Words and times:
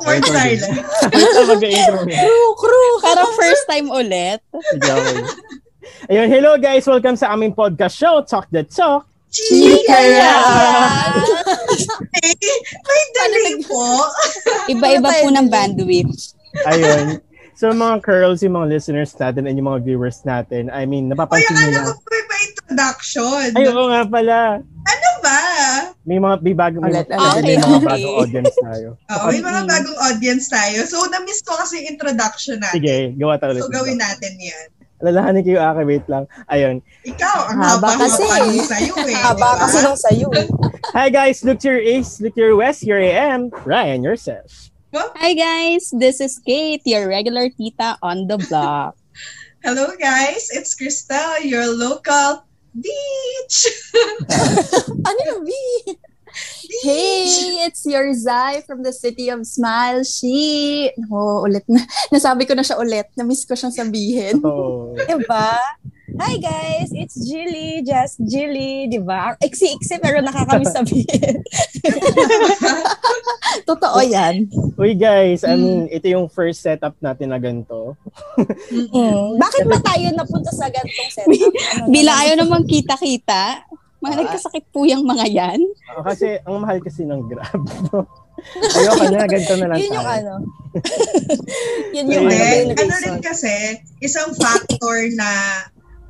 Awkward 0.00 0.24
silence. 0.24 0.64
Mag-intro 1.52 2.08
niya. 2.08 2.24
Crew, 2.24 2.48
crew. 2.56 2.90
Parang 3.04 3.30
first 3.36 3.64
time 3.68 3.92
ulit. 3.92 4.40
Ayun, 6.08 6.26
hello 6.26 6.56
guys! 6.56 6.88
Welcome 6.88 7.20
sa 7.20 7.36
aming 7.36 7.52
podcast 7.52 7.92
show, 7.92 8.24
Talk 8.24 8.48
the 8.48 8.64
Talk. 8.64 9.04
Chika 9.28 9.92
yan! 9.92 11.10
May, 12.80 13.02
delay 13.12 13.56
po. 13.62 14.08
Iba-iba 14.66 15.06
Ano 15.06 15.20
po 15.20 15.28
ng 15.28 15.46
dali? 15.46 15.52
bandwidth. 15.52 16.32
Ayun. 16.64 17.20
So 17.52 17.68
mga 17.68 18.00
curls, 18.00 18.40
yung 18.40 18.56
mga 18.56 18.72
listeners 18.72 19.12
natin 19.14 19.44
and 19.44 19.54
yung 19.54 19.68
mga 19.68 19.84
viewers 19.84 20.24
natin, 20.24 20.72
I 20.72 20.82
mean, 20.82 21.12
napapansin 21.12 21.52
nyo 21.52 21.68
na. 21.70 21.80
ko 21.84 21.92
po 21.92 22.08
may 22.08 22.24
pa-introduction. 22.24 23.44
Ay, 23.52 23.64
oo 23.68 23.84
nga 23.86 24.02
pala. 24.02 24.38
Ano? 24.64 25.08
May 26.00 26.16
mga 26.16 26.34
may 26.40 26.54
bago, 26.54 26.80
may, 26.80 26.90
Ulit, 26.90 27.06
mga- 27.06 27.12
ulit. 27.12 27.44
may 27.44 27.54
Okay, 27.54 27.56
mga 27.56 27.76
okay. 27.76 27.86
bagong 27.86 28.16
audience 28.16 28.54
tayo. 28.56 28.88
Oo, 29.12 29.26
may 29.28 29.42
mga 29.42 29.62
bagong 29.64 29.98
audience 30.02 30.46
tayo. 30.48 30.78
So, 30.84 30.96
na-miss 31.06 31.40
ko 31.44 31.52
kasi 31.54 31.72
yung 31.78 31.88
introduction 31.92 32.56
natin. 32.56 32.76
Sige, 32.76 32.96
gawa 33.14 33.36
tayo 33.36 33.52
ulit. 33.52 33.62
So, 33.62 33.68
gawin 33.68 33.98
natin 33.98 34.32
yan. 34.36 34.66
Alalahanin 35.00 35.40
ko 35.42 35.50
yung 35.50 35.64
akin, 35.66 35.84
wait 35.86 36.06
lang. 36.06 36.24
Ayun. 36.46 36.76
Ikaw, 37.02 37.36
ang 37.48 37.58
Haba 37.58 37.72
haba-haba 37.88 38.04
kasi. 38.04 38.24
nung 38.24 38.64
sa'yo 38.66 38.94
eh. 39.02 39.16
Haba 39.24 39.36
diba? 39.38 39.50
kasi 39.60 39.76
nung 39.80 39.96
sayo. 39.98 40.28
eh. 40.34 40.48
Hi 40.96 41.08
guys, 41.08 41.40
look 41.40 41.60
to 41.60 41.68
your 41.68 41.80
east, 41.80 42.20
look 42.20 42.32
to 42.34 42.42
your 42.42 42.56
west, 42.56 42.80
here 42.80 42.98
I 42.98 43.12
am, 43.30 43.48
Ryan 43.64 44.00
yourself. 44.02 44.72
Hi 44.92 45.32
guys, 45.32 45.88
this 45.94 46.18
is 46.18 46.40
Kate, 46.42 46.82
your 46.84 47.06
regular 47.06 47.46
tita 47.48 47.94
on 48.02 48.26
the 48.26 48.36
block. 48.42 48.96
Hello 49.62 49.92
guys, 49.96 50.50
it's 50.50 50.74
Crystal, 50.74 51.38
your 51.46 51.68
local 51.70 52.42
beach. 52.74 53.58
Ano 55.08 55.20
yung 55.26 55.42
B? 55.44 55.50
Hey, 56.86 57.66
it's 57.66 57.82
your 57.82 58.14
Zai 58.14 58.62
from 58.62 58.86
the 58.86 58.92
city 58.92 59.28
of 59.28 59.42
Smile. 59.46 60.04
She... 60.06 60.90
Oh, 61.10 61.42
ulit 61.42 61.66
na. 61.66 61.82
Nasabi 62.14 62.46
ko 62.46 62.54
na 62.54 62.62
siya 62.62 62.78
ulit. 62.78 63.10
Na-miss 63.18 63.42
ko 63.42 63.58
siyang 63.58 63.74
sabihin. 63.74 64.38
Oh. 64.46 64.94
Diba? 64.94 65.58
Hi 66.16 66.34
guys, 66.36 66.90
it's 66.90 67.14
Jilly, 67.20 67.84
just 67.84 68.18
Jilly, 68.20 68.88
di 68.88 68.98
ba? 68.98 69.36
Iksi-iksi 69.36 70.00
pero 70.00 70.18
nakakamiss 70.18 70.74
sabihin. 70.80 71.44
Totoo 73.68 74.00
yan. 74.00 74.50
Uy 74.74 74.94
guys, 74.94 75.44
I 75.44 75.52
Mm. 75.52 75.60
mean, 75.60 75.80
ito 75.88 76.08
yung 76.08 76.26
first 76.26 76.58
setup 76.60 76.98
natin 76.98 77.30
na 77.30 77.38
ganito. 77.38 77.94
Mm. 78.72 79.36
Bakit 79.36 79.64
ba 79.66 79.78
tayo 79.84 80.06
napunta 80.10 80.50
sa 80.50 80.66
gantong 80.66 81.10
setup? 81.10 81.30
Ano 81.76 81.86
Bila 81.86 82.10
naman? 82.10 82.22
ayaw 82.24 82.34
namang 82.38 82.64
kita-kita, 82.64 83.62
mga 84.00 84.14
nagkasakit 84.18 84.64
po 84.70 84.82
yung 84.82 85.04
mga 85.04 85.28
yan. 85.28 85.60
Ah, 85.86 86.02
kasi 86.02 86.40
ang 86.40 86.58
mahal 86.58 86.80
kasi 86.80 87.04
ng 87.04 87.22
Grab. 87.28 87.60
No? 87.92 88.08
Ayoko 88.56 89.04
na, 89.06 89.28
ganito 89.28 89.52
na 89.54 89.66
lang 89.68 89.78
Yun 89.78 89.92
yung 89.92 90.00
tayo. 90.00 90.16
ano. 90.16 90.34
Yun 91.92 92.06
yung 92.08 92.24
Ayun. 92.24 92.32
ano, 92.32 92.40
Then, 92.40 92.66
yung 92.66 92.80
ano 92.80 92.96
rin 92.96 93.18
kasi, 93.20 93.52
isang 94.00 94.32
factor 94.32 94.96
na 95.12 95.28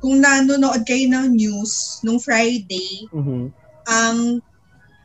kung 0.01 0.17
nanonood 0.17 0.81
kayo 0.81 1.05
ng 1.07 1.31
news 1.31 1.71
nung 2.01 2.17
Friday, 2.17 3.05
Mhm. 3.07 3.53
ang 3.85 4.17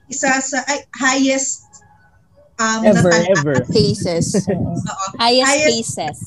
isa 0.07 0.33
sa 0.39 0.65
ay, 0.65 0.81
highest 0.91 1.63
um, 2.57 2.81
Ever, 2.83 3.05
natala, 3.05 3.29
ever. 3.31 3.55
Cases. 3.69 4.27
Oo, 4.89 5.05
Highest 5.17 5.45
Highest- 5.47 5.69
cases. 5.69 6.19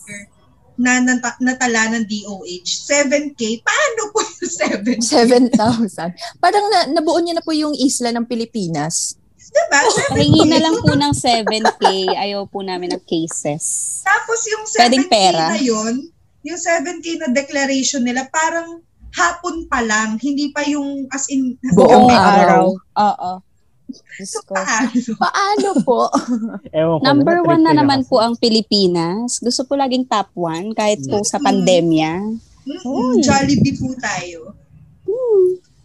na 0.77 0.95
nata, 0.97 1.35
natala 1.39 1.91
ng 1.91 2.05
DOH. 2.05 2.63
7K. 2.79 3.59
Paano 3.59 4.01
po 4.09 4.21
yung 4.21 4.47
7K? 4.47 5.03
7,000. 5.51 6.15
Parang 6.37 6.63
na, 6.69 6.87
nabuo 6.89 7.19
niya 7.19 7.35
na 7.35 7.43
po 7.43 7.51
yung 7.51 7.73
isla 7.73 8.11
ng 8.11 8.23
Pilipinas. 8.23 9.19
Diba? 9.41 9.79
7K. 9.83 10.15
Hingi 10.15 10.45
na 10.45 10.59
lang 10.61 10.77
po 10.77 10.93
ng 10.93 11.11
7K, 11.11 11.83
ayaw 12.15 12.45
po 12.45 12.61
namin 12.61 12.93
ng 12.93 13.03
cases. 13.03 13.99
Tapos 13.99 14.39
yung 14.45 14.63
Pwedeng 14.69 15.03
7K 15.03 15.11
pera. 15.11 15.45
na 15.49 15.59
yun, 15.59 15.93
yung 16.41 16.57
7K 16.57 17.05
na 17.17 17.27
declaration 17.29 18.01
nila, 18.01 18.27
parang 18.27 18.79
hapon 19.09 19.65
pa 19.65 19.81
lang, 19.81 20.15
hindi 20.17 20.49
pa 20.49 20.61
yung 20.63 21.09
as 21.09 21.27
in 21.27 21.57
Buong 21.73 22.07
araw. 22.07 22.29
araw. 22.37 22.65
Oo. 23.01 23.31
So, 24.21 24.45
ko. 24.45 24.53
paano? 24.53 24.93
Paano 25.17 25.69
po? 25.81 26.01
Ewan 26.77 26.97
ko, 26.97 27.03
Number 27.03 27.37
one 27.41 27.63
na 27.63 27.73
naman 27.73 28.05
po 28.05 28.21
ang 28.21 28.37
Pilipinas. 28.37 29.39
Gusto 29.39 29.65
po 29.65 29.73
laging 29.73 30.05
top 30.05 30.29
one 30.31 30.71
kahit 30.71 31.01
po 31.03 31.23
sa 31.23 31.37
Mm. 31.37 31.43
pandemya. 31.43 32.11
Mm-mm, 32.69 33.17
Jollibee 33.17 33.73
po 33.73 33.89
tayo. 33.97 34.53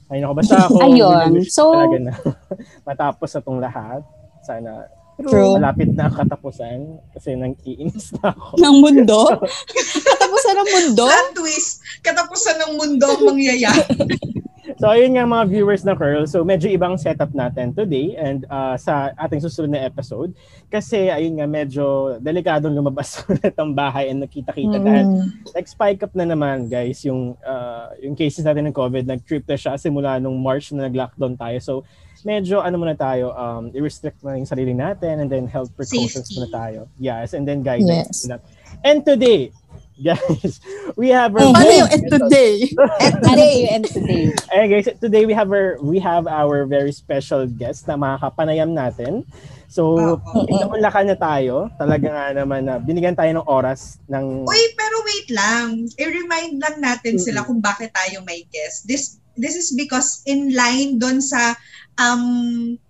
Ay, 0.04 0.20
naku, 0.20 0.36
basta 0.36 0.68
ako, 0.68 0.84
Ayun. 0.84 1.30
So- 1.48 1.72
talaga 1.72 1.98
na 1.98 2.12
matapos 2.86 3.28
na 3.30 3.40
tong 3.40 3.56
lahat. 3.58 4.04
Sana 4.42 4.84
True. 5.16 5.54
malapit 5.54 5.94
na 5.94 6.10
ang 6.10 6.16
katapusan 6.16 6.78
kasi 7.12 7.38
nang 7.38 7.54
iinis 7.62 8.10
na 8.18 8.34
ako. 8.34 8.56
Ng 8.62 8.76
mundo. 8.78 9.18
Katapusan 10.10 10.54
ng 10.56 10.68
mundo. 10.70 11.04
Plot 11.06 11.30
twist, 11.32 11.72
katapusan 12.02 12.56
ng 12.58 12.72
mundo 12.74 13.06
ang 13.06 13.22
mangyayari. 13.30 13.84
So, 14.74 14.88
ayun 14.90 15.14
nga 15.14 15.28
mga 15.28 15.44
viewers 15.52 15.84
na 15.84 15.92
Curl. 15.92 16.24
So, 16.24 16.40
medyo 16.40 16.66
ibang 16.66 16.96
setup 16.96 17.30
natin 17.30 17.76
today 17.76 18.16
and 18.16 18.48
uh, 18.48 18.74
sa 18.74 19.12
ating 19.14 19.38
susunod 19.38 19.70
na 19.70 19.84
episode. 19.84 20.32
Kasi, 20.66 21.12
ayun 21.12 21.36
nga, 21.36 21.46
medyo 21.46 22.16
delikadong 22.18 22.72
lumabas 22.72 23.20
ulit 23.28 23.54
ang 23.54 23.70
bahay 23.70 24.08
and 24.08 24.24
nakita-kita 24.24 24.80
dahil 24.80 25.04
Mm. 25.04 25.20
nag-spike 25.52 26.00
up 26.02 26.16
na 26.16 26.26
naman, 26.26 26.66
guys, 26.66 27.04
yung, 27.04 27.36
uh, 27.44 27.92
yung 28.00 28.16
cases 28.16 28.40
natin 28.42 28.66
ng 28.66 28.74
COVID. 28.74 29.04
Nag-trip 29.04 29.44
na 29.44 29.54
siya 29.54 29.76
simula 29.76 30.16
nung 30.16 30.40
March 30.40 30.72
na 30.72 30.88
nag-lockdown 30.88 31.36
tayo. 31.36 31.58
So, 31.60 31.74
medyo 32.24 32.64
ano 32.64 32.80
muna 32.80 32.96
tayo, 32.96 33.36
um, 33.36 33.68
i-restrict 33.76 34.24
na 34.24 34.40
yung 34.40 34.48
sarili 34.48 34.72
natin 34.72 35.20
and 35.20 35.28
then 35.28 35.44
health 35.44 35.70
precautions 35.76 36.32
Safety. 36.32 36.40
muna 36.40 36.48
tayo. 36.50 36.80
Yes, 36.96 37.36
and 37.36 37.44
then 37.44 37.60
guidance. 37.60 38.24
Yes. 38.24 38.40
And 38.80 39.04
today, 39.04 39.52
guys, 40.08 40.58
we 40.96 41.12
have 41.12 41.36
our... 41.36 41.54
Paano 41.54 41.70
yung 41.70 41.92
and 41.92 42.04
today? 42.10 42.66
And 43.04 43.14
today. 43.22 43.56
end 43.70 43.86
today? 43.86 44.24
Ayan 44.50 44.66
guys, 44.66 44.88
today 44.98 45.22
we 45.22 45.30
have 45.36 45.46
our 45.54 45.78
we 45.78 46.02
have 46.02 46.26
our 46.26 46.66
very 46.66 46.90
special 46.90 47.46
guest 47.46 47.86
na 47.86 47.94
makakapanayam 47.94 48.74
natin. 48.74 49.22
So, 49.70 50.18
inaunlakan 50.50 51.14
na 51.14 51.18
tayo. 51.18 51.70
Talaga 51.78 52.06
nga 52.10 52.26
naman 52.34 52.66
na 52.66 52.82
binigyan 52.82 53.14
tayo 53.14 53.30
ng 53.38 53.46
oras 53.46 54.02
ng 54.10 54.46
Uy, 54.46 54.62
pero 54.74 54.96
wait 55.06 55.28
lang. 55.30 55.86
I-remind 55.98 56.58
lang 56.58 56.76
natin 56.82 57.18
sila 57.18 57.46
kung 57.46 57.62
bakit 57.62 57.94
tayo 57.94 58.22
may 58.26 58.46
guest. 58.50 58.86
This 58.90 59.22
this 59.34 59.54
is 59.58 59.74
because 59.74 60.22
in 60.26 60.54
line 60.54 60.98
doon 60.98 61.18
sa 61.18 61.58
um 61.98 62.22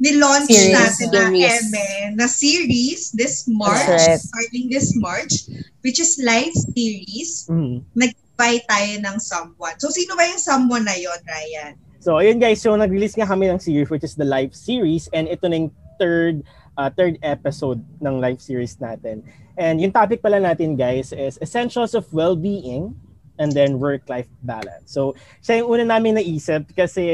ni-launch 0.00 0.48
Series. 0.48 0.72
natin 0.72 1.06
na. 1.12 1.28
Eme 1.28 1.88
na 2.16 2.26
series 2.26 3.12
this 3.12 3.44
March, 3.48 3.84
right. 3.88 4.20
starting 4.20 4.72
this 4.72 4.97
March, 4.97 5.48
which 5.84 6.00
is 6.00 6.16
live 6.25 6.54
series. 6.72 7.44
Mhm. 7.48 7.84
Nag-buy 7.92 8.65
tayo 8.65 8.92
ng 9.04 9.16
someone. 9.20 9.76
So, 9.76 9.92
sino 9.92 10.16
ba 10.16 10.25
yung 10.25 10.41
someone 10.41 10.84
na 10.88 10.97
yon 10.97 11.20
Ryan? 11.25 11.76
So, 12.04 12.20
ayun 12.20 12.37
guys, 12.37 12.60
so 12.60 12.76
nag-release 12.76 13.16
nga 13.16 13.28
kami 13.28 13.48
ng 13.48 13.60
series 13.60 13.88
which 13.88 14.04
is 14.04 14.16
the 14.16 14.28
live 14.28 14.53
series 14.53 15.09
and 15.12 15.28
ito 15.28 15.48
na 15.48 15.65
yung 15.65 15.72
third 15.97 16.44
uh, 16.76 16.91
third 16.92 17.16
episode 17.22 17.81
ng 18.00 18.21
live 18.21 18.41
series 18.41 18.76
natin. 18.76 19.25
And 19.54 19.78
yung 19.81 19.94
topic 19.94 20.21
pala 20.21 20.42
natin 20.42 20.75
guys 20.75 21.15
is 21.15 21.38
essentials 21.38 21.94
of 21.94 22.04
well-being 22.10 22.92
and 23.39 23.53
then 23.53 23.78
work-life 23.83 24.31
balance. 24.43 24.91
So, 24.91 25.15
siya 25.43 25.62
yung 25.62 25.69
una 25.71 25.84
namin 25.97 26.19
naisip 26.19 26.71
kasi 26.75 27.05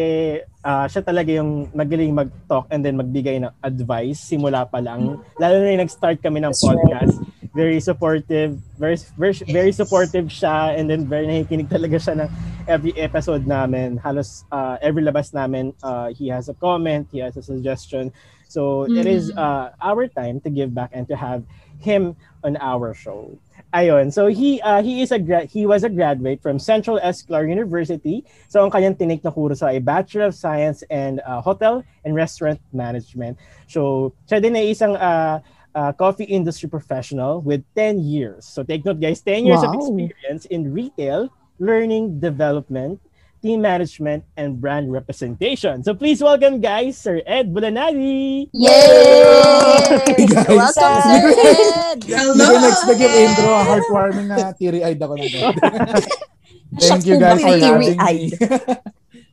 uh, 0.64 0.86
siya 0.88 1.00
talaga 1.04 1.32
yung 1.32 1.72
magaling 1.72 2.12
mag-talk 2.12 2.69
and 2.69 2.84
then 2.84 3.00
magbigay 3.00 3.41
ng 3.41 3.53
advice 3.64 4.20
simula 4.20 4.69
pa 4.69 4.81
lang. 4.84 5.20
Lalo 5.41 5.54
na 5.60 5.72
yung 5.72 5.82
nag-start 5.84 6.20
kami 6.20 6.44
ng 6.44 6.53
podcast. 6.53 7.16
Very 7.50 7.82
supportive, 7.82 8.54
very, 8.78 8.94
very, 9.19 9.34
very 9.50 9.72
supportive 9.75 10.31
siya 10.31 10.78
and 10.78 10.86
then 10.86 11.08
very 11.08 11.26
nakikinig 11.26 11.66
talaga 11.66 11.98
siya 11.98 12.14
ng 12.22 12.28
every 12.70 12.94
episode 12.94 13.42
namin. 13.48 13.98
Halos 13.98 14.47
uh, 14.54 14.78
every 14.78 15.02
labas 15.02 15.34
namin, 15.34 15.75
uh, 15.82 16.14
he 16.14 16.31
has 16.31 16.46
a 16.46 16.55
comment, 16.55 17.08
he 17.11 17.19
has 17.19 17.34
a 17.37 17.43
suggestion. 17.43 18.12
So 18.50 18.82
it 18.90 19.06
is 19.06 19.31
uh, 19.31 19.70
our 19.78 20.11
time 20.11 20.43
to 20.43 20.50
give 20.50 20.75
back 20.75 20.90
and 20.90 21.06
to 21.06 21.14
have 21.14 21.46
him 21.78 22.19
on 22.43 22.58
our 22.58 22.94
show. 22.94 23.38
Ayun. 23.70 24.11
So 24.11 24.26
he 24.26 24.58
uh, 24.62 24.82
he 24.82 25.02
is 25.02 25.14
a 25.14 25.19
gra- 25.19 25.46
he 25.46 25.62
was 25.62 25.87
a 25.87 25.88
graduate 25.88 26.43
from 26.43 26.58
Central 26.58 26.99
Esclar 26.99 27.46
University. 27.46 28.26
So 28.50 28.67
ang 28.67 28.70
kanyang 28.75 28.99
tinik 28.99 29.22
na 29.22 29.31
kurso 29.31 29.62
ay 29.62 29.78
Bachelor 29.78 30.26
of 30.26 30.34
Science 30.34 30.82
and 30.90 31.22
uh, 31.22 31.38
Hotel 31.38 31.87
and 32.02 32.19
Restaurant 32.19 32.58
Management. 32.75 33.38
So 33.70 34.11
siya 34.26 34.43
din 34.43 34.58
ay 34.58 34.75
isang 34.75 34.99
uh, 34.99 35.38
uh, 35.70 35.93
coffee 35.94 36.26
industry 36.26 36.67
professional 36.67 37.38
with 37.46 37.62
10 37.78 38.02
years. 38.02 38.43
So 38.43 38.67
take 38.67 38.82
note 38.82 38.99
guys, 38.99 39.22
10 39.22 39.46
years 39.46 39.62
of 39.62 39.70
Wow. 39.70 39.78
experience 39.78 40.50
in 40.50 40.75
retail, 40.75 41.31
learning 41.62 42.19
development, 42.19 42.99
team 43.42 43.60
management, 43.64 44.25
and 44.37 44.60
brand 44.60 44.92
representation. 44.92 45.82
So 45.82 45.94
please 45.94 46.22
welcome 46.22 46.60
guys, 46.60 46.96
Sir 46.96 47.25
Ed 47.26 47.52
Bulanadi. 47.52 48.48
Yay! 48.52 49.81
guys. 50.28 50.48
Welcome, 50.48 50.96
Sir 51.00 51.25
Ed! 51.32 51.98
Hello! 52.04 52.32
Hindi 52.37 52.44
ko 52.44 52.56
na-expect 52.60 53.00
yung 53.00 53.16
intro. 53.16 53.50
Heartwarming 53.64 54.28
na 54.28 54.37
teary-eyed 54.60 55.00
ako 55.00 55.14
na. 55.16 55.26
Thank 56.81 57.04
you 57.08 57.16
guys 57.19 57.40
for 57.40 57.56
having 57.56 57.81
me. 57.81 57.90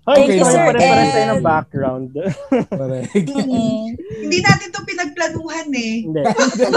Hoy, 0.08 0.24
Thank 0.24 0.32
okay, 0.32 0.38
you, 0.40 0.48
so 0.48 0.56
Sir 0.56 0.64
pare-pares 0.72 1.12
tayo 1.12 1.28
ng 1.28 1.44
background. 1.44 2.10
Correct. 2.72 3.12
Mm-mm. 3.28 3.92
Hindi 4.24 4.38
natin 4.40 4.68
to 4.72 4.80
pinagplanuhan 4.88 5.68
eh. 5.76 5.94
Hindi. 6.08 6.22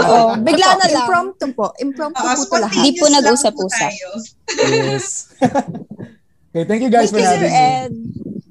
Oo, 0.03 0.35
Bigla 0.43 0.69
na 0.75 0.87
lang. 0.91 1.07
Impromptu 1.07 1.45
po. 1.55 1.71
Impromptu 1.79 2.19
po 2.19 2.43
to 2.43 2.57
lahat. 2.59 2.83
Di 2.83 2.91
po 2.99 3.07
nag-usap-usap. 3.07 3.91
yes. 4.67 5.31
Okay, 6.51 6.63
thank 6.65 6.81
you 6.81 6.89
guys 6.89 7.07
Thank 7.07 7.15
for 7.15 7.19
you, 7.19 7.27
Sir 7.27 7.39
having 7.39 7.55
me. 7.55 7.71
Ed. 7.79 7.93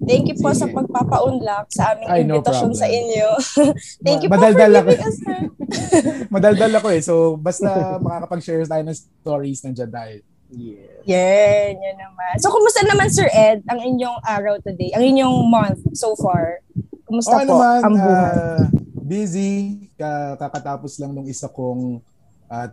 Thank 0.01 0.27
you 0.27 0.37
po 0.37 0.51
sa 0.51 0.65
Sige. 0.65 0.75
pagpapa-unlock 0.75 1.71
sa 1.71 1.93
aming 1.93 2.09
Ay, 2.09 2.25
no 2.25 2.41
invitation 2.41 2.73
sa 2.73 2.83
problem. 2.83 2.99
inyo. 3.05 3.29
Thank 4.07 4.21
you 4.25 4.29
po 4.29 4.35
Madaldal 4.35 4.59
for 4.67 4.81
ako. 4.81 4.89
giving 4.89 5.05
us 5.05 5.17
sir. 5.21 5.41
Madaldal 6.35 6.73
ako 6.75 6.89
eh. 6.91 7.01
So, 7.01 7.15
basta 7.37 7.69
makakapag-share 8.01 8.65
tayo 8.65 8.83
ng 8.83 8.97
stories 8.97 9.61
nandiyan 9.63 9.93
tayo. 9.93 10.17
Yes. 10.51 11.05
Yan, 11.07 11.79
yun 11.79 11.97
naman. 12.01 12.35
So, 12.43 12.51
kumusta 12.51 12.83
naman, 12.83 13.07
Sir 13.07 13.31
Ed, 13.31 13.63
ang 13.71 13.79
inyong 13.79 14.19
araw 14.25 14.59
today? 14.59 14.91
Ang 14.99 15.15
inyong 15.15 15.37
month 15.47 15.79
so 15.95 16.19
far? 16.19 16.59
Kumusta 17.07 17.39
Okay 17.39 17.47
po 17.47 17.55
naman, 17.55 17.79
ang 17.87 17.95
buhay? 17.95 18.33
ah, 18.35 18.65
busy. 18.99 19.53
Ka- 19.95 20.35
kakatapos 20.41 20.99
lang 20.99 21.15
nung 21.15 21.29
isa 21.29 21.47
kong 21.47 22.03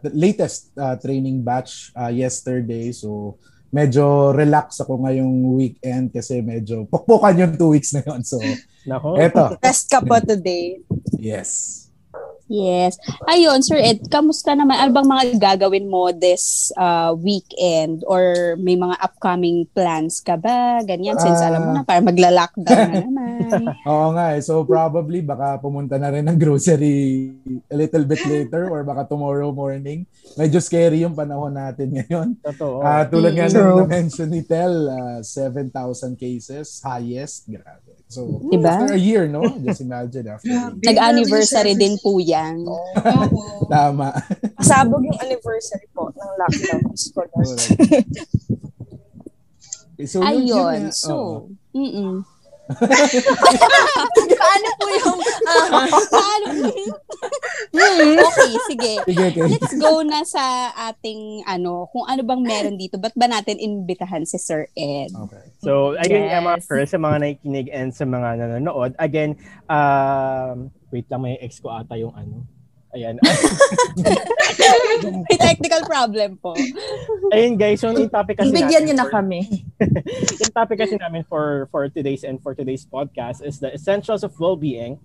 t- 0.01 0.15
latest 0.15 0.73
ah, 0.73 0.97
training 0.97 1.45
batch 1.45 1.93
ah, 1.93 2.09
yesterday. 2.09 2.89
So, 2.89 3.37
medyo 3.69 4.31
relax 4.31 4.79
ako 4.79 5.03
ngayong 5.03 5.33
weekend 5.53 6.09
kasi 6.09 6.39
medyo 6.39 6.87
pukpukan 6.87 7.35
yung 7.37 7.53
two 7.55 7.71
weeks 7.71 7.91
na 7.91 8.01
yun. 8.01 8.23
So, 8.23 8.39
Nako. 8.85 9.19
eto. 9.19 9.59
Rest 9.59 9.87
ka 9.87 9.99
po 9.99 10.17
today. 10.19 10.79
Yes. 11.15 11.83
Yes. 12.47 12.95
Ayun, 13.27 13.59
Sir 13.59 13.75
Ed, 13.75 14.07
kamusta 14.07 14.55
naman? 14.55 14.79
Ano 14.79 14.95
bang 14.95 15.09
mga 15.11 15.23
gagawin 15.35 15.91
mo 15.91 16.15
this 16.15 16.71
uh, 16.79 17.11
weekend? 17.11 18.07
Or 18.07 18.55
may 18.55 18.79
mga 18.79 18.95
upcoming 19.03 19.67
plans 19.75 20.23
ka 20.23 20.39
ba? 20.39 20.79
Ganyan, 20.87 21.19
since 21.19 21.43
Ah. 21.43 21.51
alam 21.51 21.61
mo 21.67 21.71
na, 21.75 21.83
para 21.83 21.99
magla-lockdown 21.99 22.87
na 22.87 22.99
naman. 23.03 23.26
Oo 23.89 24.07
nga 24.13 24.33
eh. 24.33 24.41
So, 24.41 24.63
probably 24.63 25.21
baka 25.21 25.57
pumunta 25.57 25.95
na 25.95 26.09
rin 26.09 26.25
ng 26.25 26.37
grocery 26.37 27.31
a 27.67 27.75
little 27.75 28.03
bit 28.03 28.21
later 28.25 28.69
or 28.69 28.81
baka 28.83 29.07
tomorrow 29.07 29.49
morning. 29.51 30.03
Medyo 30.35 30.59
scary 30.59 31.01
yung 31.01 31.13
panahon 31.13 31.53
natin 31.53 31.93
ngayon. 31.93 32.37
Totoo. 32.41 32.81
Ah, 32.81 33.05
tulad 33.05 33.33
nga 33.33 33.47
True. 33.47 33.63
nung 33.63 33.85
na-mention 33.85 34.29
ni 34.29 34.41
Tel, 34.41 34.87
ah, 34.87 35.19
7,000 35.21 35.71
cases, 36.15 36.81
highest. 36.81 37.47
Grabe. 37.47 37.95
So, 38.07 38.39
Diba? 38.47 38.71
after 38.71 38.95
a 38.95 39.01
year, 39.01 39.27
no? 39.27 39.43
Just 39.59 39.83
imagine 39.83 40.31
after 40.31 40.47
a 40.47 40.53
Grabe. 40.71 40.79
year. 40.79 40.87
Nag-anniversary 40.87 41.73
din 41.75 41.99
po 41.99 42.17
yan. 42.19 42.63
Oo. 42.63 43.67
Tama. 43.67 44.15
Pasabog 44.55 45.03
yung 45.03 45.19
anniversary 45.19 45.87
po 45.91 46.07
ng 46.09 46.31
lockdown. 46.39 46.83
Lord. 46.87 47.29
Correct. 47.35 48.07
so, 50.05 50.21
yun- 50.21 50.45
yun 50.45 50.55
Ayun. 50.55 50.81
Oo. 50.87 50.93
So, 50.93 51.13
mm 51.75 52.36
Paano 54.37 54.67
po 54.75 54.85
yung... 54.91 55.19
ah, 55.47 55.87
Paano? 55.87 56.47
Hmm, 57.71 58.15
okay, 58.19 58.51
sige. 58.67 58.93
Sige, 59.07 59.23
okay. 59.31 59.43
Let's 59.47 59.73
go 59.79 60.03
na 60.03 60.27
sa 60.27 60.71
ating 60.91 61.47
ano, 61.47 61.87
kung 61.91 62.03
ano 62.03 62.21
bang 62.27 62.41
meron 62.43 62.75
dito. 62.75 62.99
Ba't 62.99 63.15
ba 63.15 63.27
natin 63.31 63.61
imbitahan 63.61 64.27
si 64.27 64.35
Sir 64.35 64.67
Ed? 64.75 65.15
Okay. 65.15 65.43
So, 65.63 65.95
ayun 65.95 66.27
Yes. 66.27 66.67
first, 66.67 66.91
sa 66.91 66.99
mga 66.99 67.23
nakikinig 67.23 67.67
and 67.71 67.95
sa 67.95 68.03
mga 68.03 68.35
nanonood. 68.43 68.93
Again, 68.99 69.39
um, 69.71 70.67
wait 70.91 71.07
lang, 71.07 71.23
may 71.23 71.39
ex 71.39 71.63
ko 71.63 71.71
ata 71.71 71.95
yung 71.95 72.13
ano. 72.15 72.56
Ayan. 72.97 73.21
May 75.29 75.37
technical 75.37 75.85
problem 75.85 76.41
po. 76.41 76.57
ayun 77.29 77.53
guys, 77.53 77.85
yung 77.85 77.93
yung 77.93 78.09
topic 78.09 78.41
kasi 78.41 78.49
Bigyan 78.49 78.89
niyo 78.89 78.97
na 78.97 79.05
kami. 79.05 79.45
yung 80.41 80.53
topic 80.53 80.81
kasi 80.81 80.97
namin 80.97 81.21
for 81.29 81.69
for 81.69 81.85
today's 81.93 82.25
and 82.25 82.41
for 82.41 82.57
today's 82.57 82.89
podcast 82.89 83.45
is 83.45 83.61
the 83.61 83.69
essentials 83.69 84.25
of 84.25 84.33
well-being, 84.41 84.97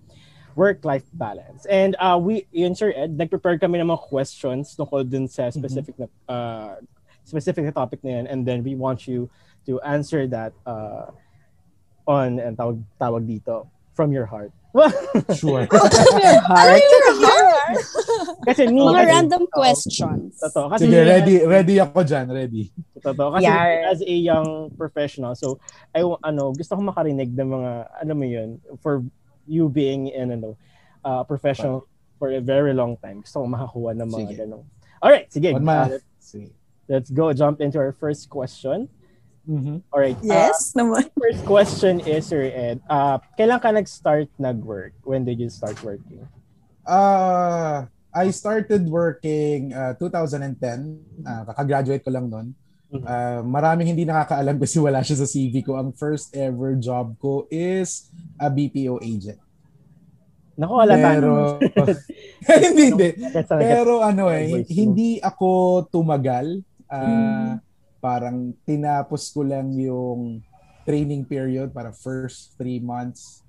work-life 0.57 1.05
balance. 1.13 1.69
And 1.69 1.93
uh, 2.01 2.17
we, 2.17 2.49
yun 2.49 2.73
Sir 2.73 2.97
Ed, 2.97 3.13
nag-prepare 3.13 3.61
kami 3.61 3.77
ng 3.77 3.93
mga 3.93 4.09
questions 4.09 4.73
tungkol 4.73 5.05
dun 5.05 5.29
sa 5.29 5.53
specific 5.53 5.93
na 6.01 6.09
uh, 6.25 6.81
specific 7.21 7.69
na 7.69 7.73
topic 7.77 8.01
na 8.01 8.17
yun. 8.17 8.25
And 8.25 8.41
then 8.41 8.65
we 8.65 8.73
want 8.73 9.05
you 9.05 9.29
to 9.69 9.77
answer 9.85 10.25
that 10.33 10.57
uh, 10.65 11.13
on, 12.09 12.41
and 12.41 12.57
tawag, 12.57 12.81
tawag 12.97 13.29
dito, 13.29 13.69
from 13.93 14.09
your 14.09 14.25
heart. 14.25 14.49
Sure. 15.39 15.69
Your 16.17 16.39
heart. 16.41 16.81
kasi 18.49 18.65
me, 18.73 18.81
Mga 18.81 18.93
kasi- 18.97 19.11
random 19.13 19.43
Oo. 19.45 19.53
questions. 19.53 20.41
Totoo. 20.41 20.65
Kasi 20.73 20.89
Sige, 20.89 20.99
ready 21.05 21.35
ready 21.45 21.75
ako 21.77 22.01
dyan. 22.01 22.25
Ready. 22.33 22.73
Totoo. 22.97 23.37
Kasi 23.37 23.45
Yar. 23.45 23.93
as 23.93 24.01
a 24.01 24.15
young 24.17 24.73
professional, 24.73 25.37
so 25.37 25.61
I 25.93 26.01
ano, 26.01 26.51
gusto 26.57 26.73
ko 26.73 26.81
makarinig 26.81 27.37
ng 27.37 27.49
mga 27.53 27.71
ano 28.01 28.11
mo 28.17 28.25
'yun 28.25 28.49
for 28.81 29.05
you 29.45 29.69
being 29.69 30.09
in 30.09 30.33
ano, 30.33 30.57
uh, 31.05 31.21
professional 31.21 31.85
for 32.17 32.33
a 32.33 32.41
very 32.41 32.73
long 32.73 32.97
time. 32.97 33.21
Gusto 33.21 33.43
ko 33.43 33.45
makakuha 33.45 33.91
ng 33.93 34.09
mga 34.09 34.25
Sige. 34.25 34.35
ganong. 34.41 34.65
All 35.03 35.11
right, 35.11 35.27
sige. 35.27 35.51
Uh, 35.51 35.59
let's, 35.59 36.07
Sige. 36.23 36.49
let's 36.87 37.09
go 37.11 37.29
jump 37.35 37.59
into 37.59 37.75
our 37.77 37.91
first 37.91 38.31
question. 38.31 38.87
Mhm. 39.43 39.83
All 39.91 39.99
right. 39.99 40.15
Yes, 40.23 40.71
naman. 40.71 41.11
Uh, 41.11 41.15
first 41.23 41.43
question 41.43 41.99
is 42.07 42.23
Sir 42.27 42.47
Ed, 42.47 42.79
uh, 42.87 43.19
kailan 43.35 43.59
ka 43.59 43.75
nag-start 43.75 44.31
nag-work? 44.39 44.95
When 45.03 45.27
did 45.27 45.39
you 45.39 45.51
start 45.51 45.75
working? 45.83 46.23
Uh, 46.87 47.87
I 48.13 48.31
started 48.31 48.87
working 48.87 49.75
uh, 49.75 49.99
2010. 49.99 50.55
Uh, 51.27 51.43
kakagraduate 51.51 52.03
ko 52.07 52.11
lang 52.11 52.31
noon. 52.31 52.47
Mhm. 52.93 53.03
Uh, 53.03 53.41
maraming 53.43 53.89
hindi 53.89 54.05
nakakaalam 54.05 54.55
kasi 54.61 54.77
wala 54.79 55.03
siya 55.03 55.17
sa 55.19 55.27
CV 55.27 55.65
ko. 55.65 55.75
Ang 55.75 55.91
first 55.97 56.31
ever 56.37 56.77
job 56.79 57.17
ko 57.19 57.49
is 57.51 58.07
a 58.39 58.47
BPO 58.47 59.01
agent. 59.03 59.41
Naku, 60.53 60.73
wala 60.77 60.93
Pero, 60.93 61.57
hindi, 62.69 62.83
hindi. 62.93 63.09
Pero, 63.57 64.05
ano 64.05 64.29
eh, 64.29 64.61
hindi 64.69 65.17
ako 65.17 65.83
tumagal. 65.89 66.61
Ah, 66.85 67.01
Mm. 67.01 67.72
Parang 68.03 68.51
tinapos 68.67 69.31
ko 69.31 69.47
lang 69.47 69.71
yung 69.73 70.43
training 70.83 71.23
period 71.23 71.71
para 71.71 71.95
first 71.95 72.51
three 72.59 72.83
months. 72.83 73.39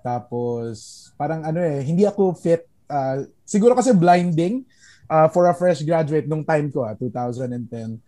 Tapos, 0.00 0.74
parang 1.14 1.42
ano 1.42 1.58
eh, 1.58 1.82
hindi 1.82 2.06
ako 2.06 2.30
fit. 2.32 2.62
Ah, 2.86 3.18
siguro 3.42 3.74
kasi 3.74 3.90
blinding 3.90 4.62
ah, 5.06 5.26
for 5.26 5.44
a 5.44 5.52
fresh 5.52 5.82
graduate 5.82 6.24
nung 6.24 6.46
time 6.46 6.70
ko, 6.70 6.86
ah, 6.86 6.94
2010. 6.94 7.98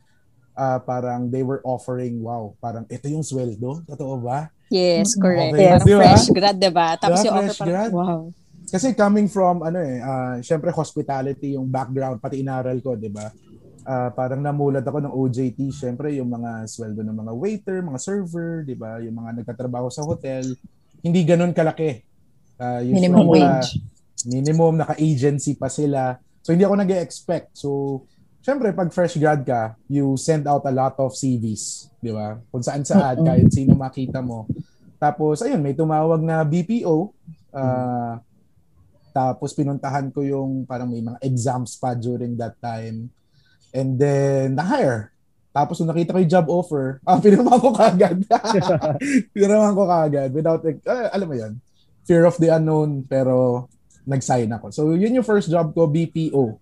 ah, 0.52 0.78
parang 0.78 1.26
they 1.26 1.40
were 1.40 1.58
offering, 1.62 2.20
wow, 2.20 2.52
parang 2.56 2.86
ito 2.86 3.08
yung 3.08 3.24
sweldo. 3.24 3.82
Totoo 3.84 4.20
ba? 4.20 4.48
Yes, 4.68 5.16
correct. 5.16 5.50
Okay, 5.52 5.66
Parang 5.66 5.82
di 5.82 5.92
ba? 5.92 6.00
fresh 6.06 6.26
grad, 6.30 6.56
diba? 6.56 6.88
Tapos 6.94 7.18
Diba, 7.18 7.26
yung 7.26 7.34
offer 7.34 7.46
fresh 7.48 7.58
parang, 7.58 7.72
grad? 7.72 7.90
wow. 7.90 8.20
Kasi 8.64 8.94
coming 8.94 9.26
from 9.26 9.66
ano 9.66 9.80
eh, 9.80 9.98
ah, 9.98 10.38
syempre 10.38 10.70
hospitality 10.70 11.58
yung 11.58 11.66
background 11.66 12.22
pati 12.22 12.38
inaral 12.38 12.78
ko, 12.78 12.94
'di 12.94 13.10
ba? 13.10 13.26
Ah, 13.88 14.12
parang 14.12 14.44
namulat 14.44 14.84
ako 14.84 15.00
ng 15.00 15.14
OJT, 15.16 15.72
syempre 15.72 16.12
yung 16.12 16.28
mga 16.28 16.68
sweldo 16.68 17.00
ng 17.00 17.16
mga 17.16 17.32
waiter, 17.32 17.76
mga 17.80 18.00
server, 18.00 18.60
'di 18.62 18.76
ba? 18.76 19.00
Yung 19.00 19.16
mga 19.16 19.40
nagtatrabaho 19.40 19.88
sa 19.88 20.04
hotel, 20.04 20.44
hindi 21.00 21.24
ganoon 21.24 21.56
kalaki. 21.56 22.04
Usually 22.84 23.08
Minimum 23.08 23.24
mga 23.24 23.32
wage. 23.32 23.68
Minimum 24.28 24.74
naka-agency 24.84 25.56
pa 25.56 25.72
sila. 25.72 26.20
So 26.44 26.52
hindi 26.52 26.68
ako 26.68 26.76
nag-expect. 26.76 27.56
So 27.56 28.04
syempre 28.44 28.68
pag 28.76 28.92
fresh 28.92 29.16
grad 29.16 29.48
ka, 29.48 29.76
you 29.88 30.12
send 30.20 30.44
out 30.44 30.64
a 30.68 30.72
lot 30.72 30.92
of 31.00 31.16
CVs, 31.16 31.88
'di 32.04 32.12
ba? 32.12 32.36
Kung 32.52 32.60
saan 32.60 32.84
saan 32.84 33.24
Mm-mm. 33.24 33.26
kahit 33.32 33.48
sino 33.48 33.72
makita 33.72 34.20
mo. 34.20 34.44
Tapos 35.00 35.40
ayun, 35.40 35.64
may 35.64 35.72
tumawag 35.72 36.20
na 36.20 36.44
BPO. 36.44 37.16
ah, 37.56 38.20
tapos 39.10 39.50
pinuntahan 39.56 40.12
ko 40.14 40.22
yung 40.22 40.62
parang 40.68 40.86
may 40.86 41.02
mga 41.02 41.18
exams 41.24 41.74
pa 41.80 41.96
during 41.98 42.36
that 42.38 42.54
time. 42.62 43.10
And 43.70 43.98
then 43.98 44.58
na-hire. 44.58 45.14
Tapos 45.50 45.78
nung 45.78 45.90
nakita 45.90 46.14
ko 46.14 46.22
yung 46.22 46.30
job 46.30 46.46
offer, 46.46 46.98
ah, 47.08 47.18
pinirma 47.18 47.58
ko 47.58 47.74
kagad. 47.74 48.22
pinirma 49.34 49.74
ko 49.74 49.82
kagad 49.86 50.30
without, 50.30 50.62
ah, 50.86 51.10
alam 51.10 51.26
mo 51.26 51.34
yan, 51.34 51.52
fear 52.06 52.26
of 52.26 52.38
the 52.38 52.50
unknown, 52.50 53.02
pero 53.06 53.66
nag-sign 54.06 54.50
ako. 54.50 54.70
So 54.70 54.80
yun 54.94 55.14
yung 55.14 55.26
first 55.26 55.50
job 55.50 55.74
ko, 55.74 55.86
BPO. 55.86 56.58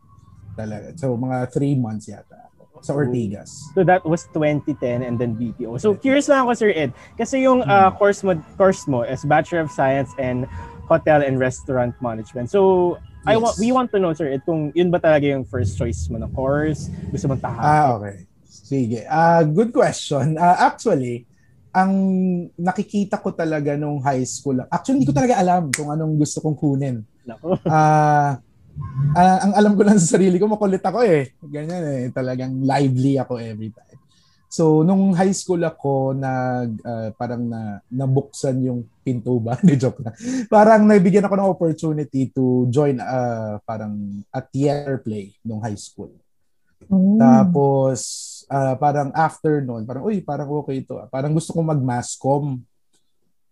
Talaga. 0.57 0.97
So 0.97 1.15
mga 1.15 1.53
three 1.53 1.77
months 1.79 2.09
yata 2.09 2.49
sa 2.83 2.95
Ortigas. 2.95 3.51
So 3.75 3.83
that 3.85 4.05
was 4.07 4.27
2010 4.35 5.03
and 5.03 5.19
then 5.19 5.35
BPO. 5.35 5.81
So 5.81 5.95
curious 5.95 6.29
lang 6.31 6.47
ako 6.47 6.53
Sir 6.55 6.71
Ed, 6.75 6.95
kasi 7.19 7.43
yung 7.43 7.63
uh, 7.67 7.91
course 7.95 8.23
mo 8.23 8.39
course 8.55 8.87
mo 8.87 9.03
is 9.03 9.25
Bachelor 9.27 9.67
of 9.67 9.71
Science 9.71 10.15
and 10.19 10.47
Hotel 10.87 11.23
and 11.23 11.39
Restaurant 11.39 11.95
Management. 12.01 12.51
So 12.51 12.97
I 13.27 13.35
want 13.37 13.57
we 13.59 13.73
want 13.75 13.89
to 13.91 13.99
know 13.99 14.15
Sir 14.15 14.31
kung 14.47 14.71
yun 14.77 14.93
ba 14.93 15.03
talaga 15.03 15.27
yung 15.27 15.43
first 15.49 15.75
choice 15.75 16.07
mo 16.13 16.21
na 16.21 16.31
course, 16.31 16.87
gusto 17.11 17.27
mong 17.27 17.43
tahakin. 17.43 17.67
Ah, 17.67 17.89
okay. 17.99 18.17
Sige. 18.47 19.01
Ah, 19.09 19.41
good 19.43 19.73
question. 19.73 20.37
Ah, 20.37 20.69
actually, 20.71 21.25
ang 21.73 21.93
nakikita 22.57 23.19
ko 23.21 23.33
talaga 23.33 23.75
nung 23.81 24.01
high 24.05 24.25
school, 24.29 24.61
actually 24.69 25.01
hindi 25.03 25.09
ko 25.09 25.17
talaga 25.17 25.41
alam 25.41 25.73
kung 25.73 25.89
anong 25.89 26.15
gusto 26.21 26.39
kong 26.45 26.57
kunin. 26.59 26.97
Nako. 27.25 27.57
Ah, 27.69 28.37
ah, 29.17 29.39
ang 29.45 29.53
alam 29.57 29.73
ko 29.75 29.83
lang 29.89 29.97
sa 29.97 30.17
sarili 30.21 30.37
ko, 30.37 30.47
makulit 30.47 30.85
ako 30.85 31.01
eh. 31.03 31.33
Ganyan 31.49 31.85
eh. 31.89 32.05
Talagang 32.13 32.61
lively 32.61 33.17
ako 33.17 33.41
every 33.41 33.73
time. 33.73 33.88
So, 34.49 34.81
nung 34.81 35.13
high 35.13 35.37
school 35.37 35.61
ako, 35.61 36.17
nag, 36.17 36.81
uh, 36.81 37.13
parang 37.21 37.45
na, 37.53 37.85
nabuksan 37.93 38.65
yung 38.65 38.81
pinto 39.05 39.37
ba? 39.37 39.55
Hindi, 39.61 39.77
joke 39.77 40.01
na. 40.01 40.17
Parang 40.49 40.89
nabigyan 40.89 41.29
ako 41.29 41.35
ng 41.37 41.53
opportunity 41.53 42.33
to 42.33 42.65
join 42.73 42.97
uh, 42.97 43.61
parang 43.69 44.25
a 44.33 44.41
theater 44.41 45.05
play 45.05 45.37
nung 45.45 45.61
high 45.61 45.77
school. 45.77 46.17
Mm. 46.89 47.21
Tapos, 47.21 48.01
uh, 48.49 48.73
parang 48.81 49.13
after 49.13 49.61
noon, 49.61 49.85
parang, 49.85 50.09
uy, 50.09 50.25
parang 50.25 50.49
okay 50.65 50.81
ito. 50.81 50.97
Parang 51.13 51.37
gusto 51.37 51.53
kong 51.53 51.77
mag-masscom. 51.77 52.57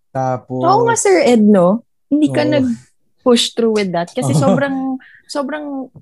Tapos... 0.09 0.65
Oo 0.65 0.89
nga, 0.89 0.97
Sir 0.97 1.21
Ed, 1.29 1.45
no? 1.45 1.85
Hindi 2.09 2.33
ka 2.33 2.41
oh. 2.41 2.51
nag-push 2.57 3.53
through 3.53 3.77
with 3.77 3.93
that. 3.93 4.09
Kasi 4.17 4.33
oh. 4.33 4.49
sobrang, 4.49 4.97
sobrang, 5.29 5.93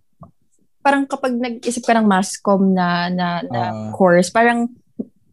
parang 0.78 1.02
kapag 1.02 1.34
nag-isip 1.34 1.82
ka 1.82 1.98
ng 1.98 2.06
masscom 2.06 2.62
na, 2.70 3.10
na, 3.10 3.42
na 3.42 3.62
uh, 3.74 3.90
course, 3.90 4.30
parang 4.30 4.70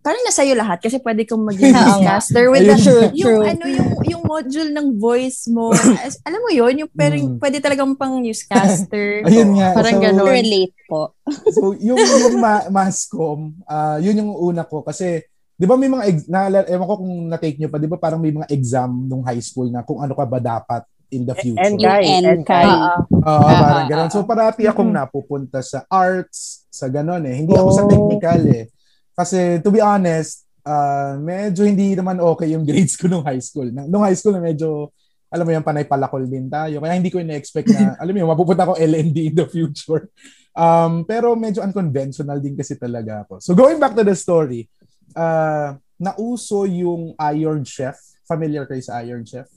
parang 0.02 0.22
nasa 0.26 0.42
iyo 0.42 0.58
lahat 0.58 0.82
kasi 0.82 0.98
pwede 0.98 1.30
kang 1.30 1.46
maging 1.46 1.74
newscaster 1.78 2.50
with 2.50 2.66
the, 2.66 2.78
true, 2.78 3.06
yung 3.14 3.38
true. 3.38 3.44
ano 3.46 3.66
yung 3.70 3.90
yung 4.10 4.24
module 4.26 4.70
ng 4.74 4.88
voice 4.98 5.46
mo 5.48 5.70
as, 6.06 6.18
alam 6.26 6.42
mo 6.42 6.50
yon 6.50 6.86
yung 6.86 6.92
pero 6.92 7.14
mm. 7.14 7.38
pwede 7.38 7.62
talagang 7.62 7.94
pang 7.94 8.18
newscaster 8.18 9.22
ayun 9.30 9.54
nga 9.56 9.78
parang 9.78 10.02
so, 10.02 10.04
ganun 10.04 10.28
relate 10.28 10.76
po 10.90 11.14
so 11.54 11.78
yung 11.78 12.02
yung 12.02 12.38
ma- 12.42 12.68
mascom 12.74 13.54
uh, 13.70 14.02
yun 14.02 14.18
yung 14.18 14.34
una 14.34 14.66
ko 14.66 14.82
kasi 14.82 15.22
'di 15.56 15.66
ba 15.70 15.78
may 15.78 15.90
mga 15.94 16.04
ex- 16.10 16.30
na 16.30 16.50
ewan 16.50 16.90
ko 16.90 16.96
kung 17.06 17.16
na-take 17.30 17.58
niyo 17.62 17.70
pa 17.70 17.78
'di 17.78 17.90
ba 17.90 18.02
parang 18.02 18.18
may 18.18 18.34
mga 18.34 18.50
exam 18.50 19.06
nung 19.06 19.22
high 19.22 19.42
school 19.42 19.70
na 19.70 19.86
kung 19.86 20.02
ano 20.02 20.18
ka 20.18 20.26
ba 20.26 20.42
dapat 20.42 20.82
in 21.12 21.28
the 21.28 21.36
future. 21.36 21.60
Enkay. 21.60 22.24
Enkay. 22.24 22.72
Oo, 22.72 23.20
uh, 23.28 23.44
parang 23.60 23.88
ganun. 23.92 24.10
So 24.10 24.24
parati 24.24 24.64
akong 24.64 24.96
napupunta 24.96 25.60
sa 25.60 25.84
arts, 25.92 26.66
sa 26.72 26.88
ganun 26.88 27.28
eh. 27.28 27.36
Hindi 27.36 27.52
ako 27.52 27.70
sa 27.76 27.84
technical 27.84 28.42
eh. 28.48 28.72
Kasi 29.16 29.60
to 29.60 29.70
be 29.70 29.84
honest, 29.84 30.48
uh, 30.66 31.18
medyo 31.20 31.66
hindi 31.66 31.94
naman 31.98 32.22
okay 32.22 32.54
yung 32.54 32.66
grades 32.70 32.96
ko 32.98 33.10
nung 33.10 33.26
high 33.26 33.42
school. 33.42 33.70
Nung 33.70 34.04
high 34.06 34.18
school 34.18 34.36
na 34.38 34.44
medyo, 34.44 34.92
alam 35.32 35.48
mo 35.48 35.52
yung 35.56 35.66
panay 35.66 35.88
palakol 35.88 36.24
din 36.28 36.52
tayo. 36.52 36.84
Kaya 36.84 36.98
hindi 36.98 37.12
ko 37.12 37.20
ina-expect 37.20 37.72
na, 37.72 37.96
alam 38.02 38.12
mo 38.12 38.20
yung 38.20 38.32
mapupunta 38.32 38.68
ko 38.68 38.76
LND 38.76 39.18
in 39.32 39.36
the 39.36 39.48
future. 39.48 40.12
Um, 40.52 41.08
pero 41.08 41.32
medyo 41.40 41.64
unconventional 41.64 42.44
din 42.44 42.60
kasi 42.60 42.76
talaga 42.76 43.24
ako. 43.24 43.40
So 43.40 43.56
going 43.56 43.80
back 43.80 43.96
to 43.96 44.04
the 44.04 44.16
story, 44.16 44.68
uh, 45.16 45.80
nauso 45.96 46.68
yung 46.68 47.16
Iron 47.38 47.64
Chef. 47.64 47.96
Familiar 48.28 48.68
kayo 48.68 48.84
sa 48.84 49.00
Iron 49.04 49.24
Chef? 49.24 49.48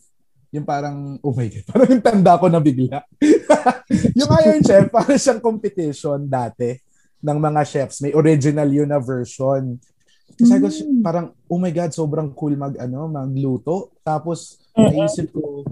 Yung 0.54 0.62
parang, 0.62 1.18
oh 1.18 1.34
my 1.34 1.50
God, 1.50 1.66
parang 1.74 1.88
yung 1.90 2.04
tanda 2.04 2.38
ko 2.38 2.46
na 2.46 2.62
bigla. 2.62 3.02
yung 4.14 4.30
Iron 4.46 4.62
Chef, 4.62 4.86
parang 4.94 5.18
siyang 5.18 5.42
competition 5.42 6.30
dati 6.30 6.83
ng 7.24 7.38
mga 7.40 7.62
chefs. 7.64 8.04
May 8.04 8.12
original 8.12 8.68
yun 8.68 8.92
na 8.92 9.00
version. 9.00 9.80
Kasi 10.36 10.84
mm. 10.84 11.00
parang, 11.00 11.32
oh 11.48 11.56
my 11.56 11.72
God, 11.72 11.96
sobrang 11.96 12.36
cool 12.36 12.52
mag, 12.60 12.76
ano, 12.76 13.08
magluto. 13.08 13.96
Tapos, 14.04 14.60
naisip 14.76 15.32
ko, 15.32 15.64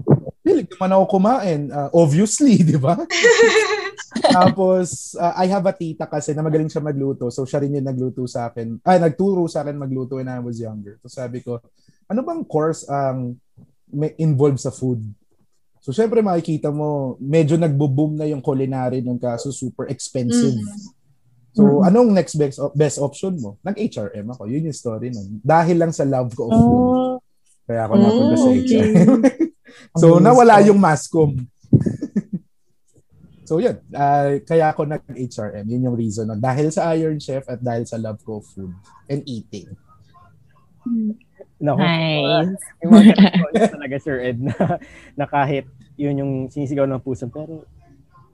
Pilig 0.43 0.67
naman 0.75 0.91
ako 0.91 1.03
kumain. 1.07 1.61
Uh, 1.71 1.89
obviously, 1.95 2.59
di 2.67 2.75
ba? 2.75 2.99
Tapos, 4.35 5.15
uh, 5.15 5.33
I 5.39 5.47
have 5.47 5.63
a 5.63 5.73
tita 5.73 6.03
kasi 6.03 6.35
na 6.35 6.43
magaling 6.43 6.67
siya 6.67 6.83
magluto. 6.83 7.31
So, 7.31 7.47
siya 7.47 7.63
rin 7.63 7.79
yung 7.79 7.87
nagluto 7.87 8.27
sa 8.27 8.51
akin. 8.51 8.83
Ay, 8.83 8.99
nagturo 8.99 9.47
sa 9.47 9.63
akin 9.63 9.79
magluto 9.79 10.19
when 10.19 10.27
I 10.27 10.43
was 10.43 10.59
younger. 10.59 10.99
So, 10.99 11.07
sabi 11.07 11.39
ko, 11.39 11.63
ano 12.11 12.19
bang 12.27 12.43
course 12.43 12.83
ang 12.91 13.39
um, 13.39 14.03
involved 14.19 14.59
sa 14.59 14.75
food? 14.75 14.99
So, 15.79 15.95
syempre 15.95 16.19
makikita 16.19 16.75
mo, 16.75 17.15
medyo 17.23 17.55
nagbo-boom 17.55 18.19
na 18.19 18.27
yung 18.27 18.43
culinary 18.43 18.99
nung 18.99 19.19
kaso 19.19 19.47
super 19.55 19.87
expensive. 19.87 20.59
Mm. 20.59 21.02
So, 21.53 21.61
mm-hmm. 21.61 21.87
anong 21.87 22.09
next 22.17 22.33
best, 22.33 22.57
best 22.73 22.97
option 22.97 23.37
mo? 23.37 23.61
Nag-HRM 23.61 24.25
ako. 24.33 24.49
Yun 24.49 24.73
yung 24.73 24.77
story 24.77 25.13
nun. 25.13 25.37
Dahil 25.45 25.77
lang 25.77 25.93
sa 25.93 26.01
love 26.01 26.33
ko 26.33 26.49
of 26.49 26.53
food. 26.57 26.81
Oh. 26.81 27.15
Kaya 27.69 27.85
ako 27.85 27.93
napunta 27.95 28.35
sa 28.41 28.49
HRM. 28.51 29.19
so, 30.01 30.07
nawala 30.17 30.65
yung 30.65 30.81
mascom. 30.81 31.37
so, 33.47 33.61
yun. 33.61 33.77
Uh, 33.93 34.41
kaya 34.49 34.73
ako 34.73 34.89
nag-HRM. 34.89 35.65
Yun 35.69 35.85
yung 35.93 35.97
reason. 35.97 36.25
No? 36.25 36.41
Dahil 36.41 36.73
sa 36.73 36.89
Iron 36.97 37.21
Chef 37.21 37.45
at 37.45 37.61
dahil 37.61 37.85
sa 37.85 38.01
love 38.01 38.17
ko 38.25 38.41
of 38.41 38.49
food 38.49 38.73
and 39.05 39.21
eating. 39.29 39.69
No, 41.63 41.77
nice. 41.77 42.59
Uh, 42.81 43.69
talaga, 43.77 43.95
Sir 44.01 44.19
Ed, 44.19 44.41
na, 44.41 44.81
na 45.15 45.25
kahit 45.29 45.69
yun 45.95 46.17
yung 46.17 46.33
sinisigaw 46.49 46.89
ng 46.89 46.99
puso, 46.99 47.29
pero 47.29 47.63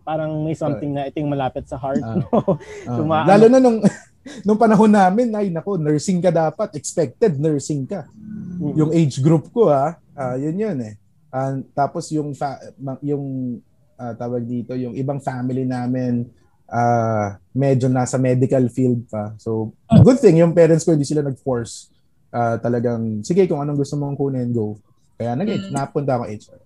parang 0.10 0.42
may 0.42 0.58
something 0.58 0.90
na 0.90 1.06
ito 1.06 1.22
yung 1.22 1.30
malapit 1.30 1.70
sa 1.70 1.78
heart. 1.78 2.02
Uh, 2.02 2.18
no? 2.18 2.58
uh, 3.06 3.26
lalo 3.30 3.46
na 3.46 3.62
nung, 3.62 3.78
nung 4.46 4.58
panahon 4.58 4.90
namin, 4.90 5.30
ay 5.38 5.54
nako, 5.54 5.78
nursing 5.78 6.18
ka 6.18 6.34
dapat. 6.34 6.74
Expected 6.74 7.38
nursing 7.38 7.86
ka. 7.86 8.10
Mm-hmm. 8.10 8.74
Yung 8.74 8.90
age 8.90 9.22
group 9.22 9.54
ko 9.54 9.70
ha, 9.70 10.02
uh, 10.18 10.36
yun 10.42 10.58
yun 10.58 10.78
eh. 10.82 10.98
Uh, 11.30 11.62
tapos 11.78 12.10
yung, 12.10 12.34
fa- 12.34 12.58
yung 13.06 13.62
uh, 14.02 14.14
tawag 14.18 14.50
dito, 14.50 14.74
yung 14.74 14.98
ibang 14.98 15.22
family 15.22 15.62
namin, 15.62 16.26
uh, 16.66 17.38
medyo 17.54 17.86
nasa 17.86 18.18
medical 18.18 18.66
field 18.74 19.06
pa. 19.06 19.38
So, 19.38 19.78
good 20.02 20.18
thing, 20.18 20.42
yung 20.42 20.58
parents 20.58 20.82
ko 20.82 20.98
hindi 20.98 21.06
sila 21.06 21.22
nag-force. 21.22 21.94
Uh, 22.34 22.58
talagang, 22.58 23.22
sige, 23.22 23.46
kung 23.46 23.62
anong 23.62 23.78
gusto 23.78 23.94
mong 23.94 24.18
kunin, 24.18 24.50
go. 24.50 24.74
Kaya 25.22 25.38
nag 25.38 25.46
mm. 25.46 25.70
napunta 25.70 26.18
ako 26.18 26.26
HR. 26.26 26.60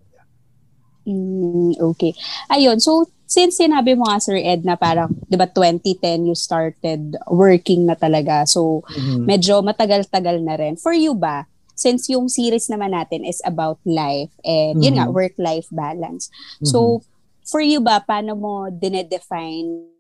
Mm, 1.04 1.76
okay. 1.84 2.16
Ayun, 2.48 2.80
so 2.80 3.04
since 3.26 3.60
sinabi 3.60 3.98
mo 3.98 4.08
nga 4.08 4.22
Sir 4.22 4.38
Ed 4.38 4.68
na 4.68 4.78
parang 4.78 5.12
'di 5.28 5.36
ba 5.40 5.48
2010 5.50 6.30
you 6.30 6.36
started 6.38 7.18
working 7.32 7.88
na 7.88 7.98
talaga. 7.98 8.46
So 8.48 8.86
mm-hmm. 8.88 9.26
medyo 9.26 9.64
matagal-tagal 9.66 10.42
na 10.44 10.56
rin. 10.60 10.76
For 10.78 10.94
you 10.94 11.18
ba, 11.18 11.50
since 11.74 12.08
yung 12.12 12.30
series 12.30 12.70
naman 12.70 12.94
natin 12.94 13.26
is 13.26 13.42
about 13.44 13.82
life 13.84 14.32
and 14.46 14.78
mm-hmm. 14.78 14.84
yun 14.86 14.96
nga 15.00 15.08
mm-hmm. 15.10 15.18
work-life 15.18 15.68
balance. 15.74 16.30
Mm-hmm. 16.62 16.70
So 16.70 17.02
for 17.44 17.60
you 17.60 17.84
ba 17.84 18.00
paano 18.04 18.38
mo 18.38 18.72
dinedefine 18.72 19.94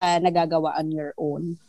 uh, 0.00 0.18
nagagawa 0.18 0.80
on 0.80 0.88
your 0.90 1.12
own? 1.20 1.60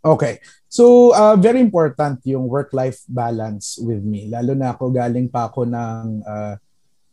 Okay. 0.00 0.40
So, 0.70 1.12
uh, 1.12 1.36
very 1.36 1.60
important 1.60 2.24
yung 2.24 2.48
work-life 2.48 3.04
balance 3.04 3.76
with 3.76 4.00
me. 4.00 4.32
Lalo 4.32 4.56
na 4.56 4.72
ako 4.72 4.88
galing 4.88 5.28
pa 5.28 5.52
ako 5.52 5.68
ng 5.68 6.24
uh, 6.24 6.56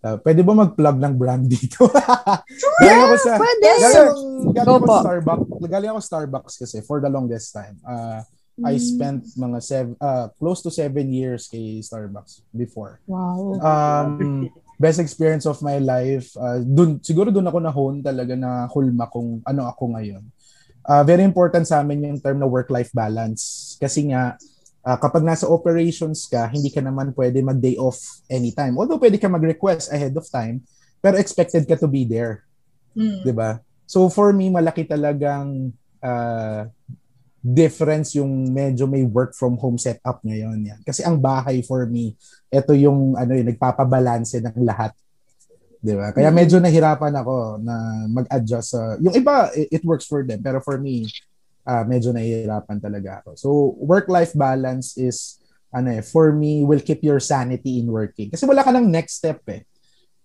Uh, 0.08 0.16
pwede 0.24 0.40
ba 0.40 0.54
mag-plug 0.56 0.98
ng 1.04 1.14
brand 1.20 1.44
dito? 1.44 1.84
galing 2.80 3.04
ako 3.04 3.16
sa 3.20 3.32
pwede. 3.36 3.70
Galing, 3.84 4.08
galing 4.56 4.76
ako 4.80 4.88
Starbucks. 5.04 5.48
Galing 5.68 5.92
ako 5.92 6.02
Starbucks 6.02 6.56
kasi 6.64 6.78
for 6.80 7.04
the 7.04 7.12
longest 7.12 7.52
time. 7.52 7.76
Uh, 7.84 8.24
mm. 8.56 8.64
I 8.64 8.80
spent 8.80 9.28
mga 9.36 9.60
seven, 9.60 9.94
uh, 10.00 10.32
close 10.40 10.64
to 10.64 10.72
seven 10.72 11.12
years 11.12 11.52
kay 11.52 11.84
Starbucks 11.84 12.48
before. 12.56 13.04
Wow. 13.04 13.60
Um, 13.60 14.48
best 14.80 15.04
experience 15.04 15.44
of 15.44 15.60
my 15.60 15.84
life. 15.84 16.32
Uh, 16.40 16.64
dun, 16.64 17.04
siguro 17.04 17.28
doon 17.28 17.52
ako 17.52 17.60
na-hone 17.60 18.00
talaga 18.00 18.34
na 18.40 18.72
hulma 18.72 19.12
kung 19.12 19.44
ano 19.44 19.68
ako 19.68 20.00
ngayon. 20.00 20.24
Uh, 20.88 21.04
very 21.04 21.28
important 21.28 21.68
sa 21.68 21.84
amin 21.84 22.16
yung 22.16 22.24
term 22.24 22.40
na 22.40 22.48
work-life 22.48 22.96
balance. 22.96 23.76
Kasi 23.76 24.08
nga, 24.08 24.40
uh, 24.88 24.96
kapag 24.96 25.28
nasa 25.28 25.44
operations 25.52 26.24
ka, 26.32 26.48
hindi 26.48 26.72
ka 26.72 26.80
naman 26.80 27.12
pwede 27.12 27.44
mag-day 27.44 27.76
off 27.76 28.00
anytime. 28.32 28.80
Although 28.80 29.04
pwede 29.04 29.20
ka 29.20 29.28
mag-request 29.28 29.92
ahead 29.92 30.16
of 30.16 30.24
time, 30.32 30.64
pero 31.04 31.20
expected 31.20 31.68
ka 31.68 31.76
to 31.76 31.92
be 31.92 32.08
there. 32.08 32.48
Mm. 32.96 33.28
'Di 33.28 33.34
ba? 33.36 33.60
So 33.84 34.08
for 34.08 34.32
me, 34.32 34.48
malaki 34.48 34.88
talagang 34.88 35.76
uh, 36.00 36.72
difference 37.44 38.16
yung 38.18 38.52
medyo 38.52 38.88
may 38.90 39.04
work 39.04 39.32
from 39.36 39.56
home 39.60 39.78
setup 39.78 40.24
ngayon 40.24 40.60
yan. 40.64 40.80
Kasi 40.84 41.04
ang 41.04 41.20
bahay 41.20 41.64
for 41.64 41.86
me, 41.86 42.16
ito 42.50 42.72
yung 42.74 43.14
ano 43.20 43.36
yung 43.36 43.48
nagpapabalanse 43.52 44.40
ng 44.42 44.58
lahat. 44.66 44.96
'Di 45.84 45.94
ba? 45.94 46.10
Kaya 46.16 46.34
medyo 46.34 46.58
nahirapan 46.58 47.14
ako 47.22 47.62
na 47.62 47.76
mag-adjust 48.10 48.74
sa 48.74 48.82
uh, 48.82 48.94
yung 49.04 49.14
iba 49.14 49.52
it, 49.54 49.80
it 49.80 49.84
works 49.86 50.10
for 50.10 50.26
them 50.26 50.42
pero 50.42 50.58
for 50.64 50.82
me 50.82 51.06
uh, 51.68 51.84
medyo 51.84 52.16
nahihirapan 52.16 52.80
talaga 52.80 53.22
ako. 53.22 53.30
So, 53.36 53.50
work-life 53.84 54.32
balance 54.32 54.96
is, 54.96 55.44
ano 55.76 56.00
eh, 56.00 56.02
for 56.02 56.32
me, 56.32 56.64
will 56.64 56.80
keep 56.80 57.04
your 57.04 57.20
sanity 57.20 57.84
in 57.84 57.92
working. 57.92 58.32
Kasi 58.32 58.48
wala 58.48 58.64
ka 58.64 58.72
ng 58.72 58.88
next 58.88 59.20
step 59.20 59.44
eh. 59.52 59.68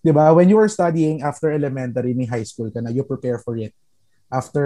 'Di 0.03 0.15
ba? 0.15 0.31
When 0.31 0.47
you 0.47 0.59
were 0.59 0.71
studying 0.71 1.23
after 1.23 1.51
elementary, 1.51 2.15
may 2.15 2.27
high 2.27 2.47
school 2.47 2.71
ka 2.71 2.83
na, 2.83 2.95
you 2.95 3.03
prepare 3.03 3.43
for 3.43 3.59
it. 3.59 3.75
After 4.33 4.65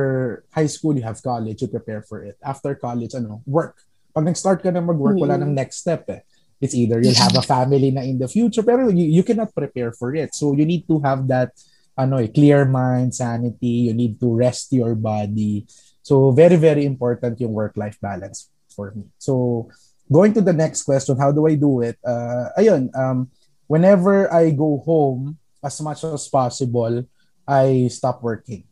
high 0.52 0.70
school, 0.70 0.94
you 0.94 1.04
have 1.04 1.18
college, 1.20 1.64
you 1.64 1.68
prepare 1.68 2.04
for 2.04 2.22
it. 2.22 2.36
After 2.44 2.76
college, 2.76 3.16
ano, 3.16 3.42
work. 3.44 3.80
Pag 4.14 4.28
nag-start 4.28 4.64
ka 4.64 4.70
na 4.72 4.80
mag-work, 4.80 5.20
wala 5.20 5.36
nang 5.36 5.52
next 5.52 5.84
step 5.84 6.08
eh. 6.08 6.24
It's 6.56 6.72
either 6.72 7.04
you'll 7.04 7.20
have 7.20 7.36
a 7.36 7.44
family 7.44 7.92
na 7.92 8.00
in 8.00 8.16
the 8.16 8.30
future, 8.32 8.64
pero 8.64 8.88
you, 8.88 9.04
you 9.04 9.20
cannot 9.20 9.52
prepare 9.52 9.92
for 9.92 10.16
it. 10.16 10.32
So 10.32 10.56
you 10.56 10.64
need 10.64 10.88
to 10.88 11.04
have 11.04 11.28
that 11.28 11.52
ano 11.96 12.16
eh, 12.20 12.32
clear 12.32 12.64
mind, 12.64 13.12
sanity, 13.12 13.88
you 13.88 13.94
need 13.96 14.16
to 14.20 14.32
rest 14.32 14.72
your 14.72 14.96
body. 14.96 15.68
So 16.06 16.30
very, 16.30 16.54
very 16.54 16.86
important 16.86 17.34
yung 17.42 17.50
work-life 17.50 17.98
balance 17.98 18.46
for 18.70 18.94
me. 18.94 19.10
So 19.18 19.66
going 20.06 20.30
to 20.38 20.42
the 20.42 20.54
next 20.54 20.86
question, 20.86 21.18
how 21.18 21.34
do 21.34 21.50
I 21.50 21.58
do 21.58 21.82
it? 21.82 21.98
Uh, 21.98 22.54
ayun, 22.54 22.94
um, 22.94 23.26
whenever 23.66 24.30
I 24.30 24.54
go 24.54 24.78
home, 24.86 25.34
as 25.66 25.82
much 25.82 26.06
as 26.06 26.30
possible, 26.30 27.02
I 27.42 27.90
stop 27.90 28.22
working. 28.22 28.62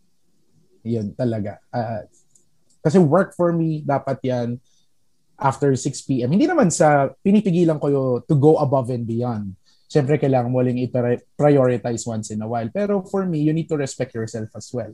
Yun 0.86 1.10
talaga. 1.18 1.58
Uh, 1.74 2.06
Kasi 2.84 3.00
work 3.00 3.32
for 3.32 3.50
me, 3.50 3.80
dapat 3.80 4.20
yan 4.20 4.60
after 5.40 5.72
6 5.72 5.88
p.m. 6.04 6.30
Hindi 6.30 6.44
naman 6.44 6.68
sa 6.68 7.08
pinipigilan 7.24 7.80
ko 7.80 8.20
to 8.22 8.36
go 8.36 8.60
above 8.60 8.92
and 8.92 9.08
beyond. 9.08 9.56
Siyempre, 9.88 10.20
kailangan 10.20 10.52
mo 10.52 10.60
lang 10.60 10.76
i-prioritize 10.76 12.04
once 12.04 12.30
in 12.30 12.44
a 12.44 12.48
while. 12.48 12.68
Pero 12.68 13.00
for 13.08 13.24
me, 13.24 13.40
you 13.40 13.56
need 13.56 13.66
to 13.72 13.80
respect 13.80 14.12
yourself 14.12 14.52
as 14.52 14.68
well. 14.70 14.92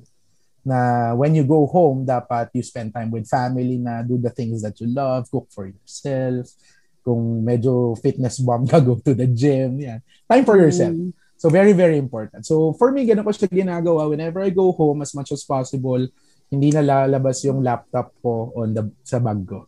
Na 0.65 1.13
when 1.17 1.33
you 1.35 1.45
go 1.45 1.65
home, 1.67 2.05
dapat 2.05 2.53
you 2.53 2.63
spend 2.63 2.93
time 2.93 3.11
with 3.11 3.29
family 3.29 3.81
na 3.81 4.05
do 4.05 4.21
the 4.21 4.31
things 4.31 4.61
that 4.61 4.77
you 4.81 4.89
love, 4.93 5.31
cook 5.33 5.49
for 5.49 5.67
yourself. 5.67 6.53
Kung 7.01 7.41
medyo 7.41 7.97
fitness 7.97 8.39
bomb 8.39 8.69
ka, 8.69 8.81
go 8.85 9.01
to 9.01 9.17
the 9.17 9.27
gym. 9.27 9.81
Yan. 9.81 10.05
Time 10.29 10.45
for 10.45 10.61
yourself. 10.61 10.93
Mm. 10.93 11.17
So 11.41 11.49
very, 11.49 11.73
very 11.73 11.97
important. 11.97 12.45
So 12.45 12.77
for 12.77 12.93
me, 12.93 13.09
ganun 13.09 13.25
ko 13.25 13.33
siya 13.33 13.49
ginagawa. 13.49 14.13
Whenever 14.13 14.45
I 14.45 14.53
go 14.53 14.77
home, 14.77 15.01
as 15.01 15.17
much 15.17 15.33
as 15.33 15.41
possible, 15.41 16.05
hindi 16.53 16.69
na 16.69 16.85
lalabas 16.85 17.41
yung 17.49 17.65
laptop 17.65 18.13
ko 18.21 18.53
on 18.53 18.77
the, 18.77 18.85
sa 19.01 19.17
bag 19.17 19.41
ko. 19.49 19.65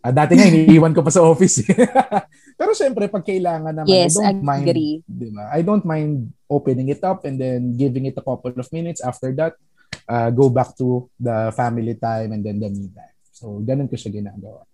Uh, 0.00 0.12
dati 0.12 0.36
nga, 0.36 0.48
iniiwan 0.52 0.92
ko 0.92 1.00
pa 1.00 1.08
sa 1.08 1.24
office. 1.24 1.64
Pero 2.60 2.76
syempre, 2.76 3.08
pag 3.08 3.24
kailangan 3.24 3.72
naman, 3.72 3.88
yes, 3.88 4.16
I 4.20 4.36
don't 4.36 4.44
agree. 4.44 5.00
mind, 5.00 5.08
di 5.08 5.28
ba? 5.32 5.44
I 5.48 5.60
don't 5.64 5.86
mind 5.88 6.12
opening 6.48 6.92
it 6.92 7.00
up 7.00 7.24
and 7.24 7.40
then 7.40 7.76
giving 7.80 8.04
it 8.04 8.16
a 8.20 8.24
couple 8.24 8.52
of 8.52 8.68
minutes. 8.68 9.00
After 9.00 9.32
that, 9.40 9.56
uh, 10.10 10.30
go 10.34 10.50
back 10.50 10.74
to 10.74 11.06
the 11.14 11.54
family 11.54 11.94
time 11.94 12.34
and 12.34 12.42
then 12.42 12.58
the 12.58 12.68
me 12.68 12.90
time. 12.90 13.14
So, 13.30 13.62
ganun 13.62 13.86
ko 13.86 13.94
siya 13.94 14.10
ginagawa. 14.10 14.66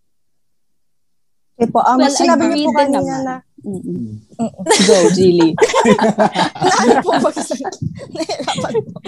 Okay 1.57 1.73
po. 1.73 1.81
Um, 1.85 2.01
well, 2.01 2.13
sinabi 2.13 2.53
niyo 2.53 2.69
po 2.69 2.77
kanina 2.77 3.01
naman. 3.01 3.21
na... 3.25 3.37
Mm-mm. 3.65 4.21
Go, 4.85 4.97
Jilly. 5.17 5.57
ano 6.61 6.93
po 7.07 7.11
ba? 7.17 7.31
Nahirapan 8.17 8.75
po. 8.85 8.99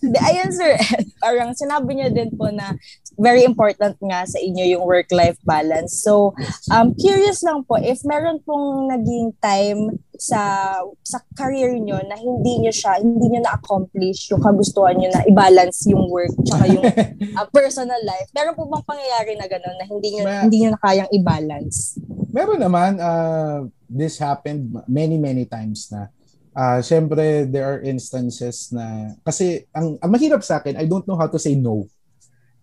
De, 0.00 0.18
ayun, 0.18 0.50
sir. 0.56 0.72
Parang 1.20 1.52
sinabi 1.52 1.90
niya 1.94 2.08
din 2.08 2.32
po 2.32 2.48
na 2.48 2.72
very 3.18 3.42
important 3.42 3.96
nga 3.98 4.26
sa 4.28 4.38
inyo 4.38 4.76
yung 4.76 4.84
work-life 4.84 5.38
balance. 5.42 6.02
So, 6.04 6.34
um, 6.70 6.94
curious 6.94 7.42
lang 7.42 7.64
po, 7.64 7.80
if 7.80 8.04
meron 8.06 8.42
pong 8.44 8.90
naging 8.90 9.34
time 9.42 9.98
sa 10.20 10.76
sa 11.00 11.18
career 11.32 11.72
niyo 11.80 11.96
na 12.04 12.14
hindi 12.14 12.60
niyo 12.60 12.72
siya, 12.72 13.00
hindi 13.00 13.32
niyo 13.32 13.40
na-accomplish 13.40 14.28
yung 14.30 14.44
kagustuhan 14.44 15.00
niyo 15.00 15.08
na 15.10 15.24
i-balance 15.24 15.88
yung 15.88 16.12
work 16.12 16.32
tsaka 16.44 16.64
yung 16.68 16.84
uh, 17.40 17.46
personal 17.48 18.00
life. 18.04 18.28
Meron 18.36 18.52
po 18.52 18.68
bang 18.68 18.84
pangyayari 18.84 19.32
na 19.40 19.48
gano'n 19.48 19.76
na 19.80 19.86
hindi 19.88 20.08
niyo 20.12 20.22
Ma- 20.28 20.44
hindi 20.44 20.56
niyo 20.60 20.70
na 20.76 20.80
kayang 20.84 21.10
i-balance? 21.10 21.96
Meron 22.30 22.60
naman. 22.60 23.00
Uh, 23.00 23.66
this 23.90 24.22
happened 24.22 24.70
many, 24.86 25.18
many 25.18 25.48
times 25.48 25.90
na 25.90 26.14
uh, 26.54 26.78
syempre 26.82 27.46
there 27.50 27.66
are 27.66 27.80
instances 27.82 28.70
na 28.70 29.14
kasi 29.22 29.66
ang, 29.74 29.98
ang 29.98 30.10
mahirap 30.10 30.42
sa 30.42 30.58
akin 30.62 30.78
I 30.78 30.86
don't 30.86 31.06
know 31.06 31.18
how 31.18 31.26
to 31.26 31.38
say 31.38 31.54
no 31.54 31.86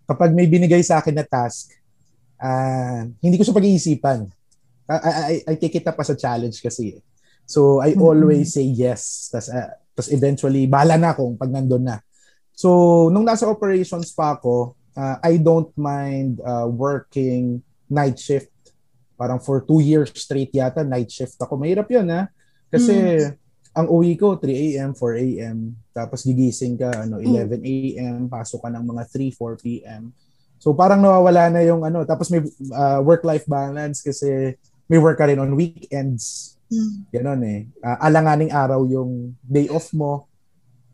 kapag 0.08 0.32
may 0.32 0.48
binigay 0.48 0.80
sa 0.82 1.04
akin 1.04 1.14
na 1.14 1.28
task 1.28 1.76
uh, 2.42 3.06
hindi 3.22 3.36
ko 3.38 3.44
siya 3.44 3.58
pag-iisipan. 3.58 4.30
I, 4.88 4.96
I, 4.96 5.36
I 5.52 5.54
take 5.60 5.84
it 5.84 5.88
up 5.88 6.00
as 6.00 6.16
a 6.16 6.16
challenge 6.16 6.64
kasi 6.64 6.96
so 7.44 7.84
I 7.84 7.92
mm-hmm. 7.92 8.08
always 8.08 8.56
say 8.56 8.64
yes 8.64 9.28
tas, 9.28 9.52
uh, 9.52 9.76
tas 9.92 10.08
eventually 10.16 10.64
bahala 10.64 10.96
na 10.96 11.12
kung 11.12 11.36
pag 11.36 11.52
nandun 11.52 11.84
na. 11.84 12.00
So 12.56 13.12
nung 13.12 13.28
nasa 13.28 13.52
operations 13.52 14.16
pa 14.16 14.40
ako 14.40 14.80
uh, 14.96 15.20
I 15.20 15.44
don't 15.44 15.76
mind 15.76 16.40
uh, 16.40 16.72
working 16.72 17.60
night 17.92 18.16
shift. 18.16 18.56
Parang 19.20 19.44
for 19.44 19.60
two 19.68 19.84
years 19.84 20.08
straight 20.16 20.56
yata 20.56 20.88
night 20.88 21.12
shift 21.12 21.36
ako. 21.36 21.60
Mahirap 21.60 21.92
yun 21.92 22.08
ha 22.08 22.32
kasi 22.72 22.96
mm 22.96 23.47
ang 23.78 23.88
uwi 23.94 24.18
ko 24.18 24.42
3 24.42 24.50
a.m., 24.50 24.90
4 24.98 25.22
a.m. 25.22 25.58
Tapos 25.94 26.26
gigising 26.26 26.82
ka 26.82 27.06
ano 27.06 27.22
11 27.22 27.62
a.m., 27.62 28.26
pasok 28.26 28.66
ka 28.66 28.70
ng 28.74 28.86
mga 28.90 29.04
3, 29.14 29.30
4 29.38 29.62
p.m. 29.62 30.10
So 30.58 30.74
parang 30.74 31.06
nawawala 31.06 31.54
na 31.54 31.62
yung 31.62 31.86
ano, 31.86 32.02
tapos 32.02 32.34
may 32.34 32.42
uh, 32.74 33.00
work-life 33.06 33.46
balance 33.46 34.02
kasi 34.02 34.58
may 34.90 34.98
work 34.98 35.22
ka 35.22 35.30
rin 35.30 35.38
on 35.38 35.54
weekends. 35.54 36.58
Mm. 36.74 36.94
Ganon 37.14 37.42
eh. 37.46 37.60
Uh, 37.78 37.98
alanganing 38.02 38.50
araw 38.50 38.82
yung 38.90 39.38
day 39.46 39.70
off 39.70 39.94
mo. 39.94 40.26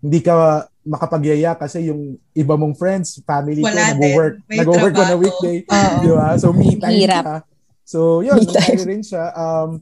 Hindi 0.03 0.19
ka 0.19 0.67
makapagyaya 0.83 1.55
kasi 1.55 1.87
yung 1.87 2.19
iba 2.35 2.59
mong 2.59 2.75
friends, 2.75 3.23
family 3.23 3.63
Wala 3.63 3.95
ko, 3.95 4.03
nag-work, 4.03 4.35
nag-work 4.51 4.93
ko 4.93 5.03
na 5.07 5.15
weekday. 5.15 5.57
Uh-oh. 5.63 5.95
Di 6.03 6.09
ba? 6.11 6.27
So 6.35 6.51
me 6.51 6.75
time 6.75 6.99
Hirap. 6.99 7.23
ka. 7.23 7.37
So 7.87 7.99
yun, 8.19 8.43
nangyari 8.43 8.83
rin 8.83 9.03
siya. 9.03 9.31
Um, 9.31 9.79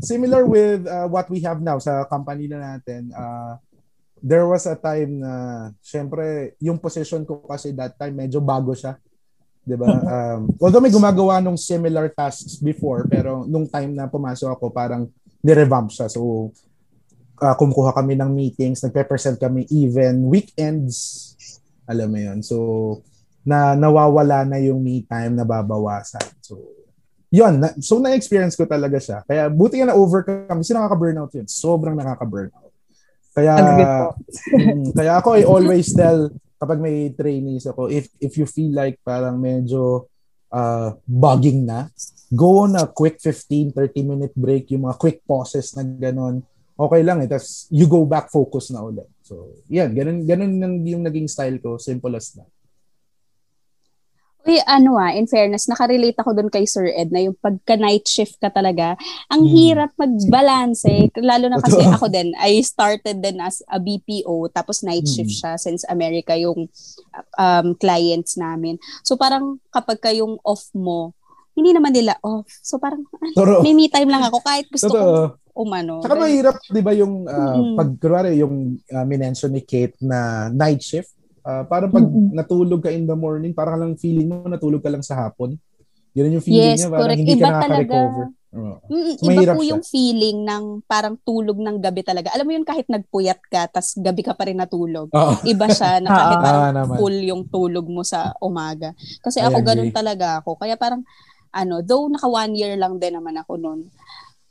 similar 0.00 0.44
with 0.44 0.84
uh, 0.84 1.08
what 1.08 1.28
we 1.28 1.40
have 1.44 1.60
now 1.60 1.78
sa 1.80 2.04
company 2.04 2.48
na 2.48 2.76
natin, 2.76 3.12
uh, 3.12 3.56
there 4.20 4.48
was 4.48 4.66
a 4.66 4.76
time 4.76 5.20
na, 5.20 5.32
syempre, 5.80 6.56
yung 6.60 6.80
position 6.80 7.24
ko 7.24 7.44
kasi 7.44 7.72
that 7.76 7.96
time, 7.96 8.16
medyo 8.16 8.40
bago 8.40 8.72
siya. 8.72 8.96
'di 9.66 9.76
ba? 9.76 9.90
Um, 10.06 10.54
although 10.62 10.80
may 10.80 10.94
gumagawa 10.94 11.42
nung 11.42 11.58
similar 11.58 12.06
tasks 12.14 12.62
before, 12.62 13.10
pero 13.10 13.42
nung 13.44 13.66
time 13.66 13.90
na 13.90 14.06
pumasok 14.06 14.54
ako, 14.54 14.70
parang 14.70 15.10
ni-revamp 15.42 15.90
siya. 15.90 16.06
So, 16.06 16.54
uh, 17.42 17.54
kumukuha 17.58 17.90
kami 17.90 18.14
ng 18.14 18.30
meetings, 18.30 18.86
nagpe-present 18.86 19.42
kami 19.42 19.66
even 19.74 20.30
weekends. 20.30 21.34
Alam 21.90 22.08
mo 22.14 22.18
'yon. 22.22 22.38
So, 22.46 22.56
na 23.42 23.74
nawawala 23.74 24.46
na 24.46 24.58
yung 24.62 24.78
me 24.78 25.02
time 25.02 25.34
na 25.34 25.42
babawasan. 25.42 26.22
So, 26.38 26.62
yun, 27.30 27.58
na, 27.58 27.74
so 27.82 27.98
na-experience 27.98 28.54
ko 28.54 28.64
talaga 28.64 29.02
siya. 29.02 29.18
Kaya 29.26 29.50
buti 29.50 29.82
nga 29.82 29.90
na-overcome. 29.90 30.62
Kasi 30.62 30.72
nakaka-burnout 30.72 31.32
yun. 31.34 31.46
Sobrang 31.50 31.98
nakaka-burnout. 31.98 32.70
Kaya, 33.36 33.54
mm, 34.56 34.96
kaya 34.96 35.12
ako 35.20 35.28
I 35.36 35.44
always 35.44 35.92
tell 35.92 36.32
kapag 36.56 36.80
may 36.80 37.12
trainees 37.12 37.68
ako, 37.68 37.92
if 37.92 38.08
if 38.16 38.40
you 38.40 38.48
feel 38.48 38.72
like 38.72 38.96
parang 39.04 39.36
medyo 39.36 40.08
uh, 40.48 40.96
bugging 41.04 41.68
na, 41.68 41.92
go 42.32 42.64
on 42.64 42.80
a 42.80 42.88
quick 42.88 43.20
15, 43.20 43.76
30 43.76 44.02
minute 44.02 44.34
break, 44.34 44.72
yung 44.72 44.88
mga 44.88 44.96
quick 44.96 45.20
pauses 45.28 45.76
na 45.76 45.84
ganun. 45.84 46.40
Okay 46.76 47.00
lang 47.04 47.24
eh. 47.24 47.28
Tapos 47.28 47.68
you 47.72 47.88
go 47.88 48.04
back 48.04 48.28
focus 48.28 48.72
na 48.72 48.84
ulit. 48.84 49.08
So, 49.24 49.56
yan. 49.68 49.96
Ganun, 49.96 50.28
ganun 50.28 50.84
yung 50.84 51.04
naging 51.04 51.28
style 51.28 51.56
ko. 51.60 51.80
Simple 51.80 52.12
as 52.16 52.36
that. 52.36 52.48
Uy, 54.46 54.62
ano 54.62 54.94
ah, 54.94 55.10
in 55.10 55.26
fairness, 55.26 55.66
nakarelate 55.66 56.14
ako 56.22 56.30
doon 56.38 56.46
kay 56.46 56.62
Sir 56.70 56.86
Ed 56.94 57.10
na 57.10 57.18
yung 57.26 57.34
pagka-night 57.42 58.06
shift 58.06 58.38
ka 58.38 58.46
talaga, 58.46 58.94
ang 59.26 59.42
hmm. 59.42 59.52
hirap 59.52 59.90
mag-balance 59.98 60.86
eh. 60.86 61.10
Lalo 61.18 61.50
na 61.50 61.58
kasi 61.58 61.82
ako 61.82 62.06
din, 62.06 62.30
I 62.38 62.62
started 62.62 63.18
din 63.18 63.42
as 63.42 63.58
a 63.66 63.82
BPO, 63.82 64.54
tapos 64.54 64.86
night 64.86 65.10
shift 65.10 65.34
hmm. 65.34 65.40
siya 65.42 65.52
since 65.58 65.82
America 65.90 66.38
yung 66.38 66.70
um, 67.34 67.66
clients 67.74 68.38
namin. 68.38 68.78
So 69.02 69.18
parang 69.18 69.58
kapag 69.74 69.98
ka 69.98 70.14
yung 70.14 70.38
off 70.46 70.70
mo, 70.70 71.10
hindi 71.58 71.74
naman 71.74 71.90
nila 71.90 72.14
off. 72.22 72.46
So 72.62 72.78
parang, 72.78 73.02
Toro. 73.34 73.66
may 73.66 73.74
me 73.74 73.90
time 73.90 74.12
lang 74.12 74.22
ako 74.22 74.46
kahit 74.46 74.70
gusto 74.70 74.94
ko 74.94 75.02
umano. 75.56 76.04
Saka 76.04 76.14
mahirap, 76.20 76.60
di 76.68 76.84
ba, 76.84 76.92
yung 76.92 77.24
uh, 77.24 77.56
mm-hmm. 77.56 77.76
pag, 77.80 77.90
kunwari, 77.96 78.36
yung 78.36 78.76
uh, 78.92 79.04
minention 79.08 79.48
ni 79.48 79.64
Kate 79.64 79.96
na 80.04 80.52
night 80.52 80.84
shift, 80.84 81.15
Uh, 81.46 81.62
parang 81.70 81.94
pag 81.94 82.02
mm-hmm. 82.02 82.34
natulog 82.34 82.82
ka 82.82 82.90
in 82.90 83.06
the 83.06 83.14
morning, 83.14 83.54
parang 83.54 83.78
lang 83.78 83.94
feeling 83.94 84.26
mo 84.26 84.42
natulog 84.50 84.82
ka 84.82 84.90
lang 84.90 85.06
sa 85.06 85.14
hapon. 85.14 85.54
Yun 86.18 86.34
yung 86.34 86.42
feeling 86.42 86.74
yes, 86.74 86.82
niya, 86.82 86.90
parang 86.90 87.02
correct. 87.06 87.20
hindi 87.22 87.32
iba 87.38 87.46
ka 87.46 87.52
nakaka-recover. 87.54 88.26
Uh, 88.56 88.78
so, 89.20 89.28
iba 89.30 89.52
po 89.52 89.62
yung 89.62 89.84
feeling 89.84 90.38
ng 90.42 90.64
parang 90.88 91.14
tulog 91.22 91.60
ng 91.60 91.76
gabi 91.78 92.02
talaga. 92.02 92.32
Alam 92.34 92.46
mo 92.50 92.52
yun 92.56 92.66
kahit 92.66 92.90
nagpuyat 92.90 93.38
ka, 93.46 93.70
tas 93.70 93.94
gabi 93.94 94.26
ka 94.26 94.34
pa 94.34 94.48
rin 94.48 94.58
natulog. 94.58 95.06
Oh. 95.12 95.38
Iba 95.46 95.70
siya 95.70 96.02
na 96.02 96.08
kahit 96.18 96.38
parang 96.40 96.64
ah, 96.72 96.88
full 96.98 97.14
yung 97.20 97.46
tulog 97.46 97.86
mo 97.86 98.02
sa 98.02 98.34
umaga. 98.42 98.96
Kasi 99.22 99.38
ako 99.44 99.62
ganun 99.62 99.94
talaga 99.94 100.40
ako. 100.42 100.58
Kaya 100.58 100.74
parang, 100.74 101.06
ano, 101.54 101.84
though 101.84 102.10
naka 102.10 102.26
one 102.26 102.58
year 102.58 102.74
lang 102.74 102.98
din 102.98 103.14
naman 103.14 103.38
ako 103.38 103.54
noon. 103.60 103.86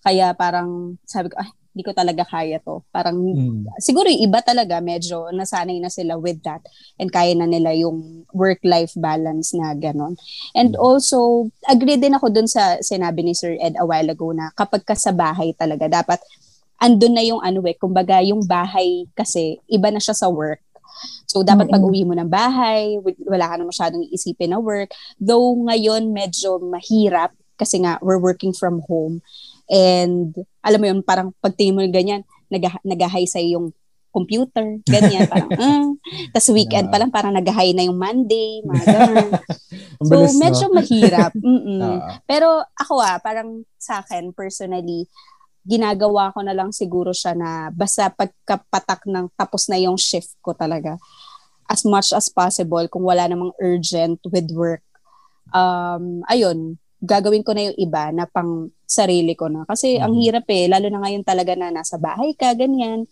Kaya 0.06 0.32
parang 0.38 1.02
sabi 1.04 1.34
ko, 1.34 1.42
ay, 1.42 1.50
hindi 1.76 1.84
ko 1.84 1.92
talaga 1.92 2.24
kaya 2.24 2.64
to. 2.64 2.80
Parang, 2.88 3.20
mm. 3.20 3.76
siguro 3.84 4.08
yung 4.08 4.32
iba 4.32 4.40
talaga, 4.40 4.80
medyo 4.80 5.28
nasanay 5.36 5.84
na 5.84 5.92
sila 5.92 6.16
with 6.16 6.40
that 6.48 6.64
and 6.96 7.12
kaya 7.12 7.36
na 7.36 7.44
nila 7.44 7.76
yung 7.76 8.24
work-life 8.32 8.96
balance 8.96 9.52
na 9.52 9.76
ganon. 9.76 10.16
And 10.56 10.74
mm. 10.74 10.80
also, 10.80 11.52
agree 11.68 12.00
din 12.00 12.16
ako 12.16 12.32
dun 12.32 12.48
sa 12.48 12.80
sinabi 12.80 13.28
ni 13.28 13.36
Sir 13.36 13.60
Ed 13.60 13.76
a 13.76 13.84
while 13.84 14.08
ago 14.08 14.32
na 14.32 14.56
kapag 14.56 14.88
ka 14.88 14.96
sa 14.96 15.12
bahay 15.12 15.52
talaga, 15.52 15.92
dapat 15.92 16.24
andun 16.80 17.20
na 17.20 17.28
yung 17.28 17.44
ano 17.44 17.60
eh, 17.68 17.76
kumbaga 17.76 18.24
yung 18.24 18.48
bahay 18.48 19.04
kasi 19.12 19.60
iba 19.68 19.92
na 19.92 20.00
siya 20.00 20.16
sa 20.16 20.32
work. 20.32 20.64
So, 21.28 21.44
dapat 21.44 21.68
mm-hmm. 21.68 21.76
pag 21.76 21.88
uwi 21.92 22.02
mo 22.08 22.16
ng 22.16 22.32
bahay, 22.32 22.96
wala 23.04 23.52
ka 23.52 23.60
na 23.60 23.68
masyadong 23.68 24.08
iisipin 24.08 24.56
na 24.56 24.64
work. 24.64 24.96
Though 25.20 25.60
ngayon, 25.60 26.16
medyo 26.16 26.56
mahirap 26.64 27.36
kasi 27.56 27.84
nga, 27.84 28.00
we're 28.04 28.20
working 28.20 28.52
from 28.52 28.84
home. 28.88 29.24
And 29.70 30.34
alam 30.62 30.80
mo 30.82 30.86
yun, 30.90 31.02
parang 31.02 31.34
pagtingin 31.42 31.76
mo 31.76 31.82
ganyan, 31.90 32.22
nag- 32.50 32.84
nag-high 32.86 33.30
sa 33.30 33.42
yung 33.42 33.74
computer, 34.16 34.80
ganyan, 34.88 35.28
parang, 35.28 35.52
uh, 35.52 35.92
tas 36.34 36.48
weekend 36.48 36.88
pa 36.88 37.04
lang, 37.04 37.12
parang 37.12 37.36
nag-high 37.36 37.76
na 37.76 37.84
yung 37.84 38.00
Monday, 38.00 38.64
mga 38.64 38.84
ganun. 38.96 39.30
so, 40.00 40.16
bilis, 40.16 40.40
medyo 40.40 40.66
no? 40.72 40.80
mahirap. 40.80 41.32
uh. 41.84 42.00
Pero 42.24 42.64
ako 42.80 43.04
ah, 43.04 43.20
parang 43.20 43.68
sa 43.76 44.00
akin, 44.00 44.32
personally, 44.32 45.04
ginagawa 45.68 46.32
ko 46.32 46.40
na 46.46 46.56
lang 46.56 46.72
siguro 46.72 47.12
siya 47.12 47.36
na 47.36 47.74
basta 47.76 48.08
pagkapatak 48.08 49.04
ng 49.10 49.34
tapos 49.36 49.68
na 49.68 49.82
yung 49.82 50.00
shift 50.00 50.40
ko 50.40 50.56
talaga, 50.56 50.96
as 51.68 51.84
much 51.84 52.16
as 52.16 52.32
possible 52.32 52.86
kung 52.88 53.04
wala 53.04 53.28
namang 53.28 53.52
urgent 53.60 54.22
with 54.32 54.48
work. 54.56 54.86
Um, 55.52 56.24
ayun, 56.32 56.78
gagawin 57.04 57.44
ko 57.44 57.52
na 57.52 57.68
yung 57.68 57.78
iba 57.82 58.14
na 58.16 58.30
pang 58.30 58.72
sarili 58.86 59.34
ko 59.34 59.48
na. 59.48 59.66
Kasi 59.66 59.98
ang 59.98 60.14
Mhm. 60.14 60.22
hirap 60.22 60.46
eh, 60.48 60.66
lalo 60.66 60.88
na 60.88 61.02
ngayon 61.02 61.24
talaga 61.24 61.54
na 61.54 61.70
nasa 61.70 61.98
bahay 61.98 62.34
ka, 62.34 62.54
ganyan, 62.54 63.06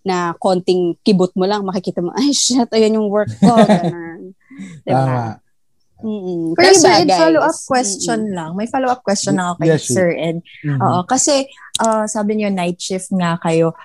na 0.00 0.32
konting 0.34 0.96
kibot 1.00 1.30
mo 1.36 1.44
lang, 1.44 1.62
makikita 1.62 2.00
mo, 2.00 2.10
ay 2.18 2.30
shit, 2.30 2.68
ayan 2.70 2.96
yung 2.96 3.08
work 3.08 3.30
ko, 3.36 3.54
ganun. 3.68 4.32
diba? 4.82 4.96
Tama. 4.96 5.40
Mm-mm. 6.00 6.56
Pero 6.56 6.72
Sir 6.72 7.04
Ed, 7.04 7.12
follow-up 7.12 7.58
question 7.62 8.32
lang. 8.32 8.56
May 8.56 8.64
follow-up 8.64 9.04
question 9.04 9.36
lang 9.36 9.52
ako 9.52 9.56
kay 9.60 9.68
Yes, 9.68 9.84
Sir 9.84 10.08
Ed. 10.10 10.40
Mhm. 10.64 10.80
Oo, 10.80 11.04
kasi 11.04 11.44
uh, 11.78 12.08
sabi 12.08 12.40
niyo 12.40 12.48
night 12.48 12.80
shift 12.80 13.12
nga 13.12 13.36
kayo. 13.36 13.76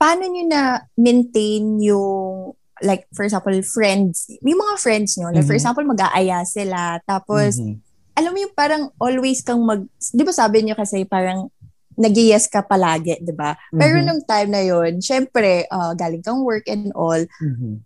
Paano 0.00 0.24
niyo 0.24 0.48
na 0.48 0.80
maintain 0.96 1.76
yung 1.76 2.56
like 2.80 3.04
for 3.12 3.26
example 3.26 3.52
friends, 3.60 4.32
may 4.40 4.54
mga 4.54 4.80
friends 4.80 5.20
niyo, 5.20 5.28
like 5.28 5.44
for 5.44 5.52
Mhm. 5.52 5.60
example 5.60 5.84
mag-aaya 5.84 6.40
sila 6.42 7.02
tapos 7.04 7.60
Mhm. 7.60 7.84
Alam 8.18 8.34
mo 8.34 8.38
yung 8.42 8.52
parang 8.52 8.90
always 8.98 9.40
kang 9.40 9.62
mag 9.62 9.86
'di 10.10 10.22
ba 10.26 10.34
sabi 10.34 10.66
niyo 10.66 10.74
kasi 10.74 11.06
parang 11.06 11.46
nag-yes 11.94 12.50
ka 12.50 12.62
palagi, 12.62 13.22
'di 13.22 13.30
ba? 13.32 13.54
Pero 13.70 13.98
Mhm. 13.98 14.04
nung 14.04 14.22
time 14.22 14.50
na 14.50 14.62
yon, 14.62 14.98
syempre 14.98 15.66
uh, 15.66 15.94
galing 15.94 16.22
kang 16.22 16.42
work 16.42 16.66
and 16.66 16.90
all, 16.94 17.18
Mhm. 17.38 17.82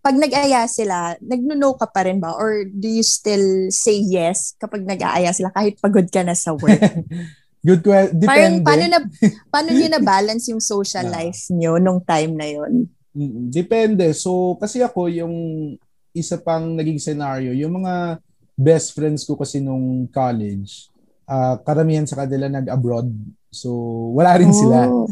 pag 0.00 0.16
nag-aya 0.16 0.64
sila, 0.64 1.14
nagno-no 1.20 1.76
ka 1.76 1.86
pa 1.86 2.08
rin 2.08 2.18
ba? 2.18 2.32
Or 2.32 2.64
do 2.64 2.88
you 2.88 3.04
still 3.04 3.68
say 3.68 4.00
yes 4.00 4.56
kapag 4.56 4.82
nag-aaya 4.82 5.30
sila 5.30 5.52
kahit 5.52 5.76
pagod 5.78 6.08
ka 6.08 6.24
na 6.24 6.32
sa 6.32 6.50
work? 6.50 6.80
Good 7.60 7.84
question. 7.84 8.16
Parang 8.24 8.64
Depende. 8.64 8.64
paano 8.64 8.84
na 8.88 8.98
paano 9.52 9.70
niyo 9.70 9.88
na 9.92 10.00
balance 10.00 10.48
yung 10.48 10.64
social 10.64 11.04
life 11.04 11.52
niyo 11.52 11.76
nung 11.76 12.00
time 12.00 12.32
na 12.32 12.48
yon? 12.48 12.88
Mm, 13.12 13.52
Depende. 13.52 14.08
So, 14.16 14.56
kasi 14.56 14.80
ako, 14.80 15.12
yung 15.12 15.34
isa 16.16 16.40
pang 16.40 16.72
naging 16.72 16.96
scenario, 16.96 17.52
yung 17.52 17.82
mga 17.82 18.24
best 18.60 18.92
friends 18.92 19.24
ko 19.24 19.40
kasi 19.40 19.64
nung 19.64 20.04
college, 20.12 20.92
ah, 21.24 21.56
karamihan 21.64 22.04
sa 22.04 22.20
kanila 22.20 22.52
nag-abroad. 22.52 23.08
So, 23.48 23.72
wala 24.12 24.36
rin 24.36 24.52
sila. 24.52 24.92
Oh. 24.92 25.08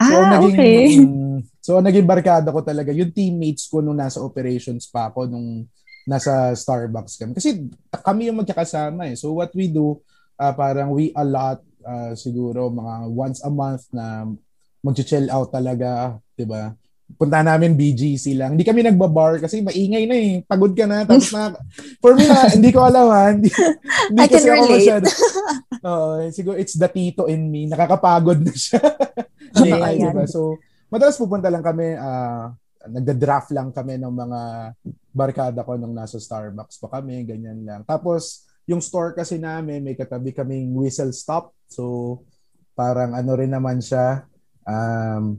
So, 0.00 0.14
Ah, 0.20 0.32
naging, 0.36 0.56
okay. 0.60 0.96
mm, 1.00 1.36
so, 1.60 1.80
naging 1.80 2.04
barkada 2.08 2.48
ko 2.52 2.60
talaga. 2.60 2.92
Yung 2.92 3.12
teammates 3.12 3.68
ko 3.68 3.80
nung 3.80 3.96
nasa 3.96 4.20
operations 4.20 4.84
pa 4.88 5.08
ako, 5.08 5.28
nung 5.28 5.64
nasa 6.08 6.52
Starbucks 6.56 7.16
kami. 7.20 7.32
Kasi 7.36 7.68
kami 8.04 8.28
yung 8.28 8.40
magkakasama 8.40 9.12
eh. 9.12 9.16
So, 9.16 9.32
what 9.36 9.52
we 9.56 9.68
do, 9.72 10.00
ah, 10.36 10.52
parang 10.52 10.92
we 10.92 11.12
allot 11.16 11.60
ah, 11.84 12.12
siguro 12.16 12.68
mga 12.68 12.94
once 13.12 13.40
a 13.44 13.50
month 13.52 13.88
na 13.92 14.28
mag-chill 14.80 15.28
out 15.28 15.52
talaga, 15.52 16.16
'di 16.36 16.48
ba? 16.48 16.72
Punta 17.16 17.42
namin 17.42 17.74
BGC 17.74 18.36
lang. 18.36 18.54
Hindi 18.54 18.66
kami 18.66 18.84
nagbabar 18.84 19.40
kasi 19.40 19.64
maingay 19.64 20.04
na 20.06 20.16
eh. 20.16 20.32
Pagod 20.44 20.74
ka 20.74 20.84
na. 20.86 21.02
Tapos 21.02 21.32
na, 21.34 21.54
for 21.98 22.14
me 22.14 22.28
na, 22.28 22.50
hindi 22.50 22.70
ko 22.70 22.84
alam 22.84 23.06
ha. 23.10 23.24
Hindi, 23.32 23.50
hindi 24.10 24.20
I 24.20 24.28
can 24.28 24.34
kasi 24.36 24.48
ako 24.50 24.62
relate. 24.62 24.74
masyado. 24.76 25.06
Oo, 25.90 26.08
siguro 26.30 26.56
it's 26.60 26.76
the 26.76 26.88
tito 26.90 27.26
in 27.26 27.48
me. 27.48 27.66
Nakakapagod 27.66 28.40
na 28.44 28.54
siya. 28.54 28.80
Totoo 29.56 29.80
yan. 29.80 30.12
diba? 30.12 30.24
So, 30.28 30.60
madalas 30.92 31.18
pupunta 31.18 31.48
lang 31.48 31.64
kami, 31.64 31.96
ah, 31.96 32.52
nagda-draft 32.86 33.50
lang 33.52 33.68
kami 33.74 34.00
ng 34.00 34.14
mga 34.14 34.40
barkada 35.12 35.60
ko 35.66 35.76
nung 35.76 35.92
nasa 35.92 36.16
Starbucks 36.16 36.80
pa 36.80 37.00
kami, 37.00 37.26
ganyan 37.28 37.60
lang. 37.66 37.82
Tapos, 37.84 38.48
yung 38.64 38.80
store 38.80 39.12
kasi 39.18 39.36
namin, 39.36 39.82
may 39.82 39.98
katabi 39.98 40.30
kaming 40.30 40.72
whistle 40.72 41.10
stop. 41.10 41.52
So, 41.66 42.22
parang 42.72 43.12
ano 43.12 43.34
rin 43.36 43.52
naman 43.52 43.82
siya, 43.82 44.24
um, 44.64 45.36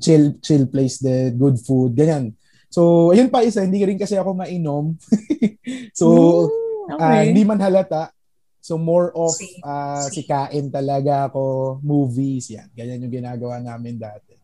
chill 0.00 0.38
chill 0.40 0.66
place 0.70 0.98
din, 0.98 1.36
good 1.36 1.58
food, 1.60 1.94
ganyan. 1.94 2.34
So, 2.74 3.14
ayun 3.14 3.30
pa 3.30 3.46
isa, 3.46 3.62
hindi 3.62 3.78
rin 3.86 3.94
kasi 3.94 4.18
ako 4.18 4.34
mainom. 4.34 4.98
so, 5.98 6.06
Mm, 6.84 7.00
ah, 7.00 7.16
okay. 7.16 7.32
hindi 7.32 7.42
man 7.46 7.62
halata. 7.62 8.12
So, 8.58 8.80
more 8.80 9.12
of 9.12 9.32
same. 9.36 9.60
sikain 10.10 10.72
talaga 10.72 11.28
ako, 11.30 11.78
movies, 11.84 12.50
yan. 12.50 12.68
Ganyan 12.72 13.04
yung 13.06 13.14
ginagawa 13.14 13.60
namin 13.60 14.00
dati. 14.00 14.34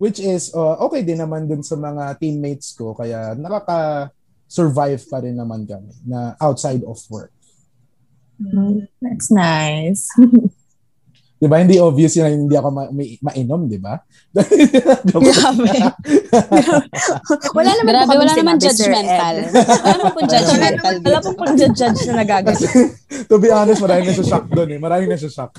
Which 0.00 0.20
is, 0.20 0.52
uh, 0.56 0.80
okay 0.88 1.04
din 1.04 1.20
naman 1.20 1.44
dun 1.44 1.60
sa 1.60 1.76
mga 1.76 2.16
teammates 2.16 2.72
ko, 2.72 2.96
kaya 2.96 3.36
nakaka-survive 3.36 5.02
pa 5.08 5.18
rin 5.20 5.36
naman 5.36 5.68
kami 5.68 5.92
na 6.08 6.36
outside 6.40 6.80
of 6.88 6.96
work. 7.12 7.32
Mm, 8.40 8.88
That's 9.00 9.28
nice. 9.28 10.08
Di 11.40 11.48
ba? 11.48 11.56
Hindi 11.56 11.80
obvious 11.80 12.12
yun 12.14 12.22
na 12.22 12.32
hindi 12.36 12.52
ako 12.52 12.68
ma- 12.68 12.92
may- 12.92 13.16
mainom, 13.18 13.64
di 13.64 13.80
ba? 13.80 13.96
Grabe. 15.08 15.72
wala 17.56 17.70
naman 17.72 17.88
Grabe, 17.88 18.12
wala 18.20 18.32
naman 18.36 18.56
judgmental. 18.60 19.36
Wala 19.48 19.94
naman 19.96 20.12
pong 20.12 20.28
judgmental 20.28 20.94
Wala 21.00 21.16
dito. 21.16 21.24
po 21.24 21.30
pong 21.34 21.54
judge 21.56 21.80
na 21.80 22.12
nagaganyan. 22.20 22.72
to 23.32 23.36
be 23.40 23.48
honest, 23.48 23.80
maraming 23.80 24.12
nasa 24.12 24.20
shock 24.22 24.44
doon 24.52 24.68
eh. 24.68 24.78
Maraming 24.78 25.08
nasa 25.08 25.32
shock. 25.32 25.56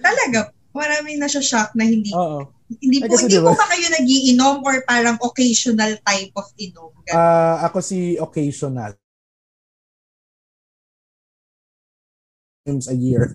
Talaga, 0.00 0.40
maraming 0.72 1.20
na 1.20 1.28
siya 1.28 1.44
shock 1.44 1.76
na 1.76 1.84
hindi 1.84 2.08
Oo. 2.10 2.48
hindi 2.80 3.04
po 3.04 3.12
hindi 3.14 3.28
diba- 3.30 3.52
po 3.52 3.58
ba 3.58 3.68
kayo 3.68 3.84
nagiinom 3.92 4.64
or 4.64 4.80
parang 4.82 5.20
occasional 5.20 5.92
type 6.00 6.32
of 6.32 6.48
inom? 6.56 6.88
Ah, 7.08 7.68
ako 7.68 7.84
si 7.84 8.16
occasional. 8.16 8.96
Times 12.64 12.88
a 12.88 12.96
year. 12.96 13.28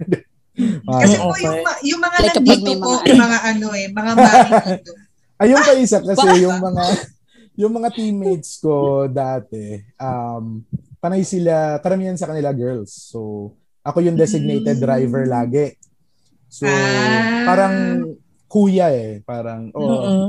Kasi 0.83 1.15
po 1.15 1.33
yung, 1.35 1.57
yung 1.83 1.99
mga 1.99 2.17
Like 2.19 2.35
nandito 2.35 2.71
po, 2.77 2.89
mga- 2.93 3.05
yung 3.05 3.21
mga 3.21 3.39
ano 3.43 3.67
eh, 3.71 3.87
mga 3.89 4.11
marido. 4.17 4.91
Ayun 5.35 5.59
pa 5.59 5.73
isa 5.75 5.97
kasi 5.99 6.27
yung 6.39 6.57
mga 6.57 6.83
yung 7.53 7.69
mga 7.71 7.89
teammates 7.91 8.57
ko 8.57 9.05
dati, 9.05 9.77
um, 9.95 10.65
panay 10.97 11.21
sila, 11.21 11.77
karamihan 11.77 12.15
sa 12.15 12.25
kanila 12.25 12.49
girls. 12.49 12.89
So, 12.89 13.51
ako 13.81 14.01
yung 14.01 14.15
designated 14.15 14.77
Mm. 14.77 14.81
driver 14.81 15.23
lagi. 15.23 15.77
So, 16.47 16.65
Ah. 16.65 17.45
parang 17.45 17.75
kuya 18.47 18.89
eh. 18.89 19.21
Parang, 19.21 19.69
oh, 19.71 19.85
Mm-mm. 19.85 20.27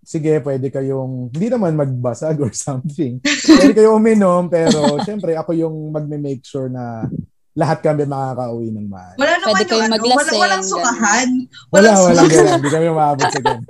sige, 0.00 0.38
pwede 0.40 0.66
kayong, 0.68 1.30
hindi 1.30 1.46
naman 1.46 1.74
magbasag 1.74 2.38
or 2.38 2.50
something. 2.66 3.22
Pwede 3.22 3.70
kayong 3.72 3.94
uminom, 3.96 4.46
pero 4.46 4.78
syempre 5.00 5.34
ako 5.34 5.52
yung 5.52 5.90
magme-make 5.90 6.42
sure 6.42 6.66
na 6.66 7.06
lahat 7.54 7.78
kami 7.86 8.02
makakauwi 8.02 8.68
ng 8.74 8.86
maayos. 8.90 9.18
Wala 9.18 9.32
naman 9.38 9.46
Pwede 9.54 9.62
yung 9.62 9.70
kayong 9.70 9.86
ano, 9.86 9.94
maglasing, 9.94 10.34
wala, 10.34 10.42
walang 10.42 10.64
sukahan. 10.66 11.28
Wala, 11.30 11.70
Walang 11.70 11.94
wala, 11.94 12.18
sukahan. 12.18 12.34
wala. 12.34 12.54
Hindi 12.58 12.70
kami 12.74 12.86
maabot 12.90 13.26
sa 13.30 13.40
ganun. 13.40 13.64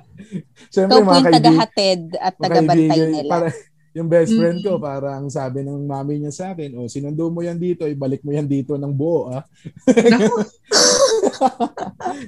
Siyempre, 0.72 0.92
po 0.96 1.04
mga 1.04 1.04
yung 1.04 1.24
kaibigan, 1.28 1.36
tagahatid 1.44 2.00
at 2.16 2.34
tagabantay 2.40 3.00
nila. 3.12 3.28
Para, 3.28 3.46
yung 3.90 4.08
best 4.08 4.32
friend 4.32 4.58
ko, 4.62 4.78
parang 4.78 5.26
sabi 5.28 5.66
ng 5.66 5.82
mami 5.82 6.22
niya 6.22 6.32
sa 6.32 6.44
akin, 6.54 6.78
oh, 6.78 6.86
sinundo 6.86 7.26
mo 7.28 7.42
yan 7.42 7.58
dito, 7.58 7.84
ibalik 7.90 8.22
mo 8.22 8.30
yan 8.30 8.46
dito 8.46 8.78
ng 8.78 8.92
buo, 8.94 9.34
ah. 9.34 9.42
Naku, 9.90 10.34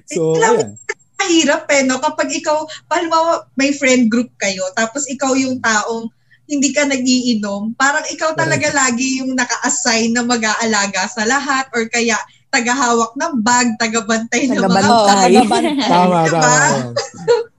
so, 0.13 0.35
ayan. 0.37 0.75
mahirap 1.23 1.65
eh, 1.71 1.87
no? 1.87 2.03
Kapag 2.03 2.35
ikaw, 2.35 2.67
halimbawa, 2.91 3.47
may 3.55 3.71
friend 3.79 4.11
group 4.11 4.29
kayo, 4.37 4.67
tapos 4.75 5.07
ikaw 5.07 5.39
yung 5.39 5.63
taong 5.63 6.11
hindi 6.53 6.69
ka 6.69 6.85
nagiinom, 6.85 7.73
parang 7.73 8.05
ikaw 8.07 8.37
talaga 8.37 8.69
lagi 8.71 9.19
yung 9.19 9.33
naka-assign 9.33 10.13
na 10.13 10.21
mag-aalaga 10.23 11.09
sa 11.09 11.25
lahat 11.25 11.65
or 11.73 11.89
kaya 11.89 12.21
tagahawak 12.47 13.17
ng 13.17 13.41
bag, 13.41 13.69
tagabantay 13.75 14.45
ng 14.45 14.61
mga 14.61 14.69
Tagabantay. 14.69 15.33
bag. 15.33 15.33
Tagabantay. 15.33 15.89
Tama, 15.97 16.19
Diba? 16.23 16.41
tama. 16.41 16.69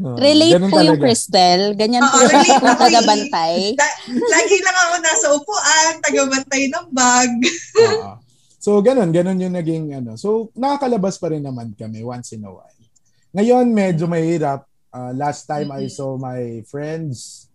Oh, 0.03 0.19
Relate 0.19 0.59
ganun 0.59 0.67
po 0.67 0.77
yung 0.77 0.99
talaga. 0.99 1.03
Crystal. 1.07 1.61
Ganyan 1.73 2.03
Oo, 2.03 2.11
po 2.11 2.17
relate 2.27 2.59
yung 2.65 2.75
tagabantay. 2.77 3.55
La- 3.71 3.97
lagi 4.27 4.57
lang 4.59 4.75
ako 4.77 4.93
nasa 4.99 5.27
upuan, 5.31 5.91
tagabantay 6.03 6.63
ng 6.67 6.87
bag. 6.91 7.31
So, 8.59 8.79
ganun, 8.79 9.11
ganun 9.11 9.39
yung 9.39 9.55
naging, 9.55 9.85
ano. 9.93 10.15
So, 10.15 10.51
nakakalabas 10.53 11.15
pa 11.15 11.31
rin 11.31 11.39
naman 11.39 11.71
kami 11.73 11.99
once 11.99 12.31
in 12.31 12.43
a 12.43 12.51
while. 12.51 12.79
Ngayon, 13.31 13.71
medyo 13.71 14.05
mahirap. 14.05 14.67
Uh, 14.87 15.09
last 15.13 15.47
time 15.47 15.71
I 15.71 15.87
Mhm. 15.87 15.91
saw 15.91 16.15
my 16.15 16.41
friends, 16.65 17.47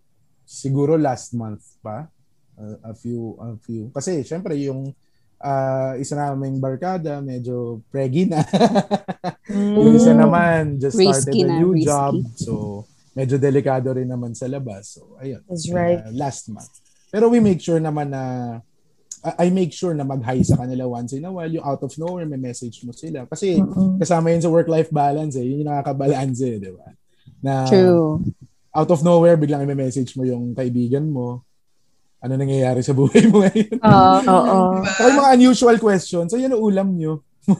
siguro 0.48 0.96
last 0.96 1.36
month 1.36 1.76
pa. 1.84 2.08
Uh, 2.56 2.90
a 2.90 2.94
few, 2.96 3.36
a 3.38 3.54
few. 3.60 3.92
Kasi, 3.92 4.24
syempre, 4.24 4.56
yung 4.56 4.90
uh, 5.44 5.92
isa 6.00 6.16
naming 6.16 6.58
barkada, 6.58 7.20
medyo 7.20 7.84
preggy 7.92 8.26
na. 8.26 8.42
yung 9.78 9.94
isa 9.94 10.16
naman, 10.16 10.80
just 10.80 10.96
started 10.96 11.28
Risky 11.28 11.44
a 11.44 11.46
na, 11.46 11.60
new 11.60 11.76
risky. 11.76 11.86
job. 11.86 12.14
So, 12.34 12.52
medyo 13.14 13.38
delikado 13.38 13.94
rin 13.94 14.08
naman 14.10 14.34
sa 14.34 14.50
labas. 14.50 14.98
So, 14.98 15.20
ayun. 15.22 15.44
That's 15.46 15.70
right. 15.70 16.02
Uh, 16.02 16.16
last 16.16 16.50
month. 16.50 16.72
Pero 17.12 17.28
we 17.30 17.38
make 17.38 17.60
sure 17.62 17.78
naman 17.78 18.10
na 18.10 18.22
I 19.24 19.46
I 19.46 19.50
make 19.50 19.74
sure 19.74 19.90
na 19.94 20.06
mag-hi 20.06 20.46
sa 20.46 20.58
kanila 20.62 20.86
once 20.86 21.14
in 21.14 21.26
a 21.26 21.32
while. 21.32 21.50
Yung 21.50 21.66
out 21.66 21.82
of 21.82 21.90
nowhere, 21.98 22.26
may 22.26 22.38
message 22.38 22.82
mo 22.86 22.94
sila. 22.94 23.26
Kasi 23.26 23.58
kasama 23.98 24.30
yun 24.30 24.42
sa 24.42 24.52
work-life 24.52 24.90
balance 24.94 25.34
eh. 25.34 25.42
Yun 25.46 25.66
yung 25.66 25.70
nakakabalance 25.74 26.38
eh, 26.46 26.56
di 26.62 26.70
ba? 26.70 26.86
Na 27.42 27.66
True. 27.66 28.22
Out 28.78 28.90
of 28.94 29.02
nowhere, 29.02 29.34
biglang 29.34 29.66
i-message 29.66 30.14
mo 30.14 30.22
yung 30.22 30.54
kaibigan 30.54 31.10
mo. 31.10 31.42
Ano 32.18 32.34
nangyayari 32.34 32.82
sa 32.82 32.94
buhay 32.94 33.26
mo 33.26 33.42
ngayon? 33.42 33.78
Oo. 33.90 34.18
Oo. 34.26 34.58
Diba? 34.78 34.90
Saka 34.94 35.06
yung 35.10 35.18
mga 35.18 35.34
unusual 35.34 35.76
questions. 35.78 36.30
So, 36.30 36.38
yun 36.38 36.54
ang 36.54 36.62
ulam 36.62 36.88
nyo. 36.94 37.22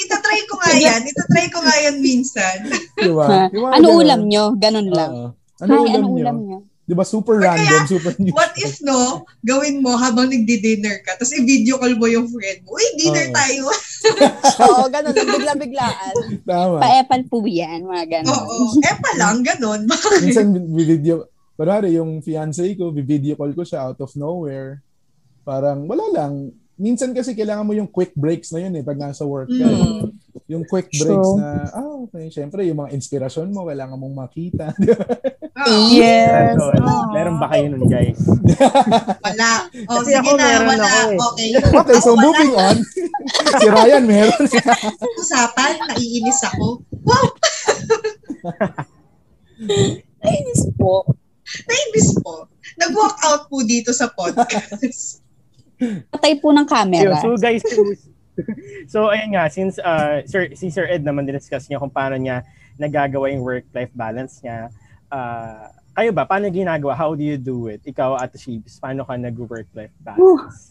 Itatry 0.00 0.40
ko 0.46 0.54
nga 0.62 0.72
yan. 0.72 1.00
Itatry 1.02 1.44
ko 1.50 1.58
nga 1.60 1.76
yan 1.82 1.96
minsan. 1.98 2.56
di 2.94 3.10
ba? 3.10 3.50
Yung 3.50 3.64
mga 3.66 3.74
ano 3.74 3.86
ganun. 3.88 4.00
ulam 4.00 4.20
nyo? 4.30 4.44
Ganun 4.56 4.88
lang. 4.88 5.10
Oo. 5.12 5.28
Ano 5.56 5.70
Hi, 5.72 5.80
ulam 5.80 5.96
anong 5.96 6.12
niyo? 6.12 6.22
ulam 6.22 6.36
niyo? 6.44 6.58
Di 6.86 6.94
ba 6.94 7.02
super 7.02 7.42
Or 7.42 7.50
kaya, 7.50 7.58
random, 7.58 7.82
super 7.90 8.14
news. 8.22 8.30
What 8.38 8.54
if 8.62 8.78
no, 8.78 9.26
gawin 9.42 9.82
mo 9.82 9.98
habang 9.98 10.30
nagdi-dinner 10.30 11.02
ka, 11.02 11.18
tapos 11.18 11.34
i-video 11.34 11.82
call 11.82 11.98
mo 11.98 12.06
yung 12.06 12.30
friend 12.30 12.62
mo, 12.62 12.78
uy, 12.78 12.86
dinner 12.94 13.26
Oo. 13.26 13.34
tayo. 13.34 13.62
Oo, 14.70 14.84
ganun. 14.86 15.10
Bigla-biglaan. 15.10 16.14
Tama. 16.46 16.78
Pa-epal 16.78 17.22
po 17.26 17.42
yan, 17.42 17.82
mga 17.90 18.22
ganun. 18.22 18.38
Oo. 18.38 18.78
Eh 18.86 18.96
pa 19.02 19.10
lang, 19.18 19.42
ganun. 19.42 19.90
Minsan 20.22 20.54
video, 20.70 21.26
kunwari 21.58 21.98
yung 21.98 22.22
fiancé 22.22 22.78
ko, 22.78 22.94
video 22.94 23.34
call 23.34 23.50
ko 23.50 23.66
siya 23.66 23.90
out 23.90 23.98
of 23.98 24.14
nowhere. 24.14 24.78
Parang 25.42 25.90
wala 25.90 26.06
lang. 26.14 26.54
Minsan 26.76 27.10
kasi 27.10 27.32
kailangan 27.32 27.64
mo 27.64 27.72
yung 27.72 27.88
quick 27.88 28.12
breaks 28.12 28.52
na 28.52 28.60
yun 28.60 28.76
eh 28.76 28.84
pag 28.84 28.96
nasa 28.96 29.24
work 29.24 29.48
ka. 29.48 29.64
Mm. 29.64 30.12
Yung 30.46 30.62
quick 30.62 30.92
breaks 30.92 31.08
True. 31.08 31.40
na, 31.40 31.64
ah, 31.72 32.04
okay, 32.04 32.28
syempre 32.28 32.62
yung 32.62 32.78
mga 32.78 32.92
inspirasyon 32.92 33.48
mo, 33.48 33.64
kailangan 33.64 33.96
mong 33.96 34.12
makita. 34.14 34.76
Oo. 35.66 35.88
Yes. 35.90 36.52
So, 36.54 36.68
Oh. 36.84 37.08
meron 37.10 37.40
ba 37.40 37.48
kayo 37.48 37.72
nun, 37.72 37.88
guys? 37.88 38.20
Wala. 39.18 39.50
O, 39.88 39.92
Kasi 39.98 40.12
sige 40.12 40.20
ako 40.20 40.30
na, 40.36 40.44
meron 40.44 40.68
wala. 40.68 40.84
ako 40.84 41.08
eh. 41.08 41.18
Okay. 41.18 41.48
okay, 41.74 41.98
so 41.98 42.12
wala. 42.12 42.22
moving 42.22 42.52
on. 42.54 42.76
si 43.60 43.66
Ryan 43.66 44.04
meron. 44.04 44.42
Usapan, 45.16 45.72
naiinis 45.88 46.40
ako. 46.44 46.84
Wow, 47.02 47.26
Nainis 50.20 50.62
po. 50.76 51.08
naiinis 51.64 52.08
po. 52.20 52.44
Nag-walk 52.76 53.16
out 53.24 53.42
po 53.48 53.64
dito 53.64 53.90
sa 53.90 54.12
podcast. 54.12 55.24
Patay 56.12 56.40
po 56.40 56.52
ng 56.52 56.66
camera. 56.66 57.20
So, 57.20 57.36
so 57.36 57.40
guys, 57.40 57.62
so 58.92 58.98
ayun 59.12 59.36
nga, 59.36 59.48
since 59.48 59.80
uh, 59.80 60.20
Sir, 60.28 60.52
si 60.56 60.68
Sir 60.68 60.88
Ed 60.88 61.04
naman 61.04 61.24
diniscuss 61.24 61.68
niya 61.68 61.80
kung 61.80 61.92
paano 61.92 62.16
niya 62.16 62.44
nagagawa 62.76 63.32
yung 63.32 63.44
work-life 63.44 63.92
balance 63.96 64.40
niya. 64.44 64.68
Uh, 65.08 65.72
kayo 65.96 66.12
ba, 66.12 66.28
paano 66.28 66.52
ginagawa? 66.52 66.92
How 66.92 67.16
do 67.16 67.24
you 67.24 67.40
do 67.40 67.72
it? 67.72 67.80
Ikaw, 67.88 68.20
Ate 68.20 68.36
Shibs, 68.36 68.76
paano 68.76 69.08
ka 69.08 69.16
nag-work-life 69.16 69.96
balance? 70.04 70.68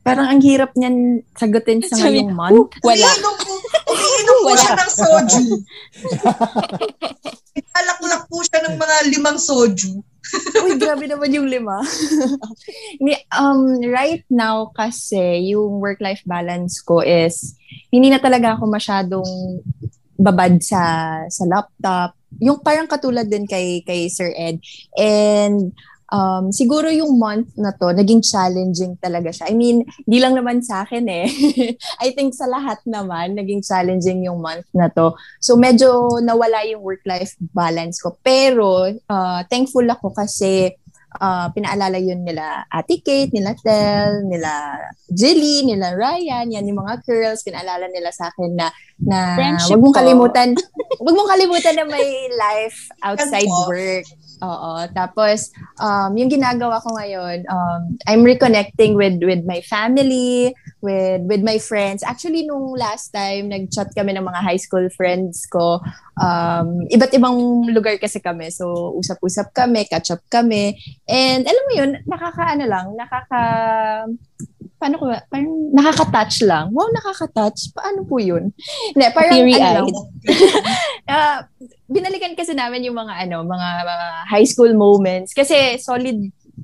Parang 0.00 0.26
ang 0.32 0.40
hirap 0.40 0.72
niyan 0.74 1.20
sagutin 1.36 1.84
sa 1.84 1.96
ngayong 2.00 2.32
month. 2.32 2.72
Wala. 2.80 3.04
Umiinom 3.04 3.36
po, 3.36 3.52
umiinom 3.92 4.36
po 4.40 4.50
siya 4.56 4.72
ng 4.76 4.92
soju. 4.92 5.44
Naglalak-lak 7.56 8.22
po 8.28 8.36
siya 8.40 8.58
ng 8.64 8.76
mga 8.80 8.96
limang 9.12 9.38
soju. 9.38 9.92
Uy, 10.64 10.78
grabe 10.78 11.04
naman 11.04 11.32
yung 11.34 11.48
lima. 11.50 11.82
Ni- 13.04 13.24
um, 13.34 13.82
right 13.90 14.24
now 14.30 14.70
kasi 14.72 15.52
yung 15.52 15.82
work-life 15.82 16.22
balance 16.24 16.80
ko 16.80 17.02
is 17.02 17.56
hindi 17.90 18.08
na 18.08 18.22
talaga 18.22 18.56
ako 18.56 18.64
masyadong 18.70 19.60
babad 20.20 20.60
sa 20.60 20.82
sa 21.26 21.44
laptop. 21.48 22.14
Yung 22.38 22.62
parang 22.62 22.86
katulad 22.86 23.26
din 23.26 23.48
kay 23.48 23.82
kay 23.82 24.06
Sir 24.06 24.30
Ed. 24.36 24.62
And 24.94 25.74
um, 26.10 26.50
siguro 26.52 26.90
yung 26.90 27.16
month 27.16 27.54
na 27.56 27.72
to, 27.74 27.94
naging 27.94 28.20
challenging 28.20 28.98
talaga 28.98 29.30
siya. 29.30 29.48
I 29.50 29.54
mean, 29.54 29.86
di 30.04 30.18
lang 30.18 30.36
naman 30.36 30.60
sa 30.60 30.84
akin 30.84 31.06
eh. 31.06 31.26
I 32.04 32.12
think 32.12 32.34
sa 32.34 32.50
lahat 32.50 32.82
naman, 32.84 33.38
naging 33.38 33.64
challenging 33.64 34.26
yung 34.26 34.42
month 34.42 34.66
na 34.74 34.90
to. 34.92 35.14
So 35.40 35.56
medyo 35.56 36.20
nawala 36.20 36.66
yung 36.66 36.82
work-life 36.82 37.38
balance 37.54 38.02
ko. 38.02 38.18
Pero 38.20 38.90
uh, 38.90 39.40
thankful 39.48 39.86
ako 39.86 40.12
kasi 40.12 40.74
uh, 41.18 41.50
pinaalala 41.50 41.98
yun 41.98 42.22
nila 42.22 42.66
Ate 42.70 43.02
Kate, 43.02 43.34
nila 43.34 43.56
Tel, 43.58 44.22
nila 44.26 44.78
Jilly, 45.10 45.66
nila 45.66 45.98
Ryan, 45.98 46.54
yan 46.54 46.68
yung 46.70 46.86
mga 46.86 47.02
girls, 47.02 47.42
pinaalala 47.42 47.90
nila 47.90 48.14
sa 48.14 48.30
akin 48.30 48.54
na 48.54 48.70
na 49.00 49.34
Friendship 49.34 49.74
wag 49.74 49.82
mong 49.82 49.96
kalimutan, 49.96 50.48
wag 51.06 51.14
mong 51.16 51.30
kalimutan 51.34 51.74
na 51.74 51.86
may 51.88 52.30
life 52.36 52.92
outside 53.02 53.50
work. 53.66 54.06
Oo. 54.40 54.72
Tapos, 54.96 55.52
um, 55.76 56.16
yung 56.16 56.32
ginagawa 56.32 56.80
ko 56.80 56.96
ngayon, 56.96 57.44
um, 57.44 57.80
I'm 58.08 58.24
reconnecting 58.24 58.96
with 58.96 59.20
with 59.20 59.44
my 59.44 59.60
family, 59.68 60.56
with 60.80 61.28
with 61.28 61.44
my 61.44 61.60
friends. 61.60 62.00
Actually, 62.00 62.48
nung 62.48 62.72
last 62.72 63.12
time, 63.12 63.52
nag-chat 63.52 63.92
kami 63.92 64.16
ng 64.16 64.24
mga 64.24 64.40
high 64.40 64.60
school 64.60 64.88
friends 64.96 65.44
ko. 65.44 65.84
Um, 66.16 66.88
iba't 66.88 67.12
ibang 67.12 67.68
lugar 67.68 68.00
kasi 68.00 68.20
kami. 68.20 68.48
So, 68.48 68.96
usap-usap 68.96 69.52
kami, 69.52 69.84
catch 69.88 70.12
up 70.12 70.24
kami. 70.32 70.76
And 71.04 71.44
alam 71.44 71.64
mo 71.68 71.72
yun, 71.76 71.90
nakakaano 72.08 72.64
lang, 72.64 72.86
nakaka... 72.96 73.42
Paano 74.80 74.96
ko 74.96 75.04
ba? 75.06 75.20
Parang 75.28 75.52
nakaka-touch 75.70 76.40
lang. 76.42 76.72
Wow, 76.72 76.88
nakaka-touch. 76.90 77.76
Paano 77.76 78.00
po 78.02 78.16
yun? 78.16 78.48
Hindi, 78.90 79.06
parang 79.12 79.36
ano 79.36 79.44
lang. 79.44 79.84
Teary-eyed. 79.92 79.96
Ah, 81.04 81.44
binalikan 81.84 82.32
kasi 82.32 82.56
namin 82.56 82.88
yung 82.88 82.96
mga 82.96 83.28
ano, 83.28 83.44
mga, 83.44 83.68
mga 83.84 84.06
high 84.26 84.48
school 84.48 84.72
moments 84.72 85.36
kasi 85.36 85.76
solid 85.76 86.16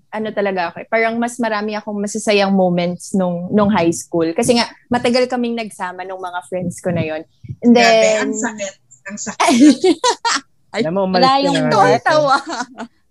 ano 0.09 0.33
talaga 0.33 0.73
ako. 0.73 0.77
eh. 0.81 0.87
Parang 0.89 1.21
mas 1.21 1.37
marami 1.37 1.77
akong 1.77 2.01
masasayang 2.01 2.55
moments 2.55 3.13
nung 3.13 3.53
nung 3.53 3.69
high 3.69 3.93
school 3.93 4.33
kasi 4.33 4.57
nga 4.57 4.65
matagal 4.89 5.29
kaming 5.29 5.53
nagsama 5.53 6.09
nung 6.09 6.23
mga 6.23 6.41
friends 6.49 6.81
ko 6.81 6.89
na 6.89 7.05
yon. 7.05 7.21
And 7.61 7.77
Grabe, 7.77 7.85
then 8.01 8.17
ang 8.23 8.33
sakit. 8.33 8.75
Ang 9.05 9.19
sakit. 9.21 9.77
Alam 10.77 10.93
mo, 10.95 11.01
umalis 11.05 11.29
yung 11.45 11.69
Tawa. 12.01 12.37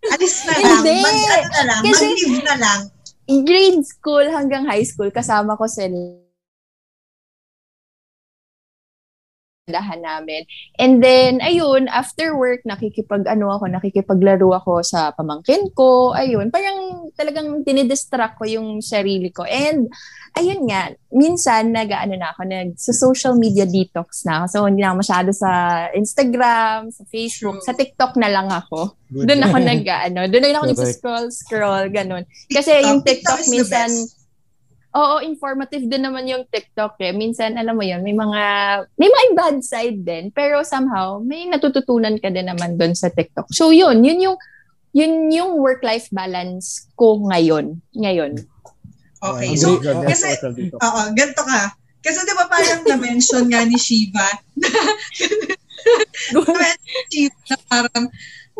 Alis 0.05 0.35
na 0.45 0.53
lang. 0.53 0.81
Hindi. 0.81 0.97
Mag, 1.01 1.13
ano 1.13 1.49
na 1.49 1.63
lang. 1.65 1.81
Kasi- 1.83 2.09
Mag-leave 2.09 2.41
na 2.41 2.55
lang. 2.57 2.79
Grade 3.25 3.81
school 3.81 4.29
hanggang 4.29 4.69
high 4.69 4.85
school 4.85 5.09
kasama 5.09 5.57
ko 5.57 5.65
sila 5.65 6.24
lahan 9.65 10.01
namin. 10.05 10.45
And 10.77 11.01
then, 11.01 11.41
ayun, 11.41 11.89
after 11.89 12.37
work, 12.37 12.61
nakikipag, 12.69 13.25
ano 13.25 13.49
ako, 13.49 13.65
nakikipaglaro 13.73 14.53
ako 14.53 14.85
sa 14.85 15.09
pamangkin 15.17 15.73
ko. 15.73 16.13
Ayun, 16.13 16.53
parang 16.53 17.09
talagang 17.17 17.65
dinidistract 17.65 18.37
ko 18.37 18.45
yung 18.45 18.85
sarili 18.85 19.33
ko. 19.33 19.41
And, 19.41 19.89
ayun 20.37 20.69
nga, 20.69 20.93
minsan, 21.09 21.73
nag-ano 21.73 22.13
na 22.13 22.29
ako, 22.37 22.45
nag-social 22.45 23.33
media 23.41 23.65
detox 23.65 24.21
na 24.29 24.45
ako. 24.45 24.45
So, 24.53 24.57
hindi 24.69 24.85
na 24.85 24.93
ako 24.93 24.97
masyado 25.01 25.29
sa 25.33 25.49
Instagram, 25.97 26.93
sa 26.93 27.03
Facebook, 27.09 27.65
sa 27.65 27.73
TikTok 27.73 28.21
na 28.21 28.29
lang 28.29 28.53
ako. 28.53 28.93
Good. 29.09 29.33
Doon 29.33 29.49
ako 29.49 29.57
nag, 29.73 29.81
ano, 29.81 30.19
doon 30.29 30.41
na 30.45 30.57
ako 30.61 30.67
nag-scroll, 30.77 31.27
scroll, 31.33 31.85
ganun. 31.89 32.21
Kasi 32.53 32.85
yung 32.85 33.01
TikTok 33.01 33.49
minsan, 33.49 33.89
best. 33.89 34.14
Oo, 34.95 35.19
informative 35.19 35.91
din 35.91 36.07
naman 36.07 36.23
yung 36.23 36.47
TikTok 36.47 36.95
eh. 37.03 37.11
Minsan, 37.11 37.59
alam 37.59 37.75
mo 37.75 37.83
yun, 37.83 37.99
may 37.99 38.15
mga, 38.15 38.41
may 38.95 39.11
mga 39.11 39.25
bad 39.35 39.57
side 39.59 40.07
din. 40.07 40.31
Pero 40.31 40.63
somehow, 40.63 41.19
may 41.19 41.43
natututunan 41.51 42.15
ka 42.15 42.31
din 42.31 42.47
naman 42.47 42.79
doon 42.79 42.95
sa 42.95 43.11
TikTok. 43.11 43.51
So 43.51 43.75
yun, 43.75 43.99
yun 44.07 44.23
yung, 44.23 44.37
yun 44.95 45.27
yung 45.27 45.59
work-life 45.59 46.07
balance 46.15 46.87
ko 46.95 47.19
ngayon. 47.27 47.83
Ngayon. 47.91 48.39
Okay. 49.19 49.59
So, 49.59 49.75
God, 49.83 50.07
kasi- 50.07 50.39
oo, 50.79 51.01
ganito 51.11 51.43
ka. 51.43 51.75
Kasi 51.99 52.21
di 52.21 52.33
ba 52.37 52.45
parang 52.45 52.85
na-mention 52.85 53.49
nga 53.49 53.65
ni 53.65 53.81
Shiva 53.81 54.29
Shiva 57.09 57.35
na 57.49 57.57
parang 57.65 58.05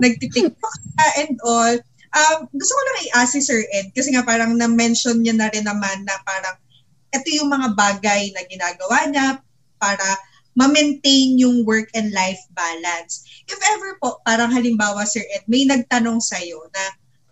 nagtitiktok 0.01 0.75
ka 0.97 1.05
and 1.21 1.37
all. 1.45 1.75
Um, 2.15 2.47
gusto 2.55 2.71
ko 2.71 2.81
lang 2.87 2.99
i-ask 3.11 3.35
si 3.35 3.41
Sir 3.43 3.59
Ed 3.75 3.91
kasi 3.91 4.15
nga 4.15 4.23
parang 4.23 4.55
na-mention 4.55 5.19
niya 5.19 5.35
na 5.35 5.51
rin 5.51 5.67
naman 5.67 6.07
na 6.07 6.15
parang 6.23 6.55
ito 7.11 7.27
yung 7.35 7.51
mga 7.51 7.75
bagay 7.75 8.31
na 8.31 8.41
ginagawa 8.47 9.03
niya 9.11 9.27
para 9.75 10.15
ma-maintain 10.55 11.35
yung 11.35 11.67
work 11.67 11.91
and 11.91 12.15
life 12.15 12.39
balance. 12.55 13.27
If 13.51 13.59
ever 13.59 13.99
po, 13.99 14.23
parang 14.23 14.55
halimbawa 14.55 15.03
Sir 15.03 15.27
Ed, 15.27 15.43
may 15.51 15.67
nagtanong 15.67 16.23
sa'yo 16.23 16.63
na 16.71 16.83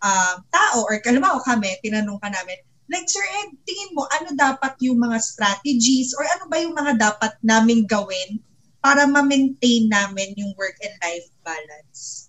um, 0.04 0.36
tao 0.52 0.84
or 0.84 1.00
halimbawa 1.00 1.40
kami, 1.48 1.80
tinanong 1.80 2.20
ka 2.20 2.28
namin, 2.28 2.60
like 2.92 3.08
Sir 3.08 3.24
Ed, 3.24 3.56
tingin 3.64 3.96
mo 3.96 4.04
ano 4.12 4.36
dapat 4.36 4.76
yung 4.84 5.00
mga 5.00 5.16
strategies 5.24 6.12
or 6.20 6.28
ano 6.28 6.52
ba 6.52 6.60
yung 6.60 6.76
mga 6.76 7.00
dapat 7.00 7.40
naming 7.40 7.88
gawin 7.88 8.44
para 8.84 9.08
ma-maintain 9.08 9.88
namin 9.88 10.36
yung 10.36 10.52
work 10.60 10.76
and 10.84 10.96
life 11.00 11.32
balance? 11.48 12.23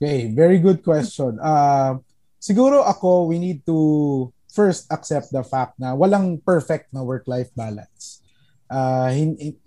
Okay, 0.00 0.32
very 0.32 0.56
good 0.56 0.80
question. 0.80 1.36
Uh, 1.36 2.00
siguro 2.40 2.80
ako, 2.80 3.28
we 3.28 3.36
need 3.36 3.60
to 3.68 4.32
first 4.48 4.88
accept 4.88 5.28
the 5.28 5.44
fact 5.44 5.76
na 5.76 5.92
walang 5.92 6.40
perfect 6.40 6.88
na 6.88 7.04
work-life 7.04 7.52
balance. 7.52 8.24
Uh, 8.64 9.12
hin- 9.12 9.36
hin- 9.36 9.60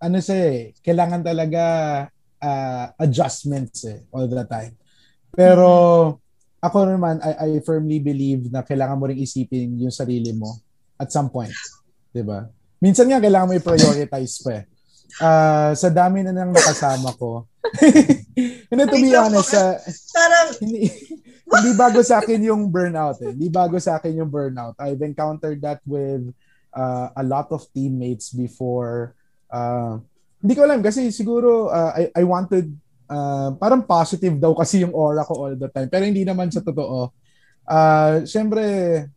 ano 0.00 0.16
siya 0.16 0.38
eh, 0.48 0.60
kailangan 0.80 1.20
talaga 1.20 1.62
uh, 2.40 2.86
adjustments 3.04 3.84
eh, 3.84 4.00
all 4.08 4.24
the 4.24 4.48
time. 4.48 4.72
Pero 5.28 5.68
ako 6.64 6.78
naman, 6.88 7.20
I, 7.20 7.32
I 7.36 7.50
firmly 7.60 8.00
believe 8.00 8.48
na 8.48 8.64
kailangan 8.64 8.96
mo 8.96 9.12
ring 9.12 9.20
isipin 9.20 9.76
yung 9.76 9.92
sarili 9.92 10.32
mo 10.32 10.56
at 10.96 11.12
some 11.12 11.28
point. 11.28 11.52
ba? 12.24 12.48
Minsan 12.80 13.12
nga 13.12 13.20
kailangan 13.20 13.44
mo 13.44 13.54
i-prioritize 13.60 14.40
pa 14.40 14.50
eh. 14.56 14.64
Ah, 15.18 15.74
sa 15.74 15.90
dami 15.90 16.22
na 16.22 16.30
nang 16.30 16.54
nakasama 16.54 17.10
ko. 17.18 17.50
Hindi, 18.70 18.84
to 18.86 18.98
be 19.02 19.10
honest, 19.16 19.50
sa, 19.50 19.74
Parang, 20.14 20.48
hindi, 20.62 20.86
hindi 21.50 21.70
bago 21.74 22.00
sa 22.00 22.22
akin 22.22 22.40
yung 22.46 22.70
burnout 22.70 23.18
eh. 23.20 23.34
Hindi 23.34 23.50
bago 23.50 23.76
sa 23.82 23.98
akin 23.98 24.22
yung 24.22 24.30
burnout. 24.30 24.78
I've 24.78 25.02
encountered 25.02 25.58
that 25.60 25.82
with 25.82 26.30
uh, 26.72 27.10
a 27.14 27.24
lot 27.26 27.50
of 27.50 27.66
teammates 27.74 28.30
before. 28.30 29.18
Uh, 29.50 29.98
hindi 30.40 30.54
ko 30.56 30.64
alam 30.64 30.80
kasi 30.80 31.12
siguro 31.12 31.68
uh, 31.68 31.92
I, 31.92 32.22
I 32.22 32.24
wanted 32.24 32.70
uh, 33.10 33.52
parang 33.58 33.84
positive 33.84 34.38
daw 34.38 34.54
kasi 34.54 34.86
yung 34.86 34.94
aura 34.94 35.26
ko 35.26 35.34
all 35.36 35.54
the 35.58 35.68
time. 35.68 35.90
Pero 35.90 36.06
hindi 36.06 36.22
naman 36.24 36.48
sa 36.48 36.62
totoo. 36.62 37.12
Uh, 37.66 38.24
Siyempre, 38.24 38.64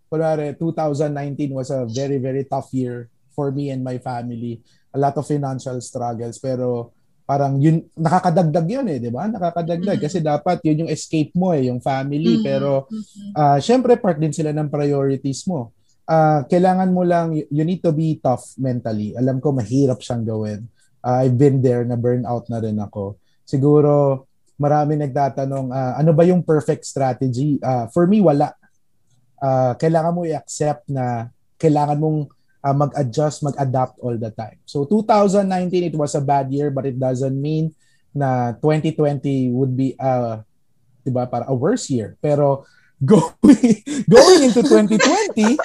kunwari, 0.09 0.57
2019 0.57 1.53
was 1.53 1.69
a 1.69 1.85
very, 1.87 2.17
very 2.17 2.43
tough 2.43 2.69
year 2.73 3.07
for 3.33 3.53
me 3.53 3.69
and 3.69 3.81
my 3.85 3.97
family. 3.97 4.61
A 4.93 4.97
lot 5.01 5.17
of 5.17 5.25
financial 5.25 5.81
struggles. 5.81 6.37
Pero 6.37 6.93
parang 7.23 7.55
yun, 7.57 7.87
nakakadagdag 7.97 8.67
yun 8.67 8.85
eh, 8.91 8.99
di 8.99 9.09
ba? 9.09 9.25
Nakakadagdag. 9.25 9.97
Mm-hmm. 9.97 10.05
Kasi 10.05 10.17
dapat 10.21 10.61
yun 10.63 10.85
yung 10.85 10.91
escape 10.91 11.33
mo 11.33 11.51
eh, 11.55 11.67
yung 11.71 11.81
family. 11.81 12.39
Mm-hmm. 12.39 12.45
Pero, 12.45 12.85
uh, 13.33 13.57
syempre, 13.63 13.97
part 13.97 14.19
din 14.19 14.35
sila 14.35 14.51
ng 14.53 14.69
priorities 14.69 15.47
mo. 15.49 15.73
Uh, 16.03 16.43
kailangan 16.51 16.91
mo 16.91 17.07
lang, 17.07 17.31
you 17.31 17.63
need 17.63 17.79
to 17.79 17.95
be 17.95 18.19
tough 18.19 18.53
mentally. 18.59 19.15
Alam 19.15 19.39
ko, 19.39 19.55
mahirap 19.55 20.03
siyang 20.03 20.27
gawin. 20.27 20.67
Uh, 20.99 21.23
I've 21.23 21.39
been 21.39 21.63
there, 21.63 21.87
na 21.87 21.95
burnout 21.95 22.51
na 22.51 22.59
rin 22.59 22.75
ako. 22.75 23.15
Siguro, 23.47 24.27
marami 24.59 24.99
nagtatanong, 24.99 25.71
uh, 25.71 25.93
ano 25.95 26.11
ba 26.11 26.27
yung 26.27 26.43
perfect 26.43 26.83
strategy? 26.83 27.55
Uh, 27.63 27.87
for 27.87 28.03
me, 28.03 28.19
wala. 28.19 28.51
Uh, 29.39 29.75
kailangan 29.79 30.11
mo 30.11 30.27
i-accept 30.27 30.91
na 30.91 31.31
kailangan 31.55 31.99
mong 31.99 32.27
uh, 32.63 32.73
mag-adjust, 32.73 33.43
mag-adapt 33.43 33.99
all 33.99 34.15
the 34.15 34.31
time. 34.31 34.57
So 34.63 34.87
2019 34.87 35.91
it 35.91 35.95
was 35.99 36.15
a 36.15 36.23
bad 36.23 36.49
year 36.49 36.71
but 36.71 36.87
it 36.87 36.97
doesn't 36.97 37.35
mean 37.35 37.75
na 38.15 38.55
2020 38.61 39.51
would 39.51 39.75
be 39.75 39.97
uh 39.99 40.39
'di 41.03 41.11
ba 41.11 41.27
para 41.27 41.43
a 41.51 41.53
worse 41.53 41.91
year. 41.91 42.15
Pero 42.23 42.63
going 43.03 43.83
going 44.07 44.47
into 44.47 44.63
2020 44.63 45.59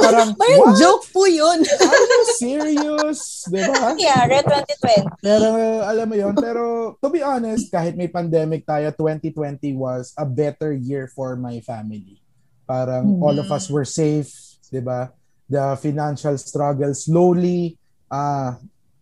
parang 0.00 0.32
Parang 0.32 0.72
joke 0.80 1.04
po 1.12 1.28
'yun. 1.28 1.60
Are 1.60 2.04
you 2.08 2.22
serious? 2.40 3.44
'Di 3.44 3.60
ba? 3.68 3.92
Nangyari 3.92 4.40
2020. 4.40 5.20
Pero 5.20 5.48
alam 5.84 6.06
mo 6.08 6.16
'yon, 6.16 6.32
pero 6.32 6.96
to 6.96 7.12
be 7.12 7.20
honest, 7.20 7.68
kahit 7.68 7.92
may 7.92 8.08
pandemic 8.08 8.64
tayo, 8.64 8.88
2020 8.96 9.76
was 9.76 10.16
a 10.16 10.24
better 10.24 10.72
year 10.72 11.12
for 11.12 11.36
my 11.36 11.60
family. 11.60 12.24
Parang 12.64 13.20
mm-hmm. 13.20 13.24
all 13.26 13.36
of 13.36 13.52
us 13.52 13.68
were 13.68 13.84
safe, 13.84 14.32
'di 14.72 14.80
ba? 14.80 15.12
The 15.48 15.74
financial 15.80 16.36
struggle 16.36 16.92
slowly 16.92 17.76
uh, 18.12 18.54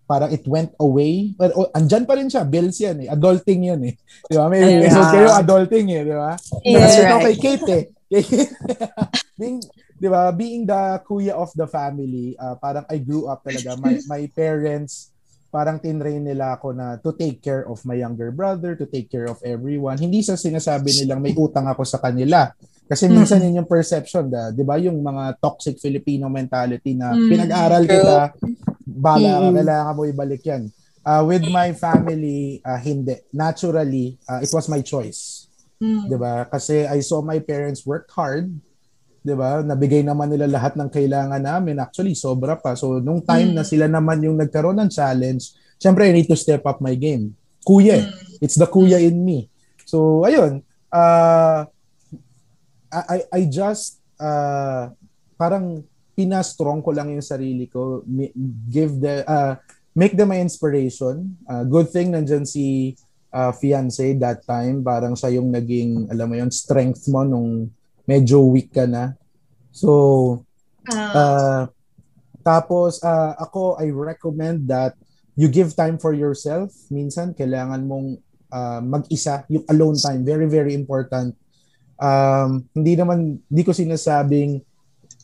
parang 0.07 0.31
it 0.31 0.47
went 0.47 0.73
away. 0.79 1.35
But 1.35 1.53
oh, 1.59 1.69
andyan 1.75 2.07
pa 2.07 2.15
rin 2.15 2.31
siya. 2.31 2.47
Bills 2.47 2.79
yan 2.79 3.05
eh. 3.05 3.09
Adulting 3.11 3.75
yan 3.75 3.81
eh. 3.83 3.95
Di 4.31 4.35
ba? 4.39 4.47
May 4.47 4.63
yeah. 4.63 4.87
episode 4.87 5.11
kayo 5.13 5.29
adulting 5.35 5.87
eh. 5.93 6.03
Di 6.07 6.15
ba? 6.15 6.33
Yeah, 6.63 6.81
Kasi 6.87 7.01
right. 7.03 7.23
kay 7.23 7.37
Kate 7.37 7.69
eh. 7.75 7.85
being, 9.39 9.59
di 9.99 10.09
ba? 10.09 10.31
Being 10.31 10.63
the 10.65 11.03
kuya 11.03 11.35
of 11.35 11.51
the 11.59 11.67
family, 11.67 12.39
uh, 12.39 12.55
parang 12.57 12.87
I 12.87 13.03
grew 13.03 13.27
up 13.27 13.43
talaga. 13.43 13.75
My, 13.83 13.99
my 14.07 14.23
parents, 14.31 15.11
parang 15.51 15.83
tinrain 15.83 16.23
nila 16.23 16.55
ako 16.55 16.71
na 16.71 17.03
to 17.03 17.11
take 17.19 17.43
care 17.43 17.67
of 17.67 17.83
my 17.83 17.99
younger 17.99 18.31
brother, 18.31 18.79
to 18.79 18.87
take 18.87 19.11
care 19.11 19.27
of 19.27 19.43
everyone. 19.43 19.99
Hindi 19.99 20.23
sa 20.23 20.39
sinasabi 20.39 21.03
nilang 21.03 21.19
may 21.19 21.35
utang 21.35 21.67
ako 21.67 21.83
sa 21.83 21.99
kanila. 21.99 22.47
Kasi 22.87 23.11
minsan 23.11 23.43
mm. 23.43 23.45
yun 23.51 23.59
yung 23.63 23.71
perception, 23.71 24.31
da, 24.31 24.55
'di 24.55 24.63
ba? 24.63 24.79
Yung 24.79 25.03
mga 25.03 25.43
toxic 25.43 25.83
Filipino 25.83 26.31
mentality 26.31 26.95
na 26.95 27.11
mm. 27.19 27.27
pinag-aral 27.27 27.83
kita, 27.83 28.19
bala 28.87 29.43
mm. 29.43 29.55
kailangan 29.59 29.95
mo 29.99 30.03
ibalik 30.07 30.43
'yan. 30.47 30.71
Uh, 31.07 31.23
with 31.27 31.43
my 31.51 31.71
family, 31.75 32.63
uh, 32.63 32.79
hindi. 32.79 33.15
Naturally, 33.35 34.19
uh, 34.27 34.39
it 34.39 34.51
was 34.55 34.71
my 34.71 34.83
choice. 34.87 35.51
Mm. 35.83 36.07
'Di 36.07 36.17
ba? 36.17 36.47
Kasi 36.47 36.87
I 36.87 37.03
saw 37.03 37.19
my 37.27 37.43
parents 37.43 37.83
work 37.83 38.07
hard, 38.15 38.55
'di 39.27 39.35
ba? 39.35 39.67
Nabigay 39.67 40.07
naman 40.07 40.31
nila 40.31 40.47
lahat 40.47 40.79
ng 40.79 40.87
kailangan 40.87 41.43
namin. 41.43 41.83
Actually, 41.83 42.15
sobra 42.15 42.55
pa. 42.55 42.79
So 42.79 43.03
nung 43.03 43.19
time 43.19 43.51
mm. 43.51 43.57
na 43.59 43.65
sila 43.67 43.91
naman 43.91 44.23
yung 44.23 44.39
nagkaroon 44.39 44.79
ng 44.79 44.91
challenge, 44.95 45.59
syempre 45.83 46.07
I 46.07 46.15
need 46.15 46.31
to 46.31 46.39
step 46.39 46.63
up 46.63 46.79
my 46.79 46.95
game. 46.95 47.35
Kuya, 47.67 47.99
mm. 47.99 48.39
it's 48.39 48.55
the 48.55 48.71
kuya 48.71 49.03
in 49.03 49.27
me. 49.27 49.51
So 49.83 50.23
ayun, 50.23 50.63
uh, 50.95 51.67
I, 53.05 53.19
I 53.29 53.41
just 53.53 54.01
uh, 54.17 54.89
parang 55.37 55.85
pina-strong 56.17 56.81
ko 56.81 56.97
lang 56.97 57.13
yung 57.13 57.25
sarili 57.25 57.69
ko. 57.69 58.01
Give 58.73 58.97
the 58.97 59.21
uh, 59.29 59.61
make 59.93 60.17
them 60.17 60.33
my 60.33 60.41
inspiration. 60.41 61.37
Uh, 61.45 61.65
good 61.69 61.93
thing 61.93 62.13
nandiyan 62.13 62.49
si 62.49 62.97
uh, 63.37 63.53
fiance 63.53 64.17
that 64.17 64.41
time. 64.49 64.81
Parang 64.81 65.13
siya 65.13 65.37
yung 65.37 65.53
naging 65.53 66.09
alam 66.09 66.33
mo 66.33 66.35
yung 66.41 66.53
strength 66.53 67.05
mo 67.13 67.21
nung 67.21 67.69
medyo 68.09 68.41
weak 68.49 68.73
ka 68.73 68.89
na. 68.89 69.13
So 69.77 70.45
uh, 70.89 71.69
tapos 72.41 73.05
uh, 73.05 73.37
ako 73.37 73.77
I 73.77 73.93
recommend 73.93 74.65
that 74.73 74.97
you 75.37 75.53
give 75.53 75.77
time 75.77 76.01
for 76.01 76.17
yourself. 76.17 76.73
Minsan 76.89 77.37
kailangan 77.37 77.85
mong 77.85 78.17
uh, 78.49 78.81
mag-isa 78.81 79.45
yung 79.53 79.69
alone 79.69 80.01
time. 80.01 80.25
Very 80.25 80.49
very 80.49 80.73
important 80.73 81.37
um, 82.01 82.65
hindi 82.73 82.93
naman, 82.97 83.41
hindi 83.49 83.63
ko 83.65 83.73
sinasabing 83.73 84.61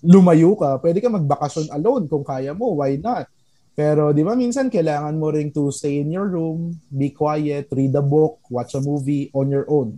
lumayo 0.03 0.59
ka. 0.59 0.83
Pwede 0.83 0.99
ka 0.99 1.09
magbakasyon 1.09 1.71
alone 1.71 2.05
kung 2.11 2.27
kaya 2.27 2.53
mo. 2.53 2.83
Why 2.83 2.99
not? 2.99 3.31
Pero 3.73 4.13
di 4.13 4.21
ba 4.21 4.37
minsan 4.37 4.69
kailangan 4.69 5.17
mo 5.17 5.33
ring 5.33 5.49
to 5.49 5.73
stay 5.73 6.05
in 6.05 6.13
your 6.13 6.29
room, 6.29 6.77
be 6.93 7.09
quiet, 7.09 7.73
read 7.73 7.97
a 7.97 8.05
book, 8.05 8.45
watch 8.53 8.77
a 8.77 8.83
movie 8.85 9.33
on 9.33 9.49
your 9.49 9.65
own. 9.65 9.97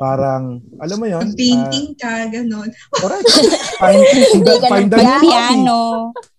Parang, 0.00 0.64
alam 0.80 0.96
mo 0.96 1.04
yon 1.04 1.36
Painting 1.36 1.92
uh, 1.92 2.00
ka, 2.00 2.12
ganon. 2.32 2.68
Correct. 3.04 3.28
Find, 3.76 4.00
find, 4.40 4.60
find 4.64 4.90
a 4.92 4.96
new 4.96 5.20
piano. 5.20 5.80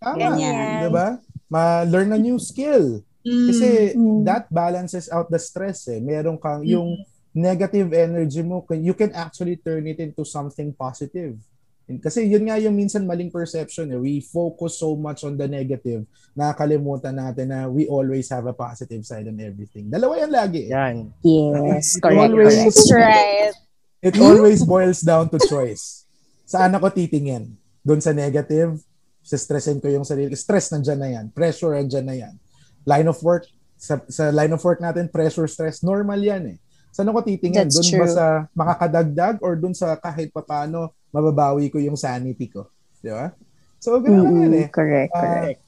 Tama. 0.02 0.18
Ganyan. 0.18 0.82
Di 0.82 0.90
ba? 0.90 1.08
Ma-learn 1.50 2.18
a 2.18 2.20
new 2.22 2.42
skill. 2.42 3.06
Mm. 3.22 3.48
Kasi 3.50 3.70
mm. 3.94 4.22
that 4.26 4.50
balances 4.50 5.10
out 5.14 5.30
the 5.30 5.38
stress 5.38 5.86
eh. 5.94 6.02
Meron 6.02 6.42
kang, 6.42 6.66
mm. 6.66 6.74
yung 6.74 6.98
negative 7.36 7.92
energy 7.92 8.40
mo, 8.40 8.64
you 8.80 8.96
can 8.96 9.12
actually 9.12 9.60
turn 9.60 9.84
it 9.92 10.00
into 10.00 10.24
something 10.24 10.72
positive. 10.72 11.36
Kasi 11.86 12.26
yun 12.26 12.50
nga 12.50 12.58
yung 12.58 12.74
minsan 12.74 13.06
maling 13.06 13.30
perception. 13.30 13.94
Eh. 13.94 14.00
We 14.02 14.18
focus 14.24 14.82
so 14.82 14.98
much 14.98 15.22
on 15.22 15.38
the 15.38 15.46
negative, 15.46 16.10
nakakalimutan 16.34 17.14
natin 17.14 17.54
na 17.54 17.70
we 17.70 17.86
always 17.86 18.26
have 18.34 18.50
a 18.50 18.58
positive 18.58 19.06
side 19.06 19.30
on 19.30 19.38
everything. 19.38 19.92
Dalawa 19.94 20.18
yan 20.18 20.32
lagi. 20.34 20.66
Eh. 20.66 20.74
Yan. 20.74 21.14
Yes, 21.22 22.02
correct. 22.02 22.34
Always, 22.34 22.58
That's 22.58 22.90
right. 22.90 23.54
It 24.02 24.18
always 24.18 24.66
boils 24.66 25.06
down 25.06 25.30
to 25.30 25.38
choice. 25.46 26.10
Saan 26.50 26.74
ako 26.74 26.90
titingin? 26.90 27.54
Doon 27.86 28.02
sa 28.02 28.18
negative, 28.18 28.82
sa 29.22 29.38
stressin 29.38 29.78
ko 29.78 29.86
yung 29.86 30.06
sarili. 30.06 30.34
Stress 30.34 30.74
nandyan 30.74 31.00
na 31.02 31.10
yan. 31.10 31.26
Pressure 31.34 31.78
nandyan 31.78 32.06
na 32.06 32.16
yan. 32.18 32.34
Line 32.86 33.10
of 33.10 33.18
work, 33.22 33.46
sa, 33.78 34.02
sa 34.10 34.34
line 34.34 34.54
of 34.54 34.62
work 34.66 34.82
natin, 34.82 35.06
pressure, 35.10 35.46
stress, 35.46 35.86
normal 35.86 36.18
yan 36.18 36.54
eh. 36.54 36.58
Saan 36.96 37.12
ako 37.12 37.28
titingin? 37.28 37.68
Doon 37.68 37.92
ba 38.00 38.08
sa 38.08 38.26
makakadagdag 38.56 39.44
or 39.44 39.60
doon 39.60 39.76
sa 39.76 40.00
kahit 40.00 40.32
papano 40.32 40.96
mababawi 41.12 41.68
ko 41.68 41.76
yung 41.76 42.00
sanity 42.00 42.48
ko? 42.48 42.72
Di 43.04 43.12
ba? 43.12 43.36
So, 43.84 44.00
ganun 44.00 44.24
mm-hmm. 44.24 44.44
yan 44.48 44.54
eh. 44.64 44.68
Correct, 44.72 45.12
uh, 45.12 45.20
correct. 45.20 45.60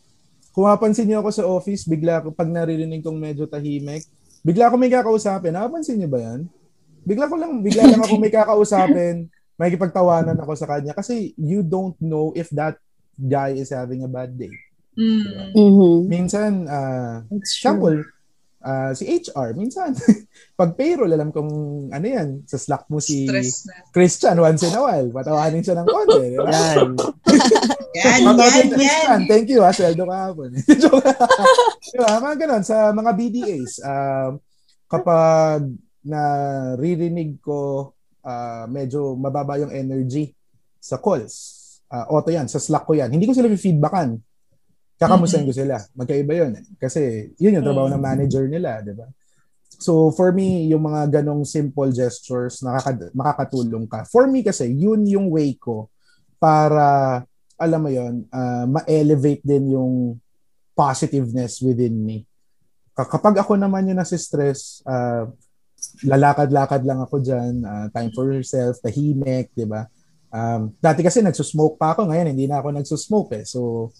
Kung 0.55 0.71
mapansin 0.71 1.03
niyo 1.03 1.19
ako 1.19 1.29
sa 1.35 1.43
office, 1.43 1.83
bigla 1.83 2.23
ako, 2.23 2.31
pag 2.31 2.47
naririnig 2.47 3.03
kong 3.03 3.19
medyo 3.19 3.43
tahimik, 3.43 4.07
bigla 4.39 4.71
ako 4.71 4.79
may 4.79 4.87
kakausapin. 4.87 5.51
Nakapansin 5.51 5.99
niyo 5.99 6.07
ba 6.07 6.19
yan? 6.23 6.47
Bigla 7.03 7.27
ko 7.27 7.35
lang, 7.35 7.59
bigla 7.59 7.83
lang 7.91 8.01
ako 8.07 8.15
may 8.23 8.31
kakausapin, 8.31 9.27
may 9.59 9.67
kipagtawanan 9.67 10.39
ako 10.39 10.55
sa 10.55 10.65
kanya 10.71 10.95
kasi 10.95 11.35
you 11.35 11.59
don't 11.59 11.99
know 11.99 12.31
if 12.39 12.47
that 12.55 12.79
guy 13.19 13.51
is 13.51 13.75
having 13.75 14.07
a 14.07 14.09
bad 14.09 14.31
day. 14.31 14.53
Mm. 14.95 15.21
Diba? 15.27 15.43
Mm-hmm. 15.59 15.97
Minsan, 16.07 16.51
uh, 16.71 17.21
example, 17.35 17.99
uh, 18.63 18.91
si 18.93 19.05
HR, 19.05 19.53
minsan, 19.53 19.93
pag 20.59 20.73
payroll, 20.73 21.11
alam 21.11 21.29
kong 21.29 21.51
ano 21.93 22.05
yan, 22.05 22.47
sa 22.49 22.57
Slack 22.57 22.89
mo 22.89 22.97
si 22.97 23.29
Christian 23.93 24.37
once 24.41 24.65
in 24.65 24.73
a 24.73 24.81
while. 24.81 25.09
Patawanin 25.13 25.61
siya 25.61 25.77
ng 25.77 25.87
konti. 25.87 26.25
Yan. 26.37 26.89
yan, 27.97 28.19
yan, 28.23 28.67
Christian, 28.73 28.81
yan. 28.81 29.19
Thank 29.29 29.47
you 29.51 29.61
ha, 29.61 29.73
sweldo 29.73 30.03
ka 30.07 30.17
hapon. 30.31 30.49
di 31.93 31.97
ba? 32.01 32.21
Mga 32.23 32.35
ganun, 32.47 32.63
sa 32.65 32.89
mga 32.93 33.11
BDAs, 33.13 33.71
uh, 33.83 33.89
um, 33.89 34.31
kapag 34.87 35.67
naririnig 36.07 37.43
ko 37.43 37.91
uh, 38.23 38.63
medyo 38.71 39.19
mababa 39.19 39.59
yung 39.59 39.73
energy 39.75 40.31
sa 40.79 40.95
calls, 40.97 41.35
uh, 41.91 42.07
auto 42.07 42.31
yan, 42.31 42.47
sa 42.47 42.61
Slack 42.61 42.87
ko 42.87 42.95
yan. 42.95 43.11
Hindi 43.11 43.27
ko 43.27 43.35
sila 43.35 43.51
feedbackan 43.51 44.26
kakamustahin 44.97 45.45
ko 45.45 45.53
sila. 45.53 45.77
Magkaiba 45.93 46.33
yun. 46.33 46.51
Kasi 46.81 47.31
yun 47.37 47.57
yung 47.57 47.65
trabaho 47.65 47.87
ng 47.89 48.01
manager 48.01 48.49
nila, 48.49 48.81
di 48.81 48.97
ba? 48.97 49.05
So 49.77 50.09
for 50.09 50.33
me, 50.33 50.65
yung 50.73 50.89
mga 50.89 51.21
ganong 51.21 51.45
simple 51.45 51.93
gestures, 51.93 52.65
nakaka- 52.65 53.13
makakatulong 53.13 53.85
ka. 53.85 54.09
For 54.09 54.25
me 54.25 54.41
kasi, 54.41 54.73
yun 54.73 55.05
yung 55.05 55.29
way 55.29 55.53
ko 55.53 55.93
para, 56.41 57.21
alam 57.57 57.79
mo 57.81 57.89
yun, 57.93 58.25
uh, 58.33 58.65
ma-elevate 58.65 59.45
din 59.45 59.77
yung 59.77 60.17
positiveness 60.73 61.61
within 61.61 61.93
me. 61.93 62.25
Kapag 62.97 63.37
ako 63.37 63.53
naman 63.53 63.85
yung 63.85 64.01
nasa 64.01 64.17
stress, 64.17 64.81
uh, 64.85 65.29
lalakad-lakad 66.01 66.81
lang 66.81 66.97
ako 67.01 67.21
dyan, 67.21 67.61
uh, 67.61 67.85
time 67.93 68.09
for 68.13 68.33
yourself, 68.33 68.81
tahimik, 68.81 69.53
di 69.53 69.65
ba? 69.69 69.85
Um, 70.27 70.75
dati 70.83 70.99
kasi 71.01 71.23
nagsusmoke 71.23 71.79
pa 71.79 71.95
ako, 71.95 72.11
ngayon 72.11 72.35
hindi 72.35 72.51
na 72.51 72.59
ako 72.59 72.75
nagsusmoke 72.75 73.31
eh. 73.31 73.43
So, 73.47 73.91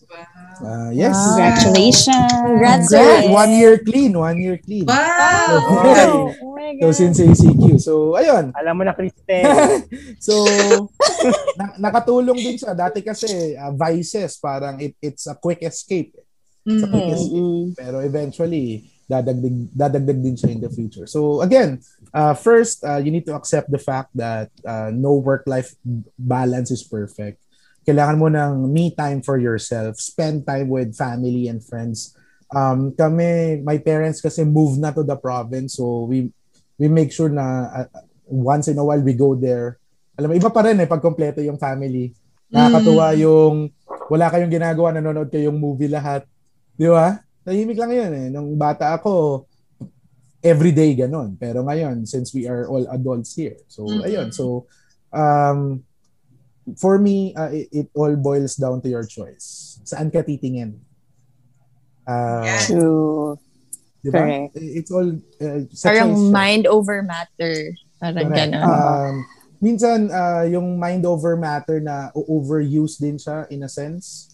uh, 0.60 0.92
yes. 0.92 1.16
Wow. 1.16 1.40
Congratulations. 1.40 2.32
Congrats. 2.36 2.92
One 3.32 3.52
year 3.56 3.80
clean, 3.80 4.12
one 4.12 4.38
year 4.38 4.60
clean. 4.60 4.84
Wow. 4.84 6.36
my 6.58 6.76
So, 6.84 6.92
God. 6.92 6.96
Sensei 7.00 7.32
CQ. 7.32 7.64
So, 7.80 7.94
ayun. 8.20 8.52
Alam 8.60 8.74
mo 8.76 8.84
na, 8.84 8.92
Kristen. 8.92 9.44
so, 10.28 10.44
na- 11.60 11.80
nakatulong 11.80 12.36
din 12.36 12.60
siya. 12.60 12.76
Dati 12.76 13.00
kasi, 13.00 13.56
uh, 13.56 13.72
Vices, 13.72 14.36
parang 14.36 14.76
it, 14.84 15.00
it's 15.00 15.32
a 15.32 15.36
quick 15.40 15.64
escape. 15.64 16.12
It's 16.68 16.84
a 16.84 16.88
Mm. 16.88 16.92
quick 16.92 17.10
escape. 17.16 17.40
Mm-mm. 17.40 17.64
Pero 17.72 18.04
eventually, 18.04 18.66
dadagdag, 19.08 19.72
dadagdag 19.72 20.20
din 20.20 20.36
siya 20.36 20.52
in 20.52 20.60
the 20.60 20.68
future. 20.68 21.08
So, 21.08 21.40
again, 21.40 21.80
uh, 22.14 22.34
first, 22.34 22.84
uh, 22.84 22.98
you 22.98 23.12
need 23.12 23.26
to 23.26 23.36
accept 23.36 23.72
the 23.72 23.80
fact 23.80 24.12
that 24.16 24.52
uh, 24.66 24.92
no 24.94 25.16
work-life 25.16 25.76
balance 26.18 26.72
is 26.72 26.84
perfect. 26.84 27.40
Kailangan 27.88 28.18
mo 28.20 28.28
ng 28.28 28.68
me 28.68 28.92
time 28.92 29.24
for 29.24 29.40
yourself. 29.40 29.96
Spend 30.00 30.44
time 30.44 30.68
with 30.68 30.96
family 30.96 31.48
and 31.48 31.64
friends. 31.64 32.12
Um, 32.52 32.92
kami, 32.92 33.64
my 33.64 33.80
parents 33.80 34.20
kasi 34.20 34.44
move 34.44 34.76
na 34.80 34.92
to 34.92 35.04
the 35.04 35.16
province. 35.16 35.80
So, 35.80 36.04
we 36.04 36.32
we 36.76 36.92
make 36.92 37.16
sure 37.16 37.32
na 37.32 37.88
uh, 37.88 37.88
once 38.28 38.68
in 38.68 38.78
a 38.78 38.84
while 38.84 39.00
we 39.00 39.16
go 39.16 39.34
there. 39.40 39.80
Alam 40.20 40.32
mo, 40.32 40.36
iba 40.36 40.52
pa 40.52 40.68
rin 40.68 40.84
eh 40.84 40.88
pag 40.88 41.00
kompleto 41.00 41.40
yung 41.40 41.60
family. 41.60 42.12
Nakakatuwa 42.52 43.16
yung 43.16 43.72
wala 44.12 44.32
kayong 44.32 44.52
ginagawa, 44.52 44.96
nanonood 44.96 45.32
kayong 45.32 45.56
movie 45.56 45.92
lahat. 45.92 46.28
Di 46.76 46.92
ba? 46.92 47.20
Tahimik 47.48 47.80
lang 47.80 47.92
yun 47.96 48.12
eh. 48.12 48.28
Nung 48.32 48.60
bata 48.60 49.00
ako, 49.00 49.47
everyday 50.44 50.94
ganon. 50.96 51.38
Pero 51.40 51.64
ngayon, 51.66 52.06
since 52.08 52.34
we 52.34 52.46
are 52.48 52.68
all 52.70 52.86
adults 52.94 53.34
here. 53.34 53.58
So, 53.68 53.86
Mhm. 53.86 54.02
ayun. 54.06 54.28
So, 54.34 54.66
um, 55.12 55.84
for 56.78 57.00
me, 57.00 57.34
uh, 57.34 57.50
it, 57.50 57.68
it 57.72 57.88
all 57.96 58.14
boils 58.16 58.56
down 58.56 58.82
to 58.84 58.90
your 58.90 59.06
choice. 59.08 59.80
Saan 59.88 60.12
ka 60.12 60.22
titingin? 60.22 60.78
Uh, 62.08 62.44
Yeah. 62.44 62.60
True. 62.68 63.36
Di 64.04 64.10
ba? 64.14 64.20
Correct. 64.24 64.52
It's 64.56 64.92
all 64.94 65.10
uh, 65.42 65.60
Parang 65.84 66.12
choice 66.16 66.32
mind 66.32 66.64
over 66.68 67.02
matter. 67.04 67.74
Parang 68.00 68.30
Correct. 68.30 68.54
gano'n. 68.54 68.64
Um, 68.64 69.14
minsan, 69.60 70.00
uh, 70.14 70.46
yung 70.46 70.78
mind 70.78 71.04
over 71.04 71.36
matter 71.36 71.82
na 71.82 72.14
overuse 72.14 73.02
din 73.02 73.18
siya 73.18 73.50
in 73.50 73.64
a 73.66 73.72
sense. 73.72 74.27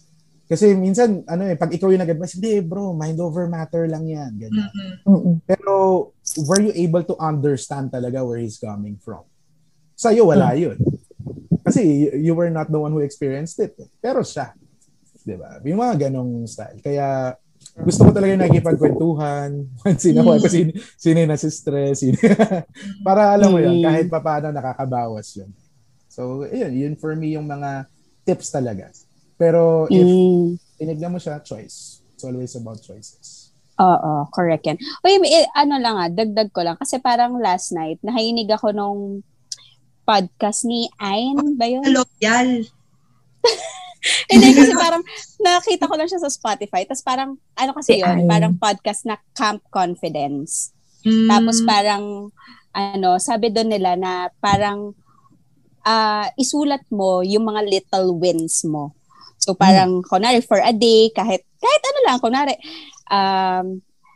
Kasi 0.54 0.70
minsan, 0.78 1.26
ano 1.26 1.50
eh, 1.50 1.58
pag 1.58 1.74
ikaw 1.74 1.90
yung 1.90 1.98
nag-advise, 1.98 2.38
hindi 2.38 2.62
bro, 2.62 2.94
mind 2.94 3.18
over 3.18 3.50
matter 3.50 3.90
lang 3.90 4.06
yan. 4.06 4.38
Ganyan. 4.38 4.70
Mm-mm. 5.02 5.42
Pero, 5.42 5.74
were 6.46 6.62
you 6.62 6.70
able 6.78 7.02
to 7.02 7.18
understand 7.18 7.90
talaga 7.90 8.22
where 8.22 8.38
he's 8.38 8.62
coming 8.62 8.94
from? 9.02 9.26
Sa'yo, 9.98 10.30
wala 10.30 10.54
yun. 10.54 10.78
Kasi 11.66 11.82
you, 11.82 12.30
you 12.30 12.32
were 12.38 12.54
not 12.54 12.70
the 12.70 12.78
one 12.78 12.94
who 12.94 13.02
experienced 13.02 13.58
it. 13.58 13.74
Pero 13.98 14.22
siya. 14.22 14.54
Di 15.26 15.34
ba? 15.34 15.58
Yung 15.66 15.82
mga 15.82 16.06
ganong 16.06 16.46
style. 16.46 16.78
Kaya, 16.78 17.34
gusto 17.82 18.06
ko 18.06 18.10
talaga 18.14 18.38
yung 18.38 18.44
nakikipagkwentuhan. 18.46 19.50
Once 19.82 20.06
in 20.12 20.20
a 20.20 20.22
while, 20.22 20.38
kasi 20.38 20.70
sino 20.94 21.18
yung 21.18 21.32
nasi-stress. 21.34 21.98
Sino, 21.98 22.14
para 23.06 23.34
alam 23.34 23.50
mo 23.50 23.58
yun, 23.58 23.82
Mm. 23.82 23.84
kahit 23.90 24.06
pa 24.06 24.22
paano 24.22 24.54
nakakabawas 24.54 25.34
yun. 25.34 25.50
So, 26.06 26.46
yun, 26.46 26.70
yun 26.70 26.94
for 26.94 27.18
me 27.18 27.34
yung 27.34 27.50
mga 27.50 27.90
tips 28.22 28.54
talaga. 28.54 28.94
Pero 29.34 29.86
if 29.88 30.04
Mm. 30.04 30.56
tinignan 30.78 31.12
mo 31.12 31.18
siya, 31.18 31.40
choice. 31.40 32.02
It's 32.14 32.22
always 32.22 32.54
about 32.54 32.78
choices. 32.78 33.50
Oo, 33.74 34.30
correct 34.30 34.62
yan. 34.64 34.78
Uy, 35.02 35.18
eh, 35.20 35.50
ano 35.50 35.82
lang 35.82 35.96
ah, 35.98 36.06
dagdag 36.06 36.54
ko 36.54 36.62
lang. 36.62 36.78
Kasi 36.78 37.02
parang 37.02 37.42
last 37.42 37.74
night, 37.74 37.98
nakinig 38.00 38.46
ako 38.46 38.70
nung 38.70 39.26
podcast 40.06 40.62
ni 40.62 40.86
Ayn 40.96 41.58
ba 41.58 41.66
yun? 41.66 41.82
Loyal. 41.82 42.62
Hindi 44.30 44.52
kasi 44.52 44.72
parang 44.76 45.00
nakita 45.40 45.88
ko 45.88 45.94
lang 45.96 46.06
siya 46.06 46.20
sa 46.20 46.30
Spotify. 46.30 46.84
Tapos 46.84 47.02
parang, 47.02 47.30
ano 47.56 47.70
kasi 47.72 47.98
Si 47.98 48.00
yun, 48.04 48.24
Ayn. 48.24 48.28
parang 48.28 48.54
podcast 48.54 49.08
na 49.08 49.16
Camp 49.32 49.64
Confidence. 49.72 50.70
Mm. 51.02 51.26
Tapos 51.26 51.56
parang, 51.64 52.30
ano, 52.70 53.10
sabi 53.18 53.48
doon 53.48 53.70
nila 53.74 53.96
na 53.96 54.12
parang 54.38 54.92
ah 55.84 56.32
isulat 56.40 56.80
mo 56.88 57.20
yung 57.20 57.44
mga 57.44 57.60
little 57.64 58.16
wins 58.16 58.64
mo. 58.64 58.92
So 59.44 59.52
parang, 59.52 60.00
kunwari, 60.02 60.40
for 60.40 60.56
a 60.56 60.72
day, 60.72 61.12
kahit, 61.12 61.44
kahit 61.60 61.82
ano 61.84 61.98
lang, 62.08 62.16
kunwari, 62.18 62.54
um, 63.12 63.66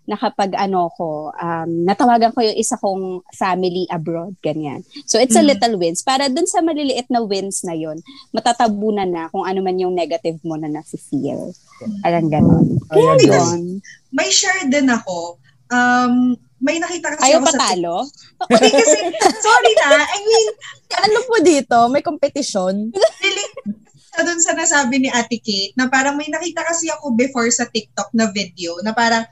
nakapag 0.08 0.56
ano 0.56 0.88
ko, 0.96 1.28
um, 1.36 1.84
natawagan 1.84 2.32
ko 2.32 2.40
yung 2.40 2.56
isa 2.56 2.80
kong 2.80 3.20
family 3.36 3.84
abroad, 3.92 4.32
ganyan. 4.40 4.80
So 5.04 5.20
it's 5.20 5.36
a 5.36 5.44
Mm. 5.44 5.52
little 5.52 5.74
wins. 5.76 6.00
Para 6.00 6.32
dun 6.32 6.48
sa 6.48 6.64
maliliit 6.64 7.12
na 7.12 7.20
wins 7.20 7.60
na 7.60 7.76
yun, 7.76 8.00
matatabunan 8.32 9.04
na 9.04 9.28
kung 9.28 9.44
ano 9.44 9.60
man 9.60 9.76
yung 9.76 9.92
negative 9.92 10.40
mo 10.40 10.56
na 10.56 10.64
nafe-feel. 10.66 11.52
Parang 12.00 12.32
ganon. 12.32 12.80
Ayan, 12.88 13.20
Because- 13.20 13.28
guys. 13.28 13.52
Yun. 13.52 13.62
May 14.08 14.28
share 14.32 14.64
din 14.64 14.88
ako. 14.88 15.36
Um, 15.68 16.32
may 16.58 16.80
nakita 16.80 17.12
kasi 17.12 17.28
Ayaw 17.28 17.38
ako 17.38 17.46
sa 17.46 17.60
patalo? 17.60 17.96
Hindi 18.48 18.68
kasi, 18.72 18.98
sorry 19.44 19.72
na, 19.76 19.88
I 20.00 20.18
mean, 20.24 20.46
Ano 20.88 21.20
po 21.22 21.36
dito? 21.38 21.76
May 21.92 22.00
competition? 22.00 22.96
Dun 24.22 24.40
sa 24.42 24.54
nasabi 24.54 25.02
ni 25.02 25.10
Ate 25.10 25.38
Kate 25.42 25.74
na 25.74 25.90
parang 25.90 26.14
may 26.14 26.30
nakita 26.30 26.64
kasi 26.64 26.90
ako 26.90 27.14
before 27.14 27.48
sa 27.50 27.66
TikTok 27.68 28.10
na 28.14 28.30
video 28.30 28.78
na 28.82 28.94
parang 28.94 29.24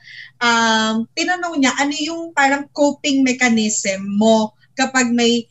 um, 0.42 1.06
tinanong 1.14 1.56
niya 1.62 1.72
ano 1.78 1.94
yung 1.96 2.22
parang 2.34 2.66
coping 2.70 3.22
mechanism 3.22 4.04
mo 4.16 4.54
kapag 4.76 5.10
may 5.10 5.48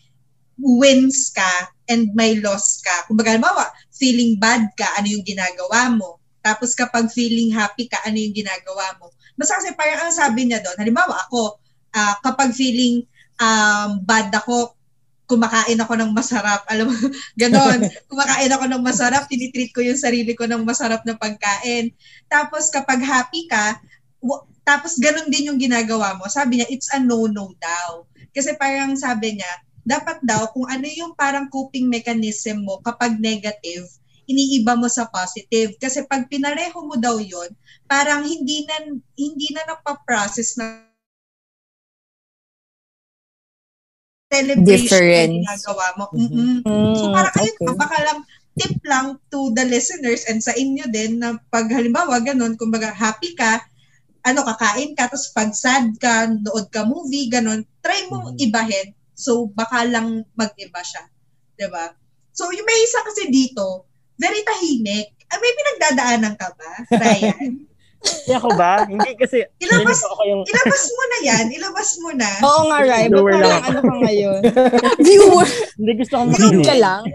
wins 0.59 1.33
ka 1.35 1.73
and 1.89 2.13
may 2.17 2.39
loss 2.39 2.81
ka. 2.81 3.05
Kung 3.05 3.19
baga, 3.19 3.35
halimbawa, 3.35 3.69
feeling 3.93 4.39
bad 4.39 4.71
ka, 4.73 4.87
ano 4.97 5.07
yung 5.11 5.25
ginagawa 5.25 5.91
mo? 5.93 6.17
Tapos 6.41 6.77
kapag 6.77 7.09
feeling 7.09 7.53
happy 7.53 7.89
ka, 7.89 8.01
ano 8.05 8.17
yung 8.17 8.33
ginagawa 8.33 8.95
mo? 9.01 9.11
Basta 9.35 9.57
kasi 9.59 9.73
parang 9.73 10.07
ang 10.07 10.13
sabi 10.13 10.47
niya 10.47 10.61
doon, 10.63 10.77
halimbawa 10.79 11.27
ako, 11.27 11.59
ah, 11.93 12.15
kapag 12.21 12.53
feeling 12.53 13.03
um, 13.41 14.01
bad 14.05 14.31
ako, 14.31 14.77
kumakain 15.25 15.77
ako 15.81 15.93
ng 15.97 16.11
masarap. 16.13 16.61
Alam 16.69 16.89
mo, 16.89 16.95
ganon. 17.41 17.85
kumakain 18.09 18.51
ako 18.53 18.65
ng 18.69 18.83
masarap, 18.85 19.25
tinitreat 19.25 19.73
ko 19.73 19.81
yung 19.81 19.97
sarili 19.97 20.37
ko 20.37 20.45
ng 20.45 20.61
masarap 20.65 21.01
na 21.03 21.17
pagkain. 21.17 21.93
Tapos 22.29 22.69
kapag 22.69 23.01
happy 23.01 23.49
ka, 23.49 23.81
w- 24.21 24.45
tapos 24.65 24.97
ganon 24.97 25.29
din 25.29 25.53
yung 25.53 25.61
ginagawa 25.61 26.17
mo. 26.17 26.25
Sabi 26.29 26.61
niya, 26.61 26.69
it's 26.69 26.89
a 26.93 27.01
no-no 27.01 27.53
daw. 27.57 28.05
Kasi 28.33 28.57
parang 28.57 28.97
sabi 28.97 29.37
niya, 29.37 29.51
dapat 29.85 30.17
daw 30.25 30.49
kung 30.49 30.65
ano 30.65 30.89
yung 30.89 31.13
parang 31.13 31.45
coping 31.53 31.85
mechanism 31.85 32.65
mo 32.65 32.81
kapag 32.81 33.21
negative, 33.21 33.85
iniiba 34.25 34.73
mo 34.73 34.89
sa 34.89 35.05
positive. 35.05 35.77
Kasi 35.77 36.01
pag 36.09 36.25
pinareho 36.25 36.81
mo 36.81 36.97
daw 36.97 37.21
yon 37.21 37.53
parang 37.85 38.25
hindi 38.25 38.65
na 38.65 38.97
hindi 39.13 39.53
na 39.53 39.61
napaprocess 39.69 40.57
na 40.57 40.89
celebration 44.29 44.65
Difference. 44.65 45.33
na 45.45 45.55
ginagawa 45.55 45.85
mo. 45.97 46.05
Mhm. 46.13 46.27
Mm-mm. 46.65 46.95
So 46.97 47.03
parang 47.13 47.33
Mm, 47.33 47.41
ayun, 47.41 47.55
okay. 47.55 47.75
baka 47.77 47.97
lang 48.03 48.19
tip 48.55 48.75
lang 48.87 49.07
to 49.27 49.51
the 49.51 49.65
listeners 49.67 50.23
and 50.31 50.39
sa 50.39 50.55
inyo 50.55 50.87
din 50.87 51.19
na 51.19 51.35
pag 51.51 51.67
halimbawa 51.67 52.23
ganun, 52.23 52.55
kumbaga 52.55 52.89
happy 52.89 53.35
ka, 53.35 53.59
ano, 54.23 54.41
kakain 54.41 54.95
ka, 54.95 55.05
tapos 55.05 55.29
pag 55.29 55.51
sad 55.53 55.91
ka, 55.99 56.25
nood 56.31 56.71
ka 56.71 56.87
movie, 56.87 57.27
ganun, 57.27 57.67
try 57.83 58.07
mo 58.09 58.31
Mhm. 58.31 58.39
ibahin. 58.41 58.87
So 59.13 59.51
baka 59.51 59.85
lang 59.85 60.23
mag-iba 60.33 60.81
siya. 60.81 61.03
ba? 61.67 61.95
So 62.35 62.51
yung 62.51 62.67
may 62.67 62.79
isa 62.83 62.99
kasi 63.03 63.31
dito, 63.31 63.87
very 64.15 64.43
tahimik. 64.43 65.15
Ah, 65.27 65.39
may 65.39 65.51
pinagdadaanan 65.51 66.35
ka 66.35 66.47
ba, 66.55 66.71
Ryan? 66.95 67.51
Hindi 68.03 68.33
ako 68.37 68.49
ba? 68.57 68.85
Hindi 68.85 69.09
kasi, 69.17 69.45
Ilabas, 69.63 69.99
ako 70.05 70.21
yung, 70.25 70.41
ilabas 70.45 70.83
mo 70.89 71.03
na 71.05 71.17
yan. 71.25 71.45
Ilabas 71.53 71.89
mo 72.01 72.09
na. 72.13 72.29
Oo 72.41 72.61
nga, 72.69 72.79
Rai. 72.85 73.05
Ba't 73.09 73.21
parang 73.21 73.63
ano 73.65 73.79
ka 73.81 73.95
ngayon? 74.05 74.41
Viewer. 75.05 75.49
hindi 75.77 75.91
gusto 75.97 76.13
kong 76.17 76.31
makinig. 76.33 76.65
ka 76.65 76.75
lang? 76.77 77.01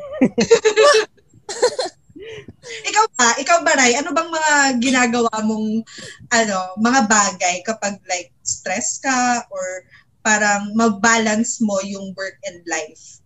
Ikaw 2.91 3.05
ba? 3.18 3.28
Ikaw 3.41 3.59
ba, 3.66 3.72
Ray? 3.74 3.99
Ano 3.99 4.14
bang 4.14 4.31
mga 4.31 4.55
ginagawa 4.78 5.33
mong 5.43 5.83
ano, 6.31 6.57
mga 6.78 7.01
bagay 7.11 7.57
kapag 7.66 7.99
like 8.07 8.31
stress 8.47 9.03
ka 9.03 9.43
or 9.51 9.83
parang 10.20 10.70
mag-balance 10.76 11.59
mo 11.64 11.81
yung 11.83 12.12
work 12.14 12.39
and 12.47 12.62
life? 12.68 13.20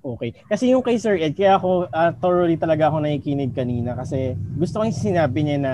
Okay. 0.00 0.32
Kasi 0.48 0.72
yung 0.72 0.80
kay 0.80 0.96
Sir 0.96 1.20
Ed, 1.20 1.36
kaya 1.36 1.60
ako 1.60 1.88
ah, 1.92 2.12
thoroughly 2.16 2.56
talaga 2.56 2.88
ako 2.88 3.04
nakikinig 3.04 3.52
kanina 3.52 3.92
kasi 3.92 4.32
gusto 4.56 4.80
ko 4.80 4.88
yung 4.88 4.96
sinabi 4.96 5.44
niya 5.44 5.58
na 5.60 5.72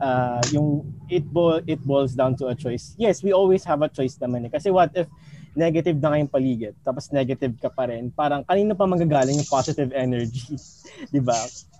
ah, 0.00 0.42
yung 0.50 0.86
it, 1.10 1.26
bo- 1.28 1.62
it 1.66 1.80
boils 1.82 2.14
down 2.14 2.34
to 2.38 2.48
a 2.48 2.54
choice. 2.54 2.94
Yes, 2.98 3.22
we 3.22 3.32
always 3.32 3.64
have 3.64 3.82
a 3.82 3.90
choice 3.90 4.16
naman 4.18 4.46
eh. 4.46 4.50
Kasi 4.52 4.70
what 4.70 4.90
if 4.94 5.06
negative 5.58 5.98
na 5.98 6.14
kayong 6.14 6.30
paligid, 6.30 6.74
tapos 6.86 7.10
negative 7.10 7.54
ka 7.58 7.66
pa 7.72 7.90
rin, 7.90 8.14
parang 8.14 8.46
kanino 8.46 8.78
pa 8.78 8.86
magagaling 8.86 9.34
yung 9.42 9.50
positive 9.50 9.90
energy? 9.90 10.54
di 11.14 11.18
ba? 11.18 11.34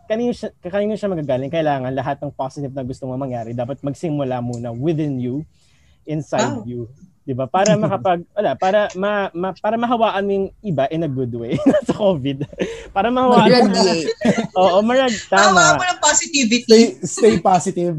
Kanino 0.09 0.33
siya, 0.35 0.51
kanino 0.65 0.97
siya 0.99 1.13
magagaling? 1.13 1.53
Kailangan 1.53 1.93
lahat 1.95 2.19
ng 2.25 2.33
positive 2.35 2.75
na 2.75 2.83
gusto 2.83 3.07
mo 3.07 3.15
mangyari, 3.15 3.55
dapat 3.55 3.79
magsimula 3.85 4.43
muna 4.43 4.75
within 4.75 5.21
you, 5.23 5.47
inside 6.09 6.49
Wow. 6.49 6.67
you. 6.67 6.81
'Di 7.29 7.37
ba? 7.37 7.45
Para 7.45 7.77
makapag 7.85 8.25
wala, 8.33 8.57
para 8.57 8.89
ma, 8.97 9.29
ma- 9.31 9.53
para 9.53 9.77
mahawaan 9.77 10.25
mo 10.25 10.33
yung 10.33 10.49
iba 10.65 10.89
in 10.89 11.05
a 11.05 11.11
good 11.11 11.29
way 11.31 11.61
sa 11.87 11.93
COVID. 11.93 12.49
para 12.89 13.13
mahawaan 13.13 13.69
mo. 13.69 13.77
Oo, 14.65 14.81
marag 14.81 15.13
Tama. 15.29 15.45
tama. 15.45 15.77
mo 15.77 15.85
ng 15.85 16.01
positivity. 16.01 16.65
Stay, 16.65 16.85
stay 17.05 17.35
positive. 17.37 17.95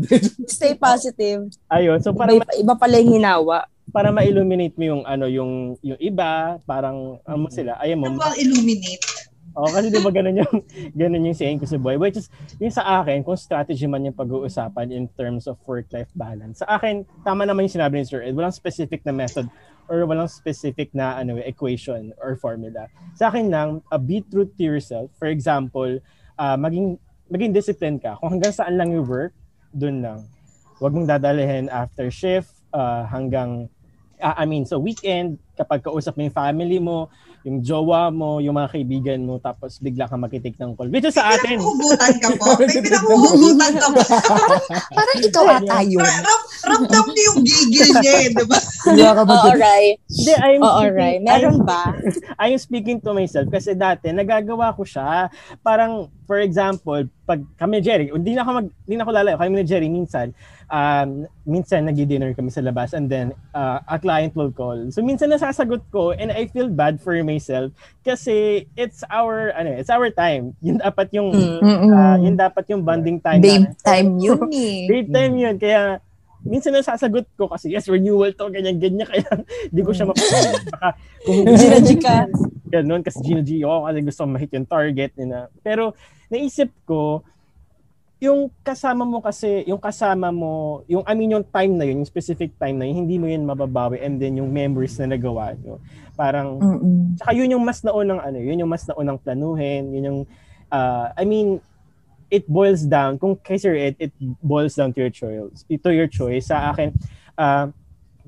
Stay 0.50 0.74
positive. 0.74 1.46
Ayun, 1.70 2.02
so 2.02 2.10
Iba, 2.10 2.26
parang 2.26 2.42
iba 2.58 2.74
pala 2.74 2.98
yung 2.98 3.22
hinawa. 3.22 3.70
para 3.90 4.10
ma-illuminate 4.10 4.78
mo 4.78 4.86
yung 4.86 5.02
ano 5.02 5.26
yung 5.26 5.74
yung 5.82 5.98
iba, 5.98 6.58
parang 6.62 7.18
ano 7.22 7.50
sila, 7.50 7.74
ayaw 7.78 7.98
mo. 7.98 8.06
Ano 8.06 8.18
ba 8.18 8.34
ang 8.34 8.38
illuminate? 8.38 9.29
Oh, 9.58 9.66
kasi 9.66 9.90
di 9.90 10.00
ba 10.00 10.14
ganun 10.14 10.46
yung 10.46 10.56
ganun 11.00 11.26
yung 11.26 11.38
saying 11.38 11.58
ko 11.58 11.66
sa 11.66 11.82
boy. 11.82 11.98
Which 11.98 12.18
is 12.22 12.30
yung 12.62 12.74
sa 12.74 13.02
akin, 13.02 13.26
kung 13.26 13.38
strategy 13.40 13.90
man 13.90 14.06
yung 14.06 14.18
pag-uusapan 14.18 14.94
in 14.94 15.10
terms 15.18 15.50
of 15.50 15.58
work-life 15.66 16.10
balance. 16.14 16.62
Sa 16.62 16.68
akin, 16.70 17.06
tama 17.26 17.50
naman 17.50 17.66
yung 17.66 17.76
sinabi 17.82 18.00
ni 18.00 18.06
Sir 18.06 18.22
Ed, 18.22 18.38
walang 18.38 18.54
specific 18.54 19.02
na 19.04 19.14
method 19.14 19.50
or 19.90 20.06
walang 20.06 20.30
specific 20.30 20.94
na 20.94 21.18
ano 21.18 21.42
equation 21.42 22.14
or 22.22 22.38
formula. 22.38 22.86
Sa 23.18 23.34
akin 23.34 23.50
lang, 23.50 23.82
uh, 23.90 23.98
be 23.98 24.22
true 24.22 24.46
to 24.46 24.62
yourself. 24.62 25.10
For 25.18 25.28
example, 25.28 25.98
uh, 26.38 26.56
maging 26.56 27.02
maging 27.30 27.52
disciplined 27.54 28.00
ka. 28.06 28.22
Kung 28.22 28.38
hanggang 28.38 28.54
saan 28.54 28.78
lang 28.78 28.94
yung 28.94 29.10
work, 29.10 29.34
dun 29.74 30.06
lang. 30.06 30.30
Huwag 30.78 30.94
mong 30.94 31.10
dadalhin 31.10 31.68
after 31.68 32.08
shift 32.14 32.54
uh, 32.72 33.04
hanggang 33.10 33.68
uh, 34.22 34.36
I 34.38 34.46
mean, 34.46 34.68
so 34.68 34.78
weekend, 34.78 35.40
kapag 35.56 35.84
kausap 35.84 36.16
mo 36.20 36.28
yung 36.28 36.36
family 36.36 36.80
mo, 36.80 37.10
yung 37.50 37.66
jowa 37.66 38.14
mo, 38.14 38.38
yung 38.38 38.54
mga 38.54 38.78
kaibigan 38.78 39.26
mo, 39.26 39.42
tapos 39.42 39.82
bigla 39.82 40.06
ka 40.06 40.14
makitik 40.14 40.54
ng 40.62 40.78
call. 40.78 40.94
Which 40.94 41.10
is 41.10 41.18
sa 41.18 41.34
atin. 41.34 41.58
Pinahuhugutan 41.58 42.14
ka 42.22 42.30
po. 42.38 42.46
May 42.62 42.78
pinahuhugutan 42.78 43.74
ka 43.74 43.88
po. 43.90 44.02
Parang 44.98 45.18
ikaw 45.18 45.46
ata 45.58 45.78
yun. 45.82 45.98
Ra- 46.06 46.22
ram, 46.22 46.42
ramdam 46.70 47.06
niyo 47.10 47.24
yung 47.34 47.40
gigil 47.42 47.90
niya 47.98 48.14
eh, 48.22 48.30
di 48.30 48.46
ba? 48.46 48.60
Oo, 49.34 49.50
right. 49.58 49.98
Hindi, 50.06 50.34
I'm 50.38 50.62
Oo, 50.62 50.70
speaking, 50.78 50.94
right. 50.94 51.20
Meron 51.26 51.58
ba? 51.66 51.84
I'm 52.38 52.58
speaking 52.62 52.98
to 53.02 53.18
myself 53.18 53.50
kasi 53.50 53.74
dati 53.74 54.14
nagagawa 54.14 54.70
ko 54.78 54.86
siya. 54.86 55.34
Parang, 55.66 56.06
for 56.30 56.38
example, 56.38 57.02
pag 57.26 57.42
kami 57.58 57.82
Jerry, 57.82 58.14
hindi 58.14 58.38
na 58.38 58.46
ako 58.46 58.52
mag, 58.62 58.68
hindi 58.86 58.96
na 58.98 59.04
ako 59.06 59.12
lalayo. 59.14 59.38
Kami 59.42 59.50
ni 59.58 59.66
Jerry 59.66 59.90
minsan, 59.90 60.34
um, 60.70 61.26
minsan 61.46 61.86
nag-dinner 61.86 62.34
kami 62.38 62.54
sa 62.54 62.62
labas 62.62 62.94
and 62.94 63.10
then 63.10 63.34
uh, 63.54 63.82
a 63.90 63.98
client 63.98 64.34
will 64.38 64.54
call. 64.54 64.78
So 64.94 65.02
minsan 65.02 65.34
nasasagot 65.34 65.82
ko 65.90 66.14
and 66.14 66.30
I 66.30 66.46
feel 66.50 66.70
bad 66.70 67.02
for 67.02 67.14
myself 67.22 67.39
kasi 68.02 68.36
it's 68.76 69.02
our 69.08 69.52
ano, 69.52 69.72
it's 69.74 69.90
our 69.90 70.08
time. 70.10 70.52
Yun 70.66 70.78
dapat 70.78 71.08
yung 71.12 71.32
Mm. 71.32 71.90
uh, 71.90 72.18
yun 72.18 72.36
dapat 72.36 72.68
yung 72.68 72.84
bonding 72.84 73.20
time. 73.20 73.40
Babe 73.40 73.66
namin. 73.66 73.80
time 73.80 74.10
yun 74.18 74.48
eh. 74.56 74.86
Babe 74.86 75.08
time 75.08 75.34
yun. 75.36 75.56
Kaya 75.56 76.00
minsan 76.40 76.72
nasasagot 76.72 77.28
ko 77.34 77.48
kasi 77.48 77.68
yes, 77.68 77.88
renewal 77.88 78.32
to, 78.32 78.48
ganyan-ganyan. 78.48 79.08
Kaya 79.12 79.28
hindi 79.44 79.82
ko 79.82 79.92
siya 79.92 80.08
mapapagod. 80.08 80.64
Baka 80.70 80.90
kung 81.22 81.40
Gina-G 81.50 81.90
ka. 82.00 82.18
ganun 82.66 83.02
kasi 83.02 83.18
Gina 83.22 83.42
G 83.42 83.60
ako 83.60 83.82
kasi 83.84 84.00
gusto 84.04 84.22
ma-hit 84.26 84.52
yung 84.54 84.64
target 84.64 85.12
nila. 85.16 85.50
Pero 85.60 85.98
naisip 86.28 86.70
ko, 86.86 87.26
yung 88.20 88.52
kasama 88.68 89.08
mo 89.08 89.24
kasi, 89.24 89.64
yung 89.64 89.80
kasama 89.80 90.28
mo, 90.32 90.84
yung 90.92 91.08
I 91.08 91.16
mean 91.16 91.32
yung 91.32 91.48
time 91.48 91.80
na 91.80 91.88
yun, 91.88 92.04
yung 92.04 92.10
specific 92.12 92.52
time 92.60 92.76
na 92.76 92.84
yun, 92.84 93.08
hindi 93.08 93.16
mo 93.16 93.32
yun 93.32 93.48
mababawi 93.48 94.04
and 94.04 94.20
then 94.20 94.36
yung 94.36 94.52
memories 94.52 95.00
na 95.00 95.16
nagawa 95.16 95.56
nyo. 95.56 95.80
Parang, 96.20 96.60
Mm-mm. 96.60 97.16
Tsaka 97.16 97.32
yun 97.32 97.56
yung 97.56 97.64
mas 97.64 97.80
naunang 97.80 98.20
ano, 98.20 98.38
yun 98.44 98.60
yung 98.60 98.72
mas 98.72 98.84
naunang 98.84 99.20
planuhin, 99.24 99.88
yun 99.96 100.04
yung 100.04 100.20
uh, 100.68 101.16
I 101.16 101.24
mean 101.24 101.64
it 102.30 102.46
boils 102.46 102.86
down 102.86 103.18
kung 103.18 103.40
kay 103.40 103.58
Sir 103.58 103.74
Ed, 103.74 103.96
it 103.98 104.14
boils 104.44 104.76
down 104.76 104.92
to 104.94 105.00
your 105.00 105.10
choice. 105.10 105.64
To 105.66 105.90
your 105.90 106.12
choice 106.12 106.52
sa 106.52 106.76
akin 106.76 106.94
uh, 107.40 107.72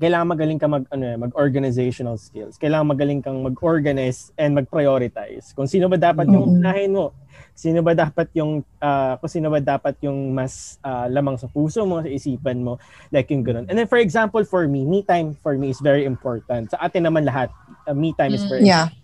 kailangan 0.00 0.34
magaling 0.34 0.58
ka 0.58 0.66
mag 0.66 0.84
ano 0.90 1.04
mag 1.14 1.32
organizational 1.38 2.18
skills. 2.18 2.58
Kailangan 2.58 2.90
magaling 2.90 3.20
kang 3.22 3.38
mag-organize 3.44 4.32
and 4.34 4.56
mag-prioritize. 4.56 5.54
Kung 5.54 5.68
sino 5.70 5.86
ba 5.86 6.00
dapat 6.00 6.26
yung 6.26 6.58
unahin 6.58 6.96
mo? 6.96 7.14
Sino 7.52 7.84
ba 7.84 7.92
dapat 7.92 8.28
yung 8.34 8.64
uh, 8.80 9.14
kung 9.20 9.30
sino 9.30 9.48
ba 9.52 9.58
dapat 9.58 9.96
yung 10.04 10.32
mas 10.32 10.76
uh, 10.82 11.06
lamang 11.08 11.36
sa 11.36 11.48
puso 11.48 11.84
mo, 11.84 12.00
sa 12.00 12.10
isipan 12.10 12.62
mo, 12.62 12.76
like 13.12 13.30
yung 13.30 13.44
ganun. 13.44 13.66
And 13.68 13.76
then 13.76 13.88
for 13.88 13.98
example, 13.98 14.42
for 14.44 14.66
me, 14.66 14.84
me 14.84 15.04
time 15.04 15.36
for 15.40 15.56
me 15.56 15.70
is 15.70 15.80
very 15.80 16.04
important. 16.04 16.72
Sa 16.72 16.78
atin 16.80 17.08
naman 17.08 17.24
lahat, 17.24 17.52
uh, 17.88 17.94
me 17.94 18.12
time 18.16 18.34
is 18.34 18.44
very 18.48 18.64
Yeah. 18.64 18.94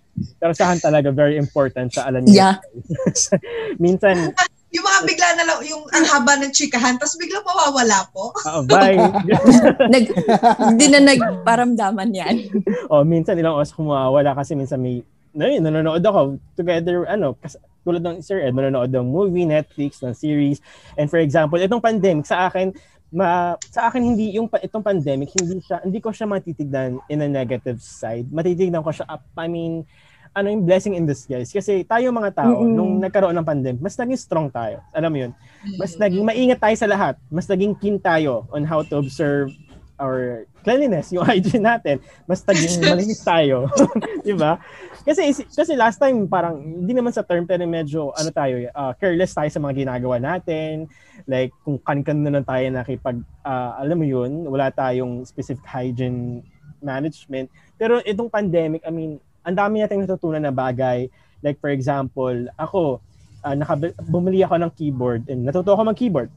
pero 0.42 0.50
sa 0.50 0.70
akin 0.70 0.82
talaga 0.82 1.14
very 1.14 1.38
important 1.38 1.94
sa 1.94 2.10
alam 2.10 2.26
niyo. 2.26 2.42
Yeah. 2.42 2.54
Minsan, 3.82 4.34
Yung 4.68 4.84
mga 4.84 5.00
bigla 5.08 5.28
na 5.32 5.44
lang, 5.48 5.58
yung 5.64 5.80
ang 5.96 6.04
haba 6.04 6.36
ng 6.44 6.52
chikahan, 6.52 7.00
tapos 7.00 7.16
biglang 7.16 7.40
mawawala 7.40 8.04
po. 8.12 8.36
ah, 8.44 8.60
bye. 8.60 9.00
Nag, 9.96 10.04
hindi 10.76 10.86
na 10.92 11.00
nagparamdaman 11.08 12.12
yan. 12.12 12.36
o 12.92 13.00
minsan 13.00 13.40
ilang 13.40 13.56
oras 13.56 13.72
kumawala 13.72 14.36
kasi 14.36 14.52
minsan 14.52 14.84
may 14.84 15.00
na 15.32 15.48
yun, 15.48 15.64
nanonood 15.64 16.04
ako 16.04 16.36
together, 16.58 17.08
ano, 17.08 17.36
kas, 17.38 17.56
tulad 17.88 18.04
ng 18.04 18.20
Sir 18.20 18.44
Ed, 18.44 18.52
manonood 18.52 18.92
ng 18.92 19.08
movie, 19.08 19.48
Netflix, 19.48 20.04
ng 20.04 20.12
series. 20.12 20.60
And 21.00 21.08
for 21.08 21.16
example, 21.16 21.56
itong 21.56 21.80
pandemic, 21.80 22.28
sa 22.28 22.52
akin, 22.52 22.76
ma, 23.08 23.56
sa 23.72 23.88
akin 23.88 24.04
hindi 24.04 24.36
yung 24.36 24.48
itong 24.52 24.84
pandemic 24.84 25.32
hindi 25.32 25.64
siya 25.64 25.80
hindi 25.80 25.98
ko 26.00 26.12
siya 26.12 26.28
matitignan 26.28 27.00
in 27.08 27.24
a 27.24 27.28
negative 27.28 27.80
side. 27.80 28.28
Matitignan 28.28 28.84
ko 28.84 28.92
siya 28.92 29.08
up 29.08 29.24
I 29.36 29.48
mean 29.48 29.88
ano 30.36 30.52
yung 30.52 30.68
blessing 30.68 30.94
in 30.94 31.08
disguise. 31.08 31.48
Kasi 31.48 31.82
tayo 31.88 32.12
mga 32.12 32.36
tao 32.36 32.62
Mm-mm. 32.62 32.76
nung 32.76 32.92
nagkaroon 33.00 33.34
ng 33.40 33.48
pandemic 33.48 33.80
mas 33.80 33.96
naging 33.96 34.20
strong 34.20 34.48
tayo. 34.52 34.84
Alam 34.92 35.10
mo 35.10 35.18
yun? 35.24 35.32
Mas 35.80 35.96
naging 35.96 36.24
maingat 36.24 36.60
tayo 36.60 36.76
sa 36.76 36.88
lahat. 36.88 37.14
Mas 37.32 37.48
naging 37.48 37.72
keen 37.80 37.96
tayo 37.96 38.44
on 38.52 38.68
how 38.68 38.84
to 38.84 39.00
observe 39.00 39.48
our 39.98 40.44
cleanliness 40.62 41.10
yung 41.10 41.24
hygiene 41.28 41.64
natin. 41.64 41.96
Mas 42.28 42.44
naging 42.44 42.84
malinis 42.92 43.24
tayo. 43.24 43.72
Di 44.26 44.36
ba 44.36 44.60
kasi 45.08 45.48
kasi 45.48 45.72
last 45.72 45.96
time 45.96 46.28
parang 46.28 46.60
hindi 46.60 46.92
naman 46.92 47.16
sa 47.16 47.24
term 47.24 47.48
pero 47.48 47.64
medyo 47.64 48.12
ano 48.12 48.28
tayo 48.28 48.60
uh, 48.76 48.92
careless 49.00 49.32
tayo 49.32 49.48
sa 49.48 49.56
mga 49.56 49.88
ginagawa 49.88 50.20
natin. 50.20 50.84
Like 51.24 51.56
kung 51.64 51.80
kan-kan 51.80 52.20
na 52.20 52.28
lang 52.28 52.44
tayo 52.44 52.68
nakipag 52.68 53.16
ah, 53.40 53.80
alam 53.80 53.96
mo 53.96 54.04
yun 54.04 54.44
wala 54.44 54.68
tayong 54.68 55.24
specific 55.24 55.64
hygiene 55.64 56.44
management. 56.84 57.48
Pero 57.80 58.04
itong 58.04 58.28
pandemic 58.28 58.84
I 58.84 58.92
mean 58.92 59.16
ang 59.48 59.56
dami 59.56 59.80
nating 59.80 60.04
natutunan 60.04 60.44
na 60.44 60.52
bagay. 60.52 61.08
Like 61.40 61.56
for 61.56 61.72
example 61.72 62.44
ako 62.60 63.00
uh, 63.48 63.56
nakabi- 63.56 63.96
bumili 64.12 64.44
ako 64.44 64.60
ng 64.60 64.72
keyboard 64.76 65.24
and 65.32 65.48
natuto 65.48 65.72
ako 65.72 65.88
mag-keyboard. 65.88 66.28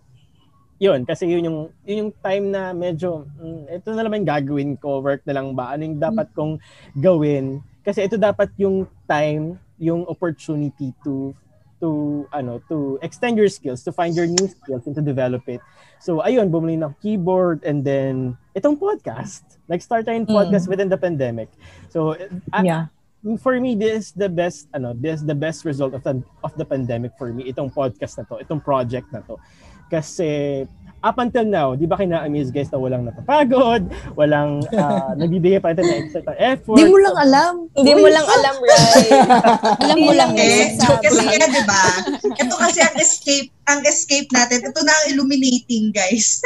Yun 0.80 1.04
kasi 1.04 1.28
yun 1.28 1.44
yung 1.44 1.60
yun 1.84 1.98
yung 2.08 2.12
time 2.24 2.56
na 2.56 2.72
medyo 2.72 3.28
mm, 3.36 3.68
ito 3.68 3.92
na 3.92 4.08
naman 4.08 4.24
gagawin 4.24 4.80
ko? 4.80 5.04
Work 5.04 5.28
na 5.28 5.36
lang 5.36 5.52
ba? 5.52 5.76
Ano 5.76 5.84
yung 5.84 6.00
dapat 6.00 6.32
kong 6.32 6.56
gawin 6.96 7.60
kasi 7.82 8.06
ito 8.06 8.18
dapat 8.18 8.54
yung 8.58 8.86
time 9.10 9.58
yung 9.82 10.06
opportunity 10.06 10.94
to 11.02 11.34
to 11.82 12.24
ano 12.30 12.62
to 12.70 13.02
extend 13.02 13.34
your 13.36 13.50
skills 13.50 13.82
to 13.82 13.90
find 13.90 14.14
your 14.14 14.30
new 14.30 14.46
skills 14.46 14.86
and 14.86 14.94
to 14.94 15.02
develop 15.02 15.42
it. 15.50 15.60
So 15.98 16.22
ayun 16.22 16.54
bumili 16.54 16.78
ng 16.78 16.94
keyboard 17.02 17.66
and 17.66 17.82
then 17.82 18.38
itong 18.54 18.78
podcast. 18.78 19.58
Like 19.66 19.82
start 19.82 20.06
tayong 20.06 20.30
podcast 20.30 20.70
within 20.70 20.94
the 20.94 21.02
pandemic. 21.02 21.50
So 21.90 22.14
Yeah. 22.62 22.94
for 23.42 23.58
me 23.58 23.78
this 23.78 24.10
is 24.10 24.18
the 24.18 24.30
best 24.30 24.66
ano 24.74 24.98
this 24.98 25.22
is 25.22 25.26
the 25.30 25.38
best 25.38 25.62
result 25.62 25.94
of 25.94 26.02
the 26.02 26.22
of 26.42 26.54
the 26.58 26.66
pandemic 26.66 27.14
for 27.22 27.30
me 27.30 27.50
itong 27.54 27.70
podcast 27.70 28.18
na 28.18 28.26
to 28.30 28.38
itong 28.38 28.62
project 28.62 29.10
na 29.10 29.26
to. 29.26 29.42
Kasi 29.90 30.64
up 31.02 31.18
until 31.18 31.46
now, 31.46 31.74
di 31.74 31.90
ba 31.90 31.98
kina-amaze 31.98 32.54
guys 32.54 32.70
na 32.70 32.78
walang 32.78 33.10
napapagod, 33.10 33.90
walang 34.14 34.62
uh, 34.70 35.12
nagbibigay 35.20 35.58
pa 35.58 35.74
rin 35.74 35.82
ng 35.82 35.98
extra 36.06 36.34
effort. 36.38 36.78
Hindi 36.78 36.94
mo 36.94 36.98
lang 37.02 37.18
alam. 37.18 37.54
Hindi 37.74 37.94
mo 37.98 38.08
lang 38.08 38.26
alam, 38.26 38.56
right? 38.66 39.12
Alam 39.82 39.98
mo 39.98 40.14
lang 40.14 40.30
Eh, 40.38 40.78
kasi 40.78 41.22
nga, 41.26 41.48
di 41.50 41.64
ba? 41.66 41.84
Ito 42.38 42.54
kasi 42.54 42.80
ang 42.86 42.96
escape, 43.02 43.50
ang 43.66 43.82
escape 43.86 44.30
natin. 44.30 44.62
Ito 44.62 44.80
na 44.86 44.94
ang 44.94 45.06
illuminating, 45.18 45.90
guys. 45.92 46.40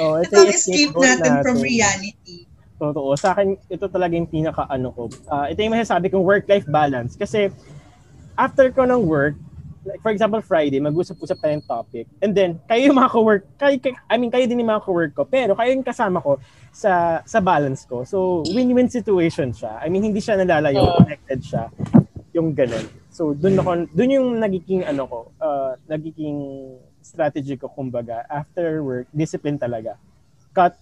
Oh, 0.00 0.16
Ito 0.16 0.32
ang 0.32 0.48
yung 0.48 0.56
escape 0.56 0.92
goal 0.96 1.04
natin 1.04 1.44
from 1.44 1.60
reality. 1.60 2.48
Totoo. 2.80 3.12
Sa 3.16 3.36
akin, 3.36 3.60
ito 3.68 3.84
talaga 3.92 4.16
yung 4.16 4.28
pinaka 4.28 4.64
ano 4.72 4.88
ko. 4.92 5.12
Ah, 5.28 5.52
ito 5.52 5.60
yung 5.60 5.76
masasabi 5.76 6.08
kong 6.08 6.24
work-life 6.24 6.64
balance. 6.68 7.12
Kasi 7.12 7.52
after 8.40 8.72
ko 8.72 8.88
ng 8.88 9.04
work, 9.04 9.36
like 9.86 10.02
for 10.02 10.10
example, 10.10 10.42
Friday, 10.42 10.76
mag-usap-usap 10.78 11.38
tayong 11.38 11.64
topic. 11.64 12.10
And 12.18 12.34
then, 12.34 12.58
kayo 12.66 12.90
yung 12.90 12.98
mga 12.98 13.08
co-work, 13.08 13.42
kayo, 13.56 13.78
kayo- 13.78 14.02
I 14.04 14.18
mean, 14.18 14.28
kayo 14.28 14.44
din 14.44 14.58
yung 14.58 14.68
mga 14.68 14.82
co-work 14.82 15.14
ko, 15.14 15.22
pero 15.22 15.54
kayo 15.54 15.70
yung 15.70 15.86
kasama 15.86 16.18
ko 16.18 16.42
sa 16.70 17.22
sa 17.22 17.38
balance 17.38 17.86
ko. 17.86 18.02
So, 18.02 18.42
win-win 18.48 18.86
situation 18.86 19.50
siya. 19.50 19.78
I 19.78 19.86
mean, 19.86 20.02
hindi 20.02 20.18
siya 20.18 20.36
nalalayo, 20.36 20.82
connected 20.98 21.40
siya. 21.40 21.70
Yung 22.32 22.52
ganun. 22.52 22.82
So, 23.08 23.32
dun 23.32 23.56
ako, 23.56 23.70
dun 23.88 24.10
yung 24.10 24.28
nagiging 24.36 24.82
ano 24.82 25.06
ko, 25.06 25.18
uh, 25.38 25.78
nagiging 25.86 26.36
strategy 27.00 27.56
ko, 27.56 27.70
kumbaga, 27.70 28.26
after 28.26 28.82
work, 28.82 29.06
discipline 29.10 29.56
talaga. 29.56 29.94
Cut 30.52 30.74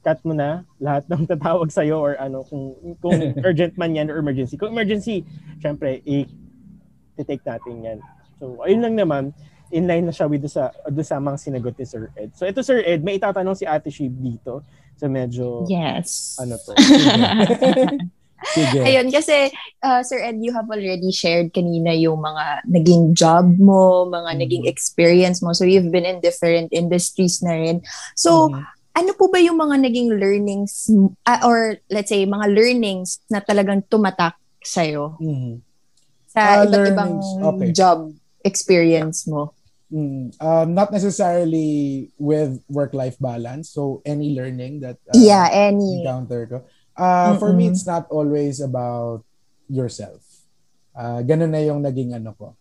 cut 0.00 0.22
mo 0.22 0.30
na 0.30 0.62
lahat 0.78 1.02
ng 1.06 1.26
tatawag 1.26 1.66
sa'yo 1.66 1.98
or 1.98 2.14
ano, 2.16 2.46
kung, 2.46 2.72
kung 2.96 3.18
urgent 3.46 3.74
man 3.74 3.90
yan 3.90 4.06
or 4.06 4.18
emergency. 4.18 4.54
Kung 4.54 4.70
emergency, 4.70 5.26
syempre, 5.58 5.98
i- 6.06 6.30
take 7.24 7.44
natin 7.46 7.74
yan. 7.80 7.98
So, 8.36 8.60
ayun 8.60 8.84
lang 8.84 8.96
naman, 8.98 9.24
in 9.70 9.88
line 9.88 10.04
na 10.04 10.12
siya 10.12 10.28
with 10.28 10.42
do 10.42 10.50
sa, 10.50 10.68
do 10.86 11.00
sa 11.00 11.16
mga 11.16 11.38
sinagot 11.40 11.74
ni 11.74 11.86
Sir 11.86 12.12
Ed. 12.14 12.36
So, 12.36 12.44
ito 12.44 12.60
Sir 12.60 12.84
Ed, 12.84 13.00
may 13.00 13.16
itatanong 13.16 13.56
si 13.56 13.64
Ate 13.64 13.88
Shib 13.88 14.12
dito. 14.12 14.60
So, 14.96 15.08
medyo, 15.08 15.64
Yes. 15.66 16.36
ano 16.36 16.56
to. 16.56 16.72
Sige. 18.52 18.84
Ayun, 18.84 19.08
kasi 19.08 19.48
uh, 19.80 20.04
Sir 20.04 20.20
Ed, 20.20 20.36
you 20.44 20.52
have 20.52 20.68
already 20.68 21.08
shared 21.08 21.56
kanina 21.56 21.96
yung 21.96 22.20
mga 22.20 22.68
naging 22.68 23.16
job 23.16 23.48
mo, 23.56 24.04
mga 24.06 24.36
Mhm. 24.36 24.40
naging 24.44 24.64
experience 24.68 25.40
mo. 25.40 25.56
So 25.56 25.64
you've 25.64 25.88
been 25.88 26.04
in 26.04 26.20
different 26.20 26.68
industries 26.70 27.40
na 27.40 27.56
rin. 27.56 27.80
So, 28.12 28.52
Mhm. 28.52 28.62
ano 28.96 29.10
po 29.16 29.32
ba 29.32 29.40
yung 29.40 29.56
mga 29.56 29.80
naging 29.88 30.20
learnings 30.20 30.88
uh, 31.24 31.40
or 31.44 31.80
let's 31.88 32.08
say 32.08 32.24
mga 32.24 32.48
learnings 32.52 33.20
na 33.28 33.40
talagang 33.40 33.84
tumatak 33.88 34.36
sa'yo 34.64 35.16
Mm-hmm. 35.20 35.54
Sa 36.36 36.60
Ah, 36.60 36.68
iba't 36.68 36.84
ibang 36.92 37.12
okay. 37.56 37.72
job 37.72 38.12
experience 38.44 39.24
mo? 39.24 39.56
Mm, 39.88 40.34
um, 40.36 40.68
not 40.74 40.92
necessarily 40.92 42.10
with 42.20 42.60
work-life 42.68 43.16
balance. 43.16 43.72
So 43.72 44.02
any 44.04 44.36
learning 44.36 44.84
that 44.84 45.00
uh, 45.08 45.16
yeah, 45.16 45.48
any. 45.48 46.02
encounter 46.04 46.44
ko. 46.44 46.58
Uh, 46.92 47.38
For 47.40 47.56
me, 47.56 47.72
it's 47.72 47.88
not 47.88 48.04
always 48.12 48.60
about 48.60 49.24
yourself. 49.70 50.20
Uh, 50.92 51.24
ganun 51.24 51.52
na 51.52 51.64
yung 51.64 51.80
naging 51.80 52.12
ano 52.12 52.36
ko. 52.36 52.52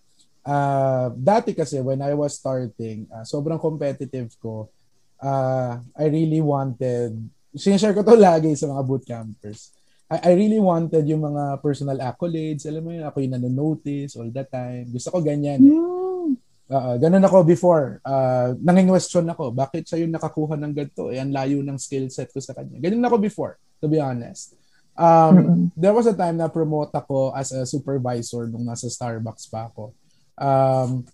Uh, 0.45 1.11
dati 1.17 1.51
kasi 1.57 1.81
when 1.81 1.99
I 1.99 2.13
was 2.15 2.37
starting, 2.39 3.09
uh, 3.11 3.27
sobrang 3.27 3.59
competitive 3.59 4.31
ko. 4.39 4.71
Uh, 5.19 5.81
I 5.97 6.11
really 6.11 6.43
wanted, 6.43 7.15
sinishare 7.55 7.95
ko 7.95 8.03
to 8.03 8.19
lagi 8.19 8.53
sa 8.55 8.69
mga 8.69 8.83
bootcampers. 8.85 9.74
I, 10.11 10.17
I 10.21 10.31
really 10.37 10.61
wanted 10.61 11.05
yung 11.09 11.25
mga 11.25 11.61
personal 11.65 11.97
accolades. 12.01 12.69
Alam 12.69 12.83
mo 12.85 12.91
yun, 12.93 13.05
ako 13.05 13.17
yung 13.25 13.33
nanonotice 13.37 14.13
all 14.17 14.29
the 14.29 14.45
time. 14.45 14.85
Gusto 14.93 15.09
ko 15.09 15.19
ganyan. 15.25 15.59
Eh. 15.65 15.73
Mm. 15.73 16.29
Oo, 16.65 16.91
ganun 16.97 17.21
ako 17.21 17.45
before. 17.45 18.01
Uh, 18.01 18.57
nanging-question 18.57 19.29
ako, 19.29 19.53
bakit 19.53 19.85
siya 19.85 20.01
yung 20.01 20.13
nakakuha 20.13 20.57
ng 20.57 20.73
ganito? 20.73 21.13
Eh, 21.13 21.21
ang 21.21 21.29
layo 21.29 21.61
ng 21.61 21.77
skill 21.77 22.09
set 22.09 22.33
ko 22.33 22.41
sa 22.41 22.57
kanya. 22.57 22.81
Ganun 22.81 23.05
ako 23.05 23.21
before, 23.21 23.61
to 23.77 23.85
be 23.85 24.01
honest. 24.01 24.57
Um, 24.97 25.69
there 25.75 25.93
was 25.93 26.09
a 26.09 26.15
time 26.15 26.41
na 26.41 26.49
promote 26.49 26.89
ako 26.95 27.35
as 27.37 27.53
a 27.53 27.67
supervisor 27.69 28.49
nung 28.49 28.65
nasa 28.65 28.89
Starbucks 28.89 29.45
pa 29.51 29.69
ako. 29.69 29.93
Um, 30.41 31.05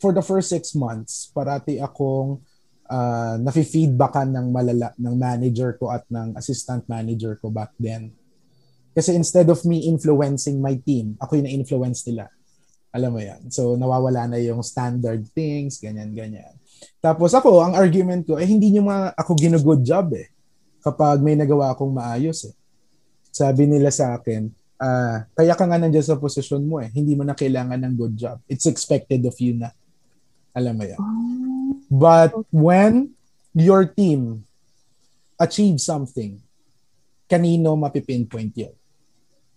for 0.00 0.16
the 0.16 0.24
first 0.24 0.48
six 0.48 0.72
months, 0.72 1.28
parati 1.36 1.76
akong 1.76 2.40
uh, 2.86 3.34
nafi-feedbackan 3.42 4.30
ng 4.30 4.46
malala 4.50 4.94
ng 4.96 5.14
manager 5.14 5.74
ko 5.78 5.90
at 5.90 6.06
ng 6.08 6.34
assistant 6.38 6.86
manager 6.86 7.38
ko 7.38 7.50
back 7.50 7.74
then. 7.78 8.10
Kasi 8.96 9.12
instead 9.12 9.46
of 9.52 9.60
me 9.68 9.84
influencing 9.84 10.56
my 10.56 10.72
team, 10.80 11.20
ako 11.20 11.36
yung 11.36 11.46
na-influence 11.46 12.08
nila. 12.08 12.32
Alam 12.96 13.12
mo 13.12 13.20
yan. 13.20 13.52
So, 13.52 13.76
nawawala 13.76 14.24
na 14.24 14.40
yung 14.40 14.64
standard 14.64 15.28
things, 15.36 15.76
ganyan, 15.76 16.16
ganyan. 16.16 16.56
Tapos 17.04 17.36
ako, 17.36 17.60
ang 17.60 17.76
argument 17.76 18.24
ko, 18.24 18.40
eh, 18.40 18.48
hindi 18.48 18.72
nyo 18.72 18.88
ma 18.88 19.12
ako 19.12 19.36
gino-good 19.36 19.84
job 19.84 20.16
eh. 20.16 20.32
Kapag 20.80 21.20
may 21.20 21.36
nagawa 21.36 21.76
akong 21.76 21.92
maayos 21.92 22.48
eh. 22.48 22.54
Sabi 23.28 23.68
nila 23.68 23.92
sa 23.92 24.16
akin, 24.16 24.48
ah, 24.80 25.28
kaya 25.36 25.52
ka 25.52 25.68
nga 25.68 25.76
nandiyan 25.76 26.16
sa 26.16 26.16
posisyon 26.16 26.64
mo 26.64 26.80
eh. 26.80 26.88
Hindi 26.88 27.12
mo 27.12 27.20
na 27.20 27.36
kailangan 27.36 27.76
ng 27.84 27.94
good 28.00 28.16
job. 28.16 28.40
It's 28.48 28.64
expected 28.64 29.20
of 29.28 29.36
you 29.36 29.60
na. 29.60 29.76
Alam 30.56 30.72
mo 30.72 30.84
yan. 30.88 31.00
But 31.90 32.34
when 32.50 33.14
your 33.54 33.86
team 33.86 34.44
achieves 35.38 35.86
something, 35.86 36.42
kanino 37.30 37.78
mapipinpoint 37.78 38.54
yun? 38.54 38.74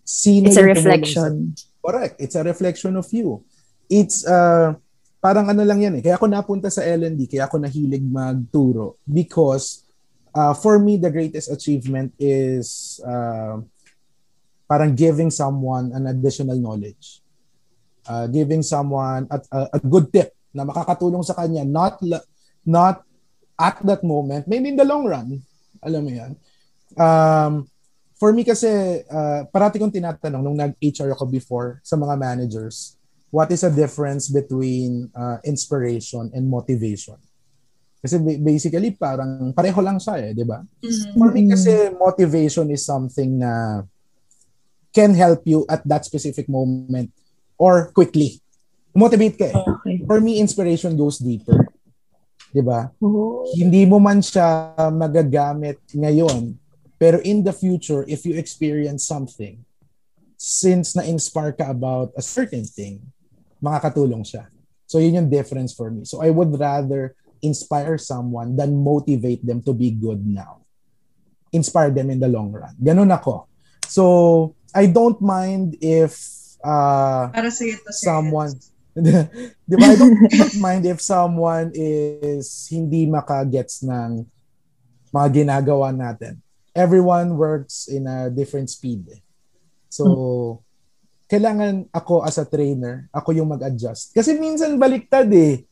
Sino 0.04 0.50
It's 0.50 0.58
a 0.58 0.66
yung 0.66 0.74
tumulong 0.74 0.74
sa- 0.74 0.90
reflection. 0.90 1.32
Correct. 1.80 2.14
It's 2.20 2.36
a 2.36 2.44
reflection 2.44 2.92
of 2.98 3.06
you. 3.14 3.42
It's 3.90 4.22
uh, 4.26 4.74
parang 5.18 5.50
ano 5.50 5.62
lang 5.66 5.82
yan 5.82 5.98
eh. 5.98 6.02
Kaya 6.02 6.16
ako 6.18 6.26
napunta 6.30 6.68
sa 6.70 6.82
L&D, 6.82 7.26
kaya 7.26 7.46
ako 7.46 7.58
nahilig 7.58 8.04
magturo 8.04 9.00
because 9.04 9.84
uh, 10.34 10.54
for 10.54 10.78
me, 10.78 10.96
the 10.96 11.10
greatest 11.10 11.50
achievement 11.50 12.14
is 12.18 12.98
uh, 13.02 13.58
parang 14.70 14.94
giving 14.94 15.30
someone 15.30 15.90
an 15.94 16.06
additional 16.06 16.58
knowledge. 16.58 17.22
Uh, 18.06 18.26
giving 18.26 18.64
someone 18.64 19.28
a, 19.30 19.38
a, 19.52 19.60
a 19.76 19.78
good 19.78 20.08
tip 20.10 20.32
na 20.50 20.66
makakatulong 20.66 21.22
sa 21.22 21.34
kanya 21.34 21.62
not 21.62 21.98
not 22.66 23.02
at 23.60 23.78
that 23.86 24.02
moment 24.02 24.44
maybe 24.50 24.70
in 24.72 24.78
the 24.78 24.86
long 24.86 25.06
run 25.06 25.38
alam 25.80 26.04
mo 26.04 26.12
yan. 26.12 26.32
Um, 26.98 27.64
for 28.20 28.36
me 28.36 28.44
kasi 28.44 28.68
uh, 29.08 29.48
parati 29.48 29.80
kong 29.80 29.94
tinatanong 29.94 30.42
nung 30.44 30.58
nag-HR 30.58 31.16
ako 31.16 31.24
before 31.24 31.80
sa 31.80 31.96
mga 31.96 32.20
managers 32.20 33.00
what 33.30 33.48
is 33.54 33.62
the 33.62 33.70
difference 33.70 34.26
between 34.28 35.08
uh, 35.14 35.38
inspiration 35.46 36.28
and 36.34 36.50
motivation? 36.50 37.16
Kasi 38.02 38.18
ba- 38.18 38.42
basically 38.42 38.90
parang 38.92 39.54
pareho 39.54 39.78
lang 39.80 40.02
siya 40.02 40.18
eh 40.18 40.32
di 40.34 40.42
ba? 40.44 40.60
Mhm. 40.82 41.14
for 41.16 41.28
me 41.30 41.48
kasi 41.48 41.94
motivation 41.94 42.66
is 42.74 42.82
something 42.84 43.38
na 43.38 43.84
can 44.90 45.14
help 45.14 45.46
you 45.46 45.62
at 45.70 45.80
that 45.86 46.02
specific 46.02 46.50
moment 46.50 47.08
or 47.54 47.94
quickly 47.94 48.42
motivate 48.94 49.36
ka 49.38 49.46
eh. 49.50 49.56
Okay. 49.56 49.96
for 50.06 50.18
me 50.20 50.38
inspiration 50.38 50.96
goes 50.96 51.18
deeper. 51.18 51.68
'di 52.50 52.62
ba? 52.66 52.90
Oh. 52.98 53.46
hindi 53.54 53.86
mo 53.86 54.02
man 54.02 54.18
siya 54.18 54.74
magagamit 54.90 55.78
ngayon 55.94 56.58
pero 56.98 57.22
in 57.22 57.46
the 57.46 57.54
future 57.54 58.02
if 58.10 58.26
you 58.26 58.34
experience 58.34 59.06
something 59.06 59.62
since 60.34 60.96
na-inspire 60.98 61.54
ka 61.54 61.70
about 61.70 62.10
a 62.18 62.24
certain 62.24 62.66
thing 62.66 62.98
makakatulong 63.60 64.24
siya. 64.24 64.48
So 64.88 64.98
yun 64.98 65.22
yung 65.22 65.30
difference 65.30 65.70
for 65.76 65.92
me. 65.92 66.02
So 66.08 66.24
I 66.24 66.32
would 66.32 66.50
rather 66.56 67.14
inspire 67.44 68.00
someone 68.00 68.56
than 68.56 68.74
motivate 68.74 69.44
them 69.44 69.62
to 69.68 69.72
be 69.76 69.92
good 69.92 70.24
now. 70.26 70.64
Inspire 71.52 71.92
them 71.92 72.10
in 72.10 72.18
the 72.18 72.28
long 72.28 72.50
run. 72.50 72.74
Ganun 72.80 73.12
ako. 73.12 73.46
So 73.86 74.04
I 74.74 74.88
don't 74.88 75.20
mind 75.20 75.76
if 75.78 76.16
uh, 76.64 77.28
Para 77.30 77.52
sa 77.52 77.64
ito, 77.68 77.86
sir. 77.92 78.08
Di 79.70 79.74
ba? 79.76 79.86
I 79.90 79.96
don't, 79.96 80.16
mind 80.60 80.84
if 80.86 81.00
someone 81.00 81.72
is 81.74 82.68
hindi 82.70 83.06
makagets 83.06 83.82
ng 83.82 84.26
mga 85.10 85.28
ginagawa 85.42 85.90
natin. 85.90 86.38
Everyone 86.70 87.34
works 87.34 87.90
in 87.90 88.06
a 88.06 88.30
different 88.30 88.70
speed. 88.70 89.10
So, 89.90 90.62
kailangan 91.26 91.90
ako 91.90 92.22
as 92.22 92.38
a 92.38 92.46
trainer, 92.46 93.10
ako 93.10 93.34
yung 93.34 93.50
mag-adjust. 93.50 94.14
Kasi 94.14 94.38
minsan 94.38 94.78
baliktad 94.78 95.26
eh. 95.30 95.66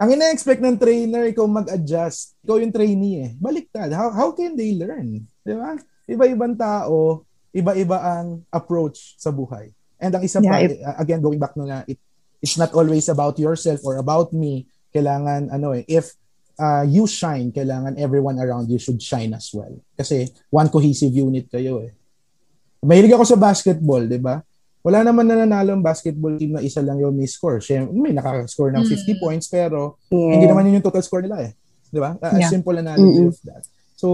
Ang 0.00 0.16
ina-expect 0.16 0.64
ng 0.64 0.78
trainer, 0.80 1.28
ikaw 1.28 1.44
mag-adjust. 1.44 2.38
Ikaw 2.46 2.56
yung 2.62 2.72
trainee 2.72 3.16
eh. 3.20 3.30
Baliktad. 3.36 3.90
How, 3.92 4.10
how 4.10 4.28
can 4.32 4.56
they 4.56 4.74
learn? 4.74 5.26
Di 5.44 5.54
ba? 5.54 5.76
Iba-ibang 6.08 6.54
tao, 6.58 7.26
iba-iba 7.54 7.98
ang 7.98 8.42
approach 8.50 9.14
sa 9.18 9.30
buhay. 9.30 9.70
And 10.00 10.16
ang 10.16 10.24
isa 10.24 10.40
pa, 10.40 10.56
Yeah, 10.56 10.66
if- 10.66 10.78
eh, 10.80 10.96
again, 10.96 11.20
going 11.20 11.38
back 11.38 11.54
no 11.54 11.68
na, 11.68 11.84
it, 11.84 12.00
it's 12.40 12.56
not 12.56 12.72
always 12.72 13.06
about 13.06 13.36
yourself 13.36 13.80
or 13.84 13.96
about 13.96 14.32
me. 14.32 14.64
Kailangan, 14.90 15.52
ano 15.52 15.72
eh, 15.72 15.84
if 15.86 16.12
uh, 16.56 16.82
you 16.82 17.06
shine, 17.06 17.48
kailangan 17.48 17.96
everyone 17.96 18.36
around 18.36 18.68
you 18.68 18.76
should 18.76 18.98
shine 18.98 19.32
as 19.32 19.48
well. 19.52 19.70
Kasi 19.94 20.26
one 20.48 20.68
cohesive 20.68 21.12
unit 21.12 21.46
kayo 21.46 21.84
eh. 21.84 21.92
Mahilig 22.80 23.12
ako 23.12 23.24
sa 23.24 23.36
basketball, 23.36 24.04
di 24.04 24.16
ba? 24.16 24.40
Wala 24.80 25.04
naman 25.04 25.28
nananalo 25.28 25.76
ang 25.76 25.84
basketball 25.84 26.40
team 26.40 26.56
na 26.56 26.64
isa 26.64 26.80
lang 26.80 26.96
yung 26.96 27.12
may 27.12 27.28
score. 27.28 27.60
Siyempre, 27.60 27.92
may 27.92 28.16
nakaka-score 28.16 28.72
ng 28.72 28.84
50 28.88 29.12
Mm. 29.12 29.20
points 29.20 29.46
pero 29.46 30.00
hindi 30.08 30.48
naman 30.48 30.64
yun 30.64 30.80
yung 30.80 30.86
total 30.88 31.04
score 31.04 31.20
nila 31.20 31.44
eh. 31.44 31.52
Di 31.92 32.00
ba? 32.00 32.16
A- 32.16 32.32
a 32.32 32.40
Yeah. 32.40 32.48
simple 32.48 32.72
analogy 32.72 33.20
Mm-mm. 33.20 33.28
of 33.28 33.36
that. 33.44 33.68
So, 33.94 34.08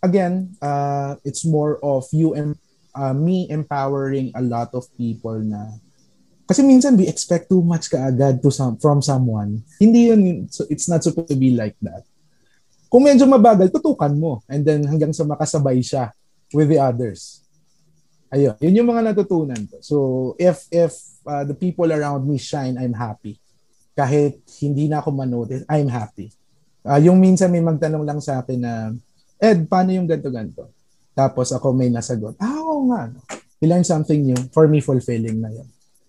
again, 0.00 0.56
uh, 0.64 1.20
it's 1.20 1.44
more 1.44 1.76
of 1.84 2.08
you 2.10 2.32
and 2.32 2.56
uh, 2.96 3.12
me 3.12 3.44
empowering 3.52 4.32
a 4.32 4.40
lot 4.40 4.72
of 4.72 4.88
people 4.96 5.36
na 5.36 5.76
kasi 6.46 6.62
minsan 6.62 6.94
we 6.94 7.10
expect 7.10 7.50
too 7.50 7.60
much 7.60 7.90
kaagad 7.90 8.38
to 8.38 8.54
some, 8.54 8.78
from 8.78 9.02
someone. 9.02 9.66
Hindi 9.82 10.14
yun, 10.14 10.46
so 10.46 10.62
it's 10.70 10.86
not 10.86 11.02
supposed 11.02 11.34
to 11.34 11.38
be 11.38 11.50
like 11.58 11.74
that. 11.82 12.06
Kung 12.86 13.02
medyo 13.02 13.26
mabagal, 13.26 13.74
tutukan 13.74 14.14
mo. 14.14 14.46
And 14.46 14.62
then 14.62 14.86
hanggang 14.86 15.10
sa 15.10 15.26
makasabay 15.26 15.82
siya 15.82 16.14
with 16.54 16.70
the 16.70 16.78
others. 16.78 17.42
Ayun, 18.30 18.54
yun 18.62 18.78
yung 18.82 18.90
mga 18.94 19.10
natutunan 19.10 19.58
ko. 19.66 19.76
So, 19.82 19.96
if 20.38 20.70
if 20.70 20.94
uh, 21.26 21.42
the 21.42 21.54
people 21.54 21.90
around 21.90 22.26
me 22.26 22.38
shine, 22.38 22.78
I'm 22.78 22.94
happy. 22.94 23.42
Kahit 23.98 24.38
hindi 24.62 24.86
na 24.86 25.02
ako 25.02 25.14
manotice, 25.14 25.66
I'm 25.66 25.90
happy. 25.90 26.30
Uh, 26.86 27.02
yung 27.02 27.18
minsan 27.18 27.50
may 27.50 27.62
magtanong 27.62 28.06
lang 28.06 28.22
sa 28.22 28.38
akin 28.38 28.58
na, 28.62 28.94
Ed, 29.42 29.66
paano 29.66 29.90
yung 29.90 30.06
ganto-ganto? 30.06 30.70
Tapos 31.10 31.50
ako 31.50 31.74
may 31.74 31.90
nasagot, 31.90 32.38
ah, 32.38 32.62
oo 32.62 32.86
nga. 32.94 33.10
No. 33.10 33.18
We 33.58 33.66
learned 33.66 33.88
something 33.88 34.20
new. 34.22 34.38
For 34.54 34.70
me, 34.70 34.78
fulfilling 34.78 35.42
na 35.42 35.50
yun. 35.50 35.66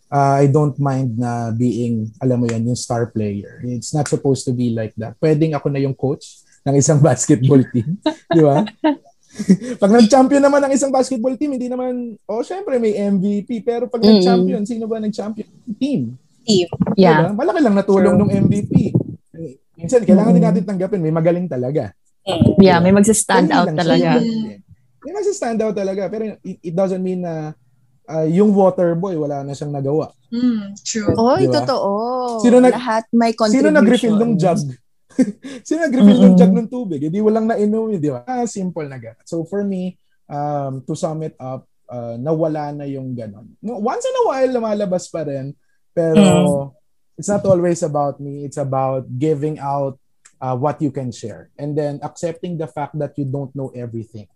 Uh, 0.07 0.39
I 0.39 0.47
don't 0.47 0.75
mind 0.79 1.19
na 1.19 1.51
being, 1.51 2.07
alam 2.23 2.39
mo 2.39 2.47
yan, 2.47 2.63
yung 2.63 2.79
star 2.79 3.11
player. 3.11 3.59
It's 3.67 3.91
not 3.91 4.07
supposed 4.07 4.47
to 4.47 4.55
be 4.55 4.71
like 4.71 4.95
that. 4.95 5.19
Pwedeng 5.19 5.51
ako 5.51 5.67
na 5.67 5.83
yung 5.83 5.95
coach 5.95 6.41
ng 6.63 6.79
isang 6.79 7.03
basketball 7.07 7.59
team. 7.71 7.99
Di 8.35 8.39
ba? 8.39 8.63
pag 9.83 9.91
nag-champion 9.91 10.41
naman 10.41 10.63
ng 10.65 10.73
isang 10.73 10.89
basketball 10.89 11.35
team, 11.35 11.53
hindi 11.59 11.67
naman, 11.67 12.15
oh, 12.25 12.41
syempre 12.41 12.79
may 12.79 12.95
MVP. 12.95 13.61
Pero 13.61 13.91
pag 13.91 13.99
Mm-mm. 13.99 14.23
nag-champion, 14.23 14.63
sino 14.63 14.87
ba 14.87 14.97
nag-champion? 14.97 15.47
Team. 15.75 16.15
Team. 16.47 16.67
Yeah. 16.95 17.27
Diba? 17.29 17.43
Malaki 17.43 17.59
lang 17.61 17.75
natulong 17.75 18.15
ng 18.15 18.31
MVP. 18.47 18.95
Minsan, 19.77 20.07
kailangan 20.07 20.33
din 20.33 20.41
Mm. 20.41 20.49
natin 20.49 20.63
tanggapin. 20.65 21.03
May 21.03 21.13
magaling 21.13 21.45
talaga. 21.45 21.93
Yeah, 22.59 22.79
may 22.83 22.91
magsa-stand 22.91 23.51
out 23.53 23.71
siya 23.71 23.77
talaga. 23.77 24.09
magaling. 24.19 24.59
May 25.05 25.11
magsa-stand 25.15 25.59
out 25.63 25.75
talaga. 25.77 26.03
Pero 26.11 26.23
it, 26.43 26.57
it 26.59 26.73
doesn't 26.75 26.99
mean 26.99 27.23
na 27.23 27.53
uh, 27.53 27.66
yung 28.27 28.55
water 28.55 28.95
boy, 28.95 29.19
wala 29.19 29.43
na 29.43 29.51
siyang 29.51 29.75
nagawa. 29.75 30.11
Mm, 30.31 30.75
true. 30.83 31.11
Oy, 31.15 31.47
Diba? 31.47 31.63
totoo. 31.63 31.91
Sino 32.39 32.59
nag- 32.59 32.75
Lahat 32.75 33.05
may 33.11 33.31
Sino 33.31 33.39
contribution. 33.43 33.75
nag-refill 33.75 34.17
ng 34.19 34.33
jug? 34.39 34.59
Sino 35.67 35.79
nag-refill 35.87 36.21
ng 36.23 36.35
jug 36.35 36.53
ng 36.55 36.67
tubig? 36.71 37.01
Hindi 37.03 37.19
walang 37.19 37.47
nainom, 37.47 37.91
di 37.95 38.11
ba? 38.11 38.23
Ah, 38.23 38.47
simple 38.47 38.87
na 38.87 38.99
ganun. 38.99 39.23
So 39.27 39.43
for 39.43 39.63
me, 39.63 39.99
um, 40.31 40.83
to 40.87 40.95
sum 40.95 41.23
it 41.23 41.35
up, 41.39 41.67
uh, 41.87 42.15
nawala 42.19 42.75
na 42.75 42.85
yung 42.87 43.15
ganon. 43.15 43.55
No, 43.63 43.79
once 43.79 44.03
in 44.03 44.15
a 44.15 44.23
while, 44.27 44.51
lumalabas 44.51 45.07
pa 45.11 45.23
rin. 45.23 45.55
Pero 45.95 46.21
mm. 46.21 47.19
it's 47.19 47.31
not 47.31 47.43
always 47.47 47.81
about 47.81 48.19
me. 48.19 48.45
It's 48.45 48.59
about 48.59 49.07
giving 49.19 49.57
out 49.59 49.97
uh, 50.39 50.55
what 50.55 50.79
you 50.83 50.91
can 50.91 51.11
share. 51.11 51.49
And 51.57 51.75
then 51.75 51.99
accepting 52.03 52.57
the 52.57 52.67
fact 52.67 52.95
that 52.99 53.17
you 53.17 53.25
don't 53.25 53.51
know 53.55 53.71
everything. 53.73 54.27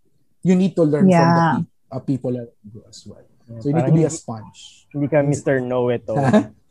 You 0.41 0.55
need 0.55 0.76
to 0.76 0.84
learn 0.84 1.07
yeah. 1.07 1.22
from 1.22 1.30
the 1.30 1.43
pe- 1.61 1.69
uh, 1.91 2.01
people 2.01 2.34
around 2.36 2.65
you 2.65 2.82
as 2.89 3.05
well. 3.05 3.31
So 3.60 3.70
you 3.70 3.76
need 3.76 3.89
to 3.91 3.95
be 3.95 4.08
a 4.08 4.14
sponge. 4.14 4.88
Hindi 4.93 5.08
ka 5.12 5.20
Mr. 5.26 5.60
Know-It-All. 5.60 6.24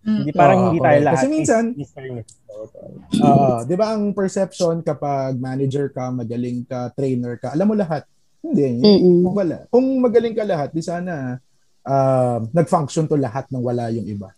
Hindi 0.00 0.32
parang 0.32 0.58
oh, 0.58 0.64
hindi 0.72 0.80
tayo 0.80 0.98
lahat. 1.04 1.16
Kasi 1.20 1.28
minsan, 1.28 1.64
uh, 3.20 3.60
di 3.68 3.76
ba 3.76 3.92
ang 3.92 4.16
perception 4.16 4.80
kapag 4.80 5.36
manager 5.36 5.92
ka, 5.92 6.08
magaling 6.08 6.64
ka, 6.64 6.88
trainer 6.96 7.36
ka, 7.36 7.52
alam 7.52 7.68
mo 7.68 7.76
lahat. 7.76 8.08
Hindi. 8.40 8.80
Kung, 8.80 9.36
wala. 9.36 9.68
Kung 9.68 9.86
magaling 10.00 10.32
ka 10.32 10.48
lahat, 10.48 10.72
di 10.72 10.80
sana 10.80 11.36
uh, 11.84 12.38
nag-function 12.48 13.12
to 13.12 13.20
lahat 13.20 13.44
nang 13.52 13.60
wala 13.60 13.92
yung 13.92 14.08
iba. 14.08 14.32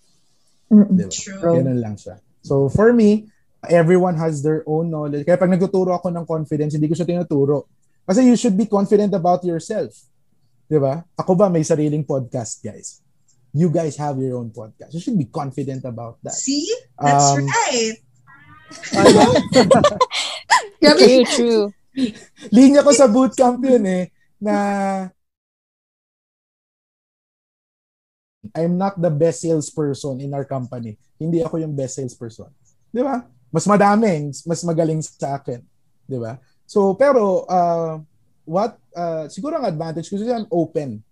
Di 0.66 1.07
ba? 1.07 1.11
True. 1.14 1.62
Ganun 1.62 1.78
lang 1.78 1.95
siya. 1.95 2.18
So 2.43 2.66
for 2.66 2.90
me, 2.90 3.30
everyone 3.70 4.18
has 4.18 4.43
their 4.43 4.66
own 4.66 4.90
knowledge. 4.90 5.22
Kaya 5.22 5.38
pag 5.38 5.53
nagtuturo 5.55 5.95
ako 5.95 6.11
ng 6.11 6.26
confidence, 6.26 6.74
hindi 6.74 6.90
ko 6.90 6.99
siya 6.99 7.07
tinuturo. 7.07 7.70
Kasi 8.03 8.26
you 8.26 8.34
should 8.34 8.59
be 8.59 8.66
confident 8.66 9.14
about 9.14 9.47
yourself. 9.47 9.95
Di 10.73 10.81
ba? 10.81 11.05
Ako 11.20 11.37
ba 11.37 11.53
may 11.53 11.61
sariling 11.61 12.09
podcast, 12.09 12.64
guys? 12.64 13.03
you 13.53 13.68
guys 13.68 13.97
have 14.01 14.16
your 14.18 14.41
own 14.41 14.51
podcast. 14.51 14.97
You 14.97 15.01
should 15.01 15.20
be 15.20 15.29
confident 15.29 15.85
about 15.85 16.16
that. 16.25 16.33
See? 16.33 16.64
That's 16.97 17.37
um, 17.37 17.47
right. 17.47 17.97
true, 20.97 21.25
true. 21.37 21.64
Linya 22.49 22.81
ko 22.81 22.91
sa 22.97 23.05
bootcamp 23.05 23.61
yun 23.61 23.85
eh, 23.85 24.09
na 24.41 24.57
I'm 28.57 28.81
not 28.81 28.97
the 28.97 29.12
best 29.12 29.45
salesperson 29.45 30.25
in 30.25 30.33
our 30.33 30.49
company. 30.49 30.97
Hindi 31.20 31.45
ako 31.45 31.61
yung 31.61 31.77
best 31.77 32.01
salesperson. 32.01 32.49
Di 32.89 33.05
ba? 33.05 33.20
Mas 33.53 33.68
madaming, 33.68 34.33
mas 34.49 34.64
magaling 34.64 35.05
sa 35.05 35.37
akin. 35.37 35.61
Di 36.09 36.16
ba? 36.16 36.41
So, 36.64 36.97
pero, 36.97 37.45
uh, 37.45 38.01
what, 38.45 38.78
uh, 38.95 39.26
siguro 39.30 39.59
ang 39.59 39.66
advantage 39.66 40.11
ko, 40.11 40.18
I'm 40.18 40.49
open. 40.51 41.03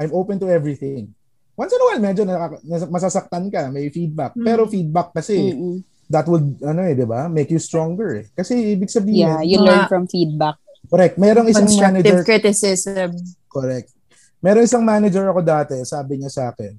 I'm 0.00 0.12
open 0.16 0.40
to 0.40 0.48
everything 0.48 1.12
once 1.60 1.76
in 1.76 1.80
a 1.80 1.86
while 1.92 2.00
medyo 2.00 2.24
nakaka- 2.24 2.88
masasaktan 2.88 3.52
ka, 3.52 3.68
may 3.68 3.92
feedback. 3.92 4.32
Mm. 4.32 4.44
Pero 4.48 4.64
feedback 4.64 5.12
kasi 5.12 5.52
Mm-mm. 5.52 5.84
that 6.08 6.24
would 6.24 6.56
ano 6.64 6.80
eh, 6.88 6.96
'di 6.96 7.04
ba? 7.04 7.28
Make 7.28 7.52
you 7.52 7.60
stronger 7.60 8.24
eh. 8.24 8.26
Kasi 8.32 8.72
ibig 8.72 8.88
sabihin 8.88 9.28
Yeah, 9.28 9.44
you 9.44 9.60
learn 9.60 9.84
from 9.84 10.08
feedback. 10.08 10.56
Correct. 10.88 11.20
Merong 11.20 11.52
isang 11.52 11.68
manager 11.68 12.24
criticism. 12.24 13.12
Correct. 13.52 13.92
Meron 14.40 14.64
isang 14.64 14.80
manager 14.80 15.28
ako 15.28 15.44
dati, 15.44 15.76
sabi 15.84 16.16
niya 16.16 16.32
sa 16.32 16.48
akin, 16.48 16.72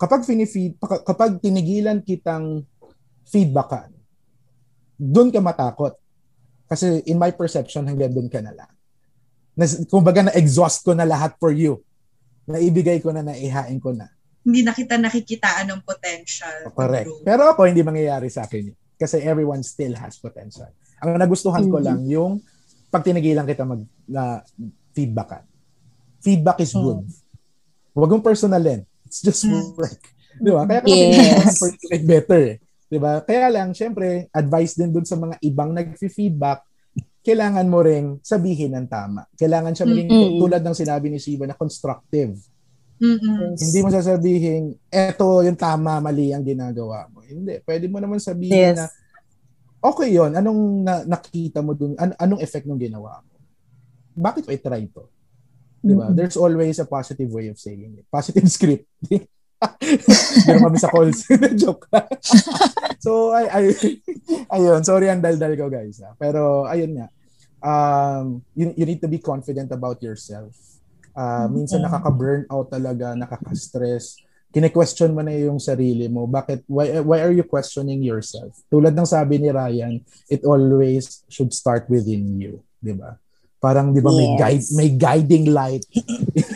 kapag 0.00 0.24
fini-feed 0.24 0.80
kapag 0.80 1.36
tinigilan 1.44 2.00
kitang 2.00 2.64
feedbackan, 3.28 3.92
doon 4.96 5.28
ka 5.28 5.44
matakot. 5.44 5.92
Kasi 6.64 7.04
in 7.04 7.20
my 7.20 7.28
perception, 7.36 7.84
hanggang 7.84 8.08
doon 8.08 8.32
ka 8.32 8.40
na 8.40 8.56
lang. 8.56 8.72
Na, 9.54 9.64
kumbaga 9.86 10.26
na-exhaust 10.26 10.82
ko 10.82 10.92
na 10.92 11.06
lahat 11.06 11.38
for 11.38 11.54
you. 11.54 11.82
Naibigay 12.44 13.00
ko 13.00 13.14
na, 13.14 13.22
naihain 13.24 13.78
ko 13.80 13.94
na 13.94 14.10
hindi 14.44 14.60
na 14.60 14.76
kita 14.76 15.00
nakikitaan 15.00 15.72
ng 15.72 15.80
potential. 15.82 16.68
Correct. 16.76 17.08
Pero 17.24 17.48
ako, 17.48 17.64
hindi 17.64 17.80
mangyayari 17.80 18.28
sa 18.28 18.44
akin 18.44 18.70
yun. 18.70 18.76
Kasi 19.00 19.24
everyone 19.24 19.64
still 19.64 19.96
has 19.96 20.20
potential. 20.20 20.68
Ang 21.00 21.16
nagustuhan 21.16 21.64
mm-hmm. 21.64 21.74
ko 21.74 21.78
lang 21.80 22.00
yung 22.04 22.32
pag 22.92 23.02
tinigilan 23.02 23.48
kita 23.48 23.64
mag 23.64 23.82
na 24.04 24.44
feedbackan. 24.92 25.42
Feedback 26.20 26.60
is 26.60 26.76
good. 26.76 27.02
Mm-hmm. 27.02 27.96
Huwag 27.96 28.10
mong 28.12 28.24
personalin. 28.24 28.84
It's 29.08 29.24
just 29.24 29.48
mm-hmm. 29.48 29.80
work. 29.80 30.00
Di 30.36 30.50
ba? 30.52 30.62
Kaya 30.68 30.80
yes. 30.84 31.56
for 31.56 31.72
you 31.72 31.78
to 31.80 31.86
get 31.88 32.04
better. 32.04 32.40
Eh. 32.54 32.56
Di 32.86 32.98
ba? 33.00 33.24
Kaya 33.24 33.48
lang, 33.48 33.72
syempre, 33.72 34.28
advice 34.28 34.76
din 34.76 34.92
dun 34.92 35.08
sa 35.08 35.16
mga 35.16 35.40
ibang 35.40 35.72
nag-feedback, 35.72 36.68
kailangan 37.24 37.64
mo 37.64 37.80
ring 37.80 38.20
sabihin 38.20 38.76
ng 38.76 38.86
tama. 38.86 39.24
Kailangan 39.32 39.72
siya 39.72 39.88
maging, 39.88 40.08
mm-hmm. 40.12 40.40
tulad 40.44 40.60
ng 40.60 40.76
sinabi 40.76 41.08
ni 41.08 41.16
Siva, 41.16 41.48
na 41.48 41.56
constructive 41.56 42.36
Mm-mm. 43.04 43.58
Hindi 43.58 43.78
mo 43.82 43.88
sasabihin, 43.90 44.62
eto 44.86 45.42
yung 45.42 45.58
tama, 45.58 45.98
mali 45.98 46.30
ang 46.30 46.46
ginagawa 46.46 47.10
mo. 47.10 47.26
Hindi. 47.26 47.58
Pwede 47.66 47.90
mo 47.90 47.98
naman 47.98 48.22
sabihin 48.22 48.74
yes. 48.74 48.78
na, 48.78 48.86
okay 49.82 50.14
yon 50.14 50.32
Anong 50.38 50.60
na, 50.86 51.02
nakita 51.02 51.58
mo 51.58 51.74
dun? 51.74 51.98
An- 51.98 52.16
anong 52.16 52.40
effect 52.40 52.64
ng 52.70 52.78
ginawa 52.78 53.18
mo? 53.26 53.34
Bakit 54.14 54.46
I 54.46 54.56
try 54.62 54.82
to? 54.94 55.10
Diba? 55.84 56.08
Mm-hmm. 56.08 56.16
There's 56.16 56.38
always 56.38 56.78
a 56.78 56.86
positive 56.86 57.28
way 57.28 57.50
of 57.50 57.58
saying 57.58 57.98
it. 57.98 58.06
Positive 58.08 58.46
script. 58.56 58.86
Meron 60.46 60.62
kami 60.70 60.78
sa 60.80 60.92
calls. 60.92 61.24
Joke. 61.60 61.88
so, 63.04 63.32
ay, 63.32 63.46
ay, 63.48 63.64
ayun. 64.52 64.80
Sorry 64.84 65.08
ang 65.08 65.24
daldal 65.24 65.56
ko, 65.56 65.70
guys. 65.72 66.02
Ha? 66.04 66.16
Pero, 66.16 66.68
ayun 66.68 66.98
nga. 66.98 67.08
Um, 67.64 68.44
you, 68.52 68.72
you 68.76 68.84
need 68.84 69.00
to 69.00 69.08
be 69.08 69.18
confident 69.18 69.72
about 69.72 70.04
yourself 70.04 70.52
Uh, 71.14 71.46
minsan 71.46 71.78
nakaka-burn 71.78 72.42
out 72.50 72.66
talaga, 72.74 73.14
nakaka-stress. 73.14 74.18
Kine-question 74.50 75.14
mo 75.14 75.22
na 75.22 75.30
yung 75.30 75.62
sarili 75.62 76.10
mo. 76.10 76.26
Bakit, 76.26 76.66
why, 76.66 76.98
why 77.06 77.22
are 77.22 77.30
you 77.30 77.46
questioning 77.46 78.02
yourself? 78.02 78.58
Tulad 78.66 78.94
ng 78.98 79.06
sabi 79.06 79.38
ni 79.38 79.50
Ryan, 79.50 80.02
it 80.26 80.42
always 80.42 81.22
should 81.30 81.54
start 81.54 81.86
within 81.86 82.34
you. 82.42 82.58
Di 82.82 82.94
ba? 82.94 83.14
Parang, 83.64 83.96
di 83.96 84.04
ba, 84.04 84.12
yes. 84.12 84.20
may, 84.20 84.30
guide, 84.36 84.64
may 84.76 84.90
guiding 84.92 85.46
light 85.48 85.84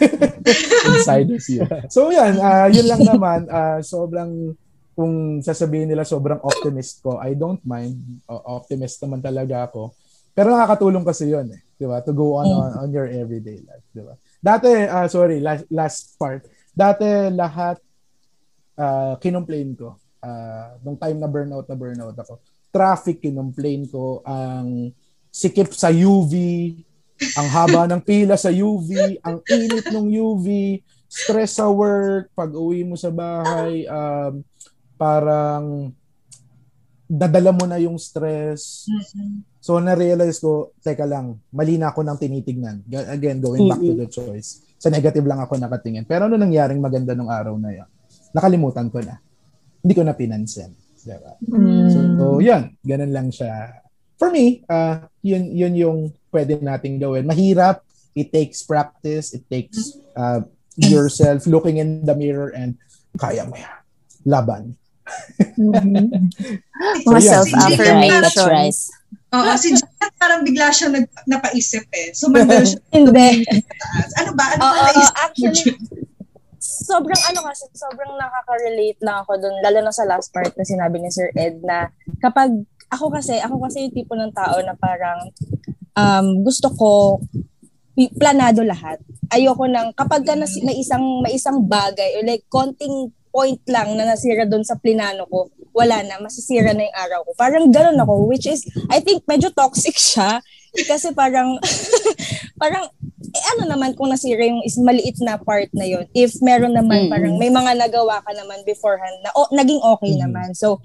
inside 0.93 1.33
of 1.33 1.41
you. 1.49 1.65
So, 1.89 2.13
yan. 2.13 2.37
Uh, 2.37 2.69
yun 2.69 2.85
lang 2.85 3.01
naman. 3.01 3.49
Uh, 3.49 3.81
sobrang, 3.81 4.53
kung 4.93 5.41
sasabihin 5.41 5.89
nila 5.89 6.05
sobrang 6.05 6.37
optimist 6.45 7.01
ko, 7.01 7.17
I 7.17 7.33
don't 7.33 7.65
mind. 7.65 7.97
Uh, 8.29 8.61
optimist 8.61 9.01
naman 9.01 9.25
talaga 9.25 9.73
ako. 9.73 9.97
Pero 10.37 10.53
nakakatulong 10.53 11.09
kasi 11.09 11.33
yun 11.33 11.49
eh. 11.49 11.65
Di 11.81 11.89
ba? 11.89 12.05
To 12.05 12.13
go 12.13 12.37
on, 12.37 12.45
mm. 12.45 12.61
on, 12.61 12.71
on 12.85 12.89
your 12.93 13.09
everyday 13.09 13.65
life. 13.65 13.89
Di 13.89 14.05
ba? 14.05 14.13
Dati, 14.45 14.69
uh, 14.69 15.09
sorry, 15.09 15.41
last, 15.41 15.65
last 15.73 16.13
part. 16.21 16.45
Dati 16.77 17.33
lahat 17.33 17.81
uh, 18.77 19.17
kinomplain 19.17 19.81
ko. 19.81 19.97
Uh, 20.21 20.77
nung 20.85 21.01
time 21.01 21.17
na 21.17 21.31
burnout 21.31 21.65
na 21.65 21.79
burnout 21.79 22.19
ako. 22.21 22.37
Traffic 22.69 23.25
kinomplain 23.25 23.89
ko. 23.89 24.21
Ang 24.29 24.93
sikip 25.33 25.71
sa 25.73 25.95
UV, 25.95 26.35
ang 27.35 27.49
haba 27.51 27.91
ng 27.91 28.03
pila 28.03 28.39
sa 28.39 28.51
UV, 28.51 29.19
ang 29.27 29.43
init 29.51 29.87
ng 29.91 30.07
UV, 30.07 30.47
stress 31.09 31.59
sa 31.59 31.67
work, 31.67 32.31
pag 32.37 32.53
uwi 32.53 32.85
mo 32.85 32.95
sa 32.95 33.11
bahay, 33.11 33.89
um, 33.89 34.45
parang 34.95 35.91
dadala 37.09 37.51
mo 37.57 37.65
na 37.65 37.81
yung 37.81 37.97
stress. 37.97 38.87
Mm-hmm. 38.87 39.59
So 39.59 39.81
na-realize 39.81 40.39
ko, 40.39 40.77
teka 40.85 41.09
lang, 41.09 41.41
mali 41.51 41.81
na 41.81 41.91
ako 41.91 42.05
nang 42.05 42.21
tinitignan. 42.21 42.85
Again, 42.89 43.41
going 43.41 43.67
back 43.67 43.81
to 43.81 43.97
the 43.97 44.09
choice. 44.09 44.63
Sa 44.79 44.93
negative 44.93 45.27
lang 45.27 45.43
ako 45.43 45.59
nakatingin. 45.59 46.07
Pero 46.07 46.31
ano 46.31 46.39
nangyaring 46.39 46.79
maganda 46.79 47.17
nung 47.17 47.33
araw 47.33 47.59
na 47.59 47.75
yan? 47.75 47.89
Nakalimutan 48.31 48.87
ko 48.93 49.03
na. 49.03 49.19
Hindi 49.83 49.95
ko 49.97 50.03
na 50.07 50.15
pinansin. 50.15 50.71
Diba? 51.03 51.35
Mm. 51.43 51.89
So, 51.91 51.99
so, 51.99 52.25
yun. 52.39 52.77
Ganun 52.85 53.13
lang 53.13 53.29
siya. 53.33 53.83
For 54.21 54.31
me, 54.31 54.63
uh, 54.69 55.09
yun, 55.25 55.51
yun 55.51 55.75
yung 55.75 55.99
pwede 56.31 56.61
nating 56.61 57.01
gawin. 57.01 57.27
Mahirap. 57.27 57.85
It 58.19 58.35
takes 58.35 58.67
practice. 58.67 59.33
It 59.33 59.47
takes 59.47 59.95
uh, 60.19 60.43
yourself 60.75 61.47
looking 61.47 61.79
in 61.79 62.03
the 62.03 62.15
mirror 62.15 62.51
and 62.51 62.79
kaya 63.19 63.47
mo 63.47 63.55
yan. 63.55 63.79
Laban. 64.27 64.75
mm-hmm. 65.57 66.07
so, 67.09 67.17
self-affirmations. 67.17 68.93
Oo, 69.29 69.53
si 69.61 69.77
Janet 69.77 70.13
parang 70.17 70.41
bigla 70.41 70.73
siya 70.73 70.89
nag, 70.89 71.05
napaisip 71.29 71.85
eh. 71.93 72.17
Sumandal 72.17 72.65
siya. 72.69 72.81
Hindi. 72.93 73.45
Ano 74.17 74.31
ba? 74.33 74.45
Ano 74.57 74.63
ba 74.65 74.89
naisip 74.89 75.17
actually, 75.21 75.65
sobrang 76.59 77.23
ano 77.29 77.41
kasi, 77.45 77.65
sobrang 77.77 78.13
nakaka-relate 78.17 79.01
na 79.05 79.21
ako 79.21 79.37
dun, 79.37 79.57
lalo 79.61 79.79
na 79.85 79.93
sa 79.93 80.09
last 80.09 80.33
part 80.33 80.53
na 80.57 80.65
sinabi 80.65 80.97
ni 80.99 81.13
Sir 81.13 81.29
Ed 81.37 81.61
na 81.61 81.93
kapag, 82.25 82.51
ako 82.89 83.13
kasi, 83.13 83.37
ako 83.37 83.61
kasi 83.69 83.85
yung 83.85 83.95
tipo 83.95 84.17
ng 84.17 84.33
tao 84.33 84.57
na 84.65 84.73
parang 84.73 85.29
um, 85.99 86.27
gusto 86.47 86.71
ko 86.79 87.19
planado 88.15 88.63
lahat. 88.63 89.03
Ayoko 89.35 89.67
nang 89.67 89.91
kapag 89.91 90.23
ka 90.23 90.39
na, 90.39 90.47
may 90.63 90.79
isang 90.79 91.03
may 91.21 91.35
isang 91.35 91.67
bagay 91.67 92.15
or 92.15 92.23
like 92.23 92.47
konting 92.47 93.11
point 93.29 93.61
lang 93.69 93.95
na 93.99 94.09
nasira 94.09 94.49
doon 94.49 94.65
sa 94.65 94.79
plinano 94.79 95.29
ko, 95.29 95.53
wala 95.77 96.01
na, 96.03 96.19
masisira 96.19 96.73
na 96.73 96.87
yung 96.87 96.99
araw 96.99 97.21
ko. 97.23 97.31
Parang 97.37 97.71
ganun 97.71 98.01
ako, 98.01 98.27
which 98.27 98.49
is, 98.49 98.65
I 98.91 98.99
think 98.99 99.23
medyo 99.29 99.53
toxic 99.53 99.95
siya. 100.11 100.41
Kasi 100.75 101.15
parang, 101.15 101.61
parang, 102.63 102.91
eh 103.29 103.45
ano 103.57 103.69
naman 103.69 103.93
kung 103.93 104.09
nasira 104.09 104.43
yung 104.43 104.65
is 104.65 104.81
maliit 104.81 105.21
na 105.21 105.37
part 105.37 105.69
na 105.77 105.85
yon 105.85 106.09
If 106.17 106.41
meron 106.41 106.73
naman, 106.73 107.07
mm-hmm. 107.07 107.13
parang 107.13 107.35
may 107.37 107.53
mga 107.53 107.77
nagawa 107.77 108.25
ka 108.25 108.33
naman 108.33 108.65
beforehand 108.65 109.21
na 109.21 109.31
oh, 109.37 109.49
naging 109.53 109.81
okay 109.85 110.17
mm-hmm. 110.17 110.25
naman. 110.25 110.49
So, 110.57 110.81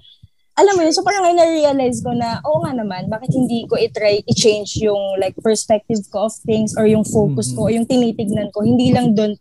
alam 0.53 0.73
mo 0.77 0.85
yun, 0.85 0.93
so 0.93 1.01
parang 1.01 1.25
ay 1.25 1.33
na-realize 1.33 2.05
ko 2.05 2.13
na, 2.13 2.37
oo 2.45 2.61
nga 2.61 2.77
naman, 2.77 3.09
bakit 3.09 3.33
hindi 3.33 3.65
ko 3.65 3.73
i-try, 3.73 4.21
i-change 4.29 4.85
yung 4.85 5.17
like 5.17 5.33
perspective 5.41 6.05
ko 6.13 6.29
of 6.29 6.35
things 6.45 6.77
or 6.77 6.85
yung 6.85 7.01
focus 7.01 7.49
ko, 7.57 7.65
o 7.65 7.73
yung 7.73 7.89
tinitignan 7.89 8.53
ko. 8.53 8.61
Hindi 8.61 8.93
lang 8.93 9.17
doon, 9.17 9.33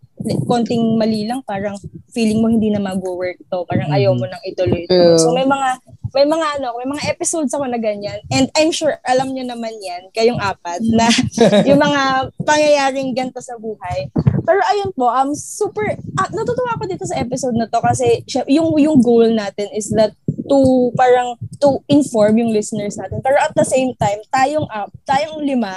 konting 0.49 0.97
mali 0.97 1.29
lang, 1.29 1.45
parang 1.45 1.77
feeling 2.17 2.41
mo 2.41 2.49
hindi 2.49 2.73
na 2.73 2.81
mag-work 2.81 3.37
to. 3.53 3.61
Parang 3.69 3.93
ayaw 3.93 4.17
mo 4.17 4.25
nang 4.25 4.41
ituloy 4.49 4.89
to. 4.89 5.21
So 5.21 5.37
may 5.37 5.45
mga, 5.45 5.85
may 6.17 6.25
mga 6.25 6.47
ano, 6.61 6.81
may 6.81 6.89
mga 6.89 7.05
episodes 7.13 7.53
ako 7.53 7.69
na 7.69 7.77
ganyan. 7.77 8.17
And 8.33 8.49
I'm 8.57 8.73
sure, 8.73 8.97
alam 9.05 9.37
nyo 9.37 9.45
naman 9.45 9.77
yan, 9.85 10.09
kayong 10.17 10.41
apat, 10.41 10.81
na 10.97 11.13
yung 11.69 11.81
mga 11.81 12.33
pangyayaring 12.41 13.13
ganito 13.13 13.45
sa 13.45 13.57
buhay. 13.61 14.09
Pero 14.43 14.61
ayun 14.75 14.91
po, 14.97 15.07
um, 15.07 15.37
super, 15.37 15.93
ah, 16.19 16.29
natutuwa 16.33 16.75
ako 16.75 16.85
dito 16.89 17.05
sa 17.07 17.21
episode 17.21 17.55
na 17.55 17.71
to 17.71 17.79
kasi 17.85 18.27
yung, 18.51 18.75
yung 18.81 18.99
goal 18.99 19.29
natin 19.31 19.71
is 19.77 19.93
that 19.95 20.13
to 20.53 20.59
parang 20.93 21.33
to 21.57 21.81
inform 21.89 22.37
yung 22.37 22.53
listeners 22.53 23.01
natin. 23.01 23.25
Pero 23.25 23.41
at 23.41 23.57
the 23.57 23.65
same 23.65 23.97
time, 23.97 24.21
tayong 24.29 24.69
up, 24.69 24.93
tayong 25.09 25.41
lima, 25.41 25.73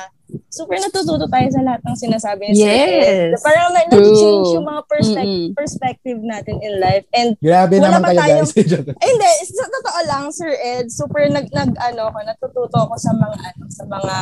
super 0.50 0.76
natututo 0.76 1.30
tayo 1.30 1.48
sa 1.48 1.62
lahat 1.62 1.80
ng 1.80 1.96
sinasabi 1.96 2.52
ni 2.52 2.60
Yes. 2.60 3.40
Sir 3.40 3.46
Parang 3.46 3.72
na, 3.72 3.88
change 3.94 4.50
yung 4.52 4.66
mga 4.66 4.82
perspective, 4.84 5.32
Mm-mm. 5.48 5.56
perspective 5.56 6.20
natin 6.20 6.56
in 6.60 6.74
life. 6.82 7.06
And 7.14 7.40
Grabe 7.40 7.78
Wala 7.78 8.02
naman 8.02 8.10
pa 8.10 8.20
tayong- 8.20 8.50
guys. 8.50 8.52
eh, 9.04 9.08
hindi, 9.08 9.32
sa 9.48 9.66
totoo 9.70 10.00
lang, 10.10 10.24
Sir 10.34 10.52
Ed, 10.52 10.90
super 10.90 11.30
nag, 11.30 11.48
nag 11.54 11.72
ano 11.78 12.10
ko, 12.10 12.18
natututo 12.20 12.78
ako 12.84 12.96
sa 12.98 13.12
mga, 13.14 13.36
ano, 13.38 13.64
sa 13.70 13.84
mga 13.86 14.16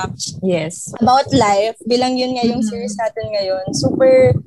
Yes. 0.43 0.91
about 0.99 1.29
life, 1.31 1.79
bilang 1.83 2.13
yun 2.13 2.35
nga 2.35 2.45
yung 2.45 2.61
Mhm. 2.61 2.69
series 2.69 2.93
natin 2.93 3.25
ngayon, 3.31 3.65
super, 3.71 4.37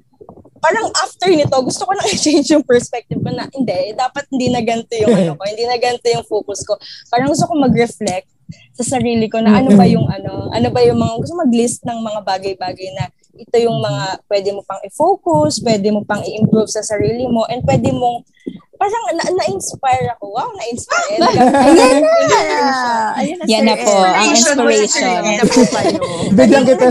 parang 0.66 0.86
after 0.98 1.30
nito, 1.30 1.54
gusto 1.62 1.86
ko 1.86 1.92
na 1.94 2.04
i-change 2.12 2.50
yung 2.50 2.66
perspective 2.66 3.22
ko 3.22 3.30
na, 3.30 3.46
hindi, 3.54 3.94
dapat 3.94 4.26
hindi 4.34 4.50
na 4.50 4.60
ganito 4.66 4.94
yung 4.98 5.14
ano 5.14 5.32
ko, 5.38 5.42
hindi 5.46 5.62
na 5.62 5.78
ganito 5.78 6.06
yung 6.10 6.26
focus 6.26 6.66
ko. 6.66 6.74
Parang 7.06 7.30
gusto 7.30 7.46
ko 7.46 7.54
mag-reflect 7.54 8.26
sa 8.74 8.98
sarili 8.98 9.30
ko 9.30 9.42
na 9.42 9.58
ano 9.58 9.74
ba 9.74 9.86
yung 9.86 10.06
ano, 10.10 10.50
ano 10.50 10.68
ba 10.74 10.82
yung 10.82 10.98
mga, 10.98 11.14
gusto 11.22 11.34
mag-list 11.38 11.86
ng 11.86 11.98
mga 12.02 12.20
bagay-bagay 12.26 12.88
na 12.98 13.06
ito 13.36 13.56
yung 13.62 13.78
mga 13.78 14.04
pwede 14.26 14.48
mo 14.50 14.62
pang 14.66 14.82
i-focus, 14.82 15.62
pwede 15.62 15.88
mo 15.94 16.02
pang 16.02 16.24
i-improve 16.24 16.70
sa 16.72 16.82
sarili 16.82 17.28
mo, 17.30 17.44
and 17.46 17.62
pwede 17.62 17.92
mong, 17.92 18.24
parang 18.76 19.04
na- 19.12 19.34
na-inspire 19.38 20.08
ako. 20.16 20.24
Wow, 20.34 20.50
na-inspire. 20.56 21.20
Ayan 21.68 21.94
na! 22.00 22.12
Ayan 23.16 23.36
na, 23.40 23.44
Yan 23.44 23.64
na 23.64 23.76
po, 23.76 23.92
ang 23.92 24.28
inspiration. 24.32 25.20
Bigyan 26.32 26.64
kita, 26.64 26.86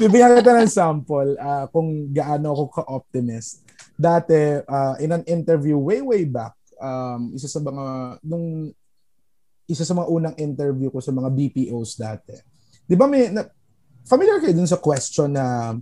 bibigyan 0.00 0.38
kita 0.40 0.52
ng 0.56 0.70
sample 0.70 1.36
ah, 1.36 1.66
kung 1.68 2.08
gaano 2.10 2.56
ako 2.56 2.64
ka-optimist. 2.80 3.64
Dati, 3.94 4.64
ah, 4.64 4.96
in 4.98 5.12
an 5.12 5.24
interview 5.28 5.76
way, 5.76 6.00
way 6.00 6.24
back, 6.24 6.56
um, 6.80 7.32
isa 7.36 7.46
sa 7.46 7.60
mga, 7.60 8.16
nung, 8.24 8.72
isa 9.70 9.84
sa 9.86 9.94
mga 9.94 10.08
unang 10.10 10.36
interview 10.40 10.90
ko 10.90 10.98
sa 10.98 11.14
mga 11.14 11.28
BPOs 11.30 12.00
dati. 12.00 12.34
Di 12.88 12.98
ba 12.98 13.06
may, 13.06 13.30
na, 13.30 13.46
familiar 14.08 14.42
kayo 14.42 14.56
dun 14.56 14.70
sa 14.70 14.80
question 14.80 15.36
na, 15.36 15.76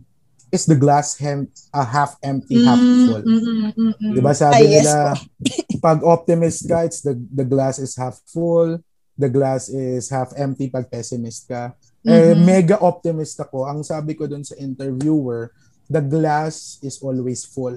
is 0.49 0.65
the 0.65 0.77
glass 0.77 1.17
hem, 1.21 1.49
ah, 1.73 1.85
half 1.85 2.17
empty, 2.25 2.65
half 2.65 2.81
full? 2.81 3.23
Mm, 3.25 3.41
mm, 3.41 3.71
mm, 3.77 3.95
mm. 4.01 4.13
Di 4.17 4.21
ba 4.21 4.33
sabi 4.33 4.57
Ah, 4.57 4.65
yes 4.65 4.85
nila, 4.85 4.97
pag 5.85 6.01
optimist 6.03 6.65
ka, 6.65 6.89
it's 6.89 7.05
the, 7.05 7.15
the 7.31 7.45
glass 7.45 7.79
is 7.79 7.95
half 7.95 8.19
full, 8.29 8.81
the 9.19 9.29
glass 9.29 9.69
is 9.69 10.09
half 10.09 10.33
empty 10.39 10.71
pag 10.71 10.89
pessimist 10.89 11.51
ka. 11.51 11.75
Eh, 12.07 12.35
Mhm. 12.35 12.45
mega 12.47 12.77
optimist 12.79 13.39
ako. 13.43 13.67
Ang 13.67 13.83
sabi 13.83 14.15
ko 14.15 14.31
dun 14.31 14.47
sa 14.47 14.55
interviewer, 14.55 15.51
the 15.91 15.99
glass 15.99 16.79
is 16.81 17.01
always 17.03 17.43
full. 17.43 17.75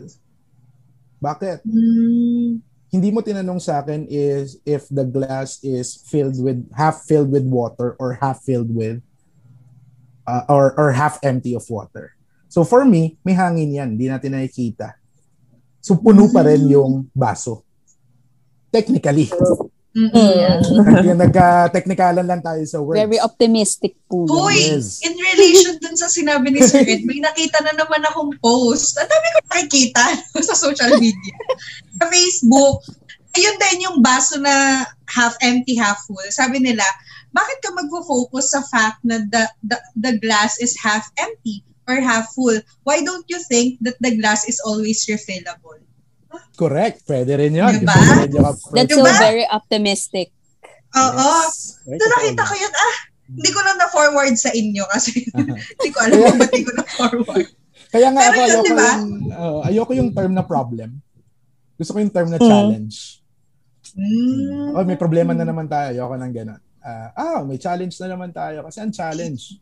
Bakit? 1.18 1.66
Mm. 1.66 2.62
Hindi 2.92 3.10
mo 3.10 3.24
tinanong 3.24 3.64
sa 3.64 3.80
akin 3.80 4.04
is 4.12 4.60
if 4.68 4.86
the 4.92 5.08
glass 5.08 5.64
is 5.64 5.96
filled 6.06 6.36
with, 6.38 6.60
half 6.76 7.08
filled 7.08 7.32
with 7.32 7.48
water 7.48 7.96
or 7.98 8.20
half 8.20 8.44
filled 8.44 8.68
with, 8.68 9.00
uh, 10.28 10.44
or, 10.52 10.76
or 10.76 10.92
half 10.92 11.18
empty 11.24 11.56
of 11.56 11.64
water. 11.72 12.12
So 12.52 12.68
for 12.68 12.84
me, 12.84 13.16
may 13.24 13.32
hangin 13.32 13.72
yan. 13.72 13.96
Hindi 13.96 14.12
natin 14.12 14.36
nakikita. 14.36 15.00
So 15.80 15.96
puno 15.96 16.28
pa 16.30 16.44
rin 16.44 16.68
yung 16.68 17.08
baso. 17.16 17.64
Technically. 18.70 19.32
Mm, 19.92 20.08
mm. 20.08 20.24
Mm. 20.88 21.20
Nagka-technicalan 21.28 22.24
lang 22.24 22.40
tayo 22.40 22.64
sa 22.64 22.80
words. 22.80 22.96
Very 22.96 23.20
optimistic 23.20 24.00
po. 24.08 24.24
Hoy, 24.24 24.56
Yes. 24.56 25.04
in 25.04 25.20
relation 25.20 25.76
dun 25.84 26.00
sa 26.00 26.08
sinabi 26.08 26.48
ni 26.48 26.64
Sir 26.64 26.88
Ed, 26.88 27.04
may 27.04 27.20
nakita 27.20 27.60
na 27.60 27.76
naman 27.76 28.00
akong 28.08 28.32
post. 28.40 28.96
Ang 28.96 29.12
dami 29.12 29.28
ko 29.36 29.40
nakikita 29.52 30.04
sa 30.48 30.56
social 30.56 30.96
media. 30.96 31.36
sa 32.00 32.08
Facebook. 32.08 32.88
Ayun 33.36 33.58
din 33.60 33.88
yung 33.88 33.98
baso 34.00 34.40
na 34.40 34.84
half 35.12 35.36
empty, 35.44 35.76
half 35.76 36.00
full. 36.08 36.24
Sabi 36.32 36.64
nila, 36.64 36.84
bakit 37.32 37.60
ka 37.60 37.76
magfo-focus 37.76 38.56
sa 38.56 38.64
fact 38.68 39.04
na 39.04 39.20
the, 39.28 39.44
the, 39.64 39.78
the 40.00 40.14
glass 40.20 40.60
is 40.60 40.76
half 40.80 41.08
empty 41.20 41.64
or 41.88 42.00
half 42.00 42.32
full? 42.32 42.56
Why 42.84 43.04
don't 43.04 43.28
you 43.28 43.40
think 43.44 43.80
that 43.84 44.00
the 44.00 44.16
glass 44.16 44.48
is 44.48 44.60
always 44.64 45.04
refillable? 45.04 45.80
Correct. 46.56 47.04
Pwede 47.04 47.34
rin 47.36 47.54
yun. 47.54 47.74
Diba? 47.74 47.96
Pwede 47.96 48.38
rin. 48.38 48.54
That's 48.74 48.94
Diba? 48.94 49.10
so 49.10 49.20
very 49.20 49.46
optimistic. 49.48 50.30
Oo. 50.94 51.16
Yes. 51.18 51.80
Right, 51.88 52.00
So 52.00 52.06
nakita 52.08 52.44
ko 52.44 52.54
yun, 52.54 52.74
ah, 52.74 52.96
hindi 53.32 53.50
ko 53.50 53.60
lang 53.64 53.78
na-forward 53.80 54.36
sa 54.36 54.52
inyo 54.52 54.84
kasi 54.92 55.24
hindi 55.72 55.90
ko 55.90 55.98
alam 56.04 56.18
kung 56.20 56.40
ba't 56.40 56.52
hindi 56.52 56.68
ko 56.68 56.74
na-forward. 56.76 57.48
Kaya 57.92 58.08
nga 58.12 58.22
Pero 58.22 58.32
ako, 58.32 58.40
yun, 58.40 58.48
ayoko, 58.48 58.66
diba? 58.68 58.88
yung, 58.88 59.12
uh, 59.32 59.60
ayoko 59.64 59.92
yung 59.96 60.12
term 60.12 60.32
na 60.32 60.44
problem. 60.44 60.90
Gusto 61.76 61.92
ko 61.92 62.00
yung 62.00 62.14
term 62.14 62.30
na 62.30 62.40
Mm. 62.40 62.48
challenge. 62.48 62.98
Mm. 63.92 64.72
Oh, 64.78 64.86
may 64.86 64.96
problema 64.96 65.32
na 65.32 65.44
naman 65.44 65.68
tayo. 65.68 65.92
Ayoko 65.92 66.16
nang 66.16 66.32
gano'n. 66.32 66.62
Ah, 66.80 67.10
ah, 67.14 67.40
may 67.44 67.60
challenge 67.60 67.94
na 68.00 68.08
naman 68.10 68.32
tayo. 68.32 68.64
Kasi 68.64 68.80
ang 68.80 68.92
challenge, 68.92 69.60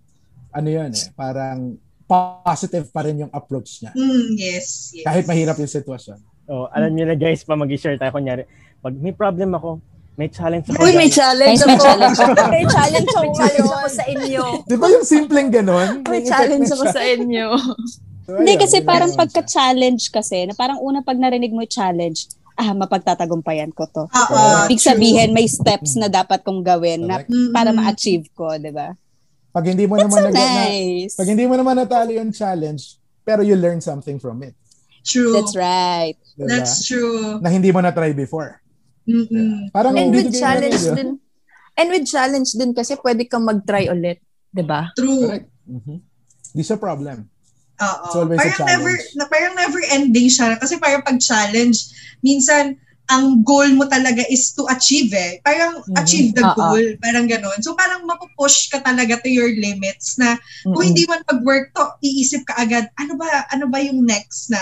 ano 0.49 0.67
yun 0.67 0.89
eh, 0.89 1.05
parang 1.13 1.73
positive 2.05 2.89
pa 2.89 3.05
rin 3.05 3.21
yung 3.21 3.29
approach 3.29 3.81
niya. 3.81 3.93
Mm, 3.93 4.33
yes, 4.33 4.93
yes. 4.93 5.05
Kahit 5.05 5.25
mahirap 5.25 5.57
yung 5.57 5.69
sitwasyon. 5.69 6.17
Oh, 6.49 6.65
alam 6.73 6.97
niyo 6.97 7.05
na 7.05 7.13
guys, 7.13 7.45
pa 7.45 7.53
mag-share 7.53 8.01
tayo 8.01 8.09
kunyari. 8.09 8.49
Pag 8.81 8.97
may 8.97 9.13
problem 9.13 9.53
ako, 9.53 9.77
may 10.17 10.27
challenge 10.33 10.65
ako. 10.67 10.81
Uy, 10.81 10.97
may 10.97 11.07
challenge 11.07 11.61
ako. 11.61 11.69
May 11.69 11.77
challenge 11.77 12.19
ako 12.19 12.49
May 12.51 12.65
challenge 12.65 13.69
ako 13.71 13.87
sa 13.87 14.03
inyo. 14.09 14.43
Di 14.65 14.75
ba 14.75 14.85
yung 14.89 15.05
simpleng 15.05 15.47
gano'n? 15.53 16.03
May 16.09 16.25
challenge 16.25 16.67
na 16.67 16.75
ako 16.75 16.85
sa 16.89 17.01
inyo. 17.05 17.47
So, 18.25 18.37
Hindi 18.37 18.53
kasi 18.59 18.83
parang 18.83 19.13
pagka-challenge 19.13 20.11
kasi, 20.11 20.49
na 20.49 20.53
parang 20.57 20.81
una 20.83 21.05
pag 21.05 21.17
narinig 21.17 21.49
mo 21.49 21.63
yung 21.63 21.71
challenge, 21.71 22.27
ah, 22.59 22.75
mapagtatagumpayan 22.75 23.71
ko 23.71 23.87
to. 23.87 24.03
Oo, 24.05 24.41
Ibig 24.67 24.83
sabihin, 24.83 25.31
may 25.31 25.47
steps 25.47 25.95
na 25.95 26.11
dapat 26.11 26.43
kong 26.43 26.61
gawin 26.61 27.07
na. 27.07 27.23
Mm-mm. 27.23 27.55
para 27.55 27.71
ma-achieve 27.71 28.27
ko, 28.35 28.51
di 28.59 28.69
ba? 28.75 28.91
Pag 29.49 29.65
hindi 29.71 29.87
mo 29.87 29.97
That's 29.97 30.11
naman 30.11 30.19
so 30.19 30.25
nag- 30.29 30.35
na, 30.35 30.45
nice. 30.67 31.13
pag 31.15 31.29
hindi 31.31 31.45
mo 31.47 31.55
naman 31.57 31.73
natalo 31.79 32.11
yung 32.11 32.29
challenge, 32.29 32.99
pero 33.23 33.41
you 33.41 33.55
learn 33.57 33.79
something 33.81 34.19
from 34.19 34.43
it. 34.43 34.53
True. 35.03 35.33
That's 35.33 35.55
right. 35.55 36.15
Diba? 36.35 36.47
That's 36.47 36.85
true. 36.85 37.39
na 37.39 37.49
hindi 37.49 37.69
mo 37.69 37.79
na-try 37.79 38.11
before. 38.11 38.59
Mm-mm. 39.03 39.73
Parang 39.73 39.97
And 39.97 40.13
with 40.13 40.29
na 40.29 40.37
challenge 40.37 40.79
din, 40.85 41.09
and 41.75 41.87
with 41.89 42.05
challenge 42.05 42.53
din 42.53 42.71
kasi 42.71 42.93
pwede 42.99 43.25
kang 43.25 43.43
mag-try 43.43 43.89
ulit. 43.89 44.21
'di 44.49 44.63
ba? 44.63 44.93
True. 44.93 45.25
Correct. 45.27 45.49
Mhm. 45.65 45.97
Di 46.53 46.63
siya 46.63 46.77
problem. 46.77 47.25
Oo. 47.79 48.03
It's 48.05 48.17
always 48.17 48.37
a 48.37 48.43
Parang 48.43 48.67
never, 48.67 48.91
challenge. 48.91 49.15
na, 49.15 49.25
parang 49.25 49.53
never 49.55 49.81
ending 49.89 50.27
siya. 50.27 50.59
Kasi 50.59 50.75
parang 50.77 51.01
pag 51.01 51.17
challenge, 51.17 51.89
minsan, 52.19 52.75
ang 53.09 53.41
goal 53.41 53.65
mo 53.73 53.89
talaga 53.89 54.21
is 54.29 54.53
to 54.53 54.69
achieve 54.69 55.09
eh. 55.11 55.41
Parang 55.41 55.81
Mhm. 55.81 55.95
achieve 55.97 56.29
the 56.37 56.45
Oo. 56.45 56.53
goal. 56.53 56.85
Parang 57.01 57.25
ganon. 57.25 57.57
So 57.65 57.73
parang 57.73 58.05
mapupush 58.05 58.69
ka 58.69 58.79
talaga 58.79 59.17
to 59.21 59.29
your 59.29 59.49
limits 59.49 60.13
na 60.15 60.37
kung 60.61 60.77
Mm-mm. 60.77 60.87
hindi 60.93 61.09
man 61.09 61.25
pag-work 61.25 61.73
to, 61.73 61.89
iisip 62.05 62.45
ka 62.45 62.61
agad, 62.61 62.85
ano 63.01 63.17
ba, 63.17 63.49
ano 63.49 63.65
ba 63.65 63.81
yung 63.81 64.05
next 64.05 64.53
na, 64.53 64.61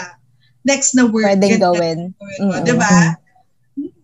next 0.67 0.91
na 0.93 1.07
work? 1.07 1.23
Pwedeng 1.23 1.57
Ganyan. 1.57 1.63
gawin. 1.63 1.97
Gawin 2.19 2.41
mo, 2.43 2.51
Mm-mm. 2.59 2.65
Diba? 2.67 2.93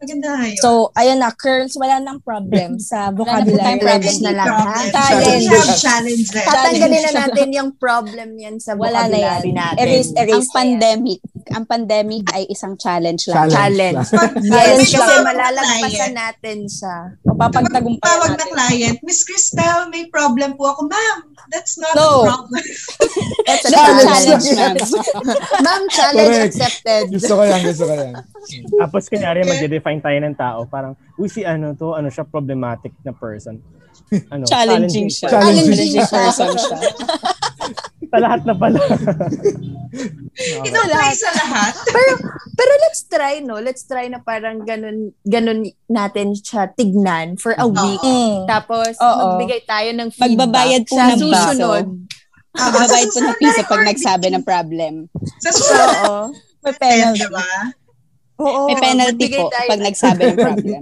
Maganda 0.03 0.29
yun. 0.43 0.59
So, 0.59 0.69
ayun 0.93 1.17
na, 1.17 1.31
curls, 1.31 1.79
wala 1.79 1.95
nang 1.97 2.19
problem 2.19 2.75
sa 2.91 3.07
vocabulary. 3.09 3.79
tayong 3.79 3.81
problem 3.81 4.17
na 4.19 4.31
lang. 4.33 4.47
Problem. 4.51 4.91
Challenge. 4.91 5.45
Challenge. 5.79 6.25
Tatanggalin 6.29 7.01
na 7.01 7.11
natin 7.23 7.47
yung 7.49 7.69
problem 7.73 8.29
yan 8.35 8.55
sa 8.59 8.75
Wala 8.75 9.07
na 9.07 9.15
yan. 9.15 9.39
vocabulary 9.39 9.51
natin. 9.53 9.79
Erase, 9.79 10.11
erase 10.13 10.35
Ang 10.35 10.51
pandemic, 10.51 11.19
ang 11.49 11.65
pandemic 11.65 12.23
ay 12.29 12.43
isang 12.47 12.75
challenge 12.75 13.31
lang. 13.31 13.47
Challenge. 13.47 14.03
Challenge. 14.03 14.43
Yes, 14.43 14.75
kasi 14.83 14.93
tawag 14.93 15.23
na 15.23 15.27
malalagpasan 15.31 16.13
natin 16.13 16.57
siya. 16.65 16.95
Mapapagtagumpayan 17.23 18.03
Tawag 18.03 18.29
na 18.29 18.37
natin. 18.37 18.51
client, 18.51 18.97
Miss 19.01 19.23
Cristel, 19.23 19.87
may 19.87 20.05
problem 20.07 20.53
po 20.53 20.67
ako. 20.67 20.81
Ma'am, 20.85 21.17
that's 21.47 21.79
not 21.79 21.95
No. 21.95 22.03
a 22.03 22.27
problem. 22.27 22.63
That's 23.45 23.65
a 23.65 23.69
That's 23.69 23.71
a 23.71 23.71
challenge. 23.71 24.43
challenge, 24.43 24.47
ma'am. 24.51 24.75
Ma'am, 25.61 25.83
challenge 25.89 26.27
Correct. 26.29 26.47
accepted. 26.51 27.03
Gusto 27.09 27.33
ko 27.33 27.43
yan, 27.43 27.61
gusto 27.63 27.83
ko 27.85 27.93
yan. 27.93 28.13
Tapos 28.79 29.07
kunyari 29.07 29.43
mag-define 29.43 30.01
tayo 30.01 30.17
ng 30.19 30.35
tao, 30.35 30.59
parang, 30.67 30.93
uy 31.15 31.27
si 31.27 31.43
ano 31.43 31.71
to, 31.73 31.95
ano 31.95 32.11
siya, 32.11 32.27
problematic 32.27 32.91
na 33.01 33.13
person. 33.15 33.59
Ano, 34.33 34.43
Challenging 34.45 35.07
siya. 35.07 35.29
Challenging 35.29 35.69
Challenging 35.69 35.93
siya. 36.01 36.07
person 36.09 36.49
siya. 36.57 36.77
Sa 38.13 38.17
lahat 38.21 38.41
na 38.45 38.53
pala. 38.53 38.77
Okay. 40.33 40.65
Ino-try 40.65 41.13
sa 41.13 41.29
lahat. 41.29 41.73
pero 41.93 42.11
pero 42.57 42.71
let's 42.81 43.05
try 43.05 43.37
no. 43.45 43.61
Let's 43.61 43.85
try 43.85 44.09
na 44.09 44.17
parang 44.17 44.65
ganun 44.65 45.13
ganun 45.21 45.69
natin 45.85 46.33
siya 46.33 46.73
tignan 46.73 47.37
for 47.37 47.53
a 47.53 47.69
week. 47.69 48.01
Mm. 48.01 48.49
Tapos 48.49 48.97
Oo. 48.97 49.37
magbigay 49.37 49.61
tayo 49.69 49.93
ng 49.93 50.09
feedback 50.09 50.33
Magbabayad 50.33 50.83
po 50.89 50.97
sa 50.97 51.05
ng 51.13 51.19
susunod. 51.21 51.85
Ah, 52.57 52.73
Magbabayad 52.73 53.09
po 53.13 53.19
ng 53.21 53.37
piso 53.37 53.61
pag 53.69 53.83
nagsabi 53.85 54.27
ng 54.33 54.41
problem. 54.41 54.93
Sa 55.45 55.49
susunod 55.53 55.89
Oo. 55.93 56.21
May 56.65 56.73
na, 56.73 56.79
penalty. 56.81 57.21
diba? 57.21 57.45
Oo. 58.41 58.69
May 58.69 58.77
penalty 58.81 59.25
po 59.29 59.49
tayo 59.51 59.67
pag 59.69 59.83
nagsabi 59.83 60.21
ng 60.25 60.37
problem. 60.47 60.81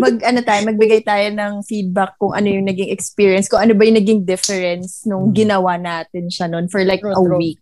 mag 0.00 0.16
ano 0.24 0.40
tayo, 0.40 0.60
magbigay 0.64 1.00
tayo 1.04 1.26
ng 1.34 1.52
feedback 1.66 2.16
kung 2.16 2.32
ano 2.32 2.48
yung 2.48 2.64
naging 2.64 2.88
experience, 2.88 3.50
kung 3.50 3.60
ano 3.60 3.76
ba 3.76 3.84
yung 3.84 3.98
naging 4.00 4.20
difference 4.24 5.04
nung 5.04 5.28
ginawa 5.34 5.76
natin 5.76 6.32
siya 6.32 6.48
noon 6.48 6.72
for 6.72 6.80
like 6.86 7.04
a 7.04 7.20
week. 7.36 7.60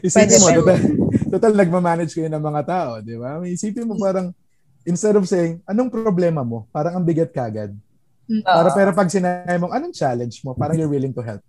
Isipin 0.00 0.40
mo, 0.40 0.48
Pwede. 0.48 0.58
total, 0.64 0.80
total 1.36 1.52
nagmamanage 1.54 2.12
kayo 2.16 2.30
ng 2.32 2.40
mga 2.40 2.62
tao, 2.64 2.90
di 3.04 3.14
ba? 3.20 3.36
May 3.38 3.52
Isipin 3.52 3.84
mo 3.84 4.00
parang, 4.00 4.32
instead 4.88 5.14
of 5.14 5.28
saying, 5.28 5.60
anong 5.68 5.92
problema 5.92 6.40
mo? 6.40 6.66
Parang 6.72 6.96
ang 6.98 7.04
bigat 7.04 7.30
kagad. 7.30 7.74
Para, 8.44 8.72
pero 8.72 8.90
pag 8.92 9.08
sinabi 9.08 9.56
mo, 9.56 9.72
anong 9.72 9.92
challenge 9.92 10.40
mo? 10.44 10.52
Parang 10.52 10.76
you're 10.76 10.90
willing 10.90 11.12
to 11.12 11.24
help. 11.24 11.40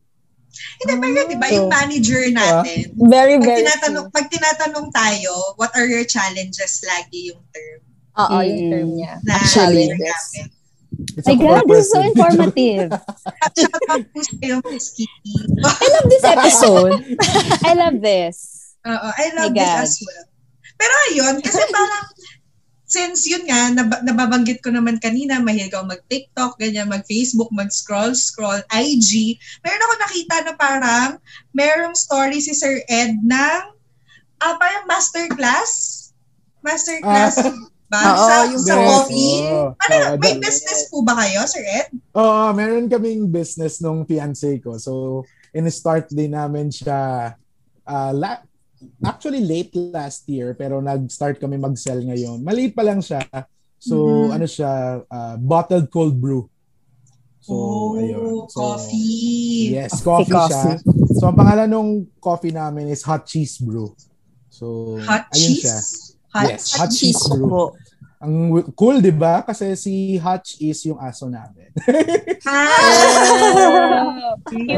Hindi, 0.79 0.93
pero 0.97 1.19
di 1.25 1.37
ba, 1.37 1.47
yung 1.47 1.67
manager 1.67 2.21
natin, 2.31 2.77
Very, 2.97 3.35
pag 3.37 3.45
very 3.45 3.59
tinatanong, 3.63 4.05
pag 4.09 4.25
tinatanong 4.27 4.87
tayo, 4.89 5.33
what 5.55 5.71
are 5.73 5.85
your 5.85 6.03
challenges 6.03 6.81
lagi 6.83 7.29
yung 7.29 7.41
term 7.49 7.79
Oo, 8.19 8.37
yung 8.41 8.59
Mm. 8.59 8.71
term 8.71 8.89
niya. 8.93 9.13
na 9.23 9.33
Actually, 9.37 9.87
yes. 9.95 10.25
My 11.23 11.35
God, 11.35 11.63
this 11.63 11.87
is 11.87 11.91
so 11.93 12.01
informative. 12.01 12.91
I 14.51 15.85
love 15.87 16.07
this 16.09 16.23
episode. 16.27 16.93
I 17.69 17.73
love 17.73 17.97
this. 18.01 18.37
Oo, 18.83 19.07
I 19.15 19.25
love 19.35 19.51
My 19.51 19.55
this 19.55 19.69
God. 19.69 19.83
as 19.83 19.93
well. 20.03 20.25
Pero 20.75 20.93
ayun, 21.11 21.35
kasi 21.39 21.59
parang, 21.69 22.05
since 22.89 23.29
yun 23.29 23.45
nga, 23.45 23.69
nab- 23.71 24.01
nababanggit 24.01 24.59
ko 24.59 24.73
naman 24.73 24.97
kanina, 24.97 25.37
mahilig 25.37 25.71
ako 25.71 25.93
mag-TikTok, 25.93 26.57
ganyan, 26.57 26.89
mag-Facebook, 26.89 27.53
mag-scroll, 27.53 28.17
scroll, 28.17 28.57
IG. 28.73 29.37
Meron 29.61 29.85
ako 29.85 29.93
nakita 30.01 30.35
na 30.41 30.53
parang, 30.57 31.09
merong 31.53 31.93
story 31.93 32.41
si 32.41 32.51
Sir 32.51 32.81
Ed 32.89 33.13
ng, 33.21 33.61
ah, 34.41 34.55
parang 34.57 34.89
masterclass? 34.89 35.71
Masterclass 36.59 37.37
ba? 37.87 38.01
Oo, 38.09 38.25
sa, 38.25 38.33
yung 38.49 38.65
sa 38.65 38.75
coffee? 38.75 39.37
oo. 39.45 39.69
Ano, 39.77 39.93
Oo, 39.95 40.17
may 40.17 40.33
that- 40.33 40.41
business 40.41 40.89
po 40.89 41.05
ba 41.05 41.13
kayo, 41.21 41.45
Sir 41.45 41.61
Ed? 41.61 41.93
Oo, 42.17 42.49
meron 42.51 42.89
kaming 42.89 43.29
business 43.29 43.77
nung 43.79 44.01
fiancé 44.01 44.57
ko. 44.57 44.81
So, 44.81 45.23
in-start 45.53 46.09
din 46.09 46.33
namin 46.33 46.73
siya 46.73 47.33
ah, 47.85 48.13
la- 48.13 48.48
actually 49.01 49.41
late 49.41 49.71
last 49.73 50.23
year 50.25 50.53
pero 50.53 50.79
nag-start 50.79 51.37
kami 51.37 51.55
mag-sell 51.55 51.99
ngayon. 51.99 52.39
Maliit 52.39 52.71
pa 52.71 52.81
lang 52.81 52.99
siya. 52.99 53.21
So, 53.75 53.95
Mhm. 53.95 54.35
ano 54.35 54.45
siya, 54.45 54.71
ah, 55.05 55.35
bottled 55.35 55.87
cold 55.87 56.15
brew. 56.15 56.47
So, 57.39 57.53
oh, 57.55 57.95
ayun. 57.95 58.45
So, 58.47 58.75
coffee. 58.75 59.71
Yes, 59.73 60.03
Coffee, 60.03 60.29
coffee, 60.29 60.75
siya. 60.75 60.83
So, 61.15 61.23
ang 61.25 61.37
pangalan 61.37 61.67
ng 61.67 61.89
coffee 62.17 62.51
namin 62.51 62.87
is 62.87 63.01
Hot 63.01 63.23
Cheese 63.23 63.57
Brew. 63.57 63.95
So, 64.49 64.99
Hot 65.01 65.31
ayun 65.31 65.55
cheese? 65.55 65.63
siya. 65.63 65.79
Hot, 66.29 66.45
Yes, 66.45 66.63
hot 66.75 66.91
cheese 66.91 67.23
brew. 67.25 67.47
po. 67.47 67.63
Ang 68.19 68.35
cool, 68.75 68.99
di 68.99 69.09
ba? 69.09 69.41
Kasi 69.41 69.73
si 69.73 70.13
Hutch 70.15 70.59
is 70.59 70.83
yung 70.83 70.99
aso 70.99 71.25
namin. 71.25 71.71
Ah! 72.43 74.35
Cute. 74.45 74.77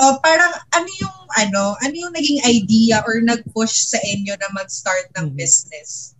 Oh, 0.00 0.14
parang 0.18 0.52
ano 0.70 0.88
yung 0.96 1.16
ano, 1.36 1.76
ano 1.78 1.94
yung 1.94 2.14
naging 2.14 2.40
idea 2.46 3.02
or 3.06 3.20
nag-push 3.22 3.90
sa 3.92 3.98
inyo 4.02 4.34
na 4.36 4.48
mag-start 4.54 5.10
ng 5.18 5.26
Mhm. 5.26 5.36
business? 5.36 6.14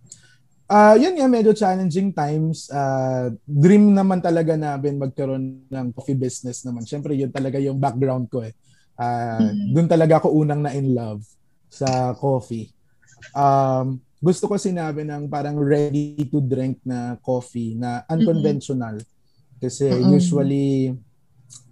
Ah, 0.70 0.94
yun 0.94 1.18
nga 1.18 1.26
medyo 1.26 1.50
challenging 1.50 2.14
times. 2.14 2.70
Ah, 2.70 3.26
dream 3.42 3.90
naman 3.90 4.22
talaga 4.22 4.54
namin 4.54 5.02
magkaroon 5.02 5.66
ng 5.66 5.86
coffee 5.90 6.14
business 6.14 6.62
naman. 6.62 6.86
Syempre 6.86 7.18
yun 7.18 7.34
talaga 7.34 7.58
yung 7.58 7.82
background 7.82 8.30
ko 8.30 8.46
eh. 8.46 8.54
Ah, 8.94 9.50
Mhm. 9.50 9.74
Doon 9.74 9.88
talaga 9.90 10.22
ako 10.22 10.30
unang 10.30 10.62
na 10.62 10.70
in 10.76 10.94
love 10.94 11.26
sa 11.66 12.14
coffee. 12.14 12.70
Um, 13.34 14.02
gusto 14.22 14.46
ko 14.50 14.58
sinabi 14.58 15.02
ng 15.06 15.26
parang 15.30 15.58
ready 15.58 16.18
to 16.30 16.38
drink 16.42 16.78
na 16.86 17.18
coffee 17.22 17.74
na 17.74 18.02
unconventional. 18.10 18.98
Kasi 19.58 19.86
Mm-mm. 19.90 20.14
usually 20.14 20.94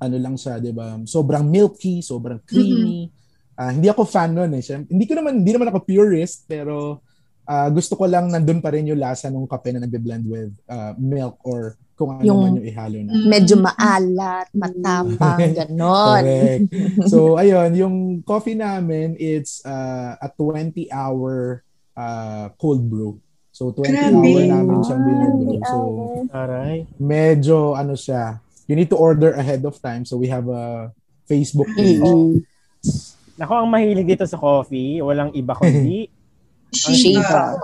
ano 0.02 0.16
lang 0.18 0.36
siya, 0.38 0.58
'di 0.62 0.72
ba? 0.74 0.98
Sobrang 1.06 1.46
milky, 1.46 2.02
sobrang 2.02 2.42
creamy. 2.46 3.10
Ah, 3.58 3.74
hindi 3.74 3.90
ako 3.90 4.06
fan 4.06 4.38
noon 4.38 4.54
eh. 4.54 4.62
Syempre, 4.62 4.94
hindi 4.94 5.02
ko 5.02 5.18
naman 5.18 5.42
hindi 5.42 5.50
naman 5.50 5.68
ako 5.68 5.82
purist 5.82 6.46
pero 6.46 7.02
ah, 7.42 7.66
gusto 7.68 7.98
ko 7.98 8.06
lang 8.06 8.30
nandun 8.30 8.62
pa 8.62 8.70
rin 8.70 8.86
yung 8.86 9.02
lasa 9.02 9.26
ng 9.26 9.50
kape 9.50 9.74
na 9.74 9.82
nagbe-blend 9.82 10.24
with 10.30 10.54
ah, 10.70 10.94
milk 10.94 11.42
or 11.42 11.74
kung 11.98 12.14
ano 12.14 12.22
Yung- 12.22 12.42
man 12.46 12.62
yung 12.62 12.68
ihalo 12.70 12.96
na. 13.02 13.10
Medyo 13.26 13.58
maalat, 13.58 14.46
matapang, 14.54 15.50
ganon. 15.58 16.22
Correct. 16.22 16.70
So, 17.10 17.34
ayun, 17.34 17.74
yung 17.74 17.96
coffee 18.22 18.54
namin, 18.54 19.18
it's 19.18 19.58
uh, 19.66 20.14
a 20.14 20.30
20-hour 20.30 21.66
uh, 21.98 22.46
cold 22.54 22.86
brew. 22.86 23.18
So, 23.50 23.74
20 23.74 23.90
Grabe. 23.90 24.14
hour 24.14 24.42
namin 24.46 24.78
siyang 24.86 25.02
binibrew. 25.02 25.58
So, 25.66 25.76
Aray. 26.30 26.86
medyo, 27.02 27.74
ano 27.74 27.98
siya, 27.98 28.38
you 28.70 28.78
need 28.78 28.86
to 28.86 28.98
order 28.98 29.34
ahead 29.34 29.66
of 29.66 29.74
time. 29.82 30.06
So, 30.06 30.14
we 30.14 30.30
have 30.30 30.46
a 30.46 30.94
Facebook 31.26 31.66
page. 31.74 31.98
Mm-mm. 31.98 32.46
Nako, 33.38 33.54
ang 33.54 33.70
mahilig 33.70 34.08
dito 34.08 34.26
sa 34.26 34.34
coffee, 34.34 34.98
walang 34.98 35.30
iba 35.32 35.54
kundi 35.54 36.10
ang 36.86 36.94
Shiva. 36.94 37.54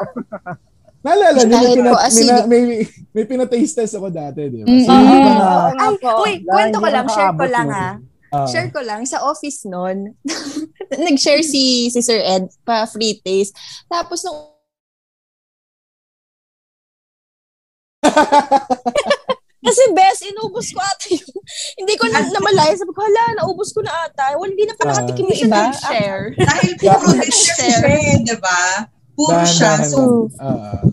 Naalala 1.05 1.45
niyo, 1.45 1.59
may, 1.61 1.75
pina, 1.77 1.91
acidic. 2.01 2.47
may, 2.49 2.61
may, 2.65 2.81
may 3.13 3.25
pinataste 3.29 3.77
test 3.77 3.93
ako 3.93 4.09
dati, 4.09 4.49
di 4.49 4.65
ba? 4.65 4.73
Mm, 4.73 4.81
So, 4.81 4.93
mm, 4.95 5.05
mga, 5.05 5.49
Ay, 5.77 5.95
wait, 6.25 6.41
kwento 6.49 6.77
ko 6.81 6.89
lang, 6.89 7.07
share 7.13 7.35
ko 7.37 7.45
lang 7.45 7.69
ha. 7.69 7.89
ah. 7.93 7.95
ah, 8.33 8.47
Share 8.49 8.71
ko 8.73 8.81
lang, 8.81 9.05
sa 9.05 9.21
office 9.21 9.69
noon, 9.69 10.17
nag-share 11.05 11.45
si, 11.45 11.93
si 11.93 12.01
Sir 12.01 12.25
Ed 12.25 12.49
pa 12.65 12.89
free 12.89 13.21
taste. 13.21 13.53
Tapos 13.85 14.25
nung 14.25 14.55
Kasi 19.65 19.83
best, 19.97 20.21
inubos 20.29 20.69
ko 20.71 20.79
ata 20.79 21.09
yung... 21.09 21.35
hindi 21.81 21.95
ko 21.97 22.05
na 22.07 22.21
namalaya. 22.21 22.77
Sabi 22.77 22.93
ko, 22.93 23.01
hala, 23.01 23.41
naubos 23.41 23.73
ko 23.73 23.81
na 23.81 23.93
ata. 24.05 24.37
Well, 24.37 24.53
hindi 24.53 24.69
na 24.69 24.77
pa 24.77 24.85
Ah. 24.85 24.89
nakatikim 24.93 25.25
yung 25.25 25.41
iba. 25.49 25.57
nag-share. 25.73 26.25
Dahil 26.49 26.71
puro 26.81 27.07
din 27.17 27.33
Share. 27.33 28.21
di 28.21 28.37
ba? 28.37 28.61
Puro 29.17 29.41
siya. 29.43 29.73
So. 29.89 30.29
Ah. 30.37 30.85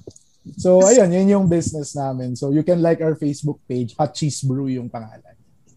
so, 0.55 0.80
ayun, 0.82 1.11
yun 1.11 1.28
yung 1.28 1.45
business 1.51 1.91
namin. 1.93 2.39
So, 2.39 2.55
you 2.55 2.63
can 2.63 2.80
like 2.80 3.03
our 3.03 3.19
Facebook 3.19 3.59
page, 3.67 3.91
Hot 3.99 4.15
Cheese 4.15 4.39
Brew 4.41 4.72
yung 4.72 4.88
pangalan. 4.88 5.30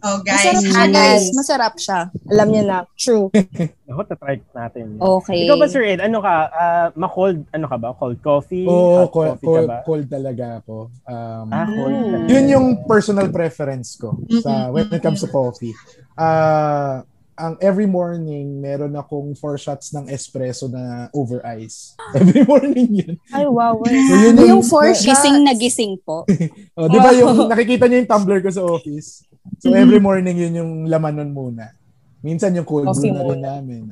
Oh 0.04 0.18
guys, 0.20 0.44
Masarap 0.44 0.62
siya, 0.62 0.84
guys. 0.86 1.24
Masarap 1.32 1.74
siya. 1.76 2.00
Alam 2.28 2.48
niya 2.48 2.62
na. 2.62 2.78
True. 2.94 3.32
Ako, 3.90 4.00
tatry 4.04 4.40
natin. 4.50 4.96
Okay. 4.96 5.44
Ikaw 5.44 5.56
ba, 5.56 5.66
Sir 5.66 5.84
Ed, 5.84 6.00
ano 6.00 6.18
ka? 6.18 6.34
ah, 6.46 6.88
ma-cold, 6.92 7.44
ano 7.48 7.66
ka 7.66 7.76
ba? 7.76 7.88
Cold 7.92 8.18
coffee? 8.20 8.64
Oo, 8.64 9.02
Hot 9.02 9.10
cold, 9.10 9.28
coffee 9.32 9.44
ka 9.44 9.50
cold, 9.50 9.68
ba? 9.68 9.78
cold 9.82 10.06
talaga 10.06 10.44
ako. 10.60 10.76
Um, 11.04 11.46
Ah, 11.48 11.66
cold. 11.66 11.90
Mm. 11.90 12.04
talaga. 12.04 12.26
yun 12.28 12.44
yung 12.48 12.66
personal 12.84 13.28
preference 13.28 13.96
ko 13.96 14.14
sa 14.38 14.68
when 14.68 14.86
it 14.86 15.00
comes 15.00 15.18
to 15.18 15.28
coffee. 15.28 15.72
Ah, 16.14 17.02
ang 17.34 17.58
every 17.58 17.84
morning, 17.84 18.62
meron 18.62 18.94
akong 18.94 19.34
four 19.34 19.58
shots 19.58 19.90
ng 19.90 20.06
espresso 20.06 20.70
na 20.70 21.10
over 21.10 21.42
ice. 21.44 21.98
Every 22.14 22.46
morning 22.46 22.94
yun. 22.94 23.14
Ay, 23.28 23.42
wow. 23.44 23.74
So, 23.82 23.90
yun 24.14 24.38
Yung 24.38 24.62
four 24.62 24.94
shots. 24.94 25.02
Gising 25.02 25.42
na 25.42 25.50
gising 25.52 25.98
po. 25.98 26.22
Oh, 26.78 26.86
di 26.86 26.94
ba 26.96 27.10
yung 27.10 27.46
nakikita 27.46 27.86
niyo 27.86 28.02
yung 28.02 28.10
tumbler 28.10 28.38
ko 28.38 28.50
sa 28.50 28.62
office? 28.62 29.26
So 29.58 29.72
every 29.72 30.00
morning 30.00 30.36
yun 30.36 30.54
yung 30.54 30.72
laman 30.84 31.16
nun 31.16 31.32
muna. 31.32 31.72
Minsan 32.20 32.52
yung 32.52 32.64
cold 32.64 32.88
Coffee 32.88 33.08
brew 33.08 33.16
na 33.16 33.24
rin 33.24 33.40
namin. 33.40 33.82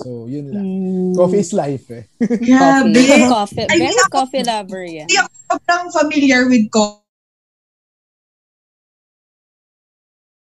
So 0.00 0.24
yun 0.26 0.48
lang. 0.48 0.64
Mm, 0.64 1.12
Coffee 1.12 1.40
is 1.40 1.52
life 1.52 1.86
eh. 1.90 2.04
Grabe. 2.48 2.96
Coffee. 2.96 3.28
coffee. 3.28 3.66
Very 3.68 3.92
ako- 3.94 4.12
coffee 4.14 4.42
lover 4.42 4.82
yan. 4.82 5.04
Hindi 5.04 5.16
ako 5.18 5.28
sobrang 5.46 5.86
familiar 5.92 6.42
with 6.46 6.64
coffee. 6.68 7.04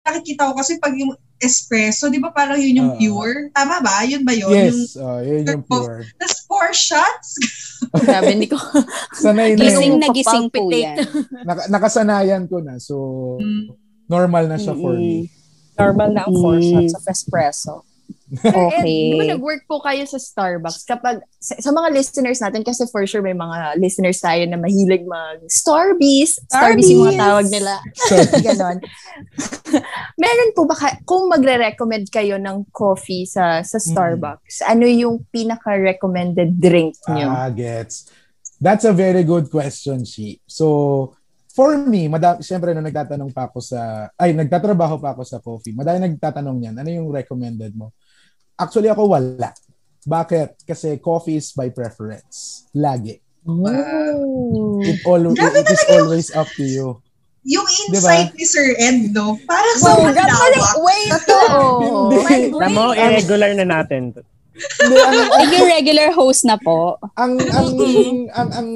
Nakikita 0.04 0.52
ko 0.52 0.54
kasi 0.54 0.76
pag 0.76 0.92
yung 0.92 1.16
espresso, 1.40 2.12
di 2.12 2.20
ba 2.20 2.28
parang 2.28 2.60
yun 2.60 2.76
yung 2.78 2.92
Ah. 2.92 2.98
pure? 3.00 3.48
Tama 3.50 3.80
ba? 3.80 4.04
Yun 4.04 4.20
ba 4.20 4.32
yun? 4.32 4.52
Yung, 4.52 4.76
Yes, 4.84 4.96
oh, 4.96 5.20
yun 5.20 5.44
yung 5.44 5.64
pure. 5.64 6.04
tas 6.20 6.44
four 6.44 6.68
shots? 6.72 7.40
Grabe, 8.04 8.36
hindi 8.36 8.48
ko. 8.48 8.60
Sanay 9.14 9.56
na 9.56 9.64
Gising 9.64 9.96
na 9.96 10.08
gising 10.10 10.46
po 10.48 10.68
yan. 10.68 11.00
Naka- 11.44 11.68
nakasanayan 11.68 12.44
ko 12.44 12.60
na. 12.60 12.76
So 12.76 12.94
normal 14.06 14.44
na 14.46 14.56
siya 14.56 14.74
for 14.74 14.94
me. 14.94 15.28
Normal 15.74 16.08
na 16.12 16.22
ang 16.24 16.34
four 16.34 16.56
Mm. 16.56 16.68
shots 16.70 16.94
of 16.94 17.04
espresso. 17.04 17.74
Okay. 18.34 19.14
di 19.14 19.16
ba 19.16 19.36
nag-work 19.36 19.64
po 19.64 19.78
kayo 19.78 20.02
sa 20.04 20.18
Starbucks? 20.18 20.82
Kapag, 20.84 21.22
sa, 21.38 21.54
sa 21.56 21.70
mga 21.70 21.88
listeners 21.92 22.40
natin, 22.40 22.60
kasi 22.60 22.82
for 22.90 23.06
sure 23.06 23.22
may 23.22 23.36
mga 23.36 23.78
listeners 23.78 24.18
tayo 24.18 24.42
na 24.44 24.58
mahilig 24.58 25.06
mag 25.06 25.38
Starbies. 25.46 26.36
Starbies 26.50 26.88
yung 26.90 27.04
mga 27.06 27.20
tawag 27.20 27.46
nila. 27.48 27.78
Ganon. 28.46 28.78
meron 30.22 30.50
po 30.52 30.66
ba, 30.66 30.74
ka- 30.74 30.98
kung 31.04 31.30
magre-recommend 31.30 32.10
kayo 32.10 32.36
ng 32.36 32.68
coffee 32.70 33.24
sa 33.24 33.62
sa 33.62 33.78
Starbucks, 33.78 34.64
ano 34.66 34.84
yung 34.84 35.24
pinaka-recommended 35.30 36.58
drink 36.58 36.96
nyo? 37.08 37.28
Ah, 37.30 37.48
gets. 37.48 38.08
That's 38.60 38.84
a 38.84 38.94
very 38.96 39.22
good 39.22 39.48
question, 39.48 40.04
Shi. 40.04 40.40
So, 40.48 41.12
for 41.54 41.78
me, 41.78 42.10
madami, 42.10 42.42
siyempre 42.42 42.74
na 42.74 42.82
nagtatanong 42.82 43.30
pa 43.30 43.46
ako 43.46 43.62
sa, 43.62 44.10
ay, 44.18 44.34
nagtatrabaho 44.34 44.98
pa 44.98 45.14
ako 45.14 45.22
sa 45.22 45.38
coffee. 45.38 45.70
Madami 45.70 46.02
nagtatanong 46.02 46.58
niyan, 46.58 46.74
ano 46.82 46.88
yung 46.90 47.08
recommended 47.14 47.70
mo? 47.78 47.94
Actually, 48.58 48.90
ako 48.90 49.06
wala. 49.14 49.54
Bakit? 50.02 50.66
Kasi 50.66 50.98
coffee 50.98 51.38
is 51.38 51.54
by 51.54 51.70
preference. 51.70 52.66
Lagi. 52.74 53.22
Oh. 53.46 54.82
It, 54.82 54.98
always, 55.06 55.38
it 55.38 55.68
is 55.70 55.84
always 55.94 56.28
up 56.34 56.50
to 56.58 56.66
you. 56.66 56.98
Yung 57.44 57.68
insight 57.68 58.34
ni 58.34 58.44
Sir 58.48 58.74
Ed, 58.80 59.12
no? 59.12 59.36
Parang 59.44 59.76
sa 59.76 59.94
Wow, 59.94 60.10
grabe 60.10 60.32
lawak. 60.32 60.76
Wait, 60.80 61.10
Totoo. 61.12 61.60
Hindi. 62.10 62.56
Tamo, 62.56 62.82
irregular 62.96 63.52
na 63.52 63.66
natin. 63.68 64.16
Hindi, 64.54 64.96
ang, 64.96 65.14
Naging 65.42 65.66
regular 65.66 66.08
host 66.14 66.46
na 66.46 66.54
po. 66.54 66.94
ang, 67.18 67.34
ang, 67.36 67.68
ang, 68.30 68.48
ang, 68.54 68.68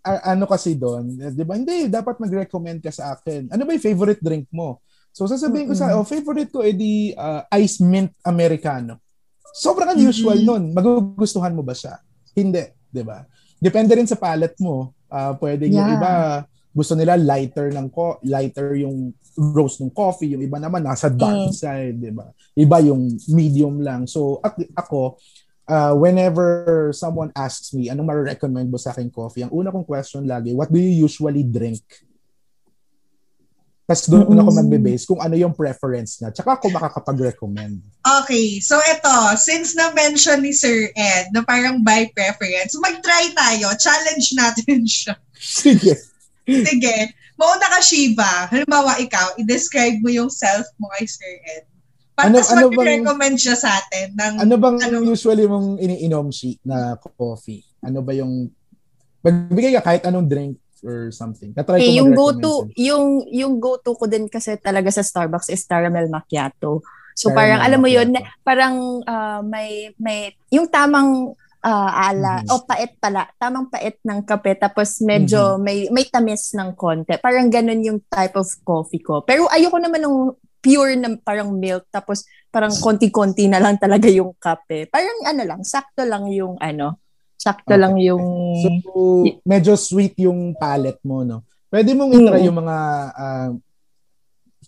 a- 0.00 0.24
ano 0.32 0.44
kasi 0.48 0.72
doon, 0.72 1.12
eh, 1.20 1.28
di 1.30 1.44
ba? 1.44 1.60
Hindi, 1.60 1.92
dapat 1.92 2.16
mag-recommend 2.16 2.80
ka 2.80 2.88
sa 2.88 3.12
akin. 3.12 3.52
Ano 3.52 3.68
ba 3.68 3.76
yung 3.76 3.84
favorite 3.84 4.22
drink 4.24 4.48
mo? 4.48 4.80
So, 5.12 5.28
sasabihin 5.28 5.68
ko 5.68 5.74
sa, 5.76 5.96
oh, 5.96 6.04
favorite 6.04 6.48
ko, 6.48 6.60
edi 6.60 7.12
uh, 7.12 7.44
ice 7.56 7.80
mint 7.80 8.12
americano. 8.24 9.00
Sobrang 9.52 9.92
unusual 9.92 10.36
nun. 10.40 10.72
Magugustuhan 10.72 11.52
mo 11.52 11.64
ba 11.64 11.72
siya? 11.72 11.96
Hindi, 12.32 12.60
di 12.88 13.00
ba? 13.00 13.24
Depende 13.56 13.96
rin 13.96 14.04
sa 14.04 14.20
palate 14.20 14.60
mo. 14.60 14.92
Uh, 15.08 15.32
pwedeng 15.40 15.72
yung 15.72 15.88
Yeah. 15.88 15.96
iba, 15.96 16.12
gusto 16.68 16.92
nila 16.92 17.16
lighter 17.16 17.72
ng 17.72 17.88
ko 17.88 18.20
lighter 18.20 18.76
yung 18.76 19.16
roast 19.36 19.78
ng 19.78 19.92
coffee, 19.92 20.32
yung 20.32 20.42
iba 20.42 20.56
naman 20.56 20.80
nasa 20.80 21.06
dark 21.06 21.48
Mm. 21.48 21.52
side, 21.52 21.96
'di 21.96 22.12
ba? 22.12 22.26
Iba 22.52 22.80
yung 22.80 23.06
medium 23.28 23.78
lang. 23.78 24.08
So 24.08 24.40
at, 24.40 24.56
ako 24.74 25.20
uh, 25.66 25.92
whenever 25.94 26.88
someone 26.90 27.28
asks 27.32 27.70
me 27.70 27.86
anong 27.86 28.06
ma-recommend 28.06 28.66
mo 28.66 28.76
sa 28.76 28.90
akin 28.90 29.08
coffee, 29.08 29.44
ang 29.44 29.52
una 29.52 29.68
kong 29.68 29.84
question 29.84 30.24
lagi, 30.24 30.52
what 30.52 30.68
do 30.68 30.78
you 30.78 31.04
usually 31.04 31.44
drink? 31.44 31.84
Tapos 33.86 34.10
doon 34.10 34.34
ako 34.34 34.50
Mm. 34.50 34.58
magbe-base 34.66 35.06
kung 35.06 35.22
ano 35.22 35.38
yung 35.38 35.54
preference 35.54 36.18
niya. 36.18 36.34
Tsaka 36.34 36.58
ako 36.58 36.74
makakapag-recommend. 36.74 37.78
Okay, 38.02 38.58
so 38.58 38.74
ito, 38.82 39.14
since 39.38 39.78
na-mention 39.78 40.42
ni 40.42 40.50
Sir 40.50 40.90
Ed 40.90 41.30
na 41.30 41.46
parang 41.46 41.78
by 41.86 42.10
preference, 42.10 42.74
mag-try 42.82 43.30
tayo. 43.30 43.70
Challenge 43.78 44.26
natin 44.34 44.82
siya. 44.90 45.14
Sige. 45.38 45.94
Sige. 46.46 46.94
Mauna 47.34 47.66
ka, 47.68 47.80
Shiva. 47.80 48.48
Halimbawa, 48.48 48.96
ikaw, 48.96 49.36
i-describe 49.36 50.00
mo 50.00 50.08
yung 50.08 50.30
self 50.30 50.64
mo 50.78 50.88
kay 50.94 51.04
Sir 51.04 51.34
Ed. 51.44 51.64
Ano- 52.16 52.40
Tapos 52.40 52.48
ano 52.48 52.66
bang- 52.66 52.76
mag-recommend 52.80 53.36
siya 53.36 53.56
sa 53.58 53.76
atin 53.76 54.16
ng 54.16 54.34
Ano 54.40 54.54
bang 54.56 54.76
Ano? 54.80 55.04
usually 55.04 55.44
mong 55.44 55.76
iniinom 55.76 56.32
si 56.32 56.56
na 56.64 56.96
coffee? 56.96 57.60
Ano 57.84 58.00
ba 58.00 58.16
yung 58.16 58.48
magbigay 59.20 59.76
ka 59.76 59.84
kahit 59.84 60.02
anong 60.06 60.24
drink 60.24 60.56
or 60.80 61.10
something. 61.10 61.52
Katry 61.52 61.82
Eh, 61.82 61.92
ko 61.92 61.98
yung 61.98 62.10
go-to, 62.14 62.52
yung, 62.78 63.06
yung 63.28 63.54
go-to 63.58 63.92
ko 63.92 64.06
din 64.06 64.30
kasi 64.30 64.56
talaga 64.56 64.88
sa 64.88 65.02
Starbucks 65.02 65.50
is 65.50 65.66
caramel 65.66 66.08
macchiato. 66.08 66.80
So 67.12 67.28
Caramel 67.28 67.36
parang, 67.36 67.60
alam 67.60 67.80
mo 67.80 67.88
yun, 67.90 68.08
parang 68.40 68.74
ah, 69.04 69.40
may, 69.42 69.92
may, 69.96 70.32
yung 70.48 70.68
tamang 70.68 71.36
ah, 71.66 71.90
ala, 72.06 72.46
Mhm. 72.46 72.54
o 72.54 72.62
pait 72.62 72.94
pala, 72.96 73.26
tamang 73.36 73.66
pait 73.66 73.98
ng 73.98 74.22
kape, 74.22 74.54
tapos 74.54 75.02
medyo 75.02 75.58
may, 75.58 75.90
may 75.90 76.06
tamis 76.06 76.54
ng 76.54 76.78
konti. 76.78 77.18
Parang 77.18 77.50
ganun 77.50 77.82
yung 77.82 77.98
type 78.06 78.38
of 78.38 78.46
coffee 78.62 79.02
ko. 79.02 79.26
Pero 79.26 79.50
ayoko 79.50 79.82
naman 79.82 79.98
ng 79.98 80.16
pure 80.62 80.94
na 80.94 81.18
parang 81.18 81.50
milk, 81.50 81.90
tapos 81.90 82.22
parang 82.54 82.70
konti-konti 82.70 83.50
na 83.50 83.58
lang 83.58 83.74
talaga 83.76 84.06
yung 84.06 84.30
kape. 84.38 84.86
Parang 84.86 85.26
ano 85.26 85.42
lang, 85.42 85.60
sakto 85.66 86.06
lang 86.06 86.30
yung 86.30 86.54
ano, 86.62 87.02
sakto 87.34 87.74
Okay. 87.74 87.82
lang 87.82 87.98
yung... 87.98 88.22
So, 88.62 89.26
medyo 89.42 89.74
sweet 89.74 90.14
yung 90.22 90.54
palette 90.54 91.02
mo, 91.02 91.26
no? 91.26 91.42
Pwede 91.66 91.98
mong 91.98 92.14
itry 92.14 92.46
yung 92.46 92.62
mga 92.62 92.76
ah, 93.10 93.50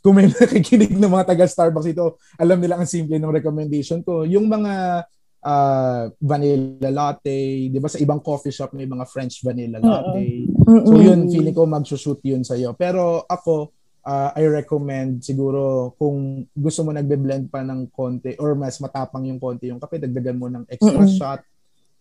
kung 0.02 0.14
may 0.18 0.26
nakikinig 0.30 0.94
ng 0.94 1.10
mga 1.10 1.26
taga 1.30 1.46
Starbucks 1.46 1.90
ito, 1.90 2.18
alam 2.38 2.58
nila 2.58 2.74
ang 2.78 2.86
simple 2.86 3.18
ng 3.18 3.34
recommendation 3.34 4.02
ko. 4.02 4.26
Yung 4.26 4.46
mga 4.46 5.02
ah, 5.44 6.10
vanilla 6.18 6.90
latte, 6.90 7.70
'di 7.70 7.78
ba 7.78 7.86
sa 7.86 8.02
ibang 8.02 8.18
coffee 8.18 8.54
shop 8.54 8.74
may 8.74 8.86
mga 8.86 9.06
French 9.06 9.42
vanilla 9.42 9.78
latte. 9.78 10.50
So 10.66 10.98
Mm-mm. 10.98 11.04
yun, 11.04 11.20
feeling 11.30 11.54
ko 11.54 11.66
magsushoot 11.68 12.20
yun 12.26 12.42
sa'yo. 12.42 12.74
Pero 12.74 13.22
ako, 13.26 13.70
uh, 14.08 14.30
I 14.34 14.44
recommend 14.48 15.22
siguro 15.22 15.92
kung 16.00 16.48
gusto 16.56 16.80
mo 16.82 16.90
nagbe-blend 16.90 17.52
pa 17.52 17.62
ng 17.62 17.92
konti 17.92 18.34
or 18.40 18.56
mas 18.56 18.80
matapang 18.80 19.28
yung 19.28 19.38
konti 19.38 19.70
yung 19.70 19.78
kape, 19.78 20.00
dagdagan 20.00 20.38
mo 20.38 20.48
ng 20.48 20.64
extra 20.66 21.04
Mm-mm. 21.04 21.16
shot. 21.16 21.40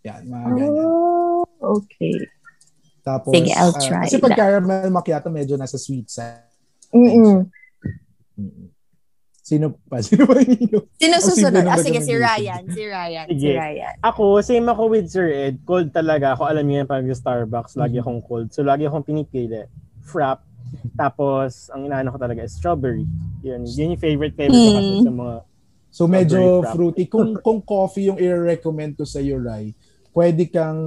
Yan, 0.07 0.23
mga 0.23 0.49
ganyan. 0.55 0.88
Oh, 0.88 1.43
okay. 1.83 2.15
Tapos, 3.03 3.31
Sige, 3.31 3.51
I'll 3.55 3.75
try 3.75 4.07
kasi 4.07 4.19
pag 4.19 4.35
that. 4.35 4.39
caramel 4.39 4.91
macchiato, 4.91 5.31
medyo 5.31 5.55
nasa 5.55 5.79
sweet 5.79 6.11
side. 6.11 6.47
Mm-mm. 6.91 7.47
Mm-mm. 8.39 8.67
Sino 9.48 9.72
pa? 9.88 10.04
Sino 10.04 10.28
pa 10.28 10.43
yung 10.43 10.91
Sino 11.00 11.16
susunod? 11.24 11.64
Ah, 11.64 11.80
sige, 11.80 12.04
si. 12.04 12.12
Ryan. 12.12 12.68
Si 12.68 12.84
Ryan. 12.84 13.26
Si 13.32 13.39
Sige. 13.39 13.56
Ryan. 13.56 13.95
Ako, 14.04 14.43
same 14.43 14.68
ako 14.68 14.91
with 14.91 15.08
Sir 15.08 15.32
Ed. 15.32 15.64
Cold 15.64 15.95
talaga 15.95 16.36
ako. 16.36 16.52
Alam 16.52 16.68
niyo 16.68 16.84
yan 16.84 16.89
pag 16.91 17.08
sa 17.08 17.16
Starbucks, 17.16 17.80
lagi 17.80 17.95
Mhm. 17.95 18.04
akong 18.04 18.22
cold. 18.28 18.48
So, 18.52 18.68
lagi 18.68 18.84
akong 18.84 19.08
pinipili. 19.08 19.64
Frap. 20.04 20.43
Tapos, 21.00 21.72
ang 21.72 21.88
inaano 21.88 22.12
ko 22.12 22.20
talaga 22.20 22.43
is 22.43 22.52
strawberry. 22.52 23.08
Yun, 23.39 23.64
yun 23.64 23.95
yung 23.95 24.04
favorite 24.04 24.36
favorite 24.36 24.60
ko 24.60 24.74
kasi 24.76 24.91
Mm. 24.91 25.06
sa 25.08 25.14
mga 25.16 25.36
So 25.88 26.04
medyo 26.06 26.39
frap. 26.60 26.74
fruity. 26.76 27.04
Kung 27.08 27.30
kung 27.45 27.60
coffee 27.64 28.12
yung 28.12 28.20
i-recommend 28.20 29.00
ko 29.00 29.08
sa 29.08 29.24
iyo, 29.24 29.39
Rai, 29.39 29.72
pwede 30.12 30.43
kang 30.45 30.80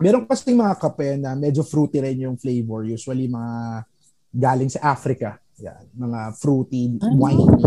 meron 0.00 0.24
kasi 0.24 0.56
mga 0.56 0.74
kape 0.74 1.20
na 1.20 1.36
medyo 1.36 1.60
fruity 1.60 2.00
rin 2.00 2.24
yung 2.24 2.40
flavor. 2.40 2.88
Usually 2.88 3.28
mga 3.28 3.84
galing 4.32 4.72
sa 4.72 4.88
Africa. 4.88 5.36
Yan, 5.58 5.84
mga 5.92 6.20
fruity, 6.34 6.82
winey. 7.18 7.66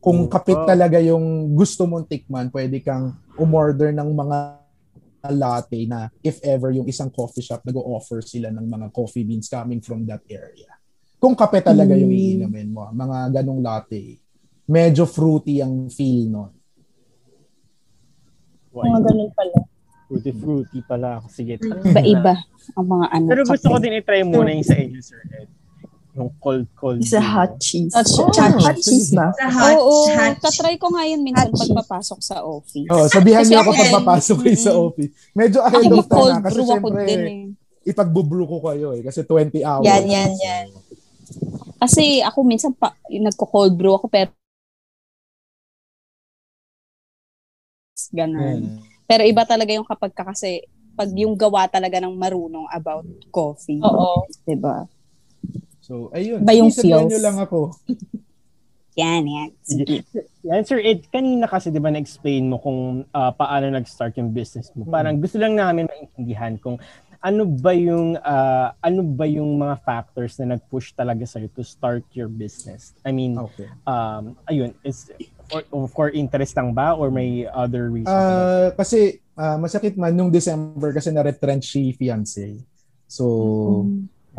Kung 0.00 0.28
kape 0.28 0.56
Oh. 0.56 0.64
talaga 0.64 0.96
yung 0.96 1.52
gusto 1.52 1.84
mong 1.84 2.08
tikman, 2.08 2.48
pwede 2.48 2.80
kang 2.80 3.16
umorder 3.36 3.92
ng 3.92 4.08
mga 4.12 4.38
latte 5.28 5.84
na 5.84 6.08
if 6.24 6.40
ever 6.40 6.72
yung 6.72 6.88
isang 6.88 7.12
coffee 7.12 7.44
shop 7.44 7.60
nag-offer 7.60 8.24
sila 8.24 8.48
ng 8.48 8.64
mga 8.64 8.86
coffee 8.88 9.20
beans 9.20 9.52
coming 9.52 9.84
from 9.84 10.08
that 10.08 10.24
area. 10.24 10.72
Kung 11.20 11.36
kape 11.36 11.60
talaga 11.60 11.92
yung 11.92 12.08
iinumin 12.08 12.72
mo, 12.72 12.88
mga 12.88 13.40
ganong 13.40 13.60
latte, 13.60 14.16
medyo 14.64 15.04
fruity 15.04 15.60
ang 15.60 15.92
feel 15.92 16.32
nun. 16.32 16.52
Mga 18.72 19.00
ganun 19.04 19.30
pala. 19.36 19.58
fruity 20.08 20.32
fruity 20.32 20.80
pala. 20.82 21.20
Sige. 21.28 21.60
Iba-iba 21.60 22.34
ang 22.74 22.86
mga 22.88 23.06
ano. 23.12 23.26
Pero 23.28 23.42
gusto 23.44 23.66
ko 23.68 23.76
din 23.76 24.00
i-try 24.00 24.24
muna 24.24 24.50
yung 24.50 24.64
sa 24.64 24.74
inyo, 24.74 24.98
Sir 24.98 25.20
Ed. 25.28 25.59
Yung 26.20 26.32
cold, 26.36 26.68
cold. 26.76 27.00
It's 27.00 27.16
a 27.16 27.24
hot 27.24 27.56
cheese. 27.56 27.96
Hot 27.96 28.04
Oh, 28.04 28.28
cheese. 28.28 28.60
hot 28.60 28.76
cheese 28.76 29.10
ba? 29.10 29.32
Sa 29.32 29.48
hot, 29.48 29.72
Oo, 29.74 29.96
hot 30.12 30.36
tatry 30.38 30.76
ko 30.76 30.92
nga 30.92 31.08
yun 31.08 31.24
minsan 31.24 31.48
Hot 31.48 31.56
pagpapasok 31.56 32.18
sa 32.20 32.44
office. 32.44 32.88
Oh, 32.92 33.08
sabihan 33.08 33.40
niyo 33.40 33.64
ako 33.64 33.72
ako 33.72 33.72
pag 33.72 33.88
din. 33.88 33.96
papasok 33.96 34.36
kayo 34.44 34.58
sa 34.60 34.72
Mm. 34.72 34.84
office. 34.84 35.12
Medyo 35.32 35.58
ahead 35.64 35.80
Ako 35.82 35.96
of 35.96 36.06
time 36.06 36.28
na 36.28 36.44
kasi 36.44 36.52
brew 36.52 36.68
ako 36.68 36.70
syempre 36.76 37.04
din 37.08 37.22
eh. 37.24 37.44
ipagbubrew 37.80 38.44
ko 38.44 38.58
kayo 38.60 38.88
eh 38.92 39.00
kasi 39.00 39.24
20 39.24 39.64
hours. 39.64 39.88
Yan, 39.88 40.04
yan, 40.04 40.32
yan. 40.36 40.66
Kasi 41.80 42.20
ako 42.20 42.38
minsan 42.44 42.76
pa, 42.76 42.92
yung 43.08 43.24
nagko-cold 43.24 43.72
brew 43.72 43.96
ako 43.96 44.06
pero 44.06 44.28
ganun. 48.12 48.60
Mm. 48.60 48.78
Pero 49.06 49.22
iba 49.24 49.42
talaga 49.42 49.72
yung 49.72 49.88
kapag 49.88 50.12
ka 50.12 50.24
kasi 50.24 50.60
pag 50.92 51.08
yung 51.16 51.32
gawa 51.32 51.64
talaga 51.64 51.96
ng 51.98 52.12
marunong 52.12 52.68
about 52.68 53.06
coffee. 53.32 53.80
Oo. 53.80 54.28
'Di 54.44 54.56
ba? 54.56 54.84
So, 55.90 56.06
ayun. 56.14 56.46
Ba 56.46 56.54
yung 56.54 56.70
feels? 56.70 57.10
niyo 57.10 57.18
lang 57.18 57.42
ako. 57.42 57.74
Yan, 59.00 59.22
yan. 59.22 59.50
Sige. 59.62 60.02
Yan, 60.44 60.62
Sir 60.66 60.82
Ed, 60.82 61.06
kanina 61.08 61.46
kasi 61.46 61.72
di 61.72 61.78
ba 61.78 61.88
na-explain 61.88 62.46
mo 62.46 62.58
kung 62.58 63.06
ah, 63.14 63.32
paano 63.32 63.70
nag-start 63.70 64.18
yung 64.18 64.34
business 64.34 64.68
mo. 64.76 64.84
Parang 64.84 65.16
gusto 65.16 65.38
lang 65.40 65.56
namin 65.56 65.88
maintindihan 65.88 66.58
kung 66.58 66.76
ano 67.22 67.42
ba 67.46 67.70
yung 67.72 68.18
ah, 68.20 68.76
ano 68.82 69.00
ba 69.06 69.24
yung 69.30 69.56
mga 69.56 69.78
factors 69.86 70.36
na 70.42 70.58
nag-push 70.58 70.92
talaga 70.92 71.22
sa'yo 71.22 71.48
to 71.54 71.62
start 71.64 72.02
your 72.12 72.28
business. 72.28 72.92
I 73.06 73.14
mean, 73.14 73.38
Okay. 73.38 73.70
um, 73.86 74.36
ayun, 74.50 74.74
is 74.84 75.08
for, 75.48 75.62
for 75.88 76.06
interest 76.10 76.58
lang 76.58 76.74
ba 76.74 76.92
or 76.92 77.14
may 77.14 77.46
other 77.46 77.88
reason? 77.94 78.10
Ah, 78.10 78.74
kasi 78.74 79.22
ah, 79.38 79.56
masakit 79.56 79.96
man 79.96 80.12
nung 80.12 80.34
December 80.34 80.92
kasi 80.92 81.14
na-retrench 81.14 81.64
si 81.72 81.94
fiancé. 81.94 82.58
So, 83.06 83.86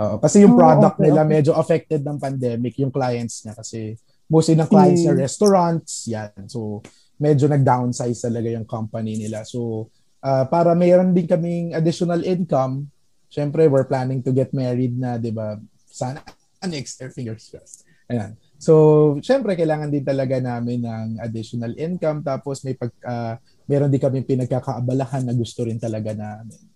oo. 0.01 0.15
kasi 0.17 0.41
yung 0.41 0.57
Oh, 0.57 0.59
product 0.59 0.97
okay, 0.97 1.05
nila 1.05 1.21
okay. 1.21 1.31
medyo 1.37 1.51
affected 1.53 2.01
ng 2.01 2.17
pandemic, 2.17 2.73
yung 2.81 2.89
clients 2.89 3.45
niya 3.45 3.53
kasi 3.53 3.93
mostly 4.25 4.57
ng 4.57 4.69
clients 4.69 5.05
niya 5.05 5.13
restaurants, 5.13 5.91
yan. 6.09 6.33
So, 6.49 6.81
medyo 7.21 7.45
nag-downsize 7.45 8.17
talaga 8.17 8.49
yung 8.49 8.65
company 8.65 9.21
nila. 9.21 9.45
So, 9.45 9.91
ah, 10.25 10.49
para 10.49 10.73
mayroon 10.73 11.13
din 11.13 11.29
kaming 11.29 11.77
additional 11.77 12.25
income, 12.25 12.89
syempre 13.29 13.69
we're 13.69 13.85
planning 13.85 14.25
to 14.25 14.33
get 14.33 14.49
married 14.51 14.97
na, 14.97 15.21
'di 15.21 15.31
ba? 15.31 15.61
Sana 15.87 16.19
next 16.65 16.97
year, 17.01 17.13
fingers 17.13 17.49
crossed. 17.49 17.85
Ayan. 18.11 18.35
So, 18.61 19.17
syempre, 19.25 19.57
kailangan 19.57 19.89
din 19.89 20.05
talaga 20.05 20.37
namin 20.37 20.85
ng 20.85 21.07
additional 21.23 21.73
income. 21.79 22.21
Tapos, 22.21 22.61
may 22.61 22.77
pag, 22.77 22.93
uh, 23.01 23.33
meron 23.65 23.89
din 23.89 23.97
kami 23.97 24.21
pinagkakaabalahan 24.21 25.25
na 25.25 25.33
gusto 25.33 25.65
rin 25.65 25.81
talaga 25.81 26.13
namin. 26.13 26.70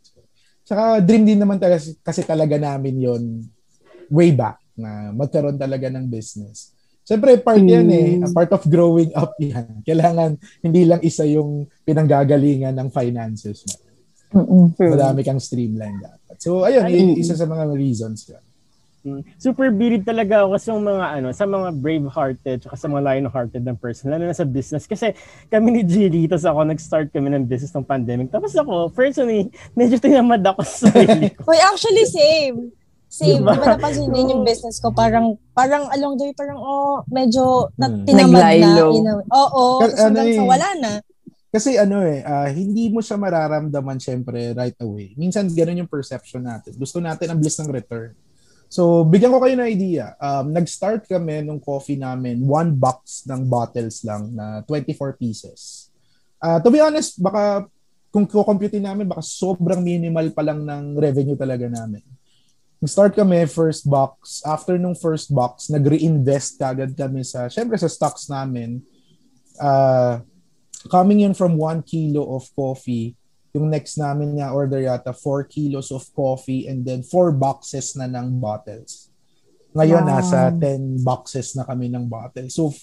Tsaka, 0.65 0.99
dream 1.05 1.23
din 1.23 1.37
naman 1.37 1.61
talaga, 1.61 1.85
kasi 2.01 2.25
talaga 2.25 2.57
namin 2.57 2.95
yon 2.97 3.23
way 4.09 4.33
back 4.33 4.57
na 4.75 5.13
magkaroon 5.13 5.61
talaga 5.61 5.87
ng 5.93 6.09
business. 6.09 6.75
Siyempre, 7.05 7.37
part 7.37 7.61
mm. 7.61 7.69
yan 7.69 7.87
eh. 7.93 8.09
A 8.25 8.27
part 8.33 8.49
of 8.49 8.65
growing 8.65 9.13
up 9.13 9.37
yan. 9.37 9.79
Kailangan 9.87 10.41
hindi 10.65 10.89
lang 10.89 11.01
isa 11.05 11.21
yung 11.29 11.69
pinanggagalingan 11.85 12.73
ng 12.73 12.89
finances 12.89 13.61
mo. 13.69 13.75
Mm-mm. 14.35 14.65
Madami 14.73 15.21
kang 15.21 15.39
streamline 15.39 16.01
dapat. 16.01 16.37
So, 16.41 16.65
ayun, 16.65 16.83
Ay, 16.83 17.13
isa 17.21 17.37
sa 17.37 17.45
mga 17.45 17.71
reasons 17.77 18.25
yan. 18.27 18.44
Mm. 19.05 19.21
Super 19.37 19.69
bilib 19.69 20.01
talaga 20.01 20.41
ako 20.41 20.57
sa 20.57 20.73
mga 20.73 21.05
ano, 21.21 21.29
sa 21.29 21.45
mga 21.45 21.69
brave-hearted 21.77 22.59
at 22.65 22.77
sa 22.81 22.89
mga 22.89 23.05
lion-hearted 23.05 23.61
ng 23.61 23.77
person 23.77 24.09
lalo 24.09 24.25
na 24.25 24.33
sa 24.33 24.49
business 24.49 24.89
kasi 24.89 25.13
kami 25.45 25.77
ni 25.77 25.81
Gilly 25.85 26.25
tapos 26.25 26.49
ako 26.49 26.65
nag-start 26.65 27.13
kami 27.13 27.29
ng 27.29 27.45
business 27.45 27.69
ng 27.77 27.85
pandemic. 27.85 28.33
Tapos 28.33 28.57
ako, 28.57 28.89
personally, 28.89 29.53
medyo 29.77 30.01
tinamad 30.01 30.41
ako 30.41 30.65
sa 30.65 30.89
sarili 30.89 31.29
ko. 31.37 31.45
Wait, 31.45 31.61
actually 31.61 32.09
same. 32.09 32.73
Same. 33.05 33.45
Diba? 33.45 33.53
diba 33.53 33.77
napansin 33.77 34.09
din 34.09 34.33
yung 34.33 34.41
business 34.41 34.81
ko, 34.81 34.89
parang, 34.89 35.37
parang 35.53 35.85
along 35.93 36.17
the 36.17 36.25
way, 36.25 36.33
parang, 36.33 36.57
oh, 36.57 37.05
medyo 37.07 37.69
na, 37.77 37.87
hmm. 37.87 38.03
tinamad 38.09 38.57
na. 38.57 38.73
Oo, 39.21 39.79
oh, 39.79 39.85
oh, 39.85 40.01
ano 40.01 40.19
eh, 40.25 40.41
wala 40.41 40.69
na. 40.81 40.91
Kasi 41.55 41.79
ano 41.79 42.03
eh, 42.03 42.19
uh, 42.19 42.51
hindi 42.51 42.91
mo 42.91 42.99
siya 42.99 43.15
mararamdaman 43.15 43.95
syempre 43.95 44.51
right 44.51 44.75
away. 44.83 45.15
Minsan 45.15 45.47
ganun 45.47 45.85
yung 45.85 45.87
perception 45.87 46.43
natin. 46.43 46.75
Gusto 46.75 46.99
natin 46.99 47.31
ang 47.31 47.39
bliss 47.39 47.55
ng 47.63 47.71
return. 47.71 48.11
So, 48.67 49.05
bigyan 49.05 49.31
ko 49.31 49.39
kayo 49.39 49.55
ng 49.55 49.69
idea. 49.69 50.17
Um, 50.17 50.51
nag-start 50.51 51.05
kami 51.05 51.45
nung 51.45 51.61
coffee 51.61 51.99
namin, 51.99 52.43
one 52.43 52.73
box 52.73 53.23
ng 53.29 53.45
bottles 53.45 54.01
lang 54.03 54.33
na 54.33 54.65
24 54.67 55.15
pieces. 55.15 55.89
Uh, 56.41 56.59
to 56.59 56.69
be 56.73 56.81
honest, 56.81 57.21
baka 57.21 57.69
kung 58.09 58.25
kukomputin 58.25 58.83
namin, 58.83 59.07
baka 59.07 59.23
sobrang 59.23 59.83
minimal 59.83 60.31
pa 60.31 60.43
lang 60.43 60.63
ng 60.63 60.95
revenue 60.95 61.35
talaga 61.35 61.67
namin. 61.67 62.03
Nag-start 62.79 63.15
kami, 63.15 63.43
first 63.47 63.87
box. 63.87 64.43
After 64.43 64.75
nung 64.75 64.95
first 64.95 65.31
box, 65.31 65.71
nag-reinvest 65.71 66.59
kagad 66.59 66.93
kami 66.93 67.23
sa, 67.23 67.47
syempre 67.47 67.79
sa 67.79 67.89
stocks 67.89 68.27
namin. 68.27 68.83
Uh, 69.55 70.19
coming 70.91 71.23
in 71.23 71.33
from 71.33 71.55
1 71.57 71.81
kilo 71.87 72.23
of 72.35 72.47
coffee, 72.53 73.15
yung 73.55 73.71
next 73.71 73.95
namin 73.95 74.35
na 74.35 74.51
order 74.51 74.83
yata 74.83 75.15
4 75.15 75.47
kilos 75.47 75.87
of 75.95 76.03
coffee 76.11 76.67
and 76.67 76.83
then 76.83 76.99
4 76.99 77.31
boxes 77.31 77.95
na 77.95 78.11
ng 78.11 78.35
bottles. 78.35 79.07
Ngayon 79.71 80.03
wow. 80.03 80.11
nasa 80.19 80.51
10 80.51 80.99
boxes 80.99 81.55
na 81.55 81.63
kami 81.63 81.87
ng 81.87 82.03
bottles. 82.03 82.51
So 82.51 82.75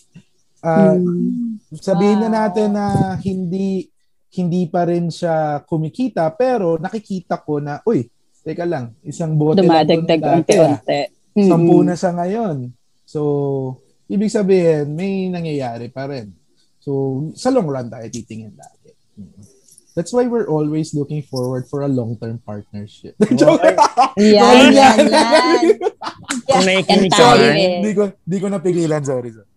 uh, 0.65 0.97
mm. 0.97 1.77
sabihin 1.77 2.25
wow. 2.25 2.33
na 2.33 2.49
natin 2.49 2.73
na 2.73 3.17
hindi 3.21 3.93
hindi 4.33 4.65
pa 4.65 4.89
rin 4.89 5.13
siya 5.13 5.61
kumikita 5.69 6.33
pero 6.33 6.81
nakikita 6.81 7.37
ko 7.45 7.61
na 7.61 7.85
uy, 7.85 8.09
teka 8.41 8.65
lang, 8.65 8.97
isang 9.05 9.37
bote 9.37 9.61
Dumadagdag 9.61 10.21
unti-unti. 10.41 11.01
Mm-hmm. 11.33 11.49
Sampu 11.49 11.77
na 11.85 11.97
sa 11.97 12.11
ngayon. 12.13 12.73
So, 13.09 13.21
ibig 14.09 14.33
sabihin, 14.33 14.93
may 14.93 15.29
nangyayari 15.29 15.89
pa 15.89 16.09
rin. 16.09 16.33
So, 16.81 17.23
sa 17.37 17.49
long 17.53 17.69
run 17.69 17.89
tayo 17.89 18.05
titingin 18.09 18.53
natin. 18.53 18.82
That's 19.93 20.09
why 20.13 20.25
we're 20.25 20.49
always 20.49 20.97
looking 20.97 21.21
forward 21.21 21.69
for 21.69 21.85
a 21.85 21.91
long-term 21.91 22.41
partnership. 22.49 23.13
Okay. 23.21 23.77
yan, 24.17 24.73
yan, 24.73 24.97
yan. 25.05 25.63
Kung 26.49 26.65
nakikinig 26.65 27.13
ka 27.13 27.37
man. 27.37 27.53
Hindi 27.53 27.93
ko, 27.93 28.03
di 28.25 28.37
ko 28.41 28.47
napigilan, 28.49 29.05
sorry. 29.05 29.37
sorry. 29.37 29.49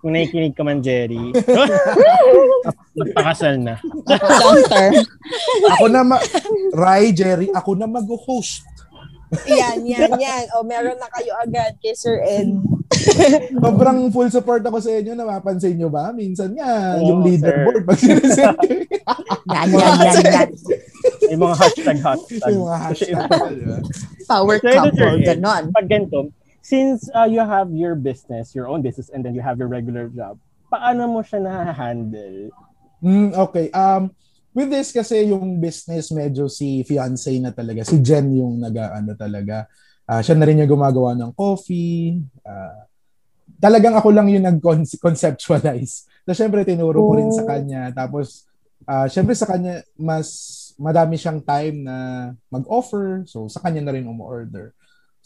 Kung 0.00 0.16
nakikinig 0.16 0.56
ka 0.56 0.64
man, 0.64 0.80
Jerry. 0.80 1.20
Magpakasal 2.96 3.60
na. 3.60 3.76
Long 4.16 4.62
term. 4.64 4.92
ako 5.76 5.84
na, 5.92 6.00
ma- 6.00 6.24
Rai, 6.72 7.12
Jerry, 7.12 7.52
ako 7.52 7.76
na 7.76 7.84
mag-host. 7.84 8.64
yan, 9.44 9.84
yan, 9.84 10.16
yan. 10.16 10.44
O, 10.56 10.64
meron 10.64 10.96
na 10.96 11.08
kayo 11.12 11.36
agad 11.36 11.76
kay 11.84 11.92
Sir 11.92 12.16
Ed. 12.24 12.48
Sobrang 13.64 14.10
full 14.14 14.30
support 14.30 14.62
ako 14.62 14.78
sa 14.78 14.90
inyo. 14.94 15.12
Napapansin 15.14 15.76
nyo 15.78 15.90
ba? 15.90 16.14
Minsan 16.14 16.54
nga, 16.54 16.98
oh, 16.98 17.06
yung 17.06 17.20
leaderboard. 17.26 17.82
Pag 17.86 17.98
sinesend 17.98 18.58
yan, 19.54 19.68
yan, 19.70 19.94
yan, 20.02 20.16
yan. 20.22 20.48
Yung 21.34 21.42
mga 21.42 21.56
hashtag, 21.58 21.98
hashtag. 22.02 22.50
Yung 22.50 22.62
mga 22.68 22.78
hashtag. 22.78 23.16
Power 24.26 24.56
so, 24.62 24.68
couple, 24.70 25.18
ganon. 25.22 25.62
Pag 25.74 25.86
ganito, 25.90 26.30
since 26.62 27.06
uh, 27.14 27.26
you 27.26 27.42
have 27.42 27.70
your 27.70 27.94
business, 27.94 28.54
your 28.54 28.66
own 28.66 28.82
business, 28.82 29.10
and 29.10 29.22
then 29.22 29.34
you 29.34 29.42
have 29.42 29.58
your 29.58 29.70
regular 29.70 30.10
job, 30.10 30.38
paano 30.70 31.06
mo 31.06 31.22
siya 31.22 31.42
na-handle? 31.42 32.50
Mm, 33.02 33.34
okay. 33.34 33.70
Um, 33.70 34.10
with 34.56 34.72
this 34.72 34.90
kasi 34.90 35.30
yung 35.30 35.60
business 35.60 36.10
medyo 36.10 36.48
si 36.48 36.82
fiance 36.82 37.30
na 37.38 37.52
talaga. 37.52 37.84
Si 37.86 38.00
Jen 38.02 38.34
yung 38.34 38.58
nag-ano 38.58 39.14
talaga 39.14 39.68
Uh, 40.06 40.22
siya 40.22 40.38
na 40.38 40.46
rin 40.46 40.62
yung 40.62 40.70
gumagawa 40.70 41.18
ng 41.18 41.34
coffee. 41.34 42.22
Uh, 42.46 42.86
talagang 43.58 43.98
ako 43.98 44.14
lang 44.14 44.30
yung 44.30 44.46
nag-conceptualize. 44.46 46.06
So, 46.26 46.34
syempre, 46.34 46.62
tinuro 46.62 47.02
ko 47.02 47.12
rin 47.18 47.30
sa 47.34 47.42
oh. 47.42 47.48
kanya. 47.50 47.90
Tapos, 47.90 48.46
uh, 48.86 49.10
syempre 49.10 49.34
sa 49.34 49.50
kanya, 49.50 49.82
mas 49.98 50.54
madami 50.78 51.18
siyang 51.18 51.42
time 51.42 51.82
na 51.82 51.96
mag-offer. 52.50 53.26
So, 53.26 53.50
sa 53.50 53.58
kanya 53.62 53.82
na 53.82 53.94
rin 53.94 54.06
umu-order. 54.06 54.70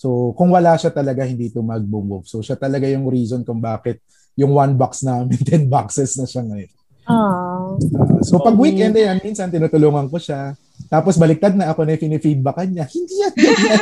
So, 0.00 0.32
kung 0.32 0.48
wala 0.48 0.80
siya 0.80 0.88
talaga, 0.88 1.28
hindi 1.28 1.52
ito 1.52 1.60
mag-move. 1.60 2.24
So, 2.24 2.40
siya 2.40 2.56
talaga 2.56 2.88
yung 2.88 3.04
reason 3.12 3.44
kung 3.44 3.60
bakit 3.60 4.00
yung 4.32 4.56
one 4.56 4.72
box 4.80 5.04
namin, 5.04 5.36
10 5.44 5.68
boxes 5.68 6.16
na 6.16 6.24
siya 6.24 6.40
ngayon. 6.40 6.79
Uh, 7.08 7.76
so, 8.24 8.38
pag 8.40 8.56
weekend, 8.56 8.96
yan, 8.96 9.18
minsan 9.20 9.52
tinutulungan 9.52 10.08
ko 10.08 10.20
siya. 10.20 10.54
Tapos 10.90 11.20
baliktad 11.20 11.54
na 11.54 11.70
ako 11.70 11.84
na 11.84 11.94
yung 11.94 12.18
feedbackan 12.18 12.66
niya. 12.72 12.86
Hindi 12.88 13.14
yan 13.20 13.32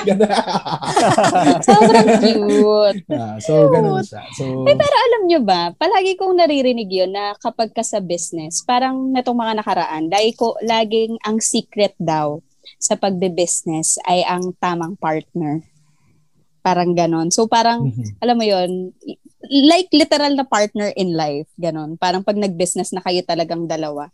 ganyan. 0.05 0.29
Sobrang 1.67 2.09
cute. 2.21 3.01
Ah, 3.19 3.41
so, 3.41 3.73
ganun 3.73 4.05
siya. 4.05 4.23
So, 4.37 4.69
eh, 4.69 4.77
pero 4.77 4.95
alam 4.95 5.23
nyo 5.27 5.41
ba, 5.43 5.73
palagi 5.75 6.15
kong 6.21 6.39
naririnig 6.39 6.91
yun 6.93 7.11
na 7.11 7.35
kapag 7.41 7.73
ka 7.73 7.81
sa 7.81 7.99
business, 7.99 8.63
parang 8.63 9.11
netong 9.11 9.39
mga 9.39 9.65
nakaraan, 9.65 10.13
dahil 10.13 10.33
ko 10.37 10.55
laging 10.63 11.19
ang 11.25 11.41
secret 11.43 11.97
daw 11.99 12.39
sa 12.79 12.95
pagbe-business 12.95 13.99
ay 14.07 14.23
ang 14.29 14.55
tamang 14.61 14.95
partner. 15.01 15.65
Parang 16.61 16.93
ganon. 16.93 17.33
So 17.33 17.49
parang, 17.49 17.91
mm-hmm. 17.91 18.23
alam 18.23 18.37
mo 18.37 18.45
yon 18.45 18.71
like 19.51 19.89
literal 19.93 20.33
na 20.37 20.47
partner 20.47 20.93
in 20.95 21.17
life. 21.17 21.49
Ganon. 21.57 21.97
Parang 21.97 22.23
pag 22.23 22.37
nag-business 22.37 22.93
na 22.93 23.03
kayo 23.03 23.25
talagang 23.25 23.65
dalawa, 23.67 24.13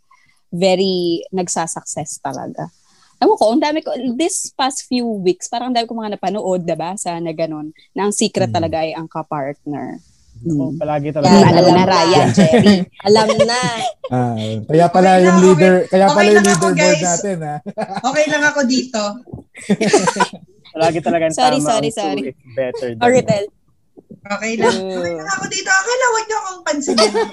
very 0.51 1.23
nagsasucess 1.35 2.23
talaga. 2.23 2.71
Ewan 3.19 3.37
ko, 3.39 3.45
ang 3.55 3.63
dami 3.63 3.79
ko, 3.79 3.95
this 4.19 4.51
past 4.51 4.87
few 4.91 5.07
weeks, 5.23 5.47
parang 5.47 5.71
ang 5.71 5.75
dami 5.75 5.87
ko 5.87 5.95
mga 5.95 6.19
napanood, 6.19 6.67
diba, 6.67 6.99
sa 6.99 7.15
na 7.15 7.31
ganun, 7.31 7.71
na 7.95 8.07
ang 8.07 8.13
secret 8.15 8.51
mm. 8.51 8.55
talaga 8.55 8.83
ay 8.83 8.91
ang 8.91 9.07
ka-partner. 9.07 10.03
Mm. 10.43 10.75
palagi 10.75 11.15
talaga. 11.15 11.31
Yan, 11.31 11.47
alam 11.47 11.71
na, 11.71 11.85
Ryan, 11.95 12.27
Jerry. 12.35 12.75
alam 13.07 13.29
na. 13.47 13.61
Ah, 14.11 14.35
kaya 14.67 14.85
pala 14.91 15.09
okay 15.15 15.23
yung 15.23 15.39
leader, 15.47 15.75
okay. 15.79 15.89
kaya 15.95 16.05
pala 16.11 16.19
okay 16.19 16.27
yung 16.27 16.43
leaderboard 16.43 16.99
natin, 16.99 17.37
ha? 17.39 17.55
okay 18.03 18.25
lang 18.27 18.43
ako 18.43 18.59
dito. 18.67 19.01
palagi 20.75 20.99
talaga 20.99 21.31
sorry, 21.31 21.63
tama 21.63 21.69
sorry, 21.71 21.89
sorry. 21.95 22.21
better 22.51 22.99
than 22.99 22.99
Okay, 22.99 23.23
tell. 23.23 23.45
Okay 24.25 24.57
lang. 24.57 24.73
Okay 24.73 25.13
lang 25.13 25.29
ako 25.37 25.45
dito. 25.53 25.69
Okay 25.69 25.95
lang, 25.95 26.09
huwag 26.09 26.25
niyo 26.25 26.37
akong 26.41 26.63
pansinin. 26.65 27.13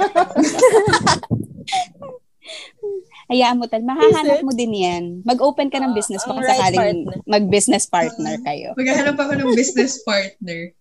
Hayaan 3.32 3.56
mo 3.56 3.64
tal, 3.64 3.80
mahahanap 3.80 4.44
mo 4.44 4.52
din 4.52 4.76
yan. 4.76 5.04
Mag-open 5.24 5.72
ka 5.72 5.80
ng 5.80 5.96
business 5.96 6.20
baka 6.28 6.44
right 6.44 6.52
sakaling 6.52 7.08
partner. 7.08 7.24
mag-business 7.24 7.84
partner 7.88 8.34
kayo. 8.44 8.76
Maghahanap 8.76 9.16
ako 9.16 9.32
ng 9.40 9.56
business 9.56 10.04
partner. 10.04 10.76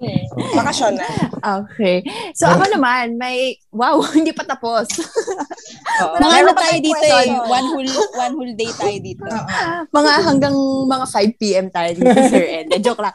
Hmm. 0.00 0.56
Bakasyon 0.56 0.96
na. 0.96 1.04
Okay. 1.60 2.00
So 2.32 2.48
ako 2.48 2.72
naman, 2.72 3.20
may, 3.20 3.60
wow, 3.68 4.00
hindi 4.16 4.32
pa 4.32 4.48
tapos. 4.48 4.88
mga 6.00 6.36
ano 6.40 6.50
tayo 6.56 6.76
dito 6.80 7.04
eh, 7.04 7.28
one 7.36 7.66
whole, 7.68 7.92
one 8.16 8.34
whole 8.40 8.54
day 8.56 8.70
tayo 8.72 8.96
dito. 8.96 9.28
mga 9.92 10.12
hanggang 10.24 10.56
mga 10.88 11.04
5 11.04 11.40
p.m. 11.40 11.66
tayo 11.68 11.92
dito, 11.92 12.16
Sir 12.32 12.44
Ed. 12.48 12.72
Joke 12.80 13.04
lang. 13.04 13.12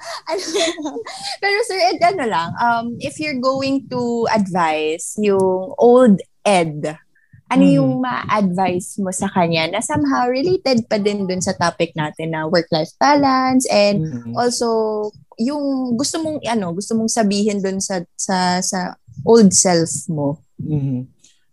Pero 1.42 1.58
Sir 1.66 1.80
Ed, 1.90 2.00
ano 2.06 2.24
lang, 2.30 2.50
um, 2.62 2.86
if 3.02 3.18
you're 3.18 3.42
going 3.42 3.90
to 3.90 4.30
advise 4.30 5.18
yung 5.18 5.74
old 5.82 6.22
Ed, 6.46 7.05
ano 7.46 7.64
mm. 7.64 7.74
yung 7.78 7.92
ma-advise 8.02 8.98
mo 8.98 9.14
sa 9.14 9.30
kanya 9.30 9.70
na 9.70 9.82
somehow 9.82 10.26
related 10.26 10.90
pa 10.90 10.98
din 10.98 11.30
dun 11.30 11.42
sa 11.42 11.54
topic 11.54 11.94
natin 11.94 12.34
na 12.34 12.50
work-life 12.50 12.90
balance 12.98 13.70
and 13.70 14.02
mm. 14.02 14.34
also 14.34 15.10
yung 15.38 15.94
gusto 15.94 16.18
mong 16.24 16.42
ano, 16.48 16.74
gusto 16.74 16.98
mong 16.98 17.12
sabihin 17.12 17.62
dun 17.62 17.78
sa 17.78 18.02
sa 18.18 18.64
sa 18.64 18.98
old 19.28 19.52
self 19.54 20.10
mo. 20.10 20.42
Mm-hmm. 20.58 21.02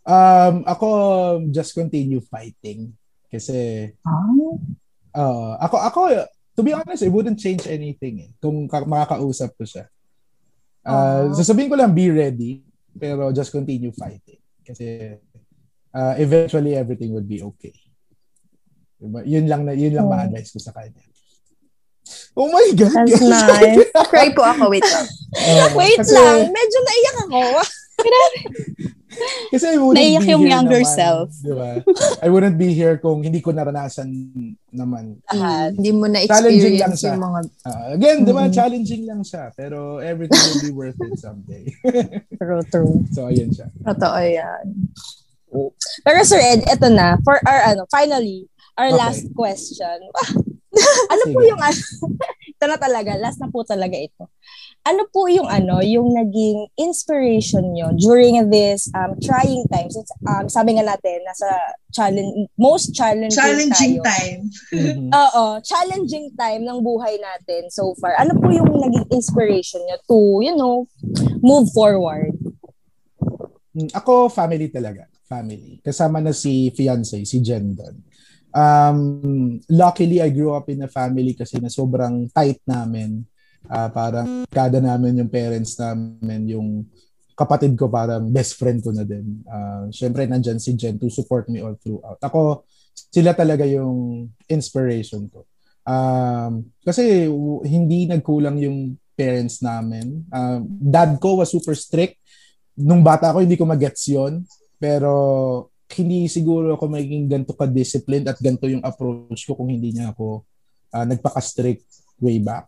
Um 0.03 0.55
ako 0.67 0.89
just 1.53 1.77
continue 1.77 2.25
fighting 2.25 2.97
kasi 3.29 3.91
oh. 4.03 4.59
uh, 5.15 5.55
ako 5.61 5.77
ako 5.79 6.01
to 6.57 6.63
be 6.63 6.73
honest, 6.73 7.05
it 7.05 7.13
wouldn't 7.13 7.41
change 7.41 7.65
anything 7.69 8.29
eh, 8.29 8.31
kung 8.41 8.69
makakausap 8.69 9.57
ko 9.57 9.65
siya. 9.65 9.89
Uh, 10.83 11.31
sasabihin 11.33 11.71
ko 11.71 11.77
lang, 11.79 11.95
be 11.95 12.11
ready, 12.11 12.61
pero 12.93 13.33
just 13.33 13.55
continue 13.55 13.95
fighting. 13.95 14.41
Kasi 14.61 15.17
uh, 15.95 16.15
eventually 16.19 16.75
everything 16.75 17.13
will 17.13 17.25
be 17.25 17.41
okay. 17.41 17.75
Diba? 19.03 19.23
Yun 19.27 19.47
lang 19.51 19.63
na 19.67 19.73
yun 19.73 19.95
lang 19.95 20.07
oh. 20.07 20.13
ma-advise 20.13 20.51
ko 20.53 20.61
sa 20.63 20.73
kanya. 20.75 21.03
Oh 22.35 22.49
my 22.49 22.67
God! 22.75 23.07
That's 23.07 23.23
nice. 23.23 23.87
Cry 24.13 24.33
po 24.35 24.43
ako. 24.43 24.73
Wait 24.73 24.85
lang. 24.85 25.07
Uh, 25.37 25.69
wait 25.77 25.99
kasi, 26.01 26.17
lang. 26.17 26.49
Medyo 26.51 26.79
naiyak 26.83 27.17
ako. 27.29 27.41
kasi 29.53 29.65
I 29.69 29.77
wouldn't 29.77 30.01
Naiyak 30.01 30.25
be 30.25 30.33
yung 30.33 30.43
here 30.43 30.53
younger 30.57 30.83
naman, 30.83 30.97
self. 30.97 31.29
Diba? 31.45 31.71
I 32.25 32.29
wouldn't 32.33 32.57
be 32.57 32.73
here 32.73 32.97
kung 32.99 33.21
hindi 33.21 33.41
ko 33.45 33.53
naranasan 33.53 34.09
naman. 34.73 35.21
Lahat. 35.29 35.77
Hindi 35.77 35.93
mo 35.93 36.09
na-experience 36.09 36.81
lang 36.81 36.97
siya. 36.97 37.13
yung 37.13 37.25
mga... 37.29 37.41
Uh, 37.69 37.87
again, 37.93 38.17
mm-hmm. 38.25 38.29
diba, 38.33 38.45
challenging 38.49 39.05
lang 39.05 39.21
siya. 39.23 39.53
Pero 39.53 40.01
everything 40.01 40.41
will 40.41 40.65
be 40.65 40.73
worth 40.73 40.99
it 41.05 41.21
someday. 41.21 41.69
true, 42.41 42.65
true. 42.73 43.05
So, 43.13 43.29
ayun 43.29 43.53
siya. 43.53 43.69
Totoo 43.85 44.19
yan. 44.25 44.65
Pero 46.03 46.19
Sir 46.25 46.41
Ed, 46.41 46.65
eto 46.67 46.89
na. 46.89 47.21
For 47.23 47.37
our, 47.45 47.77
ano, 47.77 47.85
finally, 47.93 48.49
our 48.81 48.89
okay. 48.89 48.99
last 48.99 49.25
question. 49.37 49.99
ano 51.13 51.23
po 51.29 51.39
yung, 51.45 51.61
ano, 51.61 51.81
ito 52.53 52.65
na 52.65 52.79
talaga, 52.81 53.15
last 53.21 53.39
na 53.39 53.53
po 53.53 53.63
talaga 53.63 53.95
ito 53.95 54.29
ano 54.83 55.07
po 55.15 55.31
yung 55.31 55.47
ano, 55.47 55.79
yung 55.79 56.11
naging 56.11 56.67
inspiration 56.75 57.63
nyo 57.71 57.95
during 57.95 58.51
this 58.51 58.91
um, 58.99 59.15
trying 59.23 59.63
times? 59.71 59.95
It's, 59.95 60.11
um, 60.27 60.51
sabi 60.51 60.75
nga 60.75 60.83
natin, 60.83 61.23
nasa 61.23 61.47
challenge, 61.95 62.51
most 62.59 62.91
challenging, 62.91 63.39
challenging 63.39 63.95
tayo. 64.03 64.11
time. 64.11 64.41
Mm-hmm. 64.75 65.09
Oo, 65.23 65.45
challenging 65.63 66.35
time 66.35 66.67
ng 66.67 66.83
buhay 66.83 67.15
natin 67.23 67.71
so 67.71 67.95
far. 68.03 68.19
Ano 68.19 68.35
po 68.35 68.51
yung 68.51 68.67
naging 68.75 69.07
inspiration 69.15 69.79
nyo 69.87 69.97
to, 70.11 70.19
you 70.43 70.55
know, 70.59 70.91
move 71.39 71.71
forward? 71.71 72.35
Hmm, 73.71 73.91
ako, 73.95 74.27
family 74.35 74.67
talaga. 74.67 75.07
Family. 75.33 75.81
Kasama 75.81 76.21
na 76.21 76.37
si 76.37 76.69
fiance, 76.77 77.17
si 77.25 77.41
Jen 77.41 77.73
doon. 77.73 77.97
Um, 78.53 78.99
luckily, 79.73 80.21
I 80.21 80.29
grew 80.29 80.53
up 80.53 80.69
in 80.69 80.85
a 80.85 80.91
family 80.93 81.33
kasi 81.33 81.57
na 81.57 81.73
sobrang 81.73 82.29
tight 82.37 82.61
namin 82.69 83.25
uh, 83.69 83.89
parang 83.93 84.49
kada 84.51 84.83
namin 84.83 85.23
yung 85.23 85.31
parents 85.31 85.79
namin, 85.79 86.49
yung 86.51 86.69
kapatid 87.37 87.75
ko 87.79 87.87
parang 87.87 88.29
best 88.33 88.59
friend 88.59 88.83
ko 88.83 88.91
na 88.91 89.07
din. 89.07 89.43
Uh, 89.47 89.87
Siyempre, 89.93 90.27
nandyan 90.27 90.59
si 90.59 90.75
Jen 90.75 90.99
to 90.99 91.09
support 91.13 91.47
me 91.47 91.63
all 91.63 91.77
throughout. 91.79 92.19
Ako, 92.21 92.67
sila 92.93 93.37
talaga 93.37 93.65
yung 93.69 94.29
inspiration 94.49 95.29
ko. 95.31 95.47
Um, 95.83 96.71
kasi 96.87 97.27
hindi 97.67 98.07
nagkulang 98.07 98.61
yung 98.63 98.95
parents 99.19 99.61
namin. 99.61 100.23
Uh, 100.31 100.63
dad 100.67 101.19
ko 101.19 101.43
was 101.43 101.51
super 101.51 101.75
strict. 101.75 102.19
Nung 102.79 103.05
bata 103.05 103.33
ako, 103.33 103.45
hindi 103.45 103.59
ko 103.59 103.69
magets 103.69 104.09
yon 104.09 104.45
Pero 104.83 105.13
hindi 105.95 106.27
siguro 106.27 106.75
ako 106.75 106.91
magiging 106.91 107.31
ganito 107.31 107.55
ka-disciplined 107.55 108.27
at 108.27 108.43
ganito 108.43 108.67
yung 108.67 108.83
approach 108.83 109.47
ko 109.47 109.55
kung 109.55 109.71
hindi 109.71 109.95
niya 109.95 110.11
ako 110.11 110.43
uh, 110.91 111.07
nagpaka-strict 111.07 111.87
way 112.19 112.43
back. 112.43 112.67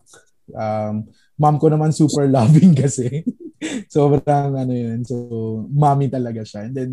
Um, 0.55 1.09
mom 1.35 1.59
ko 1.59 1.67
naman 1.67 1.91
super 1.91 2.23
loving 2.37 2.71
kasi. 2.71 3.27
Sobrang 3.93 4.55
ano 4.55 4.71
yun. 4.71 5.03
So, 5.03 5.15
mommy 5.67 6.07
talaga 6.07 6.47
siya. 6.47 6.69
And 6.69 6.73
then, 6.75 6.91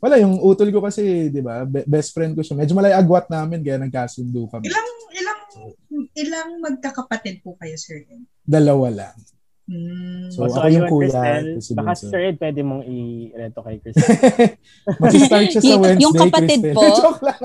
wala, 0.00 0.16
yung 0.18 0.38
utol 0.40 0.70
ko 0.72 0.82
kasi, 0.82 1.28
di 1.28 1.42
ba, 1.44 1.68
be- 1.68 1.86
best 1.86 2.14
friend 2.14 2.32
ko 2.32 2.42
siya. 2.42 2.58
Medyo 2.58 2.74
malay 2.74 2.94
agwat 2.94 3.30
namin, 3.30 3.62
kaya 3.62 3.78
nagkasundo 3.78 4.50
kami. 4.50 4.66
Ilang, 4.70 4.88
ilang, 5.14 5.40
ilang 6.14 6.50
magkakapatid 6.62 7.42
po 7.42 7.54
kayo, 7.58 7.74
sir? 7.78 8.02
Dalawa 8.42 8.90
lang. 8.90 9.14
Hmm. 9.62 10.26
So, 10.34 10.50
so 10.50 10.58
ako 10.58 10.68
yung 10.74 10.88
kuya. 10.90 11.38
Si 11.62 11.70
baka 11.78 11.94
Sir 11.94 12.34
Ed, 12.34 12.36
pwede 12.42 12.66
mong 12.66 12.82
i-reto 12.82 13.62
kay 13.62 13.78
Crystal. 13.82 14.10
Mag-start 14.98 15.46
siya 15.54 15.62
sa 15.62 15.76
Wednesday, 15.78 16.02
Yung 16.02 16.14
kapatid 16.18 16.60
Crystal. 16.66 16.74
po, 16.74 16.86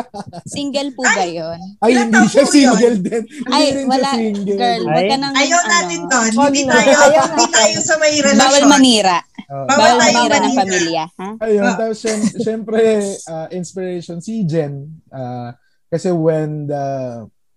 single 0.57 0.89
po 0.97 1.01
ba 1.05 1.25
yun? 1.29 1.59
Ay, 1.77 1.91
hindi 1.93 2.23
siya 2.25 2.43
single 2.49 2.97
din. 3.05 3.23
Ay, 3.53 3.65
wala. 3.85 4.09
Girl, 4.33 4.81
wag 4.89 5.05
ka 5.05 5.17
nang... 5.21 5.33
Ayaw 5.37 5.59
ano, 5.61 5.69
natin 5.69 5.99
doon. 6.09 6.31
Hindi 6.33 6.61
tayo, 6.65 6.95
hindi 7.21 7.47
tayo 7.53 7.77
sa 7.85 7.95
may 8.01 8.13
relasyon. 8.17 8.41
Bawal 8.41 8.63
manira. 8.65 9.17
Uh, 9.47 9.63
bawal 9.69 9.77
bawal 9.77 9.97
manira 10.01 10.37
ng 10.41 10.55
pamilya. 10.57 11.03
Ha? 11.21 11.29
Ayun, 11.45 11.69
uh. 11.69 11.75
tapos 11.77 11.97
syempre, 12.41 12.81
uh, 13.29 13.47
inspiration 13.53 14.17
si 14.25 14.41
Jen. 14.41 14.89
Uh, 15.13 15.53
kasi 15.87 16.09
when 16.09 16.65
the 16.65 16.85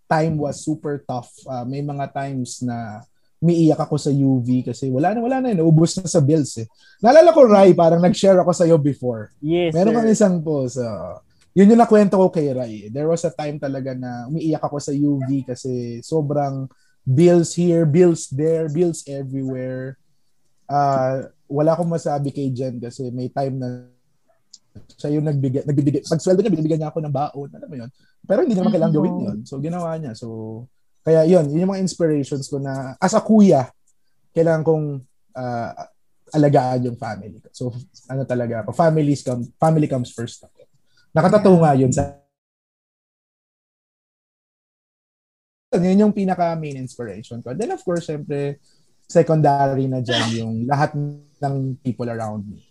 time 0.04 0.36
was 0.36 0.60
super 0.60 1.00
tough, 1.08 1.32
uh, 1.48 1.64
may 1.64 1.80
mga 1.80 2.12
times 2.12 2.60
na 2.60 3.08
umiiyak 3.40 3.80
ako 3.80 3.96
sa 3.96 4.12
UV 4.12 4.68
kasi 4.68 4.92
wala 4.92 5.16
na, 5.16 5.20
wala 5.24 5.40
na, 5.40 5.56
naubos 5.56 5.96
na 5.96 6.04
sa 6.04 6.20
bills 6.20 6.60
eh. 6.60 6.68
Naalala 7.00 7.32
ko, 7.32 7.48
Rai, 7.48 7.72
parang 7.72 8.04
nag-share 8.04 8.36
ako 8.36 8.52
sa 8.52 8.68
iyo 8.68 8.76
before. 8.76 9.32
Yes, 9.40 9.72
Meron 9.72 9.96
kang 9.96 10.12
isang 10.12 10.36
post. 10.44 10.76
Uh, 10.76 11.16
yun 11.56 11.72
yung 11.72 11.80
nakwento 11.80 12.20
ko 12.20 12.28
kay 12.28 12.52
Rai. 12.52 12.92
There 12.92 13.08
was 13.08 13.24
a 13.24 13.32
time 13.32 13.56
talaga 13.56 13.96
na 13.96 14.28
umiiyak 14.28 14.60
ako 14.60 14.76
sa 14.76 14.92
UV 14.92 15.48
kasi 15.48 16.04
sobrang 16.04 16.68
bills 17.02 17.56
here, 17.56 17.88
bills 17.88 18.28
there, 18.28 18.68
bills 18.68 19.08
everywhere. 19.08 19.96
Uh, 20.68 21.32
wala 21.48 21.72
akong 21.72 21.90
masabi 21.90 22.30
kay 22.30 22.52
Jen 22.52 22.76
kasi 22.76 23.08
may 23.08 23.32
time 23.32 23.56
na 23.56 23.68
siya 24.94 25.16
yung 25.18 25.26
nagbigay, 25.26 25.66
nagbibigay, 25.66 26.04
pag 26.06 26.22
sweldo 26.22 26.44
niya, 26.44 26.52
binibigyan 26.52 26.80
niya 26.84 26.90
ako 26.92 27.00
ng 27.02 27.14
baon. 27.14 27.48
Alam 27.56 27.68
mo 27.72 27.76
yun? 27.80 27.90
Pero 28.22 28.44
hindi 28.44 28.54
naman 28.54 28.70
kailangan 28.70 28.94
gawin 28.94 29.16
yun. 29.18 29.38
So, 29.48 29.58
ginawa 29.58 29.96
niya. 29.98 30.12
So, 30.14 30.28
kaya 31.00 31.24
yun, 31.24 31.48
yun 31.48 31.64
yung 31.64 31.72
mga 31.72 31.84
inspirations 31.84 32.46
ko 32.46 32.60
na 32.60 32.94
as 33.00 33.16
a 33.16 33.22
kuya, 33.24 33.68
kailangan 34.36 34.62
kong 34.62 34.84
uh, 35.34 35.70
alagaan 36.30 36.86
yung 36.86 36.98
family. 37.00 37.42
So, 37.50 37.74
ano 38.06 38.22
talaga 38.28 38.62
ako, 38.62 38.70
families 38.76 39.24
come, 39.26 39.42
family 39.58 39.88
comes 39.90 40.14
first. 40.14 40.46
Nakatato 41.10 41.50
nga 41.58 41.74
yun 41.74 41.90
sa 41.90 42.20
yun 45.78 46.02
yung 46.02 46.14
pinaka 46.14 46.54
main 46.58 46.78
inspiration 46.78 47.38
ko. 47.42 47.54
Then 47.54 47.70
of 47.70 47.82
course, 47.86 48.10
syempre, 48.10 48.58
secondary 49.06 49.86
na 49.86 50.02
dyan 50.02 50.26
yung 50.38 50.54
lahat 50.66 50.94
ng 50.94 51.54
people 51.82 52.06
around 52.10 52.46
me. 52.46 52.69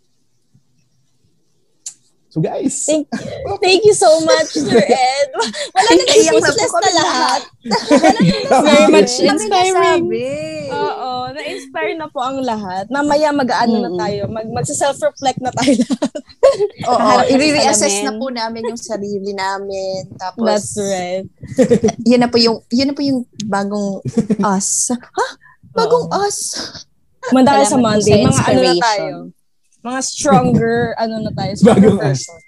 So 2.29 2.45
guys. 2.45 2.85
Thank, 2.85 3.09
thank 3.57 3.81
you 3.81 3.95
so 3.97 4.21
much, 4.21 4.53
Sir 4.53 4.77
Ed. 4.77 5.29
Wala 5.73 5.89
na 5.97 6.03
speechless 6.13 6.73
na 6.77 6.91
lahat. 6.93 7.41
Very 8.69 8.85
much 8.93 9.13
inspiring. 9.17 10.05
Oo, 10.69 11.09
na-inspire 11.33 11.97
na 11.97 12.05
po 12.05 12.21
ang 12.21 12.37
lahat. 12.45 12.85
Mamaya 12.93 13.33
mag-ano 13.33 13.81
na 13.81 13.91
tayo, 13.97 14.29
mag 14.29 14.45
magsa-self-reflect 14.45 15.41
na 15.41 15.49
tayo 15.57 15.73
lahat. 15.73 16.21
Oo, 16.85 17.09
i-reassess 17.33 18.05
na 18.05 18.13
po 18.13 18.29
namin 18.29 18.69
yung 18.69 18.77
sarili 18.77 19.33
namin. 19.33 20.13
Tapos 20.21 20.45
That's 20.45 20.77
right. 20.77 21.25
yun 22.13 22.21
na 22.21 22.29
po 22.29 22.37
yung 22.37 22.61
yun 22.69 22.93
na 22.93 22.95
po 22.95 23.01
yung 23.01 23.25
bagong 23.49 24.05
us. 24.45 24.93
Ha? 24.93 25.27
Bagong 25.73 26.13
us. 26.13 26.37
Manda 27.33 27.65
sa 27.65 27.81
Monday, 27.81 28.21
mga 28.21 28.41
ano 28.53 28.61
na 28.61 28.75
tayo 28.77 29.15
mga 29.83 29.99
stronger, 30.03 30.77
ano 31.01 31.23
na 31.23 31.31
tayo, 31.31 31.51
stronger 31.55 31.95
Bagong 31.95 32.01
person. 32.03 32.39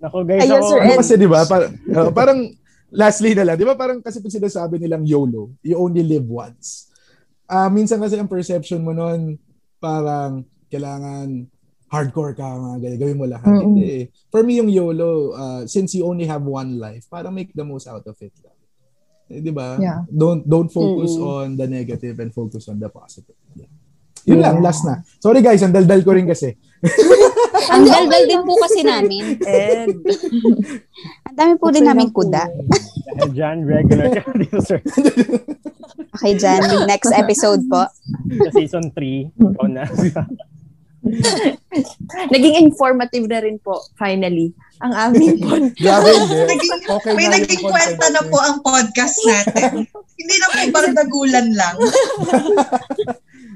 Nako 0.00 0.18
guys, 0.24 0.40
Ayun, 0.48 0.60
ako, 0.60 0.68
Sir 0.72 0.80
Ano 0.80 0.92
kasi 0.96 1.14
'di 1.20 1.28
ba? 1.28 1.40
Par- 1.44 1.68
uh, 1.68 2.10
parang 2.14 2.40
lastly 2.88 3.36
na 3.36 3.44
lang, 3.44 3.56
'di 3.60 3.68
ba 3.68 3.76
parang 3.76 4.00
kasi 4.00 4.18
pag 4.24 4.32
sinasabi 4.32 4.80
nilang 4.80 5.04
YOLO, 5.04 5.52
you 5.60 5.76
only 5.76 6.00
live 6.00 6.24
once. 6.24 6.88
Ah, 7.44 7.66
uh, 7.66 7.68
minsan 7.68 8.00
kasi 8.00 8.16
ang 8.16 8.30
perception 8.30 8.80
mo 8.80 8.96
noon 8.96 9.36
parang 9.82 10.46
kailangan 10.70 11.50
hardcore 11.90 12.38
ka, 12.38 12.46
mga 12.46 12.76
ganyan, 12.78 13.00
gawin 13.02 13.18
mo 13.18 13.26
lahat. 13.26 13.50
Mm-hmm. 13.50 13.66
Hindi. 13.66 13.84
eh. 13.90 14.04
For 14.30 14.46
me, 14.46 14.62
yung 14.62 14.70
YOLO, 14.70 15.34
uh, 15.34 15.62
since 15.66 15.90
you 15.98 16.06
only 16.06 16.22
have 16.22 16.46
one 16.46 16.78
life, 16.78 17.02
parang 17.10 17.34
make 17.34 17.50
the 17.50 17.66
most 17.66 17.90
out 17.90 18.06
of 18.06 18.14
it. 18.22 18.30
Eh, 19.26 19.42
di 19.42 19.50
ba? 19.50 19.74
Yeah. 19.74 20.06
Don't 20.06 20.46
don't 20.46 20.70
focus 20.70 21.18
Mm-mm. 21.18 21.26
on 21.26 21.46
the 21.58 21.66
negative 21.66 22.18
and 22.22 22.30
focus 22.30 22.70
on 22.70 22.78
the 22.78 22.86
positive. 22.86 23.34
Yeah. 23.58 23.70
Yun 24.28 24.40
lang, 24.40 24.60
last 24.60 24.84
na. 24.84 25.00
Sorry 25.20 25.40
guys, 25.40 25.62
ang 25.64 25.72
daldal 25.72 26.04
ko 26.04 26.12
rin 26.12 26.28
kasi. 26.28 26.52
Ang 27.70 27.86
daldal 27.86 28.24
din 28.26 28.42
po 28.42 28.56
kasi 28.58 28.80
namin. 28.82 29.36
Ed. 29.44 29.94
Ang 31.30 31.36
dami 31.36 31.52
po 31.60 31.70
din 31.70 31.86
namin 31.86 32.10
kuda. 32.10 32.48
dahil 33.20 33.30
dyan, 33.30 33.58
regular 33.62 34.10
ka 34.10 34.32
dito, 34.40 34.58
sir. 34.58 34.80
Okay, 36.18 36.34
Jan. 36.34 36.64
Next 36.90 37.12
episode 37.14 37.62
po. 37.70 37.86
Sa 38.48 38.50
season 38.56 38.90
3, 38.90 39.30
ikaw 39.30 39.66
na. 39.70 39.84
Naging 42.32 42.56
informative 42.60 43.24
na 43.30 43.38
rin 43.40 43.56
po, 43.62 43.78
finally, 43.94 44.50
ang 44.80 44.92
aming 45.12 45.38
podcast. 45.38 45.78
Grabe. 45.78 46.10
Naging, 46.48 46.72
Okay 46.90 47.12
may 47.14 47.28
naging 47.28 47.62
kwenta 47.62 48.06
na 48.10 48.22
po 48.26 48.36
ang 48.40 48.58
podcast 48.64 49.16
natin. 49.28 49.86
Hindi 50.16 50.34
na 50.40 50.46
po 50.48 50.58
bardagulan 50.74 51.48
lang. 51.54 51.76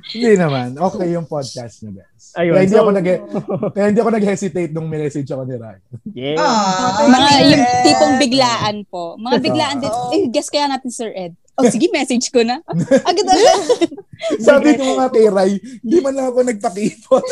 Hindi 0.05 0.32
naman. 0.35 0.76
Okay 0.76 1.09
yung 1.10 1.24
podcast 1.24 1.81
niyo, 1.81 1.97
guys. 1.97 2.24
Ayun, 2.35 2.52
kaya 2.52 2.62
hindi 2.62 2.74
so- 2.74 2.82
ako 2.82 2.90
nag 2.90 3.09
kaya 3.72 3.86
hindi 3.89 4.01
ako 4.01 4.10
nag-hesitate 4.12 4.70
nung 4.70 4.86
message 4.86 5.28
ako 5.28 5.43
ni 5.44 5.55
Ryan. 5.55 5.81
Yeah. 6.12 6.36
Ah, 6.36 7.06
Mga 7.06 7.31
yung 7.47 7.64
tipong 7.82 8.14
biglaan 8.18 8.76
po. 8.85 9.16
Mga 9.16 9.36
biglaan 9.40 9.76
din. 9.82 9.93
Eh, 10.10 10.22
guess 10.28 10.48
kaya 10.48 10.66
natin, 10.66 10.90
Sir 10.90 11.09
Ed. 11.10 11.32
Oh, 11.59 11.70
sige, 11.70 11.86
message 11.90 12.31
ko 12.35 12.43
na. 12.43 12.60
Agad-agad. 13.09 13.60
Sabi 14.47 14.78
ko 14.78 14.97
nga 14.97 15.06
kay 15.10 15.26
Ray, 15.28 15.52
hindi 15.82 15.98
man 16.01 16.14
lang 16.16 16.26
ako 16.31 16.39
nagpakipot. 16.47 17.24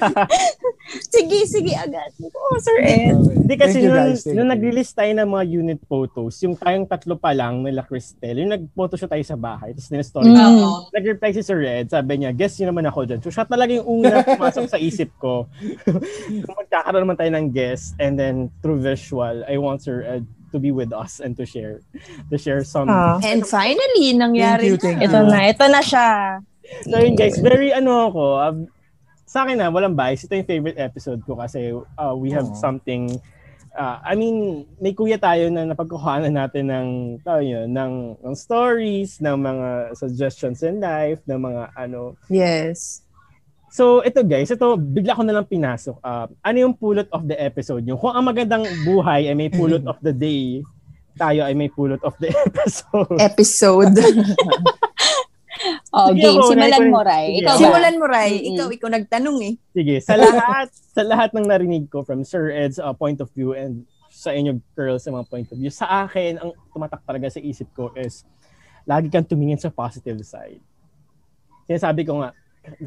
sige, 1.14 1.38
sige, 1.46 1.72
agad. 1.78 2.10
Oh, 2.20 2.58
Sir 2.60 2.78
Ed. 2.84 3.16
Hindi 3.16 3.54
kasi 3.56 3.78
you, 3.80 3.88
nung, 3.88 3.96
guys. 3.96 4.22
Nung 4.26 4.50
nag-release 4.50 4.92
tayo 4.92 5.12
ng 5.14 5.28
mga 5.30 5.44
unit 5.46 5.80
photos, 5.86 6.36
yung 6.44 6.54
tayong 6.58 6.84
tatlo 6.84 7.16
pa 7.16 7.32
lang 7.32 7.64
nila 7.64 7.86
Cristel, 7.86 8.44
yung 8.44 8.52
nag-photoshoot 8.52 9.08
tayo 9.08 9.24
sa 9.24 9.38
bahay, 9.38 9.72
tapos 9.72 9.90
nila-story. 9.90 10.30
Mm. 10.30 10.36
Oo. 10.36 10.68
Nag-reply 10.92 11.30
si 11.32 11.42
Sir 11.42 11.58
Red, 11.62 11.86
sabi 11.88 12.12
niya, 12.20 12.30
guess 12.34 12.58
yun 12.60 12.74
naman 12.74 12.86
ako 12.90 13.08
dyan. 13.08 13.20
So 13.24 13.32
siya 13.32 13.46
talaga 13.48 13.72
yung 13.72 13.86
una 13.86 14.20
pumasok 14.26 14.66
sa 14.68 14.78
isip 14.78 15.10
ko. 15.16 15.48
Magkakaroon 16.28 17.08
naman 17.08 17.16
tayo 17.16 17.30
ng 17.32 17.46
guest, 17.54 17.96
and 18.02 18.20
then 18.20 18.52
through 18.60 18.82
visual, 18.82 19.46
I 19.48 19.56
want 19.56 19.80
Sir 19.80 20.02
Ed 20.04 20.26
to 20.50 20.58
be 20.58 20.70
with 20.74 20.90
us 20.92 21.18
and 21.22 21.38
to 21.38 21.46
share 21.46 21.80
to 22.28 22.36
share 22.36 22.62
some 22.66 22.90
Ah. 22.90 23.22
And 23.22 23.46
finally, 23.46 24.12
nangyari 24.14 24.74
Thank 24.74 24.74
you, 24.74 24.78
thank 24.78 24.98
na. 24.98 25.06
Ito 25.06 25.18
na, 25.26 25.38
ito 25.46 25.64
na 25.70 25.80
siya. 25.82 26.08
So 26.86 27.02
yun 27.02 27.18
guys, 27.18 27.38
very 27.38 27.74
ano 27.74 28.10
ako, 28.10 28.22
um, 28.38 28.56
sa 29.26 29.46
akin 29.46 29.62
na, 29.62 29.70
walang 29.70 29.94
bias. 29.94 30.26
Ito 30.26 30.38
yung 30.38 30.50
favorite 30.50 30.78
episode 30.78 31.22
ko 31.22 31.38
kasi 31.38 31.70
uh, 31.74 32.14
we 32.18 32.34
have 32.34 32.50
Aw. 32.50 32.58
something, 32.58 33.14
uh, 33.78 34.02
I 34.02 34.18
mean, 34.18 34.66
may 34.82 34.90
kuya 34.90 35.18
tayo 35.22 35.46
na 35.50 35.66
napagkuhanan 35.66 36.34
natin 36.34 36.66
ng, 36.66 36.88
tawag 37.22 37.46
yun, 37.46 37.70
ng, 37.70 38.18
ng 38.22 38.34
stories, 38.34 39.22
ng 39.22 39.38
mga 39.38 39.68
suggestions 39.94 40.66
in 40.66 40.82
life, 40.82 41.22
ng 41.30 41.38
mga 41.38 41.62
ano. 41.78 42.18
Yes. 42.26 43.06
So 43.70 44.02
ito 44.02 44.20
guys, 44.26 44.50
ito 44.50 44.74
bigla 44.74 45.14
ko 45.14 45.22
na 45.22 45.34
lang 45.38 45.46
pinasok. 45.46 46.02
Uh, 46.02 46.26
ano 46.42 46.56
yung 46.58 46.74
pulot 46.74 47.06
of 47.14 47.22
the 47.24 47.38
episode 47.38 47.86
nyo? 47.86 47.94
Kung 47.94 48.10
ang 48.10 48.26
magandang 48.26 48.66
buhay 48.82 49.30
ay 49.30 49.34
may 49.38 49.46
pulot 49.46 49.86
of 49.86 49.96
the 50.02 50.10
day, 50.10 50.66
tayo 51.14 51.46
ay 51.46 51.54
may 51.54 51.70
pulot 51.70 52.02
of 52.02 52.18
the 52.18 52.34
episode. 52.46 53.14
Episode. 53.16 53.94
Oh, 55.90 56.14
Sige 56.14 56.22
game. 56.22 56.38
ako, 56.38 56.54
Simulan 56.54 56.86
mo, 56.88 57.00
Ray. 57.02 57.26
Ikaw 57.42 57.52
ba? 57.52 57.60
Simulan 57.60 57.94
mo, 57.98 58.06
Ray. 58.06 58.32
Mm-mm. 58.32 58.48
Ikaw, 58.54 58.66
ikaw 58.78 58.88
nagtanong 58.94 59.38
eh. 59.44 59.54
Sige, 59.74 59.94
sa 60.00 60.14
lahat 60.16 60.68
sa 60.96 61.02
lahat 61.02 61.30
ng 61.34 61.44
narinig 61.44 61.84
ko 61.90 62.06
from 62.06 62.22
Sir 62.22 62.48
Ed's 62.54 62.78
uh, 62.78 62.94
point 62.94 63.18
of 63.20 63.28
view 63.34 63.52
and 63.52 63.84
sa 64.08 64.32
inyo 64.32 64.56
girls 64.72 65.04
sa 65.04 65.12
mga 65.12 65.26
point 65.28 65.48
of 65.50 65.58
view, 65.58 65.68
sa 65.68 66.06
akin 66.06 66.40
ang 66.40 66.50
tumatak 66.72 67.02
talaga 67.04 67.28
sa 67.28 67.42
isip 67.42 67.68
ko 67.74 67.92
is 67.98 68.24
lagi 68.88 69.12
kang 69.12 69.26
tumingin 69.26 69.60
sa 69.60 69.68
positive 69.68 70.16
side. 70.24 70.62
Sinasabi 71.68 72.08
ko 72.08 72.24
nga 72.24 72.32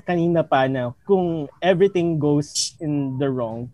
kanina 0.06 0.46
pa 0.46 0.70
na 0.70 0.94
kung 1.06 1.50
everything 1.60 2.22
goes 2.22 2.78
in 2.80 3.18
the 3.18 3.28
wrong, 3.28 3.70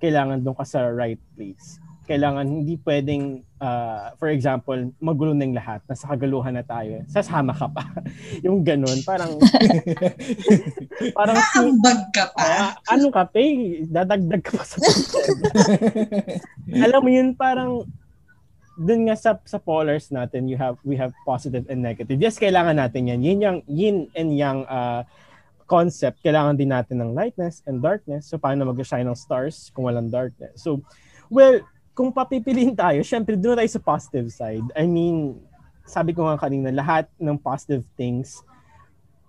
kailangan 0.00 0.40
doon 0.40 0.56
ka 0.56 0.64
sa 0.64 0.88
right 0.88 1.20
place. 1.36 1.82
Kailangan 2.10 2.42
hindi 2.42 2.74
pwedeng, 2.82 3.38
uh, 3.62 4.10
for 4.18 4.34
example, 4.34 4.74
magulo 4.98 5.30
na 5.30 5.46
yung 5.46 5.54
lahat, 5.54 5.78
nasa 5.86 6.10
kagaluhan 6.10 6.58
na 6.58 6.66
tayo, 6.66 7.06
sasama 7.06 7.54
ka 7.54 7.70
pa. 7.70 7.86
yung 8.46 8.66
ganun, 8.66 8.98
parang, 9.06 9.38
parang, 11.18 11.36
Naambag 11.38 12.00
ka 12.10 12.24
pa. 12.34 12.42
Ah, 12.42 12.72
ano 12.90 13.14
ka, 13.14 13.22
pe? 13.30 13.44
Dadagdag 13.86 14.42
ka 14.42 14.58
pa 14.58 14.64
sa 14.66 14.76
Alam 16.88 17.00
mo 17.04 17.10
yun, 17.14 17.28
parang 17.38 17.86
dun 18.80 19.06
nga 19.06 19.14
sa 19.14 19.36
sa 19.44 19.60
polars 19.60 20.08
natin, 20.08 20.48
you 20.48 20.56
have 20.56 20.80
we 20.88 20.96
have 20.96 21.12
positive 21.28 21.68
and 21.68 21.84
negative. 21.84 22.16
Yes, 22.16 22.40
kailangan 22.40 22.80
natin 22.80 23.12
yan. 23.12 23.20
Yin 23.20 23.38
yang 23.44 23.58
yin 23.68 23.96
and 24.16 24.32
yang 24.32 24.64
uh, 24.64 25.04
concept. 25.70 26.18
Kailangan 26.26 26.58
din 26.58 26.74
natin 26.74 26.98
ng 26.98 27.14
lightness 27.14 27.62
and 27.70 27.78
darkness. 27.78 28.26
So 28.26 28.42
paano 28.42 28.66
mag-shine 28.66 29.06
ng 29.06 29.14
stars 29.14 29.70
kung 29.70 29.86
walang 29.86 30.10
darkness? 30.10 30.66
So 30.66 30.82
well, 31.30 31.62
kung 31.94 32.10
papipiliin 32.10 32.74
tayo, 32.74 33.06
syempre 33.06 33.38
doon 33.38 33.54
tayo 33.54 33.70
sa 33.70 33.78
positive 33.78 34.34
side. 34.34 34.66
I 34.74 34.90
mean, 34.90 35.38
sabi 35.86 36.10
ko 36.10 36.26
nga 36.26 36.42
kanina, 36.42 36.74
lahat 36.74 37.06
ng 37.22 37.38
positive 37.38 37.86
things 37.94 38.42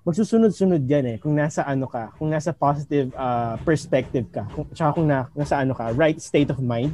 magsusunod-sunod 0.01 0.81
yan 0.89 1.05
eh 1.13 1.17
kung 1.21 1.37
nasa 1.37 1.61
ano 1.61 1.85
ka, 1.85 2.09
kung 2.17 2.33
nasa 2.33 2.49
positive 2.49 3.13
uh, 3.13 3.53
perspective 3.61 4.25
ka, 4.33 4.49
kung, 4.49 4.65
tsaka 4.73 4.97
kung 4.97 5.05
na, 5.05 5.29
nasa 5.37 5.61
ano 5.61 5.77
ka, 5.77 5.93
right 5.93 6.17
state 6.17 6.49
of 6.49 6.57
mind. 6.57 6.89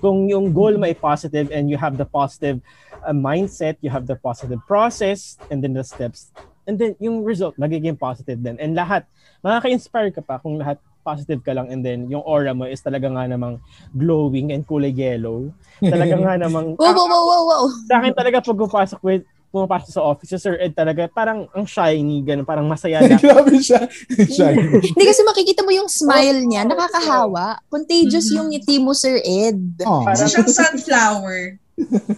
Kung 0.00 0.28
yung 0.28 0.52
goal 0.52 0.80
mo 0.80 0.88
ay 0.88 0.96
positive 0.96 1.52
and 1.52 1.68
you 1.68 1.76
have 1.76 2.00
the 2.00 2.08
positive 2.08 2.60
uh, 3.04 3.12
mindset, 3.12 3.76
you 3.84 3.92
have 3.92 4.08
the 4.08 4.16
positive 4.16 4.60
process, 4.64 5.36
and 5.52 5.60
then 5.60 5.76
the 5.76 5.84
steps, 5.84 6.32
and 6.66 6.76
then 6.76 6.92
yung 6.98 7.22
result 7.22 7.54
magiging 7.56 7.96
positive 7.96 8.42
din. 8.42 8.58
And 8.58 8.74
lahat, 8.74 9.06
makaka-inspire 9.40 10.10
ka 10.12 10.22
pa 10.22 10.42
kung 10.42 10.58
lahat 10.58 10.82
positive 11.06 11.38
ka 11.46 11.54
lang 11.54 11.70
and 11.70 11.86
then 11.86 12.10
yung 12.10 12.26
aura 12.26 12.50
mo 12.50 12.66
is 12.66 12.82
talaga 12.82 13.06
nga 13.06 13.30
namang 13.30 13.62
glowing 13.94 14.50
and 14.50 14.66
kulay 14.66 14.90
yellow. 14.90 15.54
Talaga 15.78 16.18
nga 16.18 16.34
namang 16.34 16.74
Wow, 16.82 16.92
wow, 16.92 17.06
wow, 17.06 17.22
wow, 17.22 17.42
wow. 17.46 17.62
sa 17.86 18.02
akin 18.02 18.12
talaga 18.12 18.42
pag 18.42 18.58
pumapasok 18.58 19.00
with 19.06 19.22
pumapasok 19.54 19.88
sa 19.88 20.04
office, 20.04 20.28
si 20.28 20.36
Sir 20.36 20.60
Ed 20.60 20.76
talaga 20.76 21.08
parang 21.08 21.48
ang 21.56 21.64
shiny, 21.64 22.20
ganun, 22.20 22.44
parang 22.44 22.68
masaya 22.68 23.00
na. 23.00 23.16
Grabe 23.22 23.56
siya. 23.56 23.88
Shiny. 24.36 24.84
Hindi 24.92 25.04
kasi 25.08 25.24
makikita 25.24 25.64
mo 25.64 25.72
yung 25.72 25.88
smile 25.88 26.44
niya, 26.44 26.68
nakakahawa. 26.68 27.62
Contagious 27.72 28.28
yung 28.36 28.52
ngiti 28.52 28.76
mo, 28.82 28.92
Sir 28.92 29.16
Ed. 29.24 29.80
Oh. 29.88 30.04
Isa 30.12 30.28
siyang 30.28 30.50
sunflower. 30.50 31.56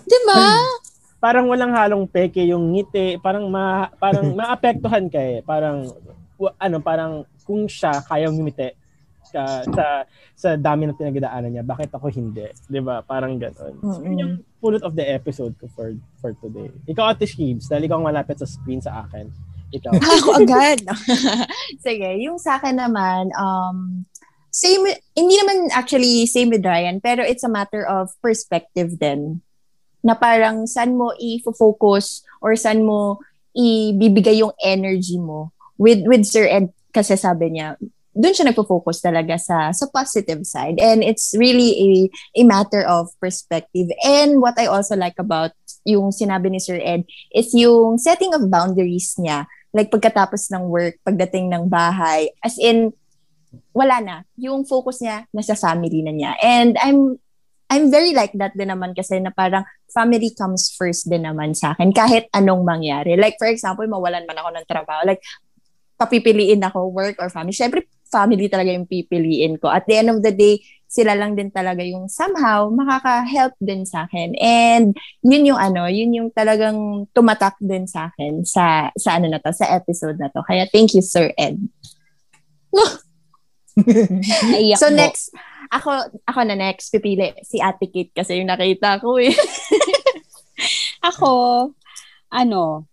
Diba? 0.03 0.43
Parang 1.19 1.51
walang 1.51 1.75
halong 1.75 2.07
peke 2.07 2.47
yung 2.47 2.75
ngiti, 2.75 3.19
parang 3.19 3.51
ma, 3.51 3.91
parang 3.99 4.33
maapektuhan 4.39 5.11
ka 5.11 5.19
eh. 5.19 5.39
Parang 5.43 5.91
ano, 6.39 6.77
parang 6.79 7.27
kung 7.43 7.67
siya 7.67 8.03
kayang 8.07 8.39
ngumiti 8.39 8.71
ka, 9.29 9.63
sa 9.69 9.87
sa 10.33 10.49
dami 10.57 10.89
ng 10.89 10.97
pinagdaanan 10.97 11.53
niya, 11.53 11.65
bakit 11.67 11.93
ako 11.93 12.09
hindi? 12.09 12.49
'Di 12.67 12.81
ba? 12.81 13.05
Parang 13.05 13.37
ganoon. 13.37 13.75
So, 13.85 14.01
yun 14.01 14.23
yung 14.23 14.35
pulot 14.63 14.81
of 14.81 14.97
the 14.97 15.05
episode 15.05 15.53
ko 15.61 15.69
for 15.77 15.93
for 16.23 16.33
today. 16.41 16.73
Ikaw 16.89 17.13
Ate 17.13 17.29
Shibs, 17.29 17.69
dahil 17.69 17.87
ikaw 17.87 18.01
ang 18.01 18.09
malapit 18.09 18.41
sa 18.41 18.49
screen 18.49 18.81
sa 18.81 19.05
akin. 19.05 19.29
Ikaw. 19.75 19.93
Ako 20.17 20.31
agad. 20.41 20.81
Sige, 21.85 22.09
yung 22.25 22.41
sa 22.41 22.57
akin 22.57 22.81
naman, 22.81 23.29
um, 23.37 24.09
same, 24.49 24.97
hindi 25.13 25.35
naman 25.45 25.69
actually 25.77 26.25
same 26.25 26.49
with 26.49 26.65
Ryan, 26.65 27.05
pero 27.05 27.21
it's 27.21 27.45
a 27.45 27.53
matter 27.53 27.85
of 27.85 28.09
perspective 28.25 28.97
din. 28.97 29.45
Na 30.09 30.17
parang 30.17 30.65
saan 30.65 30.97
mo 30.97 31.13
i-focus 31.21 32.25
or 32.41 32.57
saan 32.57 32.81
mo 32.89 33.21
ibibigay 33.53 34.41
yung 34.41 34.57
energy 34.65 35.21
mo. 35.21 35.53
With, 35.77 36.09
with 36.09 36.25
Sir 36.25 36.49
Ed, 36.49 36.73
kasi 36.89 37.21
sabi 37.21 37.53
niya, 37.53 37.77
doon 38.19 38.35
siya 38.35 38.51
nagpo-focus 38.51 38.99
talaga 38.99 39.39
sa 39.39 39.71
sa 39.71 39.87
positive 39.95 40.43
side. 40.43 40.83
And 40.83 41.07
it's 41.07 41.39
really 41.39 41.71
a 41.79 41.91
a 42.41 42.43
matter 42.43 42.83
of 42.83 43.15
perspective. 43.23 43.87
And 44.03 44.43
what 44.43 44.59
I 44.59 44.67
also 44.67 44.99
like 44.99 45.15
about 45.23 45.55
yung 45.87 46.11
sinabi 46.11 46.51
ni 46.51 46.59
Sir 46.59 46.83
Ed 46.83 47.07
is 47.31 47.55
yung 47.55 48.03
setting 48.03 48.35
of 48.35 48.51
boundaries 48.51 49.15
niya. 49.23 49.47
Like 49.71 49.95
pagkatapos 49.95 50.51
ng 50.51 50.67
work 50.67 50.99
pagdating 51.07 51.55
ng 51.55 51.71
bahay 51.71 52.35
as 52.43 52.59
in 52.59 52.91
wala 53.71 54.03
na. 54.03 54.17
Yung 54.35 54.67
focus 54.67 54.99
niya 54.99 55.31
nasa 55.31 55.55
family 55.55 56.03
na 56.03 56.11
niya. 56.11 56.33
And 56.43 56.75
I'm 56.83 57.23
I'm 57.71 57.93
very 57.93 58.17
like 58.19 58.35
that 58.41 58.59
din 58.59 58.75
naman 58.75 58.99
kasi 58.99 59.23
na 59.23 59.31
parang 59.31 59.63
family 59.89 60.31
comes 60.37 60.73
first 60.77 61.09
din 61.09 61.25
naman 61.25 61.57
sa 61.57 61.73
akin 61.73 61.91
kahit 61.93 62.29
anong 62.37 62.63
mangyari 62.65 63.17
like 63.17 63.37
for 63.41 63.49
example 63.49 63.85
mawalan 63.89 64.25
man 64.29 64.37
ako 64.37 64.51
ng 64.53 64.69
trabaho 64.69 65.01
like 65.09 65.23
papipiliin 65.99 66.63
ako 66.63 66.93
work 66.93 67.17
or 67.19 67.33
family 67.33 67.53
syempre 67.55 67.89
family 68.09 68.49
talaga 68.49 68.73
yung 68.73 68.89
pipiliin 68.89 69.61
ko. 69.61 69.69
At 69.69 69.85
the 69.85 70.01
end 70.01 70.11
of 70.11 70.25
the 70.25 70.33
day, 70.33 70.65
sila 70.89 71.13
lang 71.13 71.37
din 71.37 71.53
talaga 71.53 71.85
yung 71.85 72.09
somehow 72.09 72.73
makaka-help 72.73 73.53
din 73.61 73.85
sa 73.85 74.09
akin. 74.09 74.33
And 74.41 74.97
yun 75.21 75.45
yung 75.45 75.61
ano, 75.61 75.85
yun 75.85 76.17
yung 76.17 76.33
talagang 76.33 77.07
tumatak 77.13 77.61
din 77.61 77.85
sa 77.85 78.09
akin 78.09 78.43
sa 78.49 78.89
sa 78.97 79.21
ano 79.21 79.29
na 79.29 79.39
to, 79.39 79.53
sa 79.53 79.69
episode 79.77 80.17
na 80.17 80.33
to. 80.33 80.41
Kaya 80.49 80.65
thank 80.73 80.97
you 80.97 81.05
Sir 81.05 81.31
Ed. 81.37 81.61
So 84.81 84.89
mo. 84.91 84.97
next, 84.97 85.31
ako 85.69 86.09
ako 86.25 86.41
na 86.49 86.57
next 86.57 86.89
pipili 86.89 87.37
si 87.45 87.61
Ate 87.61 87.87
Kate 87.93 88.17
kasi 88.17 88.41
yung 88.41 88.49
nakita 88.49 88.97
ko 88.99 89.21
eh. 89.21 89.31
Ako, 91.03 91.31
ano, 92.33 92.85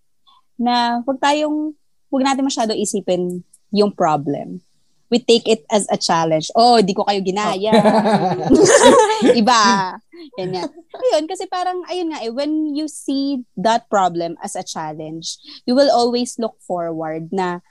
na 0.55 1.01
wag 1.03 1.19
tayong, 1.19 1.75
wag 2.09 2.23
natin 2.23 2.47
masyado 2.47 2.71
isipin 2.71 3.43
yung 3.73 3.91
problem. 3.91 4.61
We 5.13 5.21
take 5.21 5.45
it 5.45 5.61
as 5.69 5.85
a 5.93 6.01
challenge. 6.01 6.49
Oh, 6.57 6.81
di 6.81 6.97
ko 6.97 7.05
kayo 7.05 7.21
ginaya. 7.21 7.69
Iba. 9.39 9.93
Ganyan. 10.33 10.65
Ayun, 10.97 11.29
kasi 11.29 11.45
parang, 11.45 11.85
ayun 11.85 12.09
nga 12.09 12.25
eh, 12.25 12.33
when 12.33 12.73
you 12.73 12.89
see 12.89 13.45
that 13.53 13.85
problem 13.85 14.33
as 14.41 14.57
a 14.57 14.65
challenge, 14.65 15.37
you 15.69 15.77
will 15.77 15.93
always 15.93 16.41
look 16.41 16.57
forward 16.65 17.29
na 17.29 17.61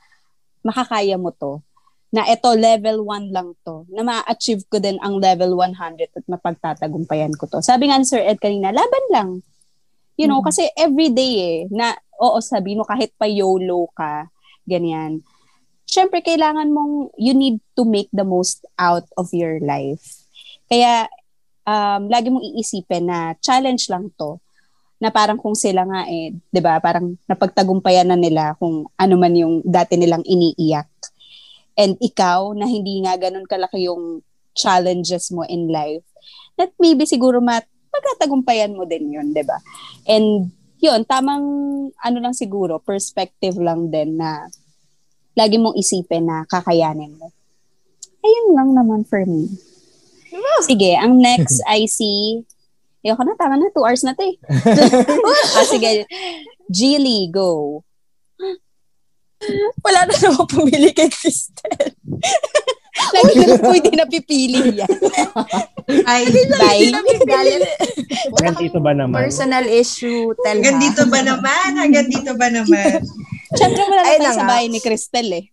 makakaya 0.63 1.19
mo 1.19 1.35
to. 1.35 1.59
Na 2.15 2.23
ito, 2.31 2.47
level 2.55 3.03
1 3.03 3.35
lang 3.35 3.59
to. 3.67 3.83
Na 3.91 4.07
ma-achieve 4.07 4.63
ko 4.71 4.79
din 4.79 5.03
ang 5.03 5.19
level 5.19 5.59
100 5.59 6.15
at 6.15 6.25
mapagtatagumpayan 6.31 7.35
ko 7.35 7.51
to. 7.51 7.59
Sabi 7.59 7.91
nga 7.91 7.99
ni 7.99 8.07
Sir 8.07 8.23
Ed 8.23 8.39
kanina, 8.39 8.71
laban 8.71 9.05
lang. 9.11 9.31
You 10.15 10.31
know, 10.31 10.41
kasi 10.47 10.71
every 10.79 11.11
day 11.11 11.33
eh, 11.43 11.59
na, 11.75 11.95
oo, 12.23 12.39
sabi 12.39 12.79
mo, 12.79 12.87
kahit 12.87 13.11
pa 13.19 13.27
YOLO 13.27 13.91
ka, 13.95 14.31
ganyan. 14.63 15.27
Siyempre, 15.85 16.23
kailangan 16.23 16.71
mong, 16.71 17.11
you 17.19 17.35
need 17.35 17.59
to 17.75 17.83
make 17.83 18.09
the 18.15 18.23
most 18.23 18.63
out 18.79 19.05
of 19.19 19.35
your 19.35 19.59
life. 19.59 20.25
Kaya, 20.71 21.11
um, 21.67 22.07
lagi 22.07 22.31
mong 22.31 22.47
iisipin 22.47 23.11
na 23.11 23.35
challenge 23.43 23.91
lang 23.91 24.15
to. 24.15 24.39
na 25.05 25.13
parang 25.13 25.37
kung 25.37 25.53
sila 25.53 25.85
nga 25.85 26.09
eh, 26.09 26.33
'di 26.33 26.61
ba, 26.65 26.81
parang 26.81 27.13
napagtagumpayan 27.29 28.09
na 28.09 28.17
nila 28.17 28.57
kung 28.57 28.89
ano 28.97 29.15
man 29.21 29.37
yung 29.37 29.61
dati 29.61 30.01
nilang 30.01 30.25
iniiyak. 30.25 30.89
And 31.77 31.99
ikaw 31.99 32.55
na 32.55 32.65
hindi 32.65 33.03
nga 33.03 33.19
ganun 33.19 33.45
kalaki 33.45 33.85
yung 33.91 34.23
challenges 34.55 35.29
mo 35.35 35.43
in 35.45 35.69
life, 35.69 36.07
that 36.57 36.71
maybe 36.79 37.05
siguro 37.05 37.43
mat 37.43 37.67
magtatagumpayan 37.95 38.75
mo 38.75 38.83
din 38.85 39.15
'yun, 39.15 39.31
'di 39.31 39.45
ba? 39.47 39.59
And 40.11 40.51
yun, 40.83 41.07
tamang 41.07 41.47
ano 41.95 42.19
lang 42.19 42.35
siguro, 42.35 42.83
perspective 42.83 43.57
lang 43.57 43.89
din 43.89 44.19
na 44.19 44.51
lagi 45.39 45.57
mong 45.57 45.79
isipin 45.79 46.27
na 46.27 46.45
kakayanin 46.51 47.15
mo. 47.17 47.31
Ayun 48.21 48.47
lang 48.53 48.71
naman 48.75 49.07
for 49.07 49.23
me. 49.25 49.49
Sige, 50.67 50.99
ang 50.99 51.23
next 51.23 51.63
I 51.71 51.87
see 51.87 52.43
Ayoko 53.05 53.21
na, 53.21 53.37
tama 53.37 53.61
na. 53.61 53.69
Two 53.69 53.85
hours 53.85 54.01
na 54.01 54.17
to 54.17 54.25
eh. 54.25 54.41
ah, 55.61 55.67
sige. 55.69 56.09
Jilly, 56.73 57.29
go. 57.29 57.85
Wala 59.85 60.09
na 60.09 60.15
naman 60.17 60.49
pumili 60.49 60.89
kay 60.97 61.13
Crystal. 61.13 61.93
Lagi 63.13 63.45
na 63.45 63.61
po 63.61 63.77
hindi 63.77 63.93
napipili 63.93 64.81
yan. 64.81 64.89
Ay, 65.89 66.23
Bye. 66.57 66.91
Hanggang 68.41 68.57
dito 68.57 68.79
ba 68.81 68.93
naman? 68.97 69.21
Personal 69.29 69.67
issue, 69.69 70.33
tell 70.41 70.57
hanggang 70.57 70.81
ha. 70.81 70.85
dito 70.85 71.03
ba 71.13 71.21
naman? 71.21 71.69
Hanggang 71.77 72.07
dito 72.09 72.33
ba 72.37 72.49
naman? 72.49 73.05
Siyempre 73.59 73.83
wala 73.85 74.01
na 74.01 74.09
Ay, 74.09 74.17
tayo 74.19 74.37
sa 74.37 74.49
bahay 74.49 74.67
ni 74.73 74.81
Crystal 74.81 75.29
eh. 75.29 75.45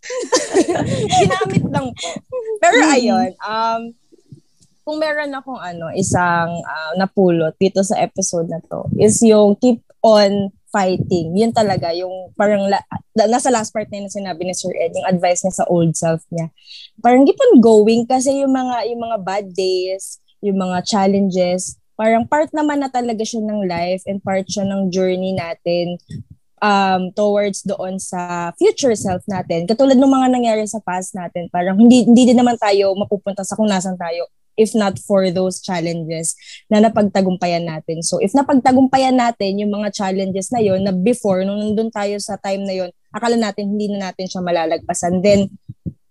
Ginamit 1.20 1.64
lang 1.68 1.86
po. 1.92 2.08
Pero 2.62 2.76
ayun, 2.88 3.30
um, 3.42 3.82
kung 4.86 4.96
meron 4.96 5.34
akong 5.34 5.60
ano, 5.60 5.92
isang 5.92 6.50
ah, 6.64 6.92
napulot 6.96 7.52
dito 7.60 7.84
sa 7.84 8.00
episode 8.00 8.48
na 8.48 8.62
to, 8.64 8.88
is 8.96 9.20
yung 9.20 9.58
keep 9.58 9.84
on 10.00 10.54
fighting. 10.70 11.34
Yun 11.34 11.50
talaga, 11.50 11.90
yung 11.94 12.34
parang 12.38 12.66
la, 12.66 12.78
nasa 13.28 13.50
last 13.50 13.74
part 13.74 13.90
na 13.90 14.02
yun 14.02 14.06
na 14.06 14.14
sinabi 14.14 14.42
ni 14.46 14.54
Sir 14.54 14.72
Ed, 14.78 14.94
yung 14.94 15.06
advice 15.06 15.42
niya 15.42 15.62
sa 15.62 15.68
old 15.68 15.94
self 15.98 16.22
niya. 16.30 16.50
Parang 17.02 17.26
keep 17.26 17.38
on 17.38 17.58
going 17.58 18.06
kasi 18.06 18.42
yung 18.42 18.54
mga, 18.54 18.86
yung 18.90 19.02
mga 19.02 19.18
bad 19.20 19.46
days, 19.52 20.22
yung 20.40 20.58
mga 20.58 20.86
challenges, 20.86 21.76
parang 21.98 22.24
part 22.24 22.48
naman 22.56 22.80
na 22.80 22.88
talaga 22.88 23.20
siya 23.26 23.44
ng 23.44 23.68
life 23.68 24.00
and 24.08 24.24
part 24.24 24.48
siya 24.48 24.64
ng 24.64 24.88
journey 24.88 25.36
natin 25.36 26.00
um, 26.64 27.12
towards 27.12 27.60
doon 27.66 28.00
sa 28.00 28.52
future 28.56 28.96
self 28.96 29.20
natin. 29.28 29.68
Katulad 29.68 30.00
ng 30.00 30.08
mga 30.08 30.28
nangyari 30.32 30.64
sa 30.64 30.80
past 30.80 31.12
natin, 31.12 31.52
parang 31.52 31.76
hindi, 31.76 32.08
hindi 32.08 32.30
din 32.32 32.38
naman 32.40 32.56
tayo 32.56 32.96
mapupunta 32.96 33.44
sa 33.44 33.52
kung 33.52 33.68
nasan 33.68 34.00
tayo 34.00 34.24
if 34.60 34.76
not 34.76 35.00
for 35.00 35.32
those 35.32 35.64
challenges 35.64 36.36
na 36.68 36.84
napagtagumpayan 36.84 37.64
natin. 37.64 38.04
So 38.04 38.20
if 38.20 38.36
napagtagumpayan 38.36 39.16
natin 39.16 39.64
yung 39.64 39.72
mga 39.72 39.96
challenges 39.96 40.52
na 40.52 40.60
yon 40.60 40.84
na 40.84 40.92
before, 40.92 41.40
nung 41.48 41.56
nandun 41.56 41.88
tayo 41.88 42.20
sa 42.20 42.36
time 42.36 42.68
na 42.68 42.76
yon 42.76 42.90
akala 43.10 43.40
natin 43.40 43.72
hindi 43.72 43.88
na 43.88 44.12
natin 44.12 44.28
siya 44.28 44.44
malalagpasan. 44.44 45.24
Then, 45.24 45.48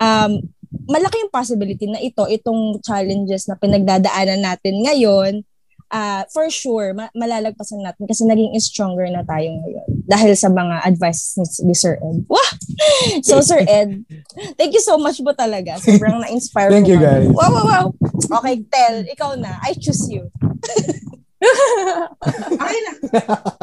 um, 0.01 0.41
malaki 0.89 1.21
yung 1.21 1.33
possibility 1.33 1.85
na 1.85 2.01
ito, 2.01 2.25
itong 2.25 2.81
challenges 2.81 3.45
na 3.45 3.55
pinagdadaanan 3.55 4.41
natin 4.41 4.75
ngayon, 4.83 5.45
ah 5.89 6.25
for 6.29 6.49
sure, 6.53 6.93
ma- 6.93 7.13
malalagpasan 7.17 7.81
natin 7.81 8.05
kasi 8.05 8.25
naging 8.25 8.53
stronger 8.61 9.09
na 9.09 9.25
tayo 9.25 9.49
ngayon 9.49 9.89
dahil 10.09 10.33
sa 10.33 10.49
mga 10.49 10.85
advice 10.85 11.37
ni, 11.37 11.45
ni 11.69 11.75
Sir 11.77 11.97
Ed. 12.01 12.25
Wah! 12.29 12.49
So, 13.27 13.43
Sir 13.43 13.59
Ed, 13.67 14.07
thank 14.55 14.71
you 14.71 14.79
so 14.79 14.95
much 14.95 15.19
po 15.19 15.35
talaga. 15.35 15.75
Sobrang 15.83 16.23
na-inspire 16.23 16.71
Thank 16.71 16.87
po 16.87 16.95
you, 16.95 16.99
guys. 16.99 17.27
Wow, 17.27 17.51
wow, 17.51 17.65
wow. 17.67 17.85
Okay, 18.39 18.63
Tel, 18.71 19.03
ikaw 19.03 19.35
na. 19.35 19.59
I 19.61 19.75
choose 19.75 20.07
you. 20.07 20.31
Okay 21.39 22.79
lang. 22.83 22.97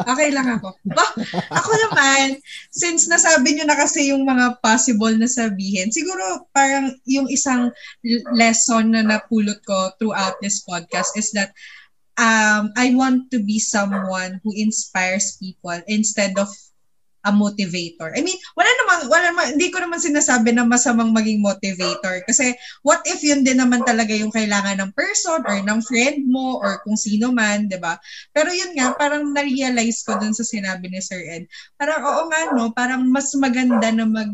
Okay 0.01 0.29
lang 0.33 0.47
ako. 0.57 0.73
Bah, 0.97 1.13
ako 1.53 1.71
naman, 1.87 2.41
since 2.73 3.05
nasabi 3.05 3.53
nyo 3.53 3.69
na 3.69 3.77
kasi 3.77 4.09
yung 4.09 4.25
mga 4.25 4.57
possible 4.65 5.13
na 5.13 5.29
sabihin, 5.29 5.93
siguro 5.93 6.49
parang 6.57 6.89
yung 7.05 7.29
isang 7.29 7.69
lesson 8.33 8.97
na 8.97 9.05
napulot 9.05 9.61
ko 9.61 9.93
throughout 10.01 10.33
this 10.41 10.65
podcast 10.65 11.13
is 11.13 11.29
that 11.37 11.53
um, 12.17 12.73
I 12.73 12.91
want 12.97 13.29
to 13.31 13.39
be 13.39 13.61
someone 13.61 14.41
who 14.43 14.51
inspires 14.57 15.37
people 15.37 15.77
instead 15.87 16.33
of 16.37 16.49
a 17.27 17.31
motivator. 17.33 18.15
I 18.15 18.23
mean, 18.23 18.39
wala 18.55 18.71
namang, 18.71 19.01
wala 19.11 19.23
namang, 19.29 19.47
hindi 19.59 19.67
ko 19.67 19.83
naman 19.83 19.99
sinasabi 19.99 20.55
na 20.55 20.63
masamang 20.63 21.11
maging 21.11 21.43
motivator. 21.43 22.23
Kasi 22.23 22.55
what 22.87 23.03
if 23.03 23.19
yun 23.19 23.43
din 23.43 23.59
naman 23.59 23.83
talaga 23.83 24.15
yung 24.15 24.31
kailangan 24.31 24.79
ng 24.79 24.91
person 24.95 25.43
or 25.43 25.59
ng 25.59 25.81
friend 25.83 26.23
mo 26.23 26.55
or 26.63 26.79
kung 26.87 26.95
sino 26.95 27.35
man, 27.35 27.67
di 27.67 27.75
ba? 27.75 27.99
Pero 28.31 28.47
yun 28.55 28.71
nga, 28.79 28.95
parang 28.95 29.27
na-realize 29.35 30.07
ko 30.07 30.15
dun 30.15 30.31
sa 30.31 30.47
sinabi 30.47 30.87
ni 30.87 31.03
Sir 31.03 31.19
Ed. 31.19 31.43
Parang 31.75 31.99
oo 31.99 32.21
nga, 32.31 32.41
no? 32.55 32.71
Parang 32.71 33.03
mas 33.03 33.35
maganda 33.35 33.91
na 33.91 34.07
mag 34.07 34.31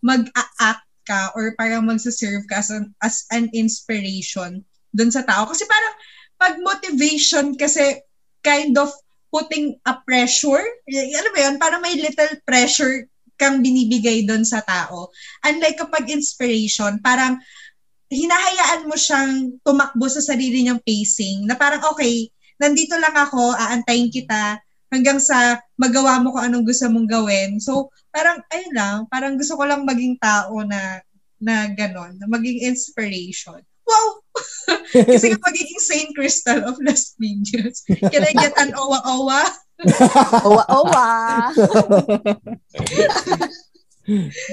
mag-act 0.00 0.86
ka 1.04 1.34
or 1.36 1.52
parang 1.58 1.84
magsaserve 1.84 2.48
ka 2.48 2.62
as 2.62 2.70
an, 2.72 2.84
as 3.04 3.16
an 3.34 3.50
inspiration 3.52 4.64
dun 4.96 5.12
sa 5.12 5.20
tao. 5.20 5.44
Kasi 5.44 5.68
parang 5.68 5.94
pag 6.36 6.60
motivation 6.60 7.56
kasi 7.56 8.00
kind 8.44 8.76
of 8.78 8.92
putting 9.32 9.76
a 9.84 9.98
pressure, 10.06 10.64
alam 10.88 11.32
mo 11.34 11.38
yun, 11.40 11.56
parang 11.60 11.82
may 11.82 11.98
little 11.98 12.40
pressure 12.46 13.04
kang 13.36 13.60
binibigay 13.60 14.24
doon 14.24 14.46
sa 14.46 14.64
tao. 14.64 15.12
Unlike 15.44 15.76
kapag 15.84 16.08
inspiration, 16.08 16.96
parang 17.04 17.36
hinahayaan 18.08 18.88
mo 18.88 18.96
siyang 18.96 19.60
tumakbo 19.60 20.06
sa 20.08 20.22
sarili 20.22 20.64
niyang 20.64 20.80
pacing 20.80 21.44
na 21.44 21.58
parang 21.58 21.84
okay, 21.92 22.30
nandito 22.56 22.96
lang 22.96 23.12
ako, 23.12 23.52
aantayin 23.52 24.08
kita 24.08 24.56
hanggang 24.88 25.20
sa 25.20 25.60
magawa 25.76 26.22
mo 26.22 26.32
kung 26.32 26.46
anong 26.46 26.64
gusto 26.64 26.86
mong 26.88 27.08
gawin. 27.10 27.58
So, 27.60 27.92
parang 28.14 28.40
ayun 28.48 28.72
lang, 28.72 28.96
parang 29.10 29.36
gusto 29.36 29.58
ko 29.58 29.68
lang 29.68 29.84
maging 29.84 30.16
tao 30.16 30.62
na 30.64 31.02
na 31.36 31.68
ganon, 31.76 32.16
na 32.16 32.24
maging 32.30 32.64
inspiration. 32.64 33.60
Wow! 33.84 34.15
Kasi 35.12 35.26
nga 35.30 35.40
magiging 35.42 35.80
Saint 35.80 36.10
Crystal 36.12 36.60
of 36.64 36.76
Las 36.80 37.14
Piñas. 37.16 37.82
Can 37.86 38.22
I 38.22 38.32
get 38.32 38.54
an 38.56 38.72
owa-owa? 38.74 39.42
Owa, 40.48 40.64
owa. 40.72 41.08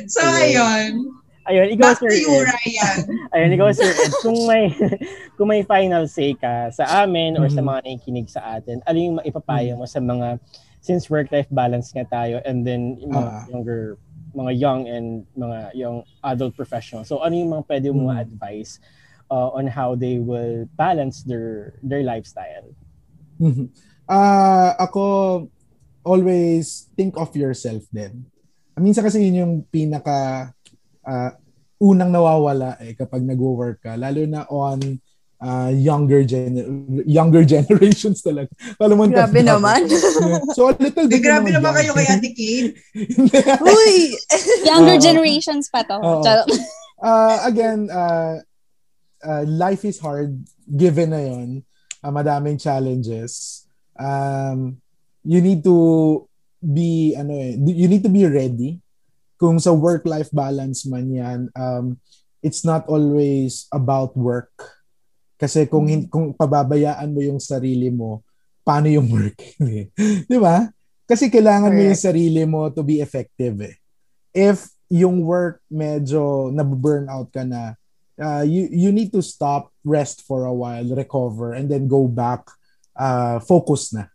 So, 0.09 0.19
ayun. 0.19 1.13
Ayun, 1.43 1.67
ikaw, 1.75 1.91
Back 1.91 1.99
Sir 1.99 2.11
to 2.11 2.17
you. 2.17 2.39
Ryan. 2.39 2.97
Ayun, 3.35 3.49
ikaw, 3.51 3.67
Sir 3.71 3.91
Ed. 3.91 4.11
Kung 4.19 4.39
may, 4.47 4.71
kung 5.35 5.47
may 5.51 5.63
final 5.63 6.07
say 6.07 6.31
ka 6.33 6.71
sa 6.71 7.03
amin 7.03 7.35
or 7.35 7.47
sa 7.47 7.59
Mhm. 7.59 7.67
mga 7.67 7.79
nakikinig 7.83 8.27
sa 8.31 8.55
atin, 8.55 8.79
ano 8.83 8.97
yung 8.97 9.15
maipapayo 9.19 9.75
mo 9.75 9.83
sa 9.83 9.99
mga, 9.99 10.39
since 10.79 11.07
work-life 11.07 11.47
balance 11.51 11.91
nga 11.91 12.07
tayo, 12.07 12.39
and 12.43 12.63
then 12.63 12.95
yung 12.99 13.11
mga 13.11 13.29
Ah. 13.29 13.43
younger, 13.47 13.81
mga 14.31 14.51
young 14.55 14.81
and 14.87 15.07
mga 15.35 15.71
young 15.75 15.97
adult 16.23 16.55
professionals. 16.55 17.07
So, 17.07 17.19
ano 17.19 17.35
yung 17.35 17.51
mga 17.51 17.63
pwede 17.67 17.87
mo 17.91 18.07
Mhm. 18.09 18.19
advice 18.23 18.79
uh, 19.31 19.49
on 19.53 19.67
how 19.67 19.95
they 19.95 20.19
will 20.19 20.65
balance 20.75 21.23
their 21.23 21.79
their 21.83 22.03
lifestyle? 22.03 22.71
Ah, 24.07 24.75
ako 24.79 25.47
always 26.03 26.91
think 26.99 27.15
of 27.15 27.31
yourself 27.35 27.83
din. 27.91 28.27
Minsan 28.75 29.05
kasi 29.05 29.23
yun 29.23 29.39
yung 29.39 29.53
pinaka 29.71 30.51
ah, 31.07 31.31
unang 31.79 32.11
nawawala 32.11 32.79
eh 32.83 32.95
kapag 32.95 33.23
nagwo-work 33.23 33.83
ka 33.83 33.99
lalo 33.99 34.23
na 34.23 34.47
on 34.47 34.79
ah, 35.39 35.71
younger 35.71 36.23
gen 36.27 36.59
younger 37.07 37.47
generations 37.55 38.19
talaga. 38.19 38.51
Alam 38.79 38.95
mo 38.99 39.03
Grabe 39.07 39.41
naman. 39.43 39.87
so 40.55 40.71
a 40.71 40.75
little 40.75 41.07
bit 41.07 41.23
grabe 41.23 41.51
yung 41.51 41.63
mga 41.63 41.63
naman 41.63 41.73
kayo 41.79 41.91
kay 41.95 42.07
Ate 42.11 42.29
Kate. 42.35 42.71
Uy! 43.63 43.95
Younger 44.69 44.95
generations 44.99 45.67
pa 45.67 45.83
to. 45.83 45.99
Uh, 47.03 47.35
again, 47.43 47.91
uh, 47.91 48.39
uh, 49.23 49.43
life 49.47 49.87
is 49.87 49.97
hard 49.97 50.35
given 50.67 51.15
na 51.15 51.23
yun. 51.23 51.49
Uh, 52.03 52.11
madaming 52.11 52.59
challenges. 52.59 53.63
Um, 53.95 54.83
you 55.23 55.39
need 55.39 55.63
to 55.63 56.27
be, 56.59 57.15
ano 57.15 57.31
eh, 57.31 57.55
you 57.55 57.87
need 57.87 58.03
to 58.03 58.11
be 58.11 58.27
ready. 58.27 58.83
Kung 59.39 59.59
sa 59.59 59.71
work-life 59.71 60.29
balance 60.31 60.83
man 60.85 61.07
yan, 61.11 61.39
um, 61.55 61.97
it's 62.43 62.67
not 62.67 62.83
always 62.91 63.67
about 63.71 64.15
work. 64.15 64.51
Kasi 65.39 65.67
kung, 65.67 65.87
kung 66.07 66.35
pababayaan 66.35 67.11
mo 67.11 67.19
yung 67.23 67.39
sarili 67.39 67.91
mo, 67.91 68.23
paano 68.63 68.87
yung 68.87 69.07
work? 69.11 69.39
Di 70.31 70.37
ba? 70.39 70.67
Kasi 71.03 71.27
kailangan 71.27 71.71
mo 71.71 71.81
yung 71.83 71.99
sarili 71.99 72.43
mo 72.47 72.71
to 72.71 72.83
be 72.83 73.03
effective 73.03 73.59
eh. 73.59 73.75
If 74.31 74.71
yung 74.87 75.23
work 75.23 75.59
medyo 75.67 76.51
nabu-burn 76.51 77.11
out 77.11 77.27
ka 77.31 77.43
na, 77.43 77.75
uh, 78.19 78.43
you, 78.45 78.67
you 78.71 78.91
need 78.91 79.11
to 79.13 79.21
stop, 79.21 79.71
rest 79.83 80.23
for 80.23 80.45
a 80.45 80.53
while, 80.53 80.83
recover, 80.95 81.53
and 81.53 81.69
then 81.69 81.87
go 81.87 82.07
back, 82.07 82.47
uh, 82.95 83.39
focus 83.39 83.93
na. 83.93 84.05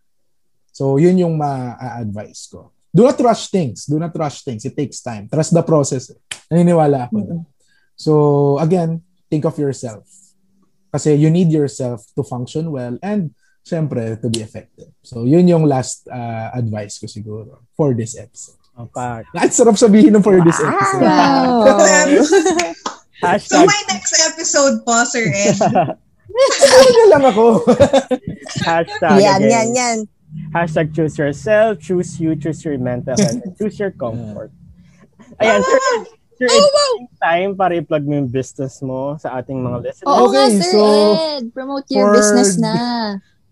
So, 0.71 0.97
yun 0.97 1.17
yung 1.17 1.37
ma-advise 1.37 2.47
ko. 2.51 2.71
Do 2.93 3.03
not 3.03 3.19
rush 3.19 3.51
things. 3.51 3.85
Do 3.85 3.99
not 3.99 4.15
rush 4.15 4.41
things. 4.43 4.65
It 4.65 4.75
takes 4.75 5.01
time. 5.01 5.27
Trust 5.29 5.53
the 5.53 5.61
process. 5.61 6.11
Naniniwala 6.49 7.11
ako. 7.11 7.17
doon. 7.19 7.41
So, 7.95 8.11
again, 8.59 9.03
think 9.29 9.45
of 9.45 9.59
yourself. 9.59 10.07
Kasi 10.89 11.13
you 11.13 11.29
need 11.29 11.51
yourself 11.51 12.01
to 12.15 12.23
function 12.23 12.71
well. 12.71 12.97
And, 13.03 13.35
syempre, 13.61 14.17
to 14.21 14.29
be 14.29 14.41
effective. 14.41 14.89
So, 15.03 15.27
yun 15.27 15.47
yung 15.47 15.67
last 15.67 16.07
uh, 16.07 16.49
advice 16.55 16.97
ko 16.97 17.05
siguro 17.05 17.67
for 17.75 17.93
this 17.93 18.17
episode. 18.17 18.59
Ang 18.79 18.87
pak. 18.95 19.27
Ang 19.35 19.51
sarap 19.51 19.75
sabihin 19.75 20.15
ng 20.15 20.23
for 20.23 20.39
this 20.39 20.55
episode. 20.55 21.03
So 21.03 22.63
Hashtag. 23.19 23.51
So 23.51 23.65
my 23.67 23.81
next 23.91 24.13
episode 24.15 24.75
po, 24.87 25.03
Sir 25.03 25.27
Ed. 25.35 25.59
ano 25.59 27.03
lang 27.11 27.23
ako. 27.27 27.45
Hashtag. 28.67 29.19
Yan, 29.19 29.43
again. 29.43 29.51
yan, 29.51 29.69
yan. 29.75 29.97
Hashtag 30.53 30.93
choose 30.93 31.17
yourself, 31.17 31.81
choose 31.81 32.21
you, 32.21 32.37
choose 32.37 32.63
your 32.63 32.77
mental 32.77 33.17
health, 33.17 33.43
choose 33.57 33.75
your 33.81 33.91
comfort. 33.91 34.53
Ayan, 35.41 35.61
Sir 35.65 35.79
Ed. 35.97 36.03
Sir 36.39 36.47
Ed, 36.47 36.63
oh, 36.63 36.95
time 37.19 37.51
para 37.57 37.75
i-plug 37.75 38.07
mo 38.07 38.23
yung 38.23 38.31
business 38.31 38.79
mo 38.79 39.19
sa 39.19 39.43
ating 39.43 39.59
mga 39.59 39.77
listeners. 39.83 40.07
Oo 40.07 40.31
okay, 40.31 40.47
nga, 40.47 40.63
Sir 40.63 40.71
so 40.71 40.83
Ed. 41.35 41.43
Promote 41.51 41.85
your 41.91 42.15
business 42.15 42.55
na. 42.55 42.73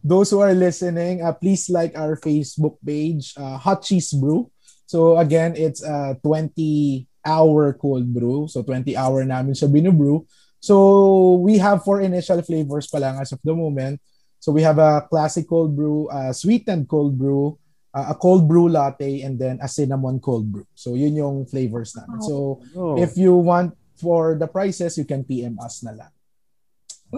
Those 0.08 0.32
who 0.32 0.40
are 0.40 0.56
listening, 0.56 1.20
uh, 1.20 1.36
please 1.36 1.68
like 1.68 1.92
our 2.00 2.16
Facebook 2.16 2.80
page, 2.80 3.36
uh, 3.36 3.60
Hot 3.60 3.84
Cheese 3.84 4.16
Brew. 4.16 4.48
So 4.88 5.20
again, 5.20 5.60
it's 5.60 5.84
uh, 5.84 6.16
20 6.24 7.04
hour 7.28 7.76
cold 7.76 8.08
brew. 8.08 8.48
So 8.48 8.64
20 8.64 8.96
hour 8.96 9.28
namin 9.28 9.52
siya 9.52 9.68
binubrew. 9.68 10.24
So 10.64 11.44
we 11.44 11.60
have 11.60 11.84
four 11.84 12.00
initial 12.00 12.40
flavors 12.42 12.88
pa 12.88 13.04
lang 13.04 13.20
as 13.20 13.36
of 13.36 13.44
the 13.44 13.52
moment. 13.52 14.00
So 14.40 14.56
we 14.56 14.64
have 14.64 14.80
a 14.80 15.04
classic 15.12 15.50
cold 15.50 15.76
brew, 15.76 16.08
a 16.08 16.34
sweetened 16.34 16.88
cold 16.88 17.20
brew, 17.20 17.60
a 17.94 18.16
cold 18.16 18.48
brew 18.48 18.70
latte, 18.70 19.22
and 19.22 19.38
then 19.38 19.60
a 19.62 19.68
cinnamon 19.68 20.20
cold 20.20 20.48
brew. 20.48 20.66
So 20.74 20.96
yun 20.96 21.16
yung 21.20 21.46
flavors 21.46 21.94
namin. 21.98 22.22
So 22.22 22.62
oh. 22.78 22.96
if 22.96 23.18
you 23.18 23.36
want 23.36 23.76
for 23.98 24.38
the 24.38 24.48
prices, 24.48 24.98
you 24.98 25.06
can 25.06 25.26
PM 25.26 25.58
us 25.60 25.84
na 25.84 25.92
lang. 25.92 26.14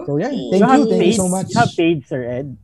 So 0.06 0.16
yeah, 0.16 0.30
thank 0.30 0.62
you, 0.62 0.78
you, 0.78 0.86
thank 0.88 1.02
page, 1.02 1.06
you 1.18 1.20
so 1.20 1.28
much. 1.28 1.46
You 1.50 1.60
have 1.60 1.74
page, 1.76 2.02
Sir 2.06 2.22
Ed? 2.24 2.56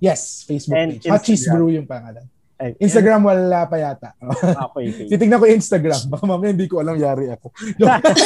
Yes, 0.00 0.44
Facebook 0.48 0.76
and 0.80 0.90
page. 0.96 1.04
Instagram. 1.04 1.52
Brew 1.54 1.70
yung 1.70 1.86
pangalan. 1.86 2.26
Ay, 2.60 2.76
Instagram 2.76 3.24
wala 3.24 3.64
pa 3.64 3.76
yata. 3.76 4.12
Okay, 4.20 4.84
okay. 4.92 5.06
Titignan 5.10 5.40
ko 5.40 5.48
yung 5.48 5.56
Instagram. 5.56 6.00
Baka 6.06 6.24
mamaya 6.24 6.52
hindi 6.52 6.68
ko 6.68 6.78
alam 6.78 6.92
yari 6.94 7.32
ako. 7.32 7.48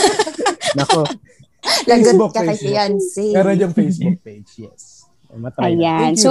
Nako, 0.76 1.06
Facebook 1.86 2.34
Lagot 2.34 2.34
ka 2.34 2.42
kay 2.42 2.48
page. 2.50 2.64
fiancé. 2.66 3.24
Meron 3.30 3.56
yung 3.56 3.70
Facebook 3.72 4.18
page, 4.20 4.50
yes. 4.58 5.06
matry. 5.32 5.74
Ayan. 5.74 6.14
So, 6.14 6.30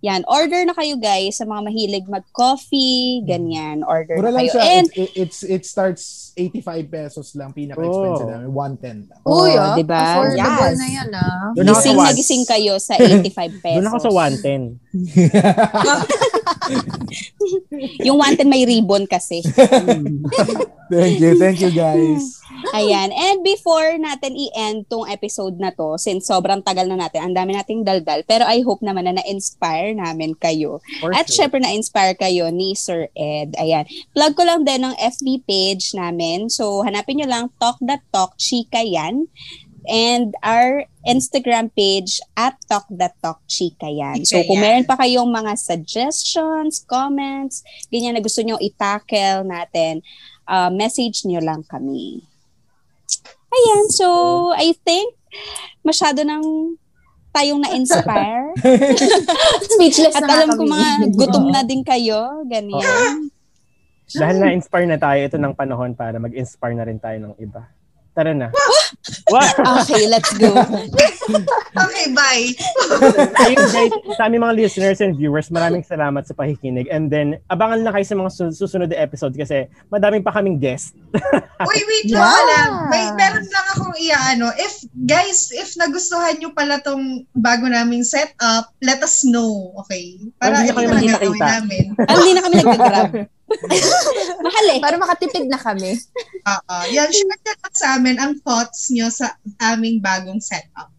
yan. 0.00 0.24
Order 0.24 0.64
na 0.64 0.72
kayo 0.72 0.96
guys 0.96 1.36
sa 1.36 1.44
mga 1.44 1.68
mahilig 1.68 2.04
mag-coffee, 2.06 3.20
ganyan. 3.22 3.80
Order 3.82 4.16
Mura 4.16 4.28
na 4.30 4.40
kayo. 4.40 4.52
siya. 4.52 4.62
And, 4.74 4.88
It, 4.92 5.10
it's, 5.14 5.40
it 5.42 5.64
starts 5.64 6.32
85 6.34 6.64
pesos 6.86 7.32
lang. 7.32 7.52
Pinaka-expensive 7.52 8.24
Oh. 8.24 8.32
namin. 8.32 8.48
110 8.48 8.98
lang. 9.04 9.20
Uy, 9.22 9.52
Oh, 9.52 9.60
ah. 9.62 9.76
diba? 9.76 10.00
Affordable 10.00 10.64
Yes. 10.64 10.76
na 10.76 10.88
yan, 10.90 11.08
ah. 11.12 11.44
Gising 11.52 11.76
sa 11.76 11.90
na 11.90 11.98
one- 11.98 12.16
gising 12.16 12.44
kayo 12.46 12.72
sa 12.78 12.92
85 13.00 13.52
pesos. 13.58 13.76
Doon 13.76 13.88
ako 13.88 13.98
sa 14.00 14.10
110. 14.12 14.80
Yung 18.06 18.18
110 18.18 18.46
may 18.46 18.62
ribbon 18.66 19.04
kasi. 19.06 19.42
thank 20.92 21.18
you. 21.18 21.34
Thank 21.38 21.58
you, 21.60 21.72
guys. 21.74 22.38
Ayan. 22.70 23.10
And 23.10 23.42
before 23.42 23.98
natin 23.98 24.38
i-end 24.38 24.86
tong 24.86 25.10
episode 25.10 25.58
na 25.58 25.74
to, 25.74 25.98
since 25.98 26.30
sobrang 26.30 26.62
tagal 26.62 26.86
na 26.86 26.94
natin, 26.94 27.26
ang 27.26 27.34
dami 27.34 27.58
nating 27.58 27.82
daldal, 27.82 28.22
pero 28.22 28.46
I 28.46 28.62
hope 28.62 28.80
naman 28.80 29.10
na 29.10 29.18
na-inspire 29.18 29.92
namin 29.96 30.38
kayo. 30.38 30.78
For 31.02 31.10
At 31.10 31.26
sure. 31.26 31.42
syempre 31.42 31.58
na-inspire 31.58 32.14
kayo 32.14 32.48
ni 32.54 32.78
Sir 32.78 33.10
Ed. 33.18 33.58
Ayan. 33.58 33.88
Plug 34.14 34.32
ko 34.38 34.42
lang 34.46 34.62
din 34.62 34.86
ng 34.86 34.94
FB 34.94 35.42
page 35.42 35.98
namin. 35.98 36.46
So, 36.46 36.86
hanapin 36.86 37.18
nyo 37.18 37.28
lang 37.28 37.44
Talk 37.58 37.82
That 37.82 38.06
Talk, 38.14 38.38
Chika 38.38 38.80
yan. 38.86 39.26
And 39.86 40.34
our 40.46 40.86
Instagram 41.02 41.74
page 41.74 42.22
at 42.38 42.54
Talk 42.70 42.86
That 42.94 43.18
Talk 43.18 43.42
Chika 43.50 43.90
yan. 43.90 44.22
So, 44.22 44.38
kung 44.46 44.62
meron 44.62 44.86
pa 44.86 44.94
kayong 44.94 45.26
mga 45.26 45.58
suggestions, 45.58 46.86
comments, 46.86 47.66
ganyan 47.90 48.14
na 48.14 48.22
gusto 48.22 48.42
nyo 48.46 48.58
i-tackle 48.62 49.42
natin, 49.42 50.02
uh, 50.46 50.70
message 50.70 51.26
nyo 51.26 51.42
lang 51.42 51.66
kami. 51.66 52.22
Ayan, 53.52 53.84
so 53.92 54.08
I 54.56 54.72
think 54.86 55.12
masyado 55.84 56.24
nang 56.24 56.78
tayong 57.32 57.60
na-inspire. 57.64 58.52
Speechless 59.76 60.14
At 60.16 60.24
na 60.24 60.44
alam 60.44 60.56
ko 60.56 60.64
mga 60.68 60.90
gutom 61.18 61.48
na 61.48 61.64
din 61.64 61.82
kayo, 61.82 62.44
ganyan. 62.46 63.32
Dahil 64.12 64.36
na-inspire 64.38 64.88
na 64.88 65.00
tayo, 65.00 65.20
ito 65.24 65.40
ng 65.40 65.56
panahon 65.56 65.96
para 65.96 66.20
mag-inspire 66.20 66.76
na 66.76 66.84
rin 66.84 67.00
tayo 67.00 67.16
ng 67.18 67.34
iba. 67.40 67.64
Tara 68.12 68.36
na. 68.36 68.52
wow! 69.32 69.80
Okay, 69.80 70.04
let's 70.06 70.32
go. 70.36 70.52
Okay, 71.72 72.12
bye. 72.12 72.52
Ayun 73.40 73.64
guys, 73.64 73.92
sa 74.18 74.28
aming 74.28 74.42
mga 74.42 74.54
listeners 74.58 75.00
and 75.00 75.16
viewers, 75.16 75.48
maraming 75.48 75.80
salamat 75.80 76.20
sa 76.20 76.36
pakikinig. 76.36 76.84
And 76.90 77.08
then, 77.08 77.40
abangan 77.48 77.80
lang 77.80 77.96
kayo 77.96 78.04
sa 78.04 78.18
mga 78.18 78.28
su- 78.28 78.52
susunod 78.52 78.92
na 78.92 79.00
episode 79.00 79.32
kasi 79.32 79.64
madaming 79.88 80.20
pa 80.20 80.34
kaming 80.34 80.60
guest. 80.60 80.92
Uy, 81.70 81.78
wait 81.80 82.04
Yeah. 82.04 82.20
lang 82.20 82.44
lang. 82.44 82.70
May 82.90 83.06
meron 83.14 83.46
lang 83.46 83.66
akong 83.72 83.96
iaano. 83.96 84.46
If, 84.58 84.84
guys, 85.06 85.48
if 85.54 85.72
nagustuhan 85.78 86.36
nyo 86.36 86.52
pala 86.52 86.76
tong 86.76 87.24
bago 87.32 87.64
naming 87.64 88.04
setup, 88.04 88.68
let 88.84 89.00
us 89.00 89.24
know. 89.24 89.72
Okay? 89.80 90.20
Para 90.36 90.60
Hindi 90.60 90.68
na 90.68 90.74
na 90.74 90.76
gagawin 90.76 90.92
magkita-kita. 90.92 91.46
namin. 91.56 91.84
Ah, 91.96 92.14
hindi 92.18 92.32
na 92.34 92.42
kami 92.42 92.54
nag-grab. 92.58 93.10
Mahal 94.40 94.66
eh. 94.70 94.78
Para 94.78 94.96
makatipid 94.96 95.46
na 95.46 95.56
kami. 95.56 95.96
Oo. 96.42 96.76
Yan, 96.88 97.08
share 97.08 97.28
nyo 97.28 97.52
lang 97.54 97.74
sa 97.74 97.86
amin 97.94 98.16
ang 98.16 98.32
thoughts 98.40 98.90
nyo 98.90 99.08
sa 99.08 99.36
aming 99.62 99.98
bagong 99.98 100.38
setup. 100.38 100.90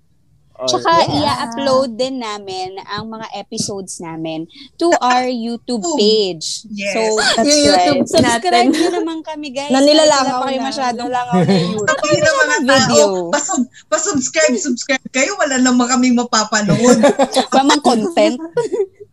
Tsaka 0.53 1.09
Yeah. 1.09 1.17
i-upload 1.19 1.97
din 1.97 2.23
namin 2.23 2.77
ang 2.87 3.09
mga 3.09 3.25
episodes 3.35 3.99
namin 3.99 4.47
to 4.77 4.93
our 5.01 5.25
YouTube 5.25 5.83
page. 5.97 6.63
Yes. 6.71 6.93
So, 6.93 7.01
That's 7.35 7.51
Yung 7.51 7.67
right. 7.67 7.87
YouTube 7.89 8.07
subscribe 8.07 8.47
natin. 8.63 8.65
nyo 8.71 8.89
naman 8.95 9.19
kami 9.25 9.47
guys. 9.51 9.73
Na 9.73 9.81
nilalangaw 9.81 10.45
na. 10.45 10.63
masyadong 10.63 11.09
Nilalangaw 11.09 11.35
na 11.41 11.55
YouTube. 11.57 11.89
Sabi 11.89 12.15
ng 12.15 12.37
mga 12.37 12.55
Video. 12.63 13.03
tao, 13.03 13.33
pasub, 13.33 13.61
pasubscribe, 13.89 14.55
subscribe 14.55 15.03
kayo, 15.11 15.35
wala 15.35 15.57
naman 15.57 15.83
kaming 15.89 16.15
mapapanood. 16.15 16.97
Pamang 17.53 17.83
content. 17.83 18.37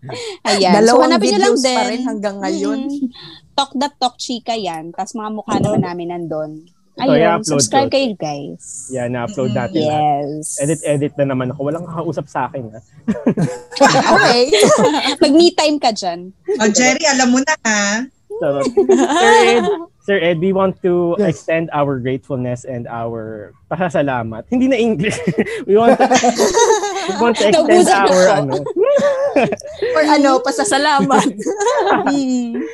Ayan. 0.48 0.72
so, 0.72 0.76
Dalawang 0.80 1.04
hanapin 1.12 1.28
nyo 1.36 1.40
lang 1.40 1.58
din. 1.60 1.76
pa 1.76 1.82
rin 1.88 2.02
hanggang 2.04 2.36
ngayon. 2.40 2.80
Mm. 2.88 3.08
Talk 3.52 3.72
that 3.76 3.94
talk 4.00 4.16
chika 4.16 4.56
yan. 4.56 4.92
Tapos 4.96 5.12
mga 5.12 5.30
mukha 5.32 5.56
naman 5.60 5.82
namin 5.84 6.08
nandun. 6.12 6.52
Ayun, 7.00 7.16
i-upload 7.16 7.48
subscribe 7.48 7.88
ko. 7.88 7.96
kayo 7.96 8.12
guys. 8.18 8.90
Yeah, 8.92 9.08
na-upload 9.08 9.56
natin. 9.56 9.88
Yes. 9.88 10.60
Edit-edit 10.60 11.16
na 11.16 11.32
naman 11.32 11.48
ako. 11.48 11.60
Walang 11.72 11.88
kakausap 11.88 12.26
sa 12.28 12.50
akin. 12.50 12.68
Ha? 12.68 12.80
Okay. 14.10 14.42
Pag 15.22 15.32
me 15.32 15.48
time 15.56 15.80
ka 15.80 15.96
dyan. 15.96 16.36
o, 16.60 16.68
Jerry, 16.68 17.00
alam 17.08 17.32
mo 17.32 17.40
na 17.40 17.54
ha. 17.64 18.04
So, 18.40 18.46
Sir 18.64 19.32
Ed, 19.48 19.64
Sir 20.10 20.18
Ed, 20.18 20.42
we 20.42 20.50
want 20.50 20.74
to 20.82 21.14
Yes. 21.22 21.38
extend 21.38 21.70
our 21.70 22.02
gratefulness 22.02 22.66
and 22.66 22.90
our 22.90 23.54
pasasalamat. 23.70 24.42
Hindi 24.50 24.66
na 24.66 24.74
English. 24.74 25.14
we 25.70 25.78
want 25.78 25.94
to, 25.94 26.06
we 26.10 27.14
want 27.22 27.38
to 27.38 27.46
extend 27.54 27.86
our 27.94 28.22
ano. 28.34 28.58
Or 29.94 30.02
ano, 30.02 30.42
pasasalamat. 30.42 31.30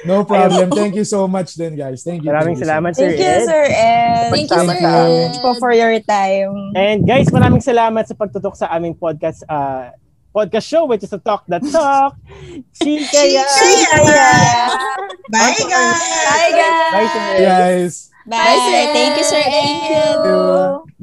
No 0.08 0.24
problem. 0.24 0.72
Thank 0.72 0.96
you 0.96 1.04
so 1.04 1.28
much 1.28 1.60
then, 1.60 1.76
guys. 1.76 2.00
Thank 2.00 2.24
you. 2.24 2.32
Maraming 2.32 2.56
thank 2.56 2.64
you 2.64 2.72
salamat, 2.72 2.92
much. 2.96 2.96
Sir 2.96 3.12
Thank 3.12 3.20
you. 3.20 3.44
Sir 3.44 3.62
Ed. 3.68 4.28
Thank 4.32 4.48
you, 4.48 4.64
Sir. 4.64 4.80
Ed. 4.80 5.36
po 5.44 5.52
for 5.60 5.76
your 5.76 5.92
time. 6.08 6.72
And 6.72 7.04
guys, 7.04 7.28
maraming 7.28 7.60
salamat 7.60 8.08
sa 8.08 8.16
pagtutok 8.16 8.56
sa 8.56 8.72
aming 8.72 8.96
podcast 8.96 9.44
uh, 9.52 9.92
podcast 10.36 10.68
show 10.68 10.84
which 10.84 11.02
is 11.02 11.08
the 11.08 11.18
Talk 11.18 11.48
That 11.48 11.64
Talk. 11.72 12.20
Chika 12.76 13.24
yan! 13.24 13.48
Chika 13.48 14.04
Bye, 15.32 15.56
guys! 15.56 15.96
Bye, 16.28 16.52
guys. 16.52 16.92
Bye, 16.92 17.08
Sir. 17.08 17.40
Guys. 17.40 18.10
Bye. 18.28 18.60
Sir 18.60 18.76
Ed. 18.76 18.92
Thank 18.92 19.16
you, 19.16 19.24
Sir 19.24 19.40
Ed. 19.40 19.50
Thank 19.50 20.24
you. 20.28 20.86